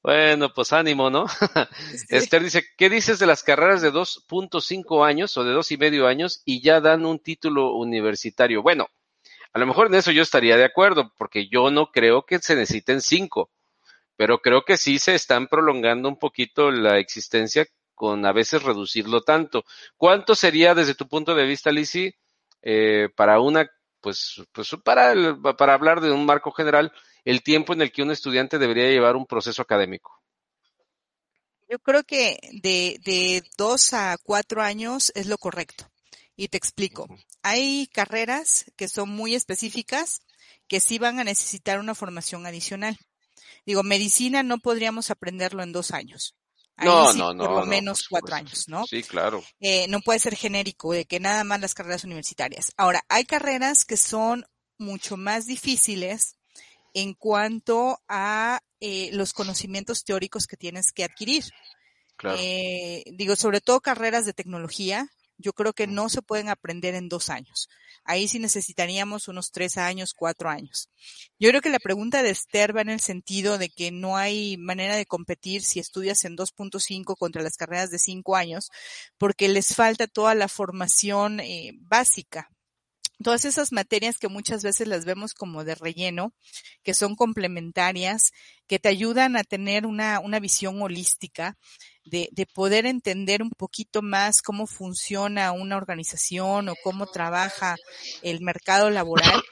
Bueno, 0.00 0.52
pues 0.54 0.72
ánimo, 0.72 1.10
¿no? 1.10 1.26
Esther 2.08 2.42
dice, 2.42 2.64
¿qué 2.76 2.88
dices 2.88 3.18
de 3.18 3.26
las 3.26 3.42
carreras 3.42 3.82
de 3.82 3.92
2.5 3.92 5.04
años 5.04 5.36
o 5.36 5.42
de 5.42 5.52
dos 5.52 5.72
y 5.72 5.76
medio 5.76 6.06
años 6.06 6.42
y 6.44 6.62
ya 6.62 6.80
dan 6.80 7.04
un 7.04 7.18
título 7.18 7.74
universitario? 7.74 8.62
Bueno, 8.62 8.86
a 9.52 9.58
lo 9.58 9.66
mejor 9.66 9.88
en 9.88 9.94
eso 9.94 10.12
yo 10.12 10.22
estaría 10.22 10.56
de 10.56 10.64
acuerdo, 10.64 11.12
porque 11.18 11.48
yo 11.48 11.70
no 11.72 11.90
creo 11.90 12.24
que 12.24 12.38
se 12.38 12.54
necesiten 12.54 13.00
cinco, 13.00 13.50
pero 14.16 14.38
creo 14.38 14.62
que 14.62 14.76
sí 14.76 15.00
se 15.00 15.16
están 15.16 15.48
prolongando 15.48 16.08
un 16.08 16.18
poquito 16.18 16.70
la 16.70 16.98
existencia 16.98 17.66
con 17.96 18.24
a 18.24 18.32
veces 18.32 18.62
reducirlo 18.62 19.22
tanto. 19.22 19.64
¿Cuánto 19.96 20.36
sería 20.36 20.74
desde 20.74 20.94
tu 20.94 21.08
punto 21.08 21.34
de 21.34 21.44
vista, 21.44 21.72
Lisi, 21.72 22.14
eh, 22.62 23.08
para 23.16 23.40
una, 23.40 23.68
pues, 24.00 24.42
pues 24.52 24.70
para, 24.84 25.14
para 25.56 25.74
hablar 25.74 26.00
de 26.00 26.10
un 26.10 26.24
marco 26.26 26.52
general, 26.52 26.92
el 27.24 27.42
tiempo 27.42 27.72
en 27.72 27.82
el 27.82 27.92
que 27.92 28.02
un 28.02 28.10
estudiante 28.10 28.58
debería 28.58 28.88
llevar 28.88 29.16
un 29.16 29.26
proceso 29.26 29.62
académico? 29.62 30.20
Yo 31.68 31.78
creo 31.78 32.02
que 32.02 32.38
de, 32.62 32.98
de 33.04 33.44
dos 33.56 33.92
a 33.92 34.16
cuatro 34.22 34.62
años 34.62 35.12
es 35.14 35.26
lo 35.26 35.38
correcto. 35.38 35.88
Y 36.34 36.48
te 36.48 36.56
explico. 36.56 37.06
Hay 37.42 37.86
carreras 37.92 38.64
que 38.76 38.88
son 38.88 39.10
muy 39.10 39.34
específicas 39.34 40.22
que 40.66 40.80
sí 40.80 40.98
van 40.98 41.20
a 41.20 41.24
necesitar 41.24 41.78
una 41.78 41.94
formación 41.94 42.46
adicional. 42.46 42.98
Digo, 43.66 43.82
medicina 43.82 44.42
no 44.42 44.58
podríamos 44.58 45.10
aprenderlo 45.10 45.62
en 45.62 45.72
dos 45.72 45.90
años. 45.90 46.34
No, 46.84 47.12
no, 47.12 47.34
no. 47.34 47.44
Por 47.44 47.60
lo 47.60 47.66
menos 47.66 48.06
cuatro 48.08 48.34
años, 48.34 48.68
¿no? 48.68 48.86
Sí, 48.86 49.02
claro. 49.02 49.42
Eh, 49.60 49.86
no 49.88 50.00
puede 50.00 50.18
ser 50.18 50.36
genérico 50.36 50.92
de 50.92 51.04
que 51.04 51.20
nada 51.20 51.44
más 51.44 51.60
las 51.60 51.74
carreras 51.74 52.04
universitarias. 52.04 52.72
Ahora, 52.76 53.04
hay 53.08 53.24
carreras 53.24 53.84
que 53.84 53.96
son 53.96 54.46
mucho 54.78 55.16
más 55.16 55.46
difíciles 55.46 56.36
en 56.94 57.14
cuanto 57.14 58.00
a 58.08 58.60
eh, 58.80 59.10
los 59.12 59.32
conocimientos 59.32 60.04
teóricos 60.04 60.46
que 60.46 60.56
tienes 60.56 60.92
que 60.92 61.04
adquirir. 61.04 61.44
Claro. 62.16 62.38
Eh, 62.40 63.04
digo, 63.12 63.36
sobre 63.36 63.60
todo 63.60 63.80
carreras 63.80 64.26
de 64.26 64.32
tecnología, 64.32 65.08
yo 65.40 65.52
creo 65.52 65.72
que 65.72 65.86
no 65.86 66.08
se 66.08 66.22
pueden 66.22 66.48
aprender 66.48 66.94
en 66.94 67.08
dos 67.08 67.30
años. 67.30 67.68
Ahí 68.04 68.28
sí 68.28 68.38
necesitaríamos 68.38 69.28
unos 69.28 69.50
tres 69.50 69.76
años, 69.76 70.14
cuatro 70.14 70.48
años. 70.48 70.88
Yo 71.38 71.48
creo 71.50 71.60
que 71.60 71.70
la 71.70 71.78
pregunta 71.78 72.22
de 72.22 72.30
Esther 72.30 72.76
va 72.76 72.80
en 72.82 72.90
el 72.90 73.00
sentido 73.00 73.58
de 73.58 73.68
que 73.68 73.90
no 73.90 74.16
hay 74.16 74.56
manera 74.56 74.96
de 74.96 75.06
competir 75.06 75.62
si 75.62 75.80
estudias 75.80 76.24
en 76.24 76.36
2.5 76.36 77.16
contra 77.16 77.42
las 77.42 77.56
carreras 77.56 77.90
de 77.90 77.98
cinco 77.98 78.36
años, 78.36 78.70
porque 79.18 79.48
les 79.48 79.74
falta 79.74 80.06
toda 80.06 80.34
la 80.34 80.48
formación 80.48 81.40
eh, 81.40 81.72
básica 81.80 82.50
todas 83.22 83.44
esas 83.44 83.72
materias 83.72 84.18
que 84.18 84.28
muchas 84.28 84.62
veces 84.62 84.88
las 84.88 85.04
vemos 85.04 85.34
como 85.34 85.64
de 85.64 85.74
relleno, 85.74 86.32
que 86.82 86.94
son 86.94 87.16
complementarias, 87.16 88.32
que 88.66 88.78
te 88.78 88.88
ayudan 88.88 89.36
a 89.36 89.44
tener 89.44 89.86
una, 89.86 90.20
una 90.20 90.40
visión 90.40 90.80
holística, 90.82 91.56
de, 92.04 92.28
de, 92.32 92.46
poder 92.46 92.86
entender 92.86 93.42
un 93.42 93.50
poquito 93.50 94.02
más 94.02 94.40
cómo 94.42 94.66
funciona 94.66 95.52
una 95.52 95.76
organización 95.76 96.70
o 96.70 96.74
cómo 96.82 97.06
trabaja 97.06 97.76
el 98.22 98.40
mercado 98.40 98.90
laboral, 98.90 99.42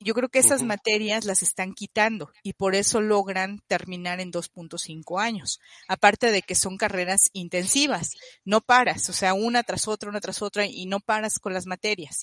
yo 0.00 0.14
creo 0.14 0.28
que 0.28 0.38
esas 0.38 0.62
materias 0.62 1.24
las 1.24 1.42
están 1.42 1.74
quitando 1.74 2.30
y 2.44 2.52
por 2.52 2.76
eso 2.76 3.00
logran 3.00 3.60
terminar 3.66 4.20
en 4.20 4.30
2.5 4.30 5.20
años. 5.20 5.60
Aparte 5.88 6.30
de 6.30 6.42
que 6.42 6.54
son 6.54 6.76
carreras 6.76 7.30
intensivas, 7.32 8.12
no 8.44 8.60
paras, 8.60 9.08
o 9.08 9.12
sea, 9.12 9.34
una 9.34 9.64
tras 9.64 9.88
otra, 9.88 10.08
una 10.08 10.20
tras 10.20 10.40
otra 10.40 10.66
y 10.66 10.86
no 10.86 11.00
paras 11.00 11.40
con 11.40 11.52
las 11.52 11.66
materias. 11.66 12.20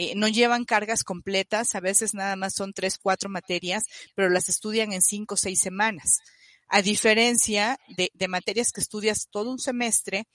Eh, 0.00 0.14
no 0.14 0.28
llevan 0.28 0.64
cargas 0.64 1.02
completas, 1.02 1.74
a 1.74 1.80
veces 1.80 2.14
nada 2.14 2.36
más 2.36 2.54
son 2.54 2.72
tres, 2.72 2.98
cuatro 2.98 3.28
materias, 3.28 3.82
pero 4.14 4.30
las 4.30 4.48
estudian 4.48 4.92
en 4.92 5.02
cinco 5.02 5.34
o 5.34 5.36
seis 5.36 5.58
semanas. 5.58 6.20
A 6.68 6.82
diferencia 6.82 7.80
de, 7.96 8.12
de 8.14 8.28
materias 8.28 8.70
que 8.70 8.80
estudias 8.80 9.26
todo 9.28 9.50
un 9.50 9.58
semestre, 9.58 10.28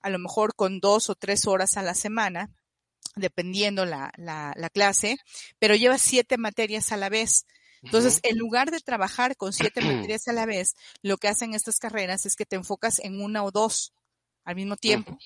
a 0.00 0.08
lo 0.08 0.18
mejor 0.18 0.54
con 0.54 0.80
dos 0.80 1.10
o 1.10 1.16
tres 1.16 1.46
horas 1.46 1.76
a 1.76 1.82
la 1.82 1.92
semana, 1.92 2.48
dependiendo 3.14 3.84
la, 3.84 4.10
la, 4.16 4.54
la 4.56 4.70
clase, 4.70 5.18
pero 5.58 5.74
llevas 5.74 6.00
siete 6.00 6.38
materias 6.38 6.90
a 6.90 6.96
la 6.96 7.10
vez. 7.10 7.44
Entonces, 7.82 8.20
en 8.22 8.38
lugar 8.38 8.70
de 8.70 8.80
trabajar 8.80 9.36
con 9.36 9.52
siete 9.52 9.82
materias 9.82 10.28
a 10.28 10.32
la 10.32 10.46
vez, 10.46 10.76
lo 11.02 11.18
que 11.18 11.28
hacen 11.28 11.52
estas 11.52 11.78
carreras 11.78 12.24
es 12.24 12.36
que 12.36 12.46
te 12.46 12.56
enfocas 12.56 13.00
en 13.00 13.20
una 13.20 13.44
o 13.44 13.50
dos 13.50 13.92
al 14.44 14.56
mismo 14.56 14.78
tiempo. 14.78 15.18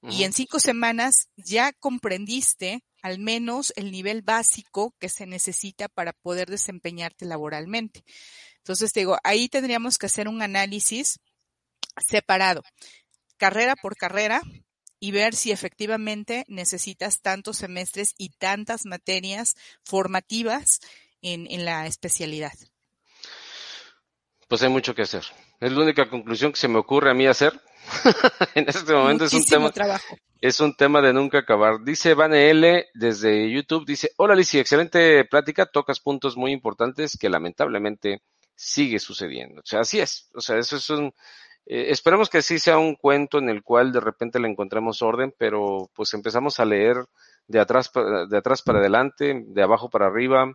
Y 0.00 0.24
en 0.24 0.32
cinco 0.32 0.60
semanas 0.60 1.28
ya 1.36 1.74
comprendiste 1.74 2.82
al 3.04 3.18
menos 3.18 3.74
el 3.76 3.92
nivel 3.92 4.22
básico 4.22 4.94
que 4.98 5.10
se 5.10 5.26
necesita 5.26 5.88
para 5.88 6.14
poder 6.14 6.48
desempeñarte 6.48 7.26
laboralmente. 7.26 8.02
Entonces, 8.56 8.94
digo, 8.94 9.18
ahí 9.24 9.50
tendríamos 9.50 9.98
que 9.98 10.06
hacer 10.06 10.26
un 10.26 10.40
análisis 10.40 11.20
separado, 11.98 12.62
carrera 13.36 13.76
por 13.76 13.98
carrera, 13.98 14.40
y 15.00 15.10
ver 15.10 15.34
si 15.34 15.52
efectivamente 15.52 16.46
necesitas 16.48 17.20
tantos 17.20 17.58
semestres 17.58 18.14
y 18.16 18.30
tantas 18.30 18.86
materias 18.86 19.54
formativas 19.82 20.80
en, 21.20 21.46
en 21.50 21.66
la 21.66 21.86
especialidad. 21.86 22.54
Pues 24.48 24.62
hay 24.62 24.70
mucho 24.70 24.94
que 24.94 25.02
hacer. 25.02 25.24
Es 25.60 25.72
la 25.72 25.82
única 25.82 26.08
conclusión 26.08 26.52
que 26.52 26.58
se 26.58 26.68
me 26.68 26.78
ocurre 26.78 27.10
a 27.10 27.14
mí 27.14 27.26
hacer. 27.26 27.60
en 28.54 28.68
este 28.68 28.92
momento 28.92 29.24
es 29.24 29.34
un 29.34 29.44
tema 29.44 29.70
trabajo. 29.70 30.16
es 30.40 30.60
un 30.60 30.74
tema 30.76 31.00
de 31.00 31.12
nunca 31.12 31.38
acabar. 31.38 31.82
Dice 31.82 32.14
Vane 32.14 32.50
L 32.50 32.86
desde 32.94 33.50
YouTube, 33.50 33.86
dice, 33.86 34.10
hola 34.16 34.34
Lizy, 34.34 34.58
excelente 34.58 35.24
plática, 35.24 35.66
tocas 35.66 36.00
puntos 36.00 36.36
muy 36.36 36.52
importantes 36.52 37.16
que 37.18 37.28
lamentablemente 37.28 38.22
sigue 38.54 38.98
sucediendo. 38.98 39.60
O 39.60 39.66
sea, 39.66 39.80
así 39.80 40.00
es. 40.00 40.28
O 40.34 40.40
sea, 40.40 40.58
eso 40.58 40.76
es 40.76 40.90
un, 40.90 41.12
eh, 41.66 41.86
esperemos 41.88 42.28
que 42.28 42.42
sí 42.42 42.58
sea 42.58 42.78
un 42.78 42.94
cuento 42.94 43.38
en 43.38 43.48
el 43.48 43.62
cual 43.62 43.92
de 43.92 44.00
repente 44.00 44.38
le 44.38 44.48
encontremos 44.48 45.02
orden, 45.02 45.34
pero 45.38 45.90
pues 45.94 46.12
empezamos 46.14 46.60
a 46.60 46.64
leer 46.64 46.96
de 47.46 47.60
atrás, 47.60 47.90
de 48.28 48.36
atrás 48.36 48.62
para 48.62 48.80
adelante, 48.80 49.42
de 49.46 49.62
abajo 49.62 49.88
para 49.88 50.06
arriba, 50.06 50.52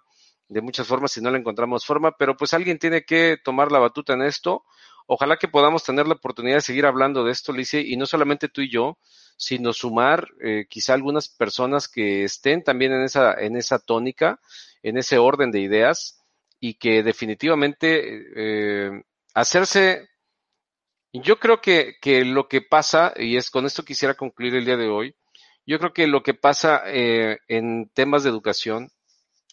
de 0.48 0.62
muchas 0.62 0.88
formas 0.88 1.12
si 1.12 1.22
no 1.22 1.32
le 1.32 1.40
encontramos 1.40 1.86
forma, 1.86 2.12
pero 2.18 2.36
pues 2.36 2.54
alguien 2.54 2.80
tiene 2.80 3.04
que 3.04 3.38
tomar 3.44 3.72
la 3.72 3.80
batuta 3.80 4.14
en 4.14 4.24
esto. 4.24 4.66
Ojalá 5.12 5.38
que 5.38 5.48
podamos 5.48 5.84
tener 5.84 6.08
la 6.08 6.14
oportunidad 6.14 6.58
de 6.58 6.62
seguir 6.62 6.86
hablando 6.86 7.24
de 7.24 7.32
esto, 7.32 7.52
Lice, 7.52 7.82
y 7.82 7.98
no 7.98 8.06
solamente 8.06 8.48
tú 8.48 8.62
y 8.62 8.70
yo, 8.70 9.00
sino 9.38 9.74
sumar 9.74 10.28
eh, 10.40 10.68
quizá 10.70 10.94
algunas 10.94 11.28
personas 11.30 11.88
que 11.88 12.24
estén 12.24 12.64
también 12.64 12.92
en 12.92 13.02
esa, 13.02 13.34
en 13.34 13.56
esa 13.56 13.80
tónica, 13.80 14.40
en 14.84 15.00
ese 15.00 15.18
orden 15.18 15.50
de 15.50 15.62
ideas, 15.62 16.24
y 16.60 16.76
que 16.76 17.02
definitivamente 17.02 18.24
eh, 18.36 19.02
hacerse 19.34 20.10
yo 21.12 21.40
creo 21.40 21.60
que, 21.60 21.96
que, 22.00 22.24
lo 22.24 22.48
que 22.48 22.62
pasa, 22.62 23.12
y 23.16 23.36
es 23.36 23.50
con 23.50 23.66
esto 23.66 23.84
quisiera 23.84 24.14
concluir 24.14 24.54
el 24.54 24.66
día 24.66 24.78
de 24.78 24.90
hoy, 24.90 25.16
yo 25.66 25.80
creo 25.80 25.92
que 25.92 26.06
lo 26.06 26.22
que 26.22 26.36
pasa 26.36 26.84
eh, 26.86 27.40
en 27.48 27.90
temas 27.96 28.22
de 28.22 28.30
educación 28.30 28.92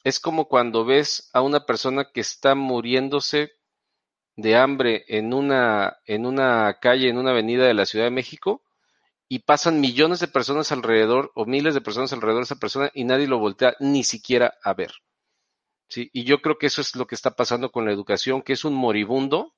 es 0.04 0.20
como 0.20 0.48
cuando 0.48 0.84
ves 0.84 1.30
a 1.32 1.40
una 1.40 1.64
persona 1.64 2.10
que 2.12 2.20
está 2.20 2.54
muriéndose 2.54 3.52
de 4.36 4.56
hambre 4.56 5.04
en 5.08 5.32
una, 5.32 5.98
en 6.04 6.26
una 6.26 6.78
calle, 6.80 7.08
en 7.08 7.18
una 7.18 7.30
avenida 7.30 7.66
de 7.66 7.74
la 7.74 7.86
Ciudad 7.86 8.04
de 8.04 8.10
México, 8.10 8.62
y 9.28 9.40
pasan 9.40 9.80
millones 9.80 10.20
de 10.20 10.28
personas 10.28 10.70
alrededor 10.70 11.32
o 11.34 11.46
miles 11.46 11.74
de 11.74 11.80
personas 11.80 12.12
alrededor 12.12 12.42
de 12.42 12.44
esa 12.44 12.56
persona 12.56 12.90
y 12.94 13.04
nadie 13.04 13.26
lo 13.26 13.38
voltea 13.38 13.74
ni 13.80 14.04
siquiera 14.04 14.54
a 14.62 14.74
ver. 14.74 14.92
¿sí? 15.88 16.10
Y 16.12 16.24
yo 16.24 16.40
creo 16.42 16.58
que 16.58 16.66
eso 16.66 16.80
es 16.80 16.94
lo 16.94 17.06
que 17.06 17.16
está 17.16 17.32
pasando 17.32 17.72
con 17.72 17.84
la 17.84 17.92
educación, 17.92 18.42
que 18.42 18.52
es 18.52 18.64
un 18.64 18.74
moribundo 18.74 19.54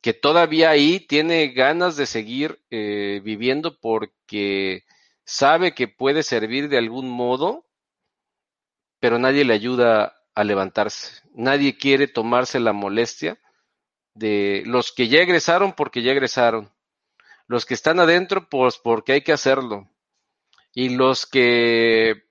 que 0.00 0.12
todavía 0.12 0.70
ahí 0.70 1.00
tiene 1.00 1.48
ganas 1.48 1.96
de 1.96 2.06
seguir 2.06 2.62
eh, 2.70 3.20
viviendo 3.24 3.78
porque 3.80 4.84
sabe 5.24 5.74
que 5.74 5.88
puede 5.88 6.22
servir 6.22 6.68
de 6.68 6.76
algún 6.76 7.08
modo, 7.08 7.66
pero 9.00 9.18
nadie 9.18 9.44
le 9.44 9.54
ayuda 9.54 10.14
a 10.34 10.44
levantarse. 10.44 11.22
Nadie 11.32 11.78
quiere 11.78 12.06
tomarse 12.06 12.60
la 12.60 12.74
molestia 12.74 13.38
de 14.14 14.62
los 14.66 14.92
que 14.92 15.08
ya 15.08 15.20
egresaron 15.20 15.72
porque 15.74 16.02
ya 16.02 16.12
egresaron. 16.12 16.70
Los 17.46 17.66
que 17.66 17.74
están 17.74 18.00
adentro, 18.00 18.48
pues 18.48 18.78
porque 18.78 19.12
hay 19.12 19.22
que 19.22 19.32
hacerlo. 19.32 19.90
Y 20.72 20.90
los 20.90 21.26
que, 21.26 22.24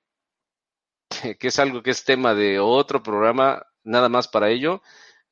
que 1.40 1.48
es 1.48 1.60
algo 1.60 1.84
que 1.84 1.92
es 1.92 2.04
tema 2.04 2.34
de 2.34 2.60
otro 2.60 3.04
programa, 3.04 3.66
nada 3.84 4.10
más 4.10 4.28
para 4.28 4.50
ello, 4.50 4.82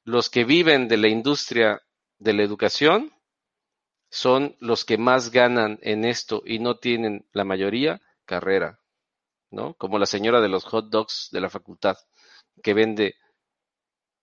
los 0.03 0.29
que 0.29 0.43
viven 0.43 0.87
de 0.87 0.97
la 0.97 1.07
industria 1.07 1.81
de 2.19 2.33
la 2.33 2.43
educación 2.43 3.13
son 4.09 4.55
los 4.59 4.85
que 4.85 4.97
más 4.97 5.31
ganan 5.31 5.79
en 5.81 6.05
esto 6.05 6.43
y 6.45 6.59
no 6.59 6.77
tienen 6.77 7.25
la 7.31 7.45
mayoría 7.45 8.01
carrera. 8.25 8.81
¿no? 9.51 9.73
Como 9.75 9.99
la 9.99 10.05
señora 10.05 10.41
de 10.41 10.49
los 10.49 10.63
hot 10.65 10.89
dogs 10.89 11.29
de 11.31 11.41
la 11.41 11.49
facultad, 11.49 11.97
que 12.63 12.73
vende 12.73 13.15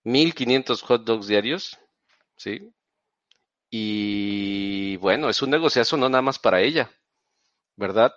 1500 0.05 0.83
hot 0.83 1.05
dogs 1.05 1.27
diarios, 1.27 1.79
¿sí? 2.39 2.73
Y 3.71 4.97
bueno, 4.97 5.29
es 5.29 5.43
un 5.43 5.51
negociazo 5.51 5.97
no 5.97 6.09
nada 6.09 6.23
más 6.23 6.39
para 6.39 6.63
ella, 6.63 6.91
¿verdad? 7.77 8.13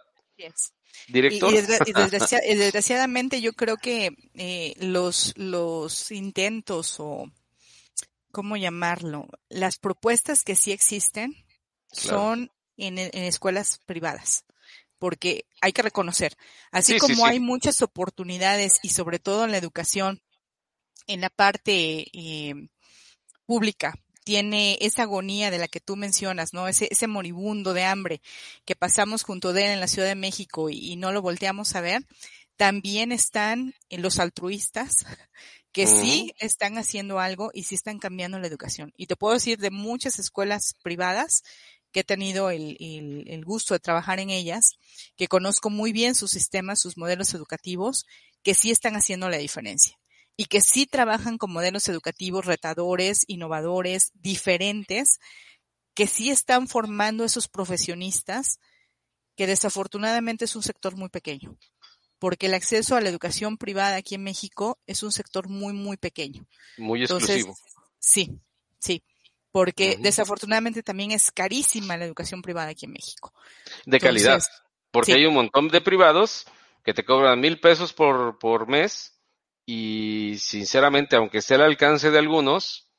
Director. 1.08 1.54
Y, 1.54 2.56
desgraciadamente 2.56 3.42
yo 3.42 3.54
creo 3.54 3.78
que 3.78 4.12
eh, 4.36 4.76
los, 4.80 5.34
los 5.36 6.12
intentos 6.12 7.00
o, 7.00 7.30
¿cómo 8.32 8.56
llamarlo? 8.56 9.28
Las 9.50 9.78
propuestas 9.78 10.44
que 10.44 10.56
sí 10.56 10.72
existen 10.72 11.36
son 11.92 12.52
en, 12.78 12.98
escuelas 12.98 13.80
privadas 13.86 14.46
porque 14.98 15.46
hay 15.62 15.74
que 15.74 15.82
reconocer, 15.82 16.38
así 16.72 17.00
como 17.00 17.26
hay 17.26 17.40
muchas 17.40 17.82
oportunidades 17.82 18.78
y 18.84 18.90
sobre 18.90 19.18
todo 19.18 19.46
en 19.46 19.52
la 19.52 19.58
educación, 19.58 20.22
en 21.08 21.22
la 21.22 21.32
parte 21.32 22.06
eh, 22.14 22.54
pública, 23.48 23.96
tiene 24.24 24.78
esa 24.82 25.04
agonía 25.04 25.52
de 25.52 25.58
la 25.58 25.68
que 25.68 25.80
tú 25.80 25.96
mencionas, 25.96 26.54
¿no? 26.54 26.68
Ese, 26.68 26.88
ese 26.92 27.08
moribundo 27.08 27.74
de 27.74 27.84
hambre 27.84 28.22
que 28.66 28.76
pasamos 28.76 29.24
junto 29.24 29.54
de 29.54 29.66
él 29.66 29.72
en 29.72 29.80
la 29.80 29.88
Ciudad 29.88 30.08
de 30.08 30.16
México 30.16 30.70
y, 30.70 30.96
no 30.96 31.12
lo 31.12 31.22
volteamos 31.22 31.76
a 31.76 31.82
ver, 31.82 32.06
también 32.56 33.12
están 33.12 33.74
los 33.90 34.20
altruistas 34.20 35.06
que 35.72 35.88
sí 35.88 36.34
están 36.38 36.78
haciendo 36.78 37.20
algo 37.20 37.50
y 37.54 37.64
sí 37.64 37.76
están 37.76 37.98
cambiando 37.98 38.40
la 38.40 38.48
educación. 38.48 38.94
Y 38.98 39.08
te 39.08 39.16
puedo 39.16 39.34
decir 39.34 39.58
de 39.58 39.72
muchas 39.72 40.20
escuelas 40.20 40.76
privadas 40.84 41.44
que 41.92 42.02
he 42.02 42.04
tenido 42.04 42.52
el, 42.52 42.78
el, 42.80 43.46
gusto 43.46 43.74
de 43.74 43.80
trabajar 43.80 44.20
en 44.20 44.30
ellas, 44.30 44.76
que 45.18 45.28
conozco 45.28 45.70
muy 45.70 45.92
bien 45.92 46.16
sus 46.16 46.32
sistemas, 46.32 46.80
sus 46.80 46.98
modelos 46.98 47.34
educativos, 47.34 48.06
que 48.44 48.54
sí 48.54 48.72
están 48.72 48.96
haciendo 48.96 49.30
la 49.30 49.38
diferencia 49.38 50.01
y 50.38 50.46
que 50.46 50.62
sí 50.62 50.86
trabajan 50.86 51.38
con 51.38 51.52
modelos 51.52 51.88
educativos 51.88 52.46
retadores, 52.46 53.24
innovadores, 53.28 54.12
diferentes, 54.14 55.20
que 55.94 56.08
sí 56.08 56.30
están 56.30 56.68
formando 56.68 57.24
esos 57.24 57.48
profesionistas, 57.48 58.60
que 59.36 59.48
desafortunadamente 59.48 60.46
es 60.46 60.56
un 60.56 60.64
sector 60.64 60.96
muy 60.96 61.10
pequeño, 61.10 61.58
porque 62.20 62.48
el 62.48 62.54
acceso 62.54 62.96
a 62.96 63.02
la 63.02 63.10
educación 63.10 63.58
privada 63.58 63.96
aquí 63.96 64.16
en 64.16 64.24
México 64.24 64.80
es 64.88 65.04
un 65.04 65.12
sector 65.12 65.50
muy, 65.50 65.74
muy 65.74 65.98
pequeño. 65.98 66.48
Muy 66.78 67.02
exclusivo. 67.02 67.56
sí, 68.00 68.40
sí 68.80 69.04
porque 69.52 69.98
desafortunadamente 70.00 70.82
también 70.82 71.12
es 71.12 71.32
carísima 71.32 71.98
la 71.98 72.06
educación 72.06 72.42
privada 72.42 72.70
aquí 72.70 72.86
en 72.86 72.94
México. 72.94 73.34
De 73.86 74.00
calidad, 74.00 74.42
porque 74.92 75.14
hay 75.14 75.26
un 75.26 75.34
montón 75.34 75.68
de 75.68 75.82
privados 75.82 76.46
que 76.84 76.94
te 76.94 77.04
cobran 77.04 77.40
mil 77.40 77.60
pesos 77.60 77.94
por, 77.94 78.40
por 78.40 78.68
mes 78.68 79.11
y 79.74 80.38
sinceramente, 80.38 81.16
aunque 81.16 81.42
sea 81.42 81.56
el 81.56 81.64
alcance 81.64 82.12
de 82.12 82.20
algunos, 82.20 82.90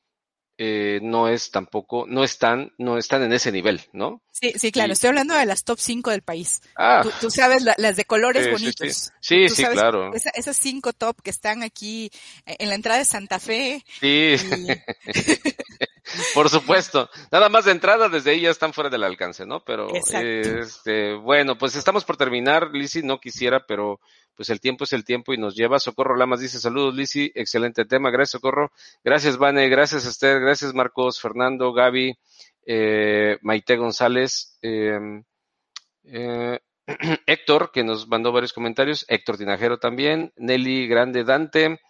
eh, 0.59 1.01
no 1.03 1.29
es 1.29 1.51
tampoco, 1.51 2.05
no 2.07 2.23
están, 2.24 2.73
no 2.79 2.99
están 2.99 3.23
en 3.23 3.33
ese 3.33 3.51
nivel, 3.51 3.81
¿no? 3.93 4.23
Sí, 4.31 4.53
sí, 4.57 4.70
claro, 4.70 4.93
estoy 4.93 5.09
hablando 5.09 5.35
de 5.35 5.47
las 5.47 5.65
top 5.65 5.79
5 5.79 6.11
del 6.11 6.23
país. 6.23 6.62
Ah, 6.77 7.03
tú, 7.20 7.31
sabes, 7.31 7.65
las 7.77 7.97
de 7.97 8.05
colores 8.05 8.51
bonitos. 8.51 9.12
Sí, 9.20 9.49
sí, 9.49 9.65
claro. 9.65 10.12
esas 10.15 10.57
cinco 10.57 10.93
top 10.93 11.20
que 11.23 11.31
están 11.31 11.62
aquí 11.62 12.11
eh, 12.47 12.57
en 12.59 12.69
la 12.69 12.74
entrada 12.74 12.99
de 12.99 13.05
Santa 13.05 13.39
Fe. 13.39 13.85
Sí. 14.01 14.37
Por 16.35 16.49
supuesto. 16.49 17.09
Nada 17.31 17.49
más 17.49 17.65
de 17.65 17.73
entrada, 17.73 18.09
desde 18.09 18.33
ahí 18.33 18.41
ya 18.43 18.51
están 18.51 18.73
fuera 18.73 18.91
del 18.91 19.05
alcance, 19.05 19.47
¿no? 19.47 19.65
Pero, 19.65 19.89
este, 19.95 21.15
bueno, 21.15 21.57
pues 21.57 21.77
estamos 21.77 22.05
por 22.05 22.16
terminar, 22.16 22.70
Lisi, 22.73 23.03
no 23.03 23.20
quisiera, 23.20 23.65
pero 23.66 24.01
pues 24.35 24.51
el 24.51 24.61
tiempo 24.61 24.85
es 24.85 24.93
el 24.93 25.05
tiempo 25.05 25.33
y 25.33 25.39
nos 25.39 25.55
lleva. 25.55 25.79
Socorro 25.79 26.16
Lamas 26.16 26.41
dice, 26.41 26.59
saludos, 26.59 26.95
Lisi, 26.95 27.31
excelente 27.35 27.85
tema. 27.85 28.11
Gracias, 28.11 28.33
Socorro. 28.33 28.73
Gracias, 29.05 29.37
Vane. 29.37 29.69
Gracias, 29.69 30.05
Esther. 30.05 30.41
Gracias, 30.43 30.74
Marcos, 30.74 31.20
Fernando, 31.20 31.73
Gaby, 31.73 32.14
eh, 32.66 33.39
Maite 33.43 33.77
González, 33.77 34.59
em, 34.60 35.24
eh, 36.05 36.59
Héctor, 37.27 37.70
que 37.73 37.85
nos 37.85 38.09
mandó 38.09 38.32
varios 38.32 38.52
comentarios. 38.52 39.05
Héctor 39.09 39.39
Tinajero 39.39 39.78
también. 39.78 40.32
Nelly 40.36 40.89
Grande 40.89 41.24
Dante. 41.24 41.81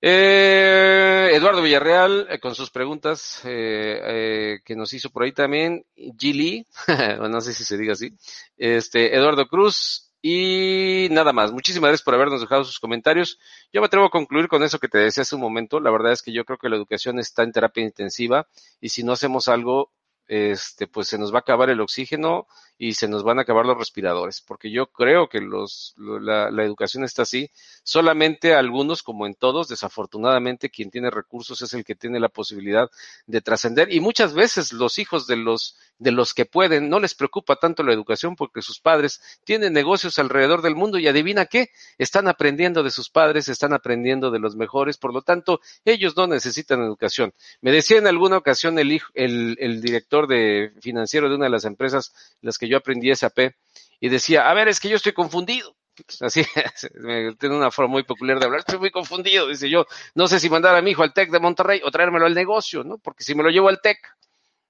Eh, 0.00 1.30
Eduardo 1.32 1.60
Villarreal, 1.60 2.38
con 2.40 2.54
sus 2.54 2.70
preguntas 2.70 3.40
que 3.42 4.74
nos 4.76 4.92
hizo 4.92 5.10
por 5.10 5.24
ahí 5.24 5.32
también. 5.32 5.84
Gili, 6.16 6.64
no 7.18 7.40
sé 7.40 7.52
si 7.52 7.64
se 7.64 7.76
diga 7.76 7.94
así. 7.94 8.12
Este, 8.56 9.14
Eduardo 9.16 9.46
Cruz. 9.48 10.07
Y 10.20 11.08
nada 11.10 11.32
más. 11.32 11.52
Muchísimas 11.52 11.88
gracias 11.88 12.04
por 12.04 12.14
habernos 12.14 12.40
dejado 12.40 12.64
sus 12.64 12.80
comentarios. 12.80 13.38
Yo 13.72 13.80
me 13.80 13.86
atrevo 13.86 14.06
a 14.06 14.10
concluir 14.10 14.48
con 14.48 14.62
eso 14.62 14.78
que 14.78 14.88
te 14.88 14.98
decía 14.98 15.22
hace 15.22 15.36
un 15.36 15.40
momento. 15.40 15.80
La 15.80 15.90
verdad 15.90 16.12
es 16.12 16.22
que 16.22 16.32
yo 16.32 16.44
creo 16.44 16.58
que 16.58 16.68
la 16.68 16.76
educación 16.76 17.18
está 17.18 17.44
en 17.44 17.52
terapia 17.52 17.84
intensiva 17.84 18.48
y 18.80 18.88
si 18.88 19.04
no 19.04 19.12
hacemos 19.12 19.48
algo, 19.48 19.92
este, 20.28 20.86
pues 20.86 21.08
se 21.08 21.18
nos 21.18 21.32
va 21.32 21.38
a 21.38 21.40
acabar 21.40 21.70
el 21.70 21.80
oxígeno 21.80 22.46
y 22.80 22.94
se 22.94 23.08
nos 23.08 23.24
van 23.24 23.38
a 23.38 23.42
acabar 23.42 23.66
los 23.66 23.76
respiradores, 23.76 24.40
porque 24.40 24.70
yo 24.70 24.86
creo 24.86 25.28
que 25.28 25.40
los, 25.40 25.94
la, 25.96 26.50
la, 26.50 26.62
educación 26.62 27.02
está 27.02 27.22
así. 27.22 27.50
Solamente 27.82 28.54
algunos, 28.54 29.02
como 29.02 29.26
en 29.26 29.34
todos, 29.34 29.66
desafortunadamente, 29.66 30.70
quien 30.70 30.90
tiene 30.90 31.10
recursos 31.10 31.60
es 31.62 31.74
el 31.74 31.84
que 31.84 31.96
tiene 31.96 32.20
la 32.20 32.28
posibilidad 32.28 32.88
de 33.26 33.40
trascender. 33.40 33.92
Y 33.92 33.98
muchas 33.98 34.32
veces 34.32 34.72
los 34.72 34.98
hijos 35.00 35.26
de 35.26 35.36
los, 35.36 35.76
de 35.98 36.12
los 36.12 36.34
que 36.34 36.44
pueden 36.44 36.88
no 36.88 37.00
les 37.00 37.14
preocupa 37.14 37.56
tanto 37.56 37.82
la 37.82 37.92
educación 37.92 38.36
porque 38.36 38.62
sus 38.62 38.78
padres 38.78 39.20
tienen 39.42 39.72
negocios 39.72 40.18
alrededor 40.20 40.62
del 40.62 40.76
mundo 40.76 40.98
y 40.98 41.08
adivina 41.08 41.46
qué, 41.46 41.70
están 41.96 42.28
aprendiendo 42.28 42.84
de 42.84 42.90
sus 42.90 43.10
padres, 43.10 43.48
están 43.48 43.72
aprendiendo 43.72 44.30
de 44.30 44.38
los 44.38 44.54
mejores, 44.54 44.98
por 44.98 45.12
lo 45.12 45.22
tanto, 45.22 45.60
ellos 45.84 46.16
no 46.16 46.26
necesitan 46.26 46.80
educación. 46.82 47.32
Me 47.60 47.72
decía 47.72 47.98
en 47.98 48.06
alguna 48.06 48.36
ocasión 48.36 48.78
el, 48.78 49.00
el 49.14 49.80
director 49.80 50.17
de 50.26 50.72
financiero 50.80 51.28
de 51.28 51.36
una 51.36 51.44
de 51.44 51.50
las 51.50 51.64
empresas, 51.64 52.12
las 52.40 52.58
que 52.58 52.68
yo 52.68 52.76
aprendí 52.76 53.14
SAP 53.14 53.54
y 54.00 54.08
decía, 54.08 54.50
a 54.50 54.54
ver, 54.54 54.68
es 54.68 54.80
que 54.80 54.88
yo 54.88 54.96
estoy 54.96 55.12
confundido. 55.12 55.76
Así, 56.20 56.44
tiene 57.38 57.56
una 57.56 57.70
forma 57.70 57.92
muy 57.92 58.04
peculiar 58.04 58.38
de 58.38 58.44
hablar, 58.44 58.60
estoy 58.60 58.78
muy 58.78 58.90
confundido, 58.90 59.48
dice 59.48 59.68
yo, 59.68 59.84
no 60.14 60.28
sé 60.28 60.38
si 60.38 60.48
mandar 60.48 60.76
a 60.76 60.82
mi 60.82 60.92
hijo 60.92 61.02
al 61.02 61.12
TEC 61.12 61.30
de 61.30 61.40
Monterrey 61.40 61.80
o 61.84 61.90
traérmelo 61.90 62.26
al 62.26 62.34
negocio, 62.34 62.84
¿no? 62.84 62.98
Porque 62.98 63.24
si 63.24 63.34
me 63.34 63.42
lo 63.42 63.50
llevo 63.50 63.68
al 63.68 63.80
TEC, 63.80 63.98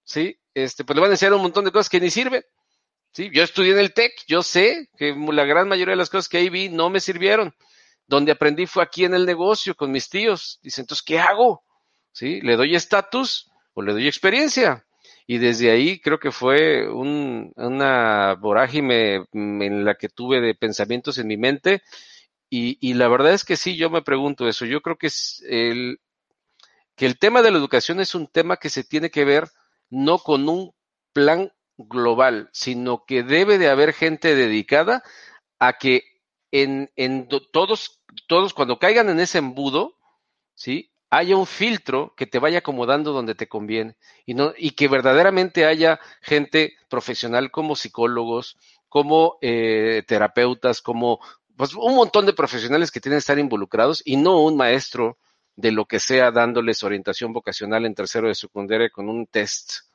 ¿sí? 0.04 0.38
Este, 0.54 0.84
pues 0.84 0.94
le 0.96 1.02
van 1.02 1.10
a 1.10 1.14
enseñar 1.14 1.34
un 1.34 1.42
montón 1.42 1.64
de 1.64 1.72
cosas 1.72 1.90
que 1.90 2.00
ni 2.00 2.10
sirven. 2.10 2.42
Sí, 3.12 3.30
yo 3.32 3.42
estudié 3.42 3.72
en 3.72 3.78
el 3.78 3.92
TEC, 3.92 4.12
yo 4.26 4.42
sé 4.42 4.90
que 4.96 5.14
la 5.14 5.44
gran 5.44 5.68
mayoría 5.68 5.92
de 5.92 5.96
las 5.96 6.10
cosas 6.10 6.28
que 6.28 6.38
ahí 6.38 6.48
vi 6.50 6.68
no 6.68 6.90
me 6.90 7.00
sirvieron. 7.00 7.54
Donde 8.06 8.32
aprendí 8.32 8.66
fue 8.66 8.82
aquí 8.82 9.04
en 9.04 9.14
el 9.14 9.26
negocio 9.26 9.74
con 9.74 9.90
mis 9.90 10.08
tíos. 10.08 10.60
Dice, 10.62 10.80
entonces, 10.80 11.04
¿qué 11.04 11.18
hago? 11.18 11.62
¿Sí? 12.12 12.40
¿Le 12.40 12.56
doy 12.56 12.74
estatus 12.74 13.50
o 13.74 13.82
le 13.82 13.92
doy 13.92 14.06
experiencia? 14.06 14.86
Y 15.28 15.38
desde 15.38 15.70
ahí 15.70 16.00
creo 16.00 16.18
que 16.18 16.32
fue 16.32 16.88
un, 16.88 17.52
una 17.56 18.34
vorágine 18.40 19.26
en 19.34 19.84
la 19.84 19.94
que 19.96 20.08
tuve 20.08 20.40
de 20.40 20.54
pensamientos 20.54 21.18
en 21.18 21.26
mi 21.28 21.36
mente 21.36 21.82
y, 22.50 22.78
y, 22.80 22.94
la 22.94 23.08
verdad 23.08 23.34
es 23.34 23.44
que 23.44 23.56
sí, 23.56 23.76
yo 23.76 23.90
me 23.90 24.00
pregunto 24.00 24.48
eso. 24.48 24.64
Yo 24.64 24.80
creo 24.80 24.96
que 24.96 25.08
es 25.08 25.44
el, 25.46 26.00
que 26.96 27.04
el 27.04 27.18
tema 27.18 27.42
de 27.42 27.50
la 27.50 27.58
educación 27.58 28.00
es 28.00 28.14
un 28.14 28.26
tema 28.26 28.56
que 28.56 28.70
se 28.70 28.84
tiene 28.84 29.10
que 29.10 29.26
ver 29.26 29.50
no 29.90 30.18
con 30.18 30.48
un 30.48 30.72
plan 31.12 31.52
global, 31.76 32.48
sino 32.54 33.04
que 33.04 33.22
debe 33.22 33.58
de 33.58 33.68
haber 33.68 33.92
gente 33.92 34.34
dedicada 34.34 35.02
a 35.58 35.74
que 35.74 36.04
en, 36.52 36.90
en 36.96 37.28
todos, 37.52 38.00
todos 38.28 38.54
cuando 38.54 38.78
caigan 38.78 39.10
en 39.10 39.20
ese 39.20 39.38
embudo, 39.38 39.94
¿sí? 40.54 40.90
Haya 41.10 41.36
un 41.36 41.46
filtro 41.46 42.14
que 42.16 42.26
te 42.26 42.38
vaya 42.38 42.58
acomodando 42.58 43.12
donde 43.12 43.34
te 43.34 43.48
conviene 43.48 43.96
y 44.26 44.34
no 44.34 44.52
y 44.56 44.72
que 44.72 44.88
verdaderamente 44.88 45.64
haya 45.64 46.00
gente 46.20 46.74
profesional 46.88 47.50
como 47.50 47.76
psicólogos, 47.76 48.58
como 48.88 49.38
eh, 49.40 50.02
terapeutas, 50.06 50.82
como 50.82 51.20
pues 51.56 51.74
un 51.74 51.94
montón 51.94 52.26
de 52.26 52.34
profesionales 52.34 52.90
que 52.90 53.00
tienen 53.00 53.16
que 53.16 53.20
estar 53.20 53.38
involucrados 53.38 54.02
y 54.04 54.16
no 54.16 54.42
un 54.42 54.56
maestro 54.56 55.18
de 55.56 55.72
lo 55.72 55.86
que 55.86 55.98
sea 55.98 56.30
dándoles 56.30 56.84
orientación 56.84 57.32
vocacional 57.32 57.84
en 57.84 57.94
tercero 57.94 58.28
de 58.28 58.34
secundaria 58.34 58.90
con 58.90 59.08
un 59.08 59.26
test 59.26 59.88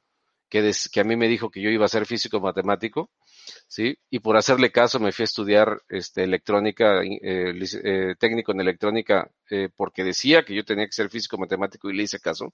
que, 0.50 0.72
que 0.92 1.00
a 1.00 1.04
mí 1.04 1.16
me 1.16 1.28
dijo 1.28 1.50
que 1.50 1.62
yo 1.62 1.70
iba 1.70 1.86
a 1.86 1.90
ser 1.90 2.06
físico 2.06 2.40
matemático 2.40 3.10
¿sí? 3.68 3.98
Y 4.10 4.20
por 4.20 4.38
hacerle 4.38 4.72
caso 4.72 5.00
me 5.00 5.12
fui 5.12 5.24
a 5.24 5.26
estudiar 5.26 5.82
este, 5.90 6.24
electrónica, 6.24 7.02
eh, 7.04 7.54
eh, 7.84 8.16
técnico 8.20 8.52
en 8.52 8.62
electrónica, 8.62 9.30
eh, 9.50 9.70
porque 9.76 10.04
decía 10.04 10.44
que 10.44 10.56
yo 10.56 10.64
tenía 10.64 10.86
que 10.86 10.94
ser 10.94 11.10
físico 11.10 11.38
matemático 11.38 11.90
y 11.90 11.96
le 11.96 12.04
hice 12.04 12.20
caso. 12.20 12.54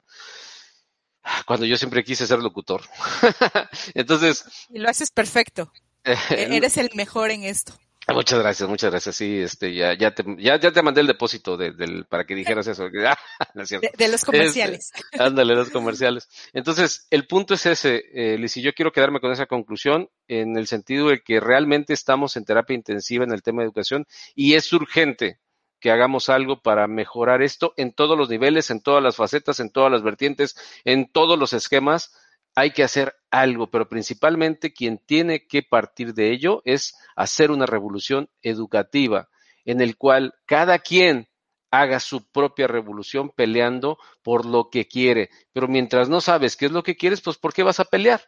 Cuando 1.46 1.66
yo 1.66 1.78
siempre 1.78 2.04
quise 2.04 2.26
ser 2.26 2.40
locutor. 2.40 2.82
Entonces. 3.94 4.46
Y 4.70 4.80
lo 4.80 4.90
haces 4.90 5.12
perfecto. 5.12 5.72
E-, 6.04 6.56
eres 6.56 6.78
el 6.78 6.90
mejor 6.96 7.32
en 7.32 7.44
esto. 7.44 7.74
Muchas 8.14 8.40
gracias, 8.40 8.70
muchas 8.70 8.92
gracias. 8.92 9.16
Sí, 9.16 9.40
este, 9.40 9.74
ya, 9.74 9.94
ya 9.98 10.12
te, 10.12 10.24
ya, 10.38 10.60
ya 10.60 10.72
te 10.72 10.82
mandé 10.82 11.02
el 11.02 11.08
depósito 11.08 11.58
de, 11.58 11.72
del, 11.72 12.06
para 12.06 12.26
que 12.26 12.36
dijeras 12.36 12.68
eso. 12.68 12.90
de, 13.98 14.08
los 14.08 14.26
comerciales. 14.26 14.92
Este, 14.94 15.02
ándale, 15.24 15.56
los 15.56 15.70
comerciales. 15.70 16.28
Entonces, 16.54 17.08
el 17.10 17.28
punto 17.28 17.54
es 17.54 17.66
ese, 17.66 18.04
eh, 18.14 18.38
Liz, 18.38 18.58
y 18.58 18.62
yo 18.62 18.74
quiero 18.74 18.92
quedarme 18.92 19.20
con 19.20 19.32
esa 19.32 19.46
conclusión 19.46 20.10
en 20.28 20.58
el 20.58 20.68
sentido 20.68 21.10
de 21.10 21.22
que 21.22 21.40
realmente 21.40 21.94
estamos 21.94 22.38
en 22.38 22.46
terapia 22.46 22.76
intensiva 22.76 23.24
en 23.24 23.32
el 23.32 23.42
tema 23.42 23.62
de 23.62 23.66
educación 23.66 24.06
y 24.36 24.56
es 24.56 24.72
urgente 24.74 25.40
que 25.80 25.92
hagamos 25.92 26.30
algo 26.30 26.62
para 26.62 26.88
mejorar 26.88 27.42
esto 27.42 27.74
en 27.78 27.94
todos 27.94 28.18
los 28.18 28.30
niveles, 28.30 28.70
en 28.70 28.82
todas 28.82 29.02
las 29.02 29.16
facetas, 29.16 29.60
en 29.60 29.70
todas 29.70 29.92
las 29.92 30.04
vertientes, 30.04 30.56
en 30.84 31.10
todos 31.10 31.40
los 31.40 31.54
esquemas 31.54 32.14
hay 32.60 32.72
que 32.72 32.84
hacer 32.84 33.16
algo, 33.32 33.70
pero 33.70 33.88
principalmente 33.88 34.74
quien 34.74 34.98
tiene 34.98 35.46
que 35.48 35.64
partir 35.64 36.14
de 36.14 36.32
ello 36.32 36.62
es 36.66 36.96
hacer 37.16 37.52
una 37.52 37.66
revolución 37.66 38.30
educativa 38.42 39.30
en 39.66 39.82
el 39.82 39.98
cual 39.98 40.34
cada 40.46 40.80
quien 40.80 41.28
haga 41.72 42.00
su 42.00 42.30
propia 42.32 42.68
revolución 42.68 43.30
peleando 43.30 43.98
por 44.24 44.46
lo 44.46 44.70
que 44.70 44.88
quiere. 44.88 45.30
Pero 45.54 45.68
mientras 45.68 46.10
no 46.10 46.22
sabes 46.22 46.56
qué 46.56 46.66
es 46.66 46.72
lo 46.72 46.84
que 46.84 46.96
quieres, 46.96 47.22
pues 47.22 47.38
¿por 47.38 47.54
qué 47.54 47.64
vas 47.64 47.80
a 47.80 47.86
pelear? 47.86 48.22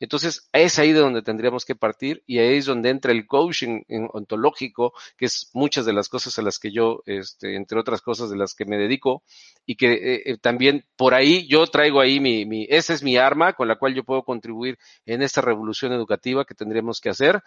Entonces, 0.00 0.48
es 0.52 0.78
ahí 0.78 0.92
de 0.92 1.00
donde 1.00 1.22
tendríamos 1.22 1.64
que 1.64 1.74
partir 1.74 2.22
y 2.26 2.38
ahí 2.38 2.58
es 2.58 2.66
donde 2.66 2.90
entra 2.90 3.12
el 3.12 3.26
coaching 3.26 3.82
ontológico, 4.12 4.92
que 5.16 5.26
es 5.26 5.50
muchas 5.54 5.86
de 5.86 5.92
las 5.92 6.08
cosas 6.08 6.38
a 6.38 6.42
las 6.42 6.58
que 6.58 6.70
yo, 6.70 7.02
este, 7.06 7.56
entre 7.56 7.78
otras 7.78 8.00
cosas 8.00 8.30
de 8.30 8.36
las 8.36 8.54
que 8.54 8.64
me 8.64 8.78
dedico 8.78 9.22
y 9.66 9.76
que 9.76 9.92
eh, 9.92 10.22
eh, 10.24 10.38
también 10.38 10.84
por 10.96 11.14
ahí 11.14 11.46
yo 11.48 11.66
traigo 11.66 12.00
ahí 12.00 12.20
mi, 12.20 12.46
mi, 12.46 12.66
esa 12.68 12.94
es 12.94 13.02
mi 13.02 13.16
arma 13.16 13.54
con 13.54 13.68
la 13.68 13.76
cual 13.76 13.94
yo 13.94 14.04
puedo 14.04 14.22
contribuir 14.22 14.78
en 15.04 15.22
esta 15.22 15.40
revolución 15.40 15.92
educativa 15.92 16.44
que 16.44 16.54
tendríamos 16.54 17.00
que 17.00 17.10
hacer 17.10 17.42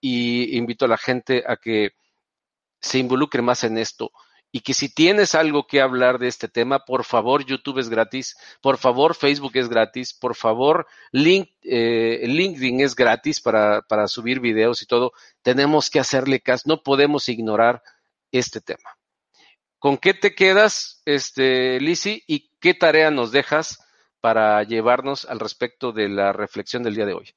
y 0.00 0.56
invito 0.56 0.84
a 0.84 0.88
la 0.88 0.98
gente 0.98 1.42
a 1.46 1.56
que 1.56 1.90
se 2.80 2.98
involucre 2.98 3.42
más 3.42 3.64
en 3.64 3.78
esto 3.78 4.12
y 4.56 4.60
que 4.60 4.72
si 4.72 4.88
tienes 4.88 5.34
algo 5.34 5.66
que 5.66 5.82
hablar 5.82 6.18
de 6.18 6.28
este 6.28 6.48
tema, 6.48 6.86
por 6.86 7.04
favor, 7.04 7.44
YouTube 7.44 7.78
es 7.78 7.90
gratis, 7.90 8.38
por 8.62 8.78
favor, 8.78 9.14
Facebook 9.14 9.54
es 9.56 9.68
gratis, 9.68 10.14
por 10.14 10.34
favor, 10.34 10.86
eh, 11.12 12.24
LinkedIn 12.26 12.80
es 12.80 12.96
gratis 12.96 13.42
para, 13.42 13.82
para 13.82 14.08
subir 14.08 14.40
videos 14.40 14.80
y 14.80 14.86
todo. 14.86 15.12
Tenemos 15.42 15.90
que 15.90 16.00
hacerle 16.00 16.40
caso, 16.40 16.70
no 16.70 16.82
podemos 16.82 17.28
ignorar 17.28 17.82
este 18.32 18.62
tema. 18.62 18.96
¿Con 19.78 19.98
qué 19.98 20.14
te 20.14 20.34
quedas, 20.34 21.02
este, 21.04 21.78
Lisi, 21.78 22.24
y 22.26 22.48
qué 22.58 22.72
tarea 22.72 23.10
nos 23.10 23.32
dejas 23.32 23.78
para 24.22 24.62
llevarnos 24.62 25.26
al 25.26 25.38
respecto 25.38 25.92
de 25.92 26.08
la 26.08 26.32
reflexión 26.32 26.82
del 26.82 26.94
día 26.94 27.04
de 27.04 27.12
hoy? 27.12 27.34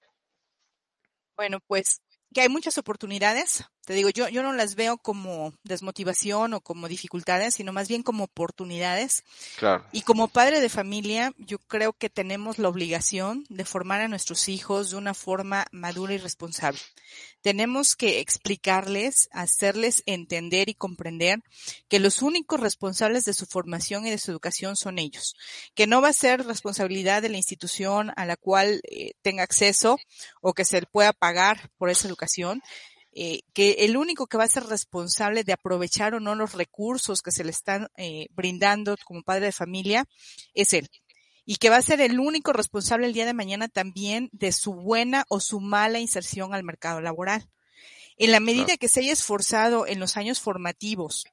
Bueno, 1.36 1.60
pues 1.68 2.02
que 2.34 2.40
hay 2.40 2.50
muchas 2.50 2.78
oportunidades. 2.78 3.66
Te 3.90 3.95
digo, 3.95 4.11
yo, 4.11 4.30
yo 4.30 4.44
no 4.44 4.53
las 4.53 4.76
veo 4.76 4.99
como 4.99 5.52
desmotivación 5.64 6.53
o 6.53 6.61
como 6.61 6.88
dificultades, 6.88 7.56
sino 7.56 7.74
más 7.74 7.88
bien 7.88 8.03
como 8.03 8.26
oportunidades. 8.26 9.24
Claro. 9.57 9.84
Y 9.91 10.03
como 10.03 10.28
padre 10.28 10.61
de 10.61 10.70
familia, 10.70 11.34
yo 11.40 11.57
creo 11.57 11.94
que 11.94 12.07
tenemos 12.07 12.60
la 12.60 12.70
obligación 12.70 13.45
de 13.49 13.66
formar 13.66 14.02
a 14.02 14.07
nuestros 14.07 14.48
hijos 14.48 14.91
de 14.91 14.98
una 14.98 15.16
forma 15.16 15.66
madura 15.72 16.14
y 16.14 16.20
responsable. 16.20 16.80
Tenemos 17.41 17.95
que 17.95 18.20
explicarles, 18.20 19.28
hacerles 19.32 20.03
entender 20.06 20.70
y 20.70 20.76
comprender 20.76 21.40
que 21.88 21.99
los 21.99 22.22
únicos 22.22 22.60
responsables 22.60 23.24
de 23.24 23.34
su 23.34 23.48
formación 23.48 24.06
y 24.06 24.11
de 24.11 24.18
su 24.20 24.30
educación 24.30 24.76
son 24.76 24.99
ellos, 24.99 25.34
que 25.74 25.88
no 25.88 25.99
va 25.99 26.10
a 26.10 26.14
ser 26.14 26.45
responsabilidad 26.45 27.24
de 27.24 27.30
la 27.30 27.38
institución 27.38 28.11
a 28.18 28.26
la 28.26 28.36
cual 28.36 28.82
eh, 28.84 29.14
tenga 29.24 29.41
acceso 29.41 29.98
o 30.41 30.53
que 30.53 30.66
se 30.66 30.82
pueda 30.84 31.11
pagar 31.11 31.72
por 31.78 31.90
esa 31.90 32.07
educación, 32.07 32.61
eh, 33.22 33.41
que 33.52 33.72
el 33.80 33.98
único 33.98 34.28
que 34.28 34.38
va 34.38 34.46
a 34.46 34.48
ser 34.48 34.64
responsable 34.68 35.44
de 35.44 35.52
aprovechar 35.52 36.16
o 36.16 36.22
no 36.22 36.36
los 36.36 36.54
recursos 36.54 37.22
que 37.22 37.34
se 37.34 37.44
le 37.44 37.52
están 37.52 37.90
eh, 37.98 38.28
brindando 38.32 38.96
como 39.04 39.24
padre 39.24 39.48
de 39.48 39.52
familia 39.52 40.06
es 40.54 40.72
él. 40.72 40.88
Y 41.46 41.58
que 41.58 41.70
va 41.70 41.76
a 41.76 41.82
ser 41.82 42.00
el 42.00 42.18
único 42.22 42.54
responsable 42.54 43.08
el 43.08 43.12
día 43.12 43.26
de 43.26 43.34
mañana 43.34 43.68
también 43.68 44.30
de 44.32 44.54
su 44.54 44.74
buena 44.74 45.26
o 45.28 45.41
su 45.41 45.60
mala 45.60 46.00
inserción 46.00 46.54
al 46.54 46.64
mercado 46.64 47.02
laboral. 47.02 47.50
En 48.16 48.32
la 48.32 48.40
medida 48.40 48.78
que 48.78 48.88
se 48.88 49.02
haya 49.02 49.12
esforzado 49.12 49.86
en 49.86 50.00
los 50.00 50.16
años 50.16 50.40
formativos 50.40 51.26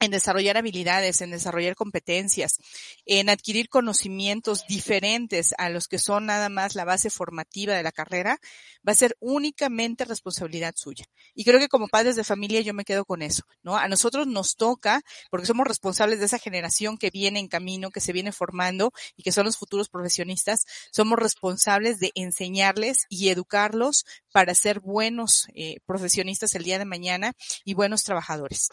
en 0.00 0.10
desarrollar 0.10 0.56
habilidades, 0.56 1.20
en 1.20 1.30
desarrollar 1.30 1.74
competencias, 1.74 2.58
en 3.06 3.28
adquirir 3.28 3.68
conocimientos 3.68 4.66
diferentes 4.66 5.54
a 5.58 5.70
los 5.70 5.88
que 5.88 5.98
son 5.98 6.26
nada 6.26 6.48
más 6.48 6.74
la 6.74 6.84
base 6.84 7.10
formativa 7.10 7.74
de 7.74 7.82
la 7.82 7.92
carrera, 7.92 8.38
va 8.86 8.92
a 8.92 8.96
ser 8.96 9.16
únicamente 9.20 10.04
responsabilidad 10.04 10.74
suya. 10.76 11.04
Y 11.34 11.44
creo 11.44 11.58
que 11.58 11.68
como 11.68 11.88
padres 11.88 12.16
de 12.16 12.24
familia 12.24 12.60
yo 12.60 12.74
me 12.74 12.84
quedo 12.84 13.04
con 13.04 13.22
eso, 13.22 13.44
¿no? 13.62 13.76
A 13.76 13.88
nosotros 13.88 14.26
nos 14.26 14.56
toca, 14.56 15.02
porque 15.30 15.46
somos 15.46 15.66
responsables 15.66 16.20
de 16.20 16.26
esa 16.26 16.38
generación 16.38 16.98
que 16.98 17.10
viene 17.10 17.38
en 17.38 17.48
camino, 17.48 17.90
que 17.90 18.00
se 18.00 18.12
viene 18.12 18.32
formando 18.32 18.92
y 19.16 19.22
que 19.22 19.32
son 19.32 19.46
los 19.46 19.56
futuros 19.56 19.88
profesionistas, 19.88 20.64
somos 20.92 21.18
responsables 21.18 21.98
de 21.98 22.12
enseñarles 22.14 23.06
y 23.08 23.28
educarlos 23.28 24.04
para 24.32 24.54
ser 24.54 24.80
buenos 24.80 25.46
eh, 25.54 25.80
profesionistas 25.86 26.54
el 26.54 26.64
día 26.64 26.78
de 26.78 26.84
mañana 26.84 27.32
y 27.64 27.74
buenos 27.74 28.04
trabajadores. 28.04 28.68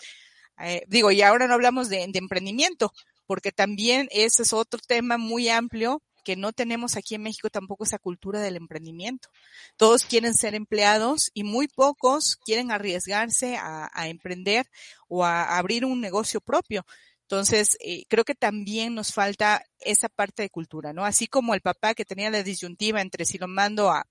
Eh, 0.60 0.84
digo, 0.88 1.12
y 1.12 1.22
ahora 1.22 1.48
no 1.48 1.54
hablamos 1.54 1.90
de, 1.90 2.04
emprendimiento, 2.14 2.92
porque 3.26 3.52
también 3.52 4.08
ese 4.12 4.44
es 4.44 4.54
otro 4.54 4.80
tema 4.86 5.18
muy 5.18 5.50
amplio 5.50 6.02
que 6.24 6.36
no 6.36 6.54
tenemos 6.54 6.96
aquí 6.96 7.16
en 7.16 7.24
México 7.24 7.50
tampoco 7.50 7.84
esa 7.84 8.00
cultura 8.00 8.40
del 8.42 8.56
emprendimiento. 8.56 9.30
Todos 9.78 10.06
quieren 10.06 10.34
ser 10.34 10.56
empleados 10.56 11.30
y 11.34 11.44
muy 11.44 11.68
pocos 11.68 12.38
quieren 12.44 12.72
arriesgarse 12.72 13.58
a, 13.58 14.08
emprender 14.08 14.66
o 15.08 15.24
a, 15.24 15.58
abrir 15.58 15.86
un 15.86 16.02
negocio 16.02 16.42
propio. 16.42 16.84
Entonces, 17.22 17.78
eh, 17.80 18.06
creo 18.08 18.24
que 18.24 18.36
también 18.36 18.96
nos 18.96 19.14
falta 19.14 19.64
esa 19.80 20.10
parte 20.10 20.44
de 20.44 20.50
cultura, 20.50 20.94
¿no? 20.94 21.06
Así 21.06 21.28
como 21.28 21.54
el 21.54 21.62
papá 21.62 21.94
que 21.94 22.06
tenía 22.06 22.30
la 22.30 22.44
disyuntiva 22.44 23.02
entre 23.02 23.26
si 23.26 23.38
lo 23.38 23.48
mando 23.48 23.92
a, 23.92 24.08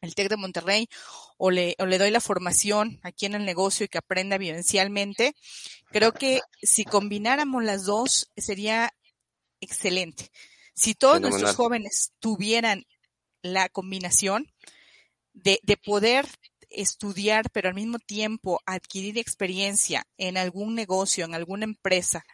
el 0.00 0.14
TEC 0.14 0.28
de 0.28 0.36
Monterrey 0.36 0.88
o 1.36 1.50
le, 1.50 1.74
o 1.78 1.86
le 1.86 1.98
doy 1.98 2.10
la 2.10 2.20
formación 2.20 3.00
aquí 3.02 3.26
en 3.26 3.34
el 3.34 3.44
negocio 3.44 3.84
y 3.84 3.88
que 3.88 3.98
aprenda 3.98 4.38
vivencialmente, 4.38 5.34
creo 5.90 6.12
que 6.12 6.40
si 6.62 6.84
combináramos 6.84 7.64
las 7.64 7.84
dos 7.84 8.30
sería 8.36 8.92
excelente. 9.60 10.30
Si 10.74 10.94
todos 10.94 11.20
nuestros 11.20 11.56
jóvenes 11.56 12.12
tuvieran 12.20 12.84
la 13.42 13.68
combinación 13.68 14.46
de, 15.32 15.60
de 15.62 15.76
poder 15.76 16.26
estudiar, 16.70 17.50
pero 17.50 17.68
al 17.68 17.74
mismo 17.74 17.98
tiempo 17.98 18.60
adquirir 18.66 19.18
experiencia 19.18 20.06
en 20.16 20.36
algún 20.36 20.74
negocio, 20.74 21.24
en 21.24 21.34
alguna 21.34 21.64
empresa, 21.64 22.24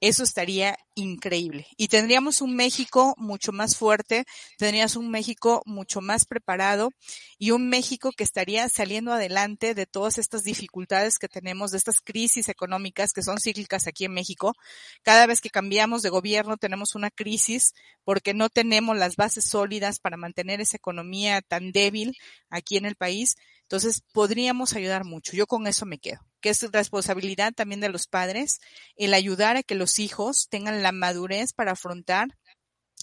eso 0.00 0.22
estaría 0.24 0.78
increíble. 0.94 1.66
Y 1.76 1.88
tendríamos 1.88 2.40
un 2.40 2.54
México 2.54 3.14
mucho 3.16 3.52
más 3.52 3.76
fuerte, 3.76 4.24
tendrías 4.58 4.96
un 4.96 5.10
México 5.10 5.62
mucho 5.64 6.00
más 6.00 6.24
preparado 6.24 6.90
y 7.38 7.50
un 7.50 7.68
México 7.68 8.12
que 8.12 8.24
estaría 8.24 8.68
saliendo 8.68 9.12
adelante 9.12 9.74
de 9.74 9.86
todas 9.86 10.18
estas 10.18 10.42
dificultades 10.42 11.18
que 11.18 11.28
tenemos, 11.28 11.70
de 11.70 11.78
estas 11.78 12.00
crisis 12.00 12.48
económicas 12.48 13.12
que 13.12 13.22
son 13.22 13.38
cíclicas 13.38 13.86
aquí 13.86 14.04
en 14.04 14.14
México. 14.14 14.54
Cada 15.02 15.26
vez 15.26 15.40
que 15.40 15.50
cambiamos 15.50 16.02
de 16.02 16.10
gobierno 16.10 16.56
tenemos 16.56 16.94
una 16.94 17.10
crisis 17.10 17.74
porque 18.04 18.34
no 18.34 18.48
tenemos 18.48 18.96
las 18.96 19.16
bases 19.16 19.44
sólidas 19.44 19.98
para 19.98 20.16
mantener 20.16 20.60
esa 20.60 20.76
economía 20.76 21.42
tan 21.42 21.72
débil 21.72 22.16
aquí 22.50 22.76
en 22.76 22.86
el 22.86 22.96
país. 22.96 23.36
Entonces, 23.68 24.02
podríamos 24.12 24.74
ayudar 24.74 25.04
mucho. 25.04 25.32
Yo 25.34 25.46
con 25.48 25.66
eso 25.66 25.86
me 25.86 25.98
quedo, 25.98 26.20
que 26.40 26.50
es 26.50 26.70
responsabilidad 26.70 27.52
también 27.52 27.80
de 27.80 27.88
los 27.88 28.06
padres 28.06 28.60
el 28.94 29.12
ayudar 29.12 29.56
a 29.56 29.64
que 29.64 29.74
los 29.74 29.98
hijos 29.98 30.46
tengan 30.48 30.84
la 30.84 30.92
madurez 30.92 31.52
para 31.52 31.72
afrontar 31.72 32.28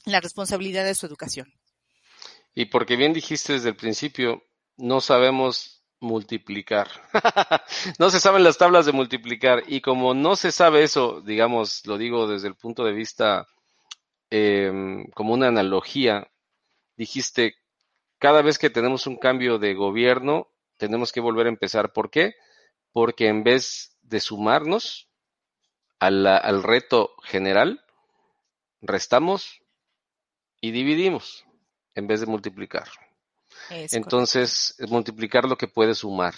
la 0.06 0.22
responsabilidad 0.22 0.86
de 0.86 0.96
su 0.96 1.06
educación. 1.06 1.54
Y 2.56 2.66
porque 2.66 2.96
bien 2.96 3.12
dijiste 3.12 3.54
desde 3.54 3.70
el 3.70 3.76
principio, 3.76 4.44
no 4.78 5.02
sabemos 5.02 5.84
multiplicar. 6.00 6.88
no 8.00 8.10
se 8.10 8.22
saben 8.22 8.46
las 8.46 8.58
tablas 8.58 8.86
de 8.86 8.94
multiplicar. 8.94 9.64
Y 9.68 9.82
como 9.82 10.14
no 10.14 10.38
se 10.38 10.54
sabe 10.54 10.84
eso, 10.84 11.20
digamos, 11.22 11.86
lo 11.86 11.98
digo 11.98 12.28
desde 12.28 12.48
el 12.48 12.56
punto 12.56 12.86
de 12.86 12.94
vista 12.94 13.48
em, 14.30 15.10
como 15.12 15.34
una 15.34 15.48
analogía, 15.48 16.26
dijiste, 16.96 17.56
cada 18.18 18.42
vez 18.42 18.58
que 18.58 18.70
tenemos 18.70 19.08
un 19.08 19.18
cambio 19.18 19.60
de 19.60 19.74
gobierno, 19.74 20.53
tenemos 20.78 21.12
que 21.12 21.20
volver 21.20 21.46
a 21.48 21.50
empezar. 21.50 21.94
¿Por 21.94 22.10
qué? 22.10 22.36
Porque 22.92 23.28
en 23.28 23.44
vez 23.44 23.98
de 24.02 24.20
sumarnos 24.20 25.10
al 26.00 26.64
reto 26.64 27.16
general, 27.24 27.84
restamos 28.82 29.62
y 30.60 30.72
dividimos 30.72 31.46
en 31.96 32.08
vez 32.08 32.20
de 32.20 32.26
multiplicar. 32.26 32.90
Entonces, 33.70 34.76
multiplicar 34.90 35.46
lo 35.46 35.58
que 35.58 35.68
puede 35.68 35.96
sumar. 35.96 36.34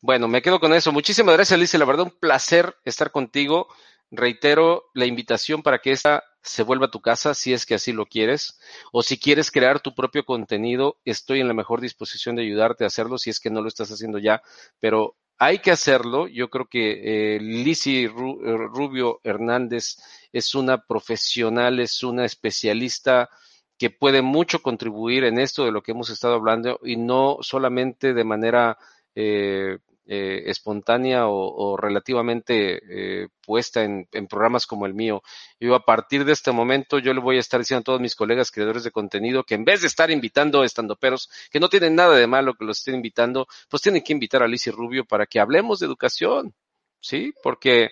Bueno, 0.00 0.28
me 0.28 0.42
quedo 0.42 0.60
con 0.60 0.74
eso. 0.74 0.92
Muchísimas 0.92 1.34
gracias, 1.34 1.56
Alicia. 1.56 1.78
La 1.78 1.84
verdad, 1.84 2.04
un 2.06 2.18
placer 2.18 2.76
estar 2.84 3.10
contigo. 3.10 3.68
Reitero 4.10 4.90
la 4.92 5.06
invitación 5.06 5.62
para 5.62 5.78
que 5.78 5.92
esta 5.92 6.22
se 6.44 6.62
vuelva 6.62 6.86
a 6.86 6.90
tu 6.90 7.00
casa 7.00 7.34
si 7.34 7.52
es 7.52 7.66
que 7.66 7.74
así 7.74 7.92
lo 7.92 8.06
quieres. 8.06 8.58
O 8.92 9.02
si 9.02 9.18
quieres 9.18 9.50
crear 9.50 9.80
tu 9.80 9.94
propio 9.94 10.24
contenido, 10.24 10.98
estoy 11.04 11.40
en 11.40 11.48
la 11.48 11.54
mejor 11.54 11.80
disposición 11.80 12.36
de 12.36 12.42
ayudarte 12.42 12.84
a 12.84 12.88
hacerlo 12.88 13.18
si 13.18 13.30
es 13.30 13.40
que 13.40 13.50
no 13.50 13.62
lo 13.62 13.68
estás 13.68 13.90
haciendo 13.90 14.18
ya. 14.18 14.42
Pero 14.78 15.16
hay 15.38 15.58
que 15.58 15.70
hacerlo. 15.70 16.28
Yo 16.28 16.50
creo 16.50 16.66
que 16.66 17.36
eh, 17.36 17.40
Lisi 17.40 18.06
Rubio 18.06 19.20
Hernández 19.24 19.96
es 20.32 20.54
una 20.54 20.84
profesional, 20.84 21.80
es 21.80 22.02
una 22.02 22.24
especialista 22.24 23.30
que 23.78 23.90
puede 23.90 24.22
mucho 24.22 24.62
contribuir 24.62 25.24
en 25.24 25.38
esto 25.38 25.64
de 25.64 25.72
lo 25.72 25.82
que 25.82 25.92
hemos 25.92 26.10
estado 26.10 26.34
hablando 26.34 26.78
y 26.84 26.96
no 26.96 27.38
solamente 27.40 28.14
de 28.14 28.24
manera 28.24 28.78
eh, 29.14 29.78
eh, 30.06 30.50
espontánea 30.50 31.28
o, 31.28 31.76
relativamente 31.78 33.22
eh, 33.22 33.28
puesta 33.40 33.82
en, 33.84 34.06
programas 34.28 34.66
como 34.66 34.84
el 34.84 34.92
mío. 34.92 35.22
Yo 35.58 35.74
a 35.74 35.84
partir 35.84 36.26
de 36.26 36.32
este 36.32 36.52
momento 36.52 36.98
yo 36.98 37.14
le 37.14 37.20
voy 37.20 37.38
a 37.38 37.40
estar 37.40 37.58
diciendo 37.58 37.80
a 37.80 37.84
todos 37.84 38.00
mis 38.00 38.14
colegas 38.14 38.50
creadores 38.50 38.84
de 38.84 38.90
contenido 38.90 39.44
que 39.44 39.54
en 39.54 39.64
vez 39.64 39.80
de 39.80 39.86
estar 39.86 40.10
invitando 40.10 40.62
estandoperos 40.62 41.30
que 41.50 41.58
no 41.58 41.70
tienen 41.70 41.94
nada 41.94 42.16
de 42.16 42.26
malo 42.26 42.52
que 42.54 42.66
los 42.66 42.78
estén 42.78 42.96
invitando, 42.96 43.46
pues 43.70 43.82
tienen 43.82 44.02
que 44.02 44.12
invitar 44.12 44.42
a 44.42 44.44
Alicia 44.44 44.72
Rubio 44.72 45.06
para 45.06 45.24
que 45.24 45.40
hablemos 45.40 45.78
de 45.78 45.86
educación, 45.86 46.54
¿sí? 47.00 47.32
Porque 47.42 47.90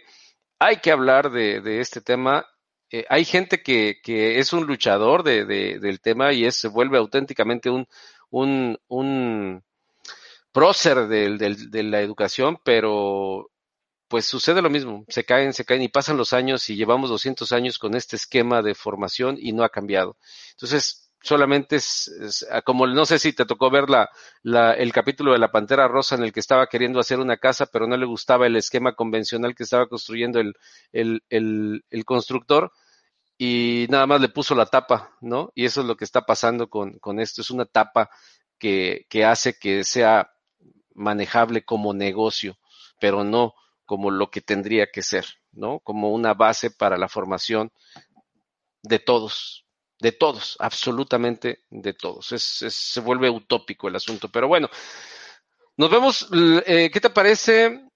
hay 0.58 0.76
que 0.76 0.90
hablar 0.90 1.30
de, 1.30 1.80
este 1.80 2.02
tema 2.02 2.46
eh, 2.90 3.06
hay 3.08 3.24
gente 3.24 3.62
que, 3.62 4.00
es 4.38 4.52
un 4.52 4.66
luchador 4.66 5.22
de, 5.22 5.46
del 5.46 6.00
tema 6.02 6.34
y 6.34 6.44
es, 6.44 6.56
se 6.56 6.68
vuelve 6.68 6.98
auténticamente 6.98 7.70
un, 7.70 7.86
un 8.30 9.62
prócer 10.52 11.08
de, 11.08 11.38
de 11.38 11.82
la 11.82 12.00
educación, 12.00 12.58
pero 12.64 13.50
pues 14.12 14.26
sucede 14.26 14.60
lo 14.60 14.68
mismo, 14.68 15.06
se 15.08 15.24
caen, 15.24 15.54
se 15.54 15.64
caen 15.64 15.80
y 15.80 15.88
pasan 15.88 16.18
los 16.18 16.34
años 16.34 16.68
y 16.68 16.76
llevamos 16.76 17.08
200 17.08 17.50
años 17.52 17.78
con 17.78 17.94
este 17.94 18.16
esquema 18.16 18.60
de 18.60 18.74
formación 18.74 19.38
y 19.40 19.52
no 19.52 19.64
ha 19.64 19.70
cambiado. 19.70 20.18
Entonces, 20.50 21.10
solamente 21.22 21.76
es, 21.76 22.46
ah, 22.50 22.60
como 22.60 22.86
no 22.86 23.06
sé 23.06 23.18
si 23.18 23.32
te 23.32 23.46
tocó 23.46 23.70
ver 23.70 23.88
la, 23.88 24.10
la, 24.42 24.74
el 24.74 24.92
capítulo 24.92 25.32
de 25.32 25.38
la 25.38 25.50
Pantera 25.50 25.88
Rosa 25.88 26.16
en 26.16 26.24
el 26.24 26.32
que 26.32 26.40
estaba 26.40 26.66
queriendo 26.66 27.00
hacer 27.00 27.20
una 27.20 27.38
casa, 27.38 27.64
pero 27.64 27.86
no 27.86 27.96
le 27.96 28.04
gustaba 28.04 28.46
el 28.46 28.56
esquema 28.56 28.94
convencional 28.94 29.54
que 29.54 29.62
estaba 29.62 29.86
construyendo 29.88 30.40
el, 30.40 30.54
el, 30.92 31.22
el, 31.30 31.82
el 31.88 32.04
constructor 32.04 32.70
y 33.38 33.86
nada 33.88 34.06
más 34.06 34.20
le 34.20 34.28
puso 34.28 34.54
la 34.54 34.66
tapa, 34.66 35.16
¿no? 35.22 35.50
Y 35.54 35.64
eso 35.64 35.80
es 35.80 35.86
lo 35.86 35.96
que 35.96 36.04
está 36.04 36.22
pasando 36.26 36.68
con, 36.68 36.98
con 36.98 37.18
esto, 37.18 37.40
es 37.40 37.50
una 37.50 37.64
tapa 37.64 38.10
que, 38.58 39.06
que 39.08 39.24
hace 39.24 39.58
que 39.58 39.84
sea 39.84 40.31
manejable 40.94 41.64
como 41.64 41.94
negocio, 41.94 42.58
pero 43.00 43.24
no 43.24 43.54
como 43.84 44.10
lo 44.10 44.30
que 44.30 44.40
tendría 44.40 44.86
que 44.86 45.02
ser, 45.02 45.26
¿no? 45.52 45.80
Como 45.80 46.12
una 46.12 46.34
base 46.34 46.70
para 46.70 46.96
la 46.96 47.08
formación 47.08 47.72
de 48.82 48.98
todos, 48.98 49.66
de 50.00 50.12
todos, 50.12 50.56
absolutamente 50.60 51.64
de 51.70 51.92
todos. 51.92 52.32
Es, 52.32 52.42
se 52.42 53.00
vuelve 53.00 53.30
utópico 53.30 53.88
el 53.88 53.96
asunto, 53.96 54.30
pero 54.30 54.48
bueno, 54.48 54.68
nos 55.76 55.90
vemos, 55.90 56.28
eh, 56.66 56.90
¿qué 56.92 57.00
te 57.00 57.10
parece 57.10 57.88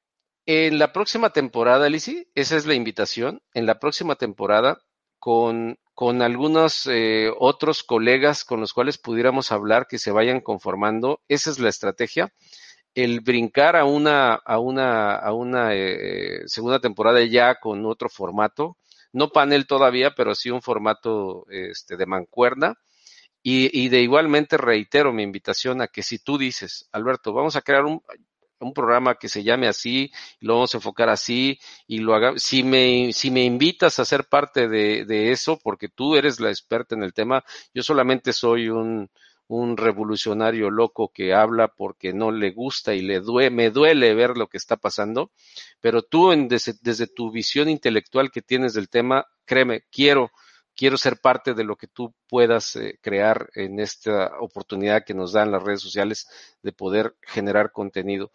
en 0.47 0.79
la 0.79 0.93
próxima 0.93 1.31
temporada, 1.31 1.89
Lizzy? 1.89 2.29
Esa 2.35 2.57
es 2.57 2.67
la 2.67 2.75
invitación, 2.75 3.43
en 3.55 3.67
la 3.67 3.79
próxima 3.79 4.17
temporada 4.17 4.81
con, 5.19 5.79
con 5.95 6.23
algunos 6.23 6.87
eh, 6.87 7.31
otros 7.39 7.83
colegas 7.83 8.45
con 8.45 8.61
los 8.61 8.73
cuales 8.73 8.99
pudiéramos 8.99 9.51
hablar 9.51 9.87
que 9.89 9.99
se 9.99 10.11
vayan 10.11 10.41
conformando. 10.41 11.21
Esa 11.29 11.51
es 11.51 11.59
la 11.59 11.69
estrategia 11.69 12.33
el 12.97 13.21
brincar 13.21 13.77
a 13.77 13.85
una, 13.85 14.35
a 14.35 14.59
una, 14.59 15.17
a 15.17 15.35
una 15.35 15.75
eh, 15.75 16.43
segunda 16.47 16.81
temporada 16.81 17.23
ya 17.25 17.57
con 17.61 17.85
otro 17.85 18.09
formato, 18.09 18.79
no 19.13 19.29
panel 19.29 19.67
todavía, 19.67 20.15
pero 20.17 20.35
sí 20.35 20.51
un 20.51 20.63
formato 20.63 21.47
este, 21.51 21.99
de 21.99 22.07
mancuerna. 22.07 22.75
Y, 23.43 23.71
y, 23.81 23.91
de 23.91 24.01
igualmente 24.01 24.57
reitero 24.57 25.13
mi 25.13 25.23
invitación 25.23 25.81
a 25.81 25.89
que 25.89 26.03
si 26.03 26.19
tú 26.19 26.37
dices, 26.37 26.89
Alberto, 26.91 27.33
vamos 27.33 27.55
a 27.55 27.63
crear 27.63 27.85
un, 27.85 28.03
un 28.59 28.73
programa 28.73 29.17
que 29.17 29.29
se 29.29 29.45
llame 29.45 29.69
así, 29.69 30.11
lo 30.41 30.55
vamos 30.55 30.75
a 30.75 30.79
enfocar 30.79 31.11
así, 31.11 31.59
y 31.87 31.99
lo 31.99 32.15
haga, 32.15 32.33
si 32.39 32.63
me, 32.63 33.13
si 33.13 33.31
me 33.31 33.45
invitas 33.45 33.99
a 33.99 34.05
ser 34.05 34.25
parte 34.25 34.69
de, 34.69 35.05
de 35.05 35.33
eso, 35.33 35.61
porque 35.63 35.89
tú 35.89 36.17
eres 36.17 36.41
la 36.41 36.49
experta 36.49 36.95
en 36.95 37.03
el 37.03 37.13
tema, 37.13 37.45
yo 37.73 37.83
solamente 37.83 38.33
soy 38.33 38.69
un, 38.69 39.11
un 39.49 39.77
revolucionario 39.77 40.71
loco 40.71 41.13
que 41.13 41.33
habla 41.33 41.69
porque 41.69 42.13
no 42.13 42.31
le 42.31 42.51
gusta 42.51 42.95
y 42.95 43.03
le 43.03 43.21
duele, 43.21 43.51
me 43.51 43.71
duele 43.71 44.15
ver 44.15 44.37
lo 44.37 44.49
que 44.49 44.57
está 44.57 44.77
pasando, 44.77 45.31
pero 45.81 46.03
tú 46.03 46.33
en, 46.33 46.49
desde, 46.49 46.75
desde, 46.81 47.07
tu 47.07 47.31
visión 47.31 47.69
intelectual 47.69 48.31
que 48.31 48.43
tienes 48.43 48.75
del 48.75 48.89
tema, 48.89 49.27
créeme, 49.45 49.85
quiero, 49.91 50.33
quiero 50.75 50.99
ser 50.99 51.21
parte 51.21 51.55
de 51.55 51.65
lo 51.65 51.77
que 51.77 51.87
tú 51.87 52.15
puedas 52.29 52.75
eh, 52.77 52.99
crear 53.01 53.49
en 53.55 53.79
esta 53.79 54.33
oportunidad 54.41 55.05
que 55.05 55.15
nos 55.15 55.33
dan 55.33 55.53
las 55.53 55.63
redes 55.63 55.81
sociales 55.81 56.27
de 56.63 56.73
poder 56.73 57.17
generar 57.23 57.71
contenido, 57.71 58.33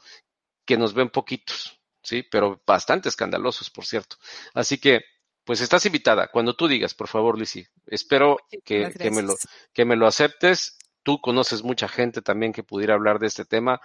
que 0.66 0.78
nos 0.78 0.94
ven 0.94 1.10
poquitos, 1.10 1.80
sí, 2.02 2.24
pero 2.24 2.62
bastante 2.66 3.10
escandalosos, 3.10 3.70
por 3.70 3.86
cierto. 3.86 4.16
Así 4.54 4.78
que 4.78 5.02
pues 5.44 5.60
estás 5.60 5.86
invitada. 5.86 6.28
Cuando 6.28 6.56
tú 6.56 6.68
digas, 6.68 6.94
por 6.94 7.08
favor, 7.08 7.38
Lizzy, 7.38 7.66
espero 7.88 8.38
que, 8.64 8.92
que, 8.92 9.12
me 9.12 9.24
lo, 9.24 9.36
que 9.74 9.86
me 9.86 9.96
lo 9.96 10.08
aceptes 10.08 10.78
tú 11.04 11.20
conoces 11.22 11.64
mucha 11.64 11.88
gente 11.88 12.22
también 12.22 12.54
que 12.54 12.64
pudiera 12.64 12.94
hablar 12.94 13.20
de 13.20 13.28
este 13.28 13.46
tema. 13.46 13.82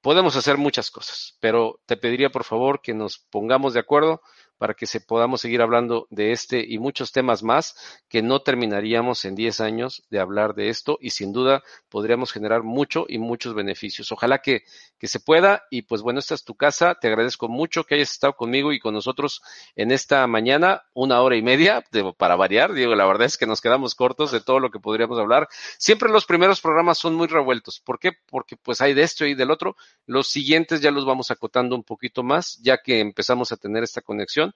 Podemos 0.00 0.36
hacer 0.36 0.58
muchas 0.58 0.90
cosas, 0.90 1.36
pero 1.40 1.80
te 1.86 1.96
pediría 1.96 2.30
por 2.30 2.44
favor 2.44 2.80
que 2.82 2.94
nos 2.94 3.18
pongamos 3.18 3.74
de 3.74 3.80
acuerdo 3.80 4.22
para 4.58 4.74
que 4.74 4.86
se 4.86 5.00
podamos 5.00 5.40
seguir 5.40 5.62
hablando 5.62 6.06
de 6.10 6.32
este 6.32 6.64
y 6.66 6.78
muchos 6.78 7.12
temas 7.12 7.42
más 7.42 7.76
que 8.08 8.22
no 8.22 8.40
terminaríamos 8.40 9.24
en 9.24 9.34
10 9.34 9.60
años 9.60 10.02
de 10.10 10.20
hablar 10.20 10.54
de 10.54 10.68
esto 10.68 10.98
y 11.00 11.10
sin 11.10 11.32
duda 11.32 11.62
podríamos 11.88 12.32
generar 12.32 12.62
mucho 12.62 13.06
y 13.08 13.18
muchos 13.18 13.54
beneficios. 13.54 14.12
Ojalá 14.12 14.38
que, 14.38 14.64
que 14.98 15.06
se 15.06 15.20
pueda 15.20 15.64
y 15.70 15.82
pues 15.82 16.02
bueno, 16.02 16.18
esta 16.18 16.34
es 16.34 16.44
tu 16.44 16.54
casa. 16.54 16.96
Te 16.96 17.08
agradezco 17.08 17.48
mucho 17.48 17.84
que 17.84 17.94
hayas 17.94 18.10
estado 18.10 18.34
conmigo 18.34 18.72
y 18.72 18.80
con 18.80 18.94
nosotros 18.94 19.42
en 19.76 19.92
esta 19.92 20.26
mañana, 20.26 20.82
una 20.92 21.20
hora 21.22 21.36
y 21.36 21.42
media 21.42 21.84
para 22.16 22.36
variar. 22.36 22.72
Digo, 22.72 22.94
la 22.94 23.06
verdad 23.06 23.26
es 23.26 23.38
que 23.38 23.46
nos 23.46 23.60
quedamos 23.60 23.94
cortos 23.94 24.32
de 24.32 24.40
todo 24.40 24.60
lo 24.60 24.70
que 24.70 24.80
podríamos 24.80 25.18
hablar. 25.18 25.48
Siempre 25.78 26.10
los 26.10 26.26
primeros 26.26 26.60
programas 26.60 26.98
son 26.98 27.14
muy 27.14 27.28
revueltos. 27.28 27.80
¿Por 27.80 27.98
qué? 27.98 28.12
Porque 28.26 28.56
pues 28.56 28.80
hay 28.80 28.94
de 28.94 29.02
esto 29.02 29.24
y 29.24 29.34
del 29.34 29.50
otro. 29.50 29.76
Los 30.06 30.28
siguientes 30.28 30.80
ya 30.80 30.90
los 30.90 31.06
vamos 31.06 31.30
acotando 31.30 31.76
un 31.76 31.84
poquito 31.84 32.22
más, 32.22 32.58
ya 32.62 32.78
que 32.78 33.00
empezamos 33.00 33.52
a 33.52 33.56
tener 33.56 33.82
esta 33.84 34.00
conexión 34.00 34.47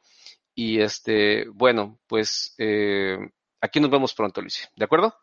y 0.55 0.81
este, 0.81 1.49
bueno, 1.49 1.99
pues 2.07 2.55
eh, 2.59 3.17
aquí 3.61 3.81
nos 3.81 3.91
vemos 3.91 4.15
pronto, 4.15 4.41
Alicia. 4.41 4.71
¿De 4.77 4.85
acuerdo? 4.85 5.15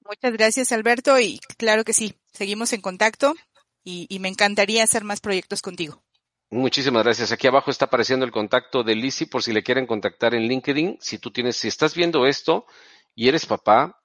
Muchas 0.00 0.32
gracias, 0.32 0.72
Alberto. 0.72 1.18
Y 1.20 1.38
claro 1.58 1.84
que 1.84 1.92
sí, 1.92 2.14
seguimos 2.32 2.72
en 2.72 2.80
contacto 2.80 3.34
y, 3.84 4.18
me 4.20 4.28
encantaría 4.28 4.84
hacer 4.84 5.04
más 5.04 5.20
proyectos 5.20 5.62
contigo. 5.62 6.02
Muchísimas 6.50 7.04
gracias. 7.04 7.32
Aquí 7.32 7.46
abajo 7.46 7.70
está 7.70 7.86
apareciendo 7.86 8.24
el 8.24 8.32
contacto 8.32 8.82
de 8.82 8.94
Lizzy 8.94 9.26
por 9.26 9.42
si 9.42 9.52
le 9.52 9.62
quieren 9.62 9.86
contactar 9.86 10.34
en 10.34 10.42
LinkedIn. 10.42 10.98
Si 11.00 11.18
tú 11.18 11.30
tienes, 11.30 11.56
si 11.56 11.68
estás 11.68 11.94
viendo 11.94 12.26
esto 12.26 12.66
y 13.14 13.28
eres 13.28 13.46
papá 13.46 14.02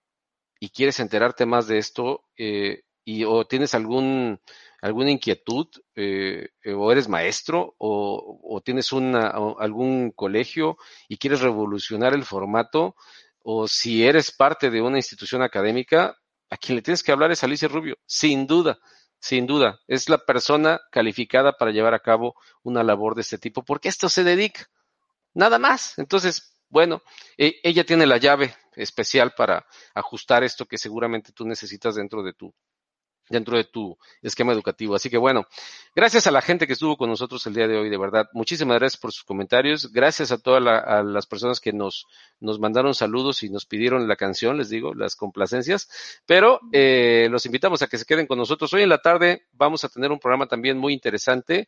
y 0.59 0.69
quieres 0.69 0.99
enterarte 0.99 1.45
más 1.45 1.67
de 1.67 1.79
esto 1.79 2.25
eh, 2.37 2.83
y 3.03 3.23
o 3.23 3.45
tienes 3.45 3.73
algún 3.73 4.39
alguna 4.85 5.09
inquietud 5.09 5.67
eh, 5.95 6.49
o 6.75 6.91
eres 6.91 7.09
maestro 7.09 7.73
o, 7.79 8.39
o 8.43 8.61
tienes 8.61 8.91
una, 8.91 9.29
algún 9.57 10.11
colegio 10.11 10.77
y 11.09 11.17
quieres 11.17 11.41
revolucionar 11.41 12.13
el 12.13 12.23
formato 12.23 12.95
o 13.41 13.67
si 13.67 14.05
eres 14.05 14.31
parte 14.31 14.69
de 14.69 14.83
una 14.83 14.97
institución 14.97 15.41
académica, 15.41 16.15
a 16.51 16.57
quien 16.57 16.75
le 16.75 16.83
tienes 16.83 17.01
que 17.01 17.11
hablar 17.11 17.31
es 17.31 17.43
Alicia 17.43 17.67
Rubio, 17.67 17.97
sin 18.05 18.45
duda, 18.45 18.77
sin 19.19 19.47
duda, 19.47 19.79
es 19.87 20.07
la 20.07 20.19
persona 20.19 20.79
calificada 20.91 21.53
para 21.53 21.71
llevar 21.71 21.95
a 21.95 21.99
cabo 21.99 22.35
una 22.61 22.83
labor 22.83 23.15
de 23.15 23.21
este 23.21 23.39
tipo, 23.39 23.63
porque 23.65 23.89
esto 23.89 24.07
se 24.07 24.23
dedica, 24.23 24.67
nada 25.33 25.57
más. 25.57 25.97
Entonces, 25.97 26.59
bueno, 26.69 27.01
e, 27.37 27.55
ella 27.63 27.83
tiene 27.85 28.05
la 28.05 28.17
llave 28.17 28.55
especial 28.75 29.33
para 29.35 29.65
ajustar 29.95 30.43
esto 30.43 30.67
que 30.67 30.77
seguramente 30.77 31.31
tú 31.31 31.43
necesitas 31.45 31.95
dentro 31.95 32.21
de 32.21 32.33
tu 32.33 32.53
dentro 33.29 33.57
de 33.57 33.63
tu 33.63 33.97
esquema 34.21 34.53
educativo. 34.53 34.95
Así 34.95 35.09
que 35.09 35.17
bueno, 35.17 35.45
gracias 35.95 36.27
a 36.27 36.31
la 36.31 36.41
gente 36.41 36.67
que 36.67 36.73
estuvo 36.73 36.97
con 36.97 37.09
nosotros 37.09 37.45
el 37.47 37.53
día 37.53 37.67
de 37.67 37.77
hoy, 37.77 37.89
de 37.89 37.97
verdad. 37.97 38.27
Muchísimas 38.33 38.77
gracias 38.77 38.99
por 38.99 39.11
sus 39.11 39.23
comentarios. 39.23 39.91
Gracias 39.91 40.31
a 40.31 40.37
todas 40.37 40.61
las 40.61 41.25
personas 41.25 41.59
que 41.59 41.73
nos, 41.73 42.05
nos 42.39 42.59
mandaron 42.59 42.93
saludos 42.93 43.43
y 43.43 43.49
nos 43.49 43.65
pidieron 43.65 44.07
la 44.07 44.15
canción, 44.15 44.57
les 44.57 44.69
digo, 44.69 44.93
las 44.93 45.15
complacencias. 45.15 45.89
Pero 46.25 46.59
eh, 46.71 47.27
los 47.31 47.45
invitamos 47.45 47.81
a 47.81 47.87
que 47.87 47.97
se 47.97 48.05
queden 48.05 48.27
con 48.27 48.37
nosotros. 48.37 48.73
Hoy 48.73 48.83
en 48.83 48.89
la 48.89 48.99
tarde 48.99 49.45
vamos 49.53 49.83
a 49.83 49.89
tener 49.89 50.11
un 50.11 50.19
programa 50.19 50.47
también 50.47 50.77
muy 50.77 50.93
interesante. 50.93 51.67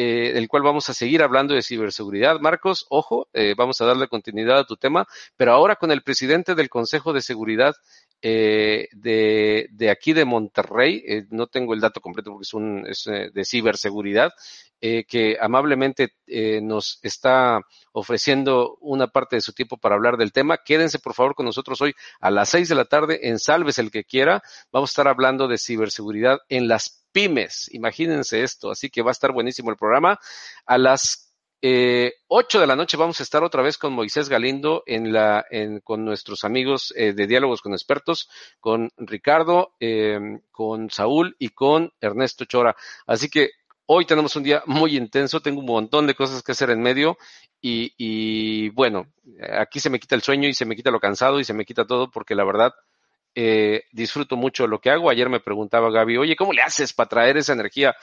Eh, 0.00 0.38
el 0.38 0.46
cual 0.46 0.62
vamos 0.62 0.88
a 0.88 0.94
seguir 0.94 1.24
hablando 1.24 1.54
de 1.54 1.62
ciberseguridad. 1.62 2.38
Marcos, 2.38 2.86
ojo, 2.88 3.26
eh, 3.32 3.56
vamos 3.58 3.80
a 3.80 3.84
darle 3.84 4.06
continuidad 4.06 4.60
a 4.60 4.64
tu 4.64 4.76
tema, 4.76 5.08
pero 5.36 5.52
ahora 5.52 5.74
con 5.74 5.90
el 5.90 6.02
presidente 6.02 6.54
del 6.54 6.68
Consejo 6.68 7.12
de 7.12 7.20
Seguridad 7.20 7.74
eh, 8.20 8.88
de, 8.92 9.68
de, 9.70 9.90
aquí 9.90 10.12
de 10.12 10.24
Monterrey, 10.24 11.02
eh, 11.06 11.26
no 11.30 11.46
tengo 11.46 11.74
el 11.74 11.80
dato 11.80 12.00
completo 12.00 12.30
porque 12.30 12.44
es, 12.44 12.54
un, 12.54 12.84
es 12.86 13.06
eh, 13.06 13.30
de 13.32 13.44
ciberseguridad, 13.44 14.32
eh, 14.80 15.04
que 15.04 15.36
amablemente 15.40 16.14
nos 16.62 17.00
está 17.02 17.60
ofreciendo 17.92 18.76
una 18.80 19.08
parte 19.08 19.36
de 19.36 19.40
su 19.40 19.52
tiempo 19.52 19.76
para 19.76 19.96
hablar 19.96 20.16
del 20.16 20.32
tema. 20.32 20.58
Quédense 20.64 21.00
por 21.00 21.14
favor 21.14 21.34
con 21.34 21.46
nosotros 21.46 21.80
hoy 21.80 21.94
a 22.20 22.30
las 22.30 22.50
seis 22.50 22.68
de 22.68 22.74
la 22.76 22.84
tarde 22.84 23.28
en 23.28 23.38
Salves 23.38 23.78
el 23.78 23.90
que 23.90 24.04
quiera. 24.04 24.42
Vamos 24.70 24.90
a 24.90 24.92
estar 24.92 25.08
hablando 25.08 25.48
de 25.48 25.58
ciberseguridad 25.58 26.38
en 26.48 26.68
las 26.68 27.04
pymes. 27.12 27.68
Imagínense 27.72 28.42
esto, 28.42 28.70
así 28.70 28.90
que 28.90 29.02
va 29.02 29.10
a 29.10 29.12
estar 29.12 29.32
buenísimo 29.32 29.70
el 29.70 29.76
programa. 29.76 30.20
A 30.66 30.78
las 30.78 31.27
eh, 31.60 32.14
8 32.28 32.60
de 32.60 32.66
la 32.66 32.76
noche 32.76 32.96
vamos 32.96 33.18
a 33.18 33.22
estar 33.24 33.42
otra 33.42 33.62
vez 33.62 33.78
con 33.78 33.92
Moisés 33.92 34.28
Galindo 34.28 34.84
en 34.86 35.12
la, 35.12 35.44
en, 35.50 35.80
con 35.80 36.04
nuestros 36.04 36.44
amigos 36.44 36.94
eh, 36.96 37.12
de 37.12 37.26
Diálogos 37.26 37.62
con 37.62 37.72
Expertos, 37.72 38.28
con 38.60 38.90
Ricardo, 38.96 39.74
eh, 39.80 40.40
con 40.52 40.88
Saúl 40.90 41.34
y 41.38 41.48
con 41.48 41.92
Ernesto 42.00 42.44
Chora. 42.44 42.76
Así 43.06 43.28
que 43.28 43.50
hoy 43.86 44.04
tenemos 44.04 44.36
un 44.36 44.44
día 44.44 44.62
muy 44.66 44.96
intenso, 44.96 45.40
tengo 45.40 45.60
un 45.60 45.66
montón 45.66 46.06
de 46.06 46.14
cosas 46.14 46.42
que 46.44 46.52
hacer 46.52 46.70
en 46.70 46.80
medio 46.80 47.18
y, 47.60 47.92
y 47.98 48.68
bueno, 48.70 49.06
aquí 49.58 49.80
se 49.80 49.90
me 49.90 49.98
quita 49.98 50.14
el 50.14 50.22
sueño 50.22 50.48
y 50.48 50.54
se 50.54 50.64
me 50.64 50.76
quita 50.76 50.92
lo 50.92 51.00
cansado 51.00 51.40
y 51.40 51.44
se 51.44 51.54
me 51.54 51.64
quita 51.64 51.86
todo 51.86 52.08
porque 52.08 52.36
la 52.36 52.44
verdad 52.44 52.72
eh, 53.34 53.82
disfruto 53.90 54.36
mucho 54.36 54.68
lo 54.68 54.80
que 54.80 54.90
hago. 54.90 55.10
Ayer 55.10 55.28
me 55.28 55.40
preguntaba 55.40 55.90
Gaby, 55.90 56.18
oye, 56.18 56.36
¿cómo 56.36 56.52
le 56.52 56.62
haces 56.62 56.92
para 56.92 57.08
traer 57.08 57.36
esa 57.36 57.52
energía? 57.52 57.96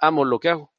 Amo 0.00 0.26
lo 0.26 0.38
que 0.38 0.50
hago 0.50 0.70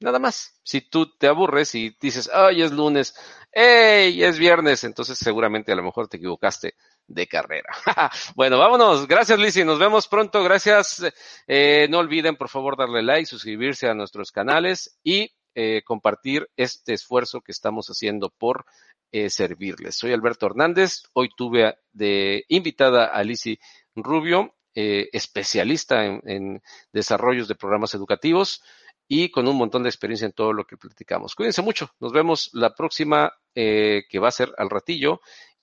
Nada 0.00 0.18
más. 0.18 0.58
Si 0.62 0.82
tú 0.82 1.16
te 1.16 1.26
aburres 1.26 1.74
y 1.74 1.96
dices, 2.00 2.30
ay, 2.32 2.62
es 2.62 2.72
lunes, 2.72 3.14
hey, 3.50 4.22
es 4.22 4.38
viernes, 4.38 4.84
entonces 4.84 5.18
seguramente 5.18 5.72
a 5.72 5.76
lo 5.76 5.82
mejor 5.82 6.08
te 6.08 6.18
equivocaste 6.18 6.74
de 7.06 7.26
carrera. 7.26 7.70
bueno, 8.34 8.58
vámonos. 8.58 9.06
Gracias, 9.08 9.38
Lizzy. 9.38 9.64
Nos 9.64 9.78
vemos 9.78 10.08
pronto. 10.08 10.42
Gracias. 10.42 11.02
Eh, 11.46 11.86
no 11.88 11.98
olviden, 11.98 12.36
por 12.36 12.48
favor, 12.48 12.76
darle 12.76 13.02
like, 13.02 13.26
suscribirse 13.26 13.88
a 13.88 13.94
nuestros 13.94 14.32
canales 14.32 14.98
y 15.02 15.32
eh, 15.54 15.82
compartir 15.84 16.50
este 16.56 16.92
esfuerzo 16.92 17.40
que 17.40 17.52
estamos 17.52 17.86
haciendo 17.88 18.28
por 18.28 18.66
eh, 19.12 19.30
servirles. 19.30 19.96
Soy 19.96 20.12
Alberto 20.12 20.44
Hernández. 20.44 21.04
Hoy 21.14 21.30
tuve 21.34 21.78
de 21.92 22.44
invitada 22.48 23.06
a 23.06 23.22
Lizzy 23.22 23.58
Rubio, 23.94 24.54
eh, 24.74 25.08
especialista 25.14 26.04
en, 26.04 26.20
en 26.26 26.62
desarrollos 26.92 27.48
de 27.48 27.54
programas 27.54 27.94
educativos 27.94 28.62
y 29.08 29.30
con 29.30 29.46
un 29.48 29.56
montón 29.56 29.82
de 29.82 29.88
experiencia 29.88 30.26
en 30.26 30.32
todo 30.32 30.52
lo 30.52 30.64
que 30.64 30.76
platicamos. 30.76 31.34
Cuídense 31.34 31.62
mucho, 31.62 31.90
nos 32.00 32.12
vemos 32.12 32.50
la 32.52 32.74
próxima 32.74 33.32
eh, 33.54 34.04
que 34.08 34.18
va 34.18 34.28
a 34.28 34.32
ser 34.32 34.52
al 34.58 34.70
ratillo 34.70 35.20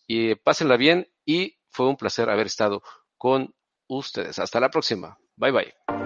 y 0.08 0.36
pásenla 0.36 0.78
bien 0.78 1.08
y 1.26 1.58
fue 1.70 1.88
un 1.88 1.98
placer 1.98 2.30
haber 2.30 2.48
estado 2.48 2.84
con 3.18 3.54
ustedes. 3.88 4.40
Hasta 4.40 4.60
la 4.60 4.70
próxima. 4.70 5.18
Bye 5.36 5.52
bye. 5.52 6.03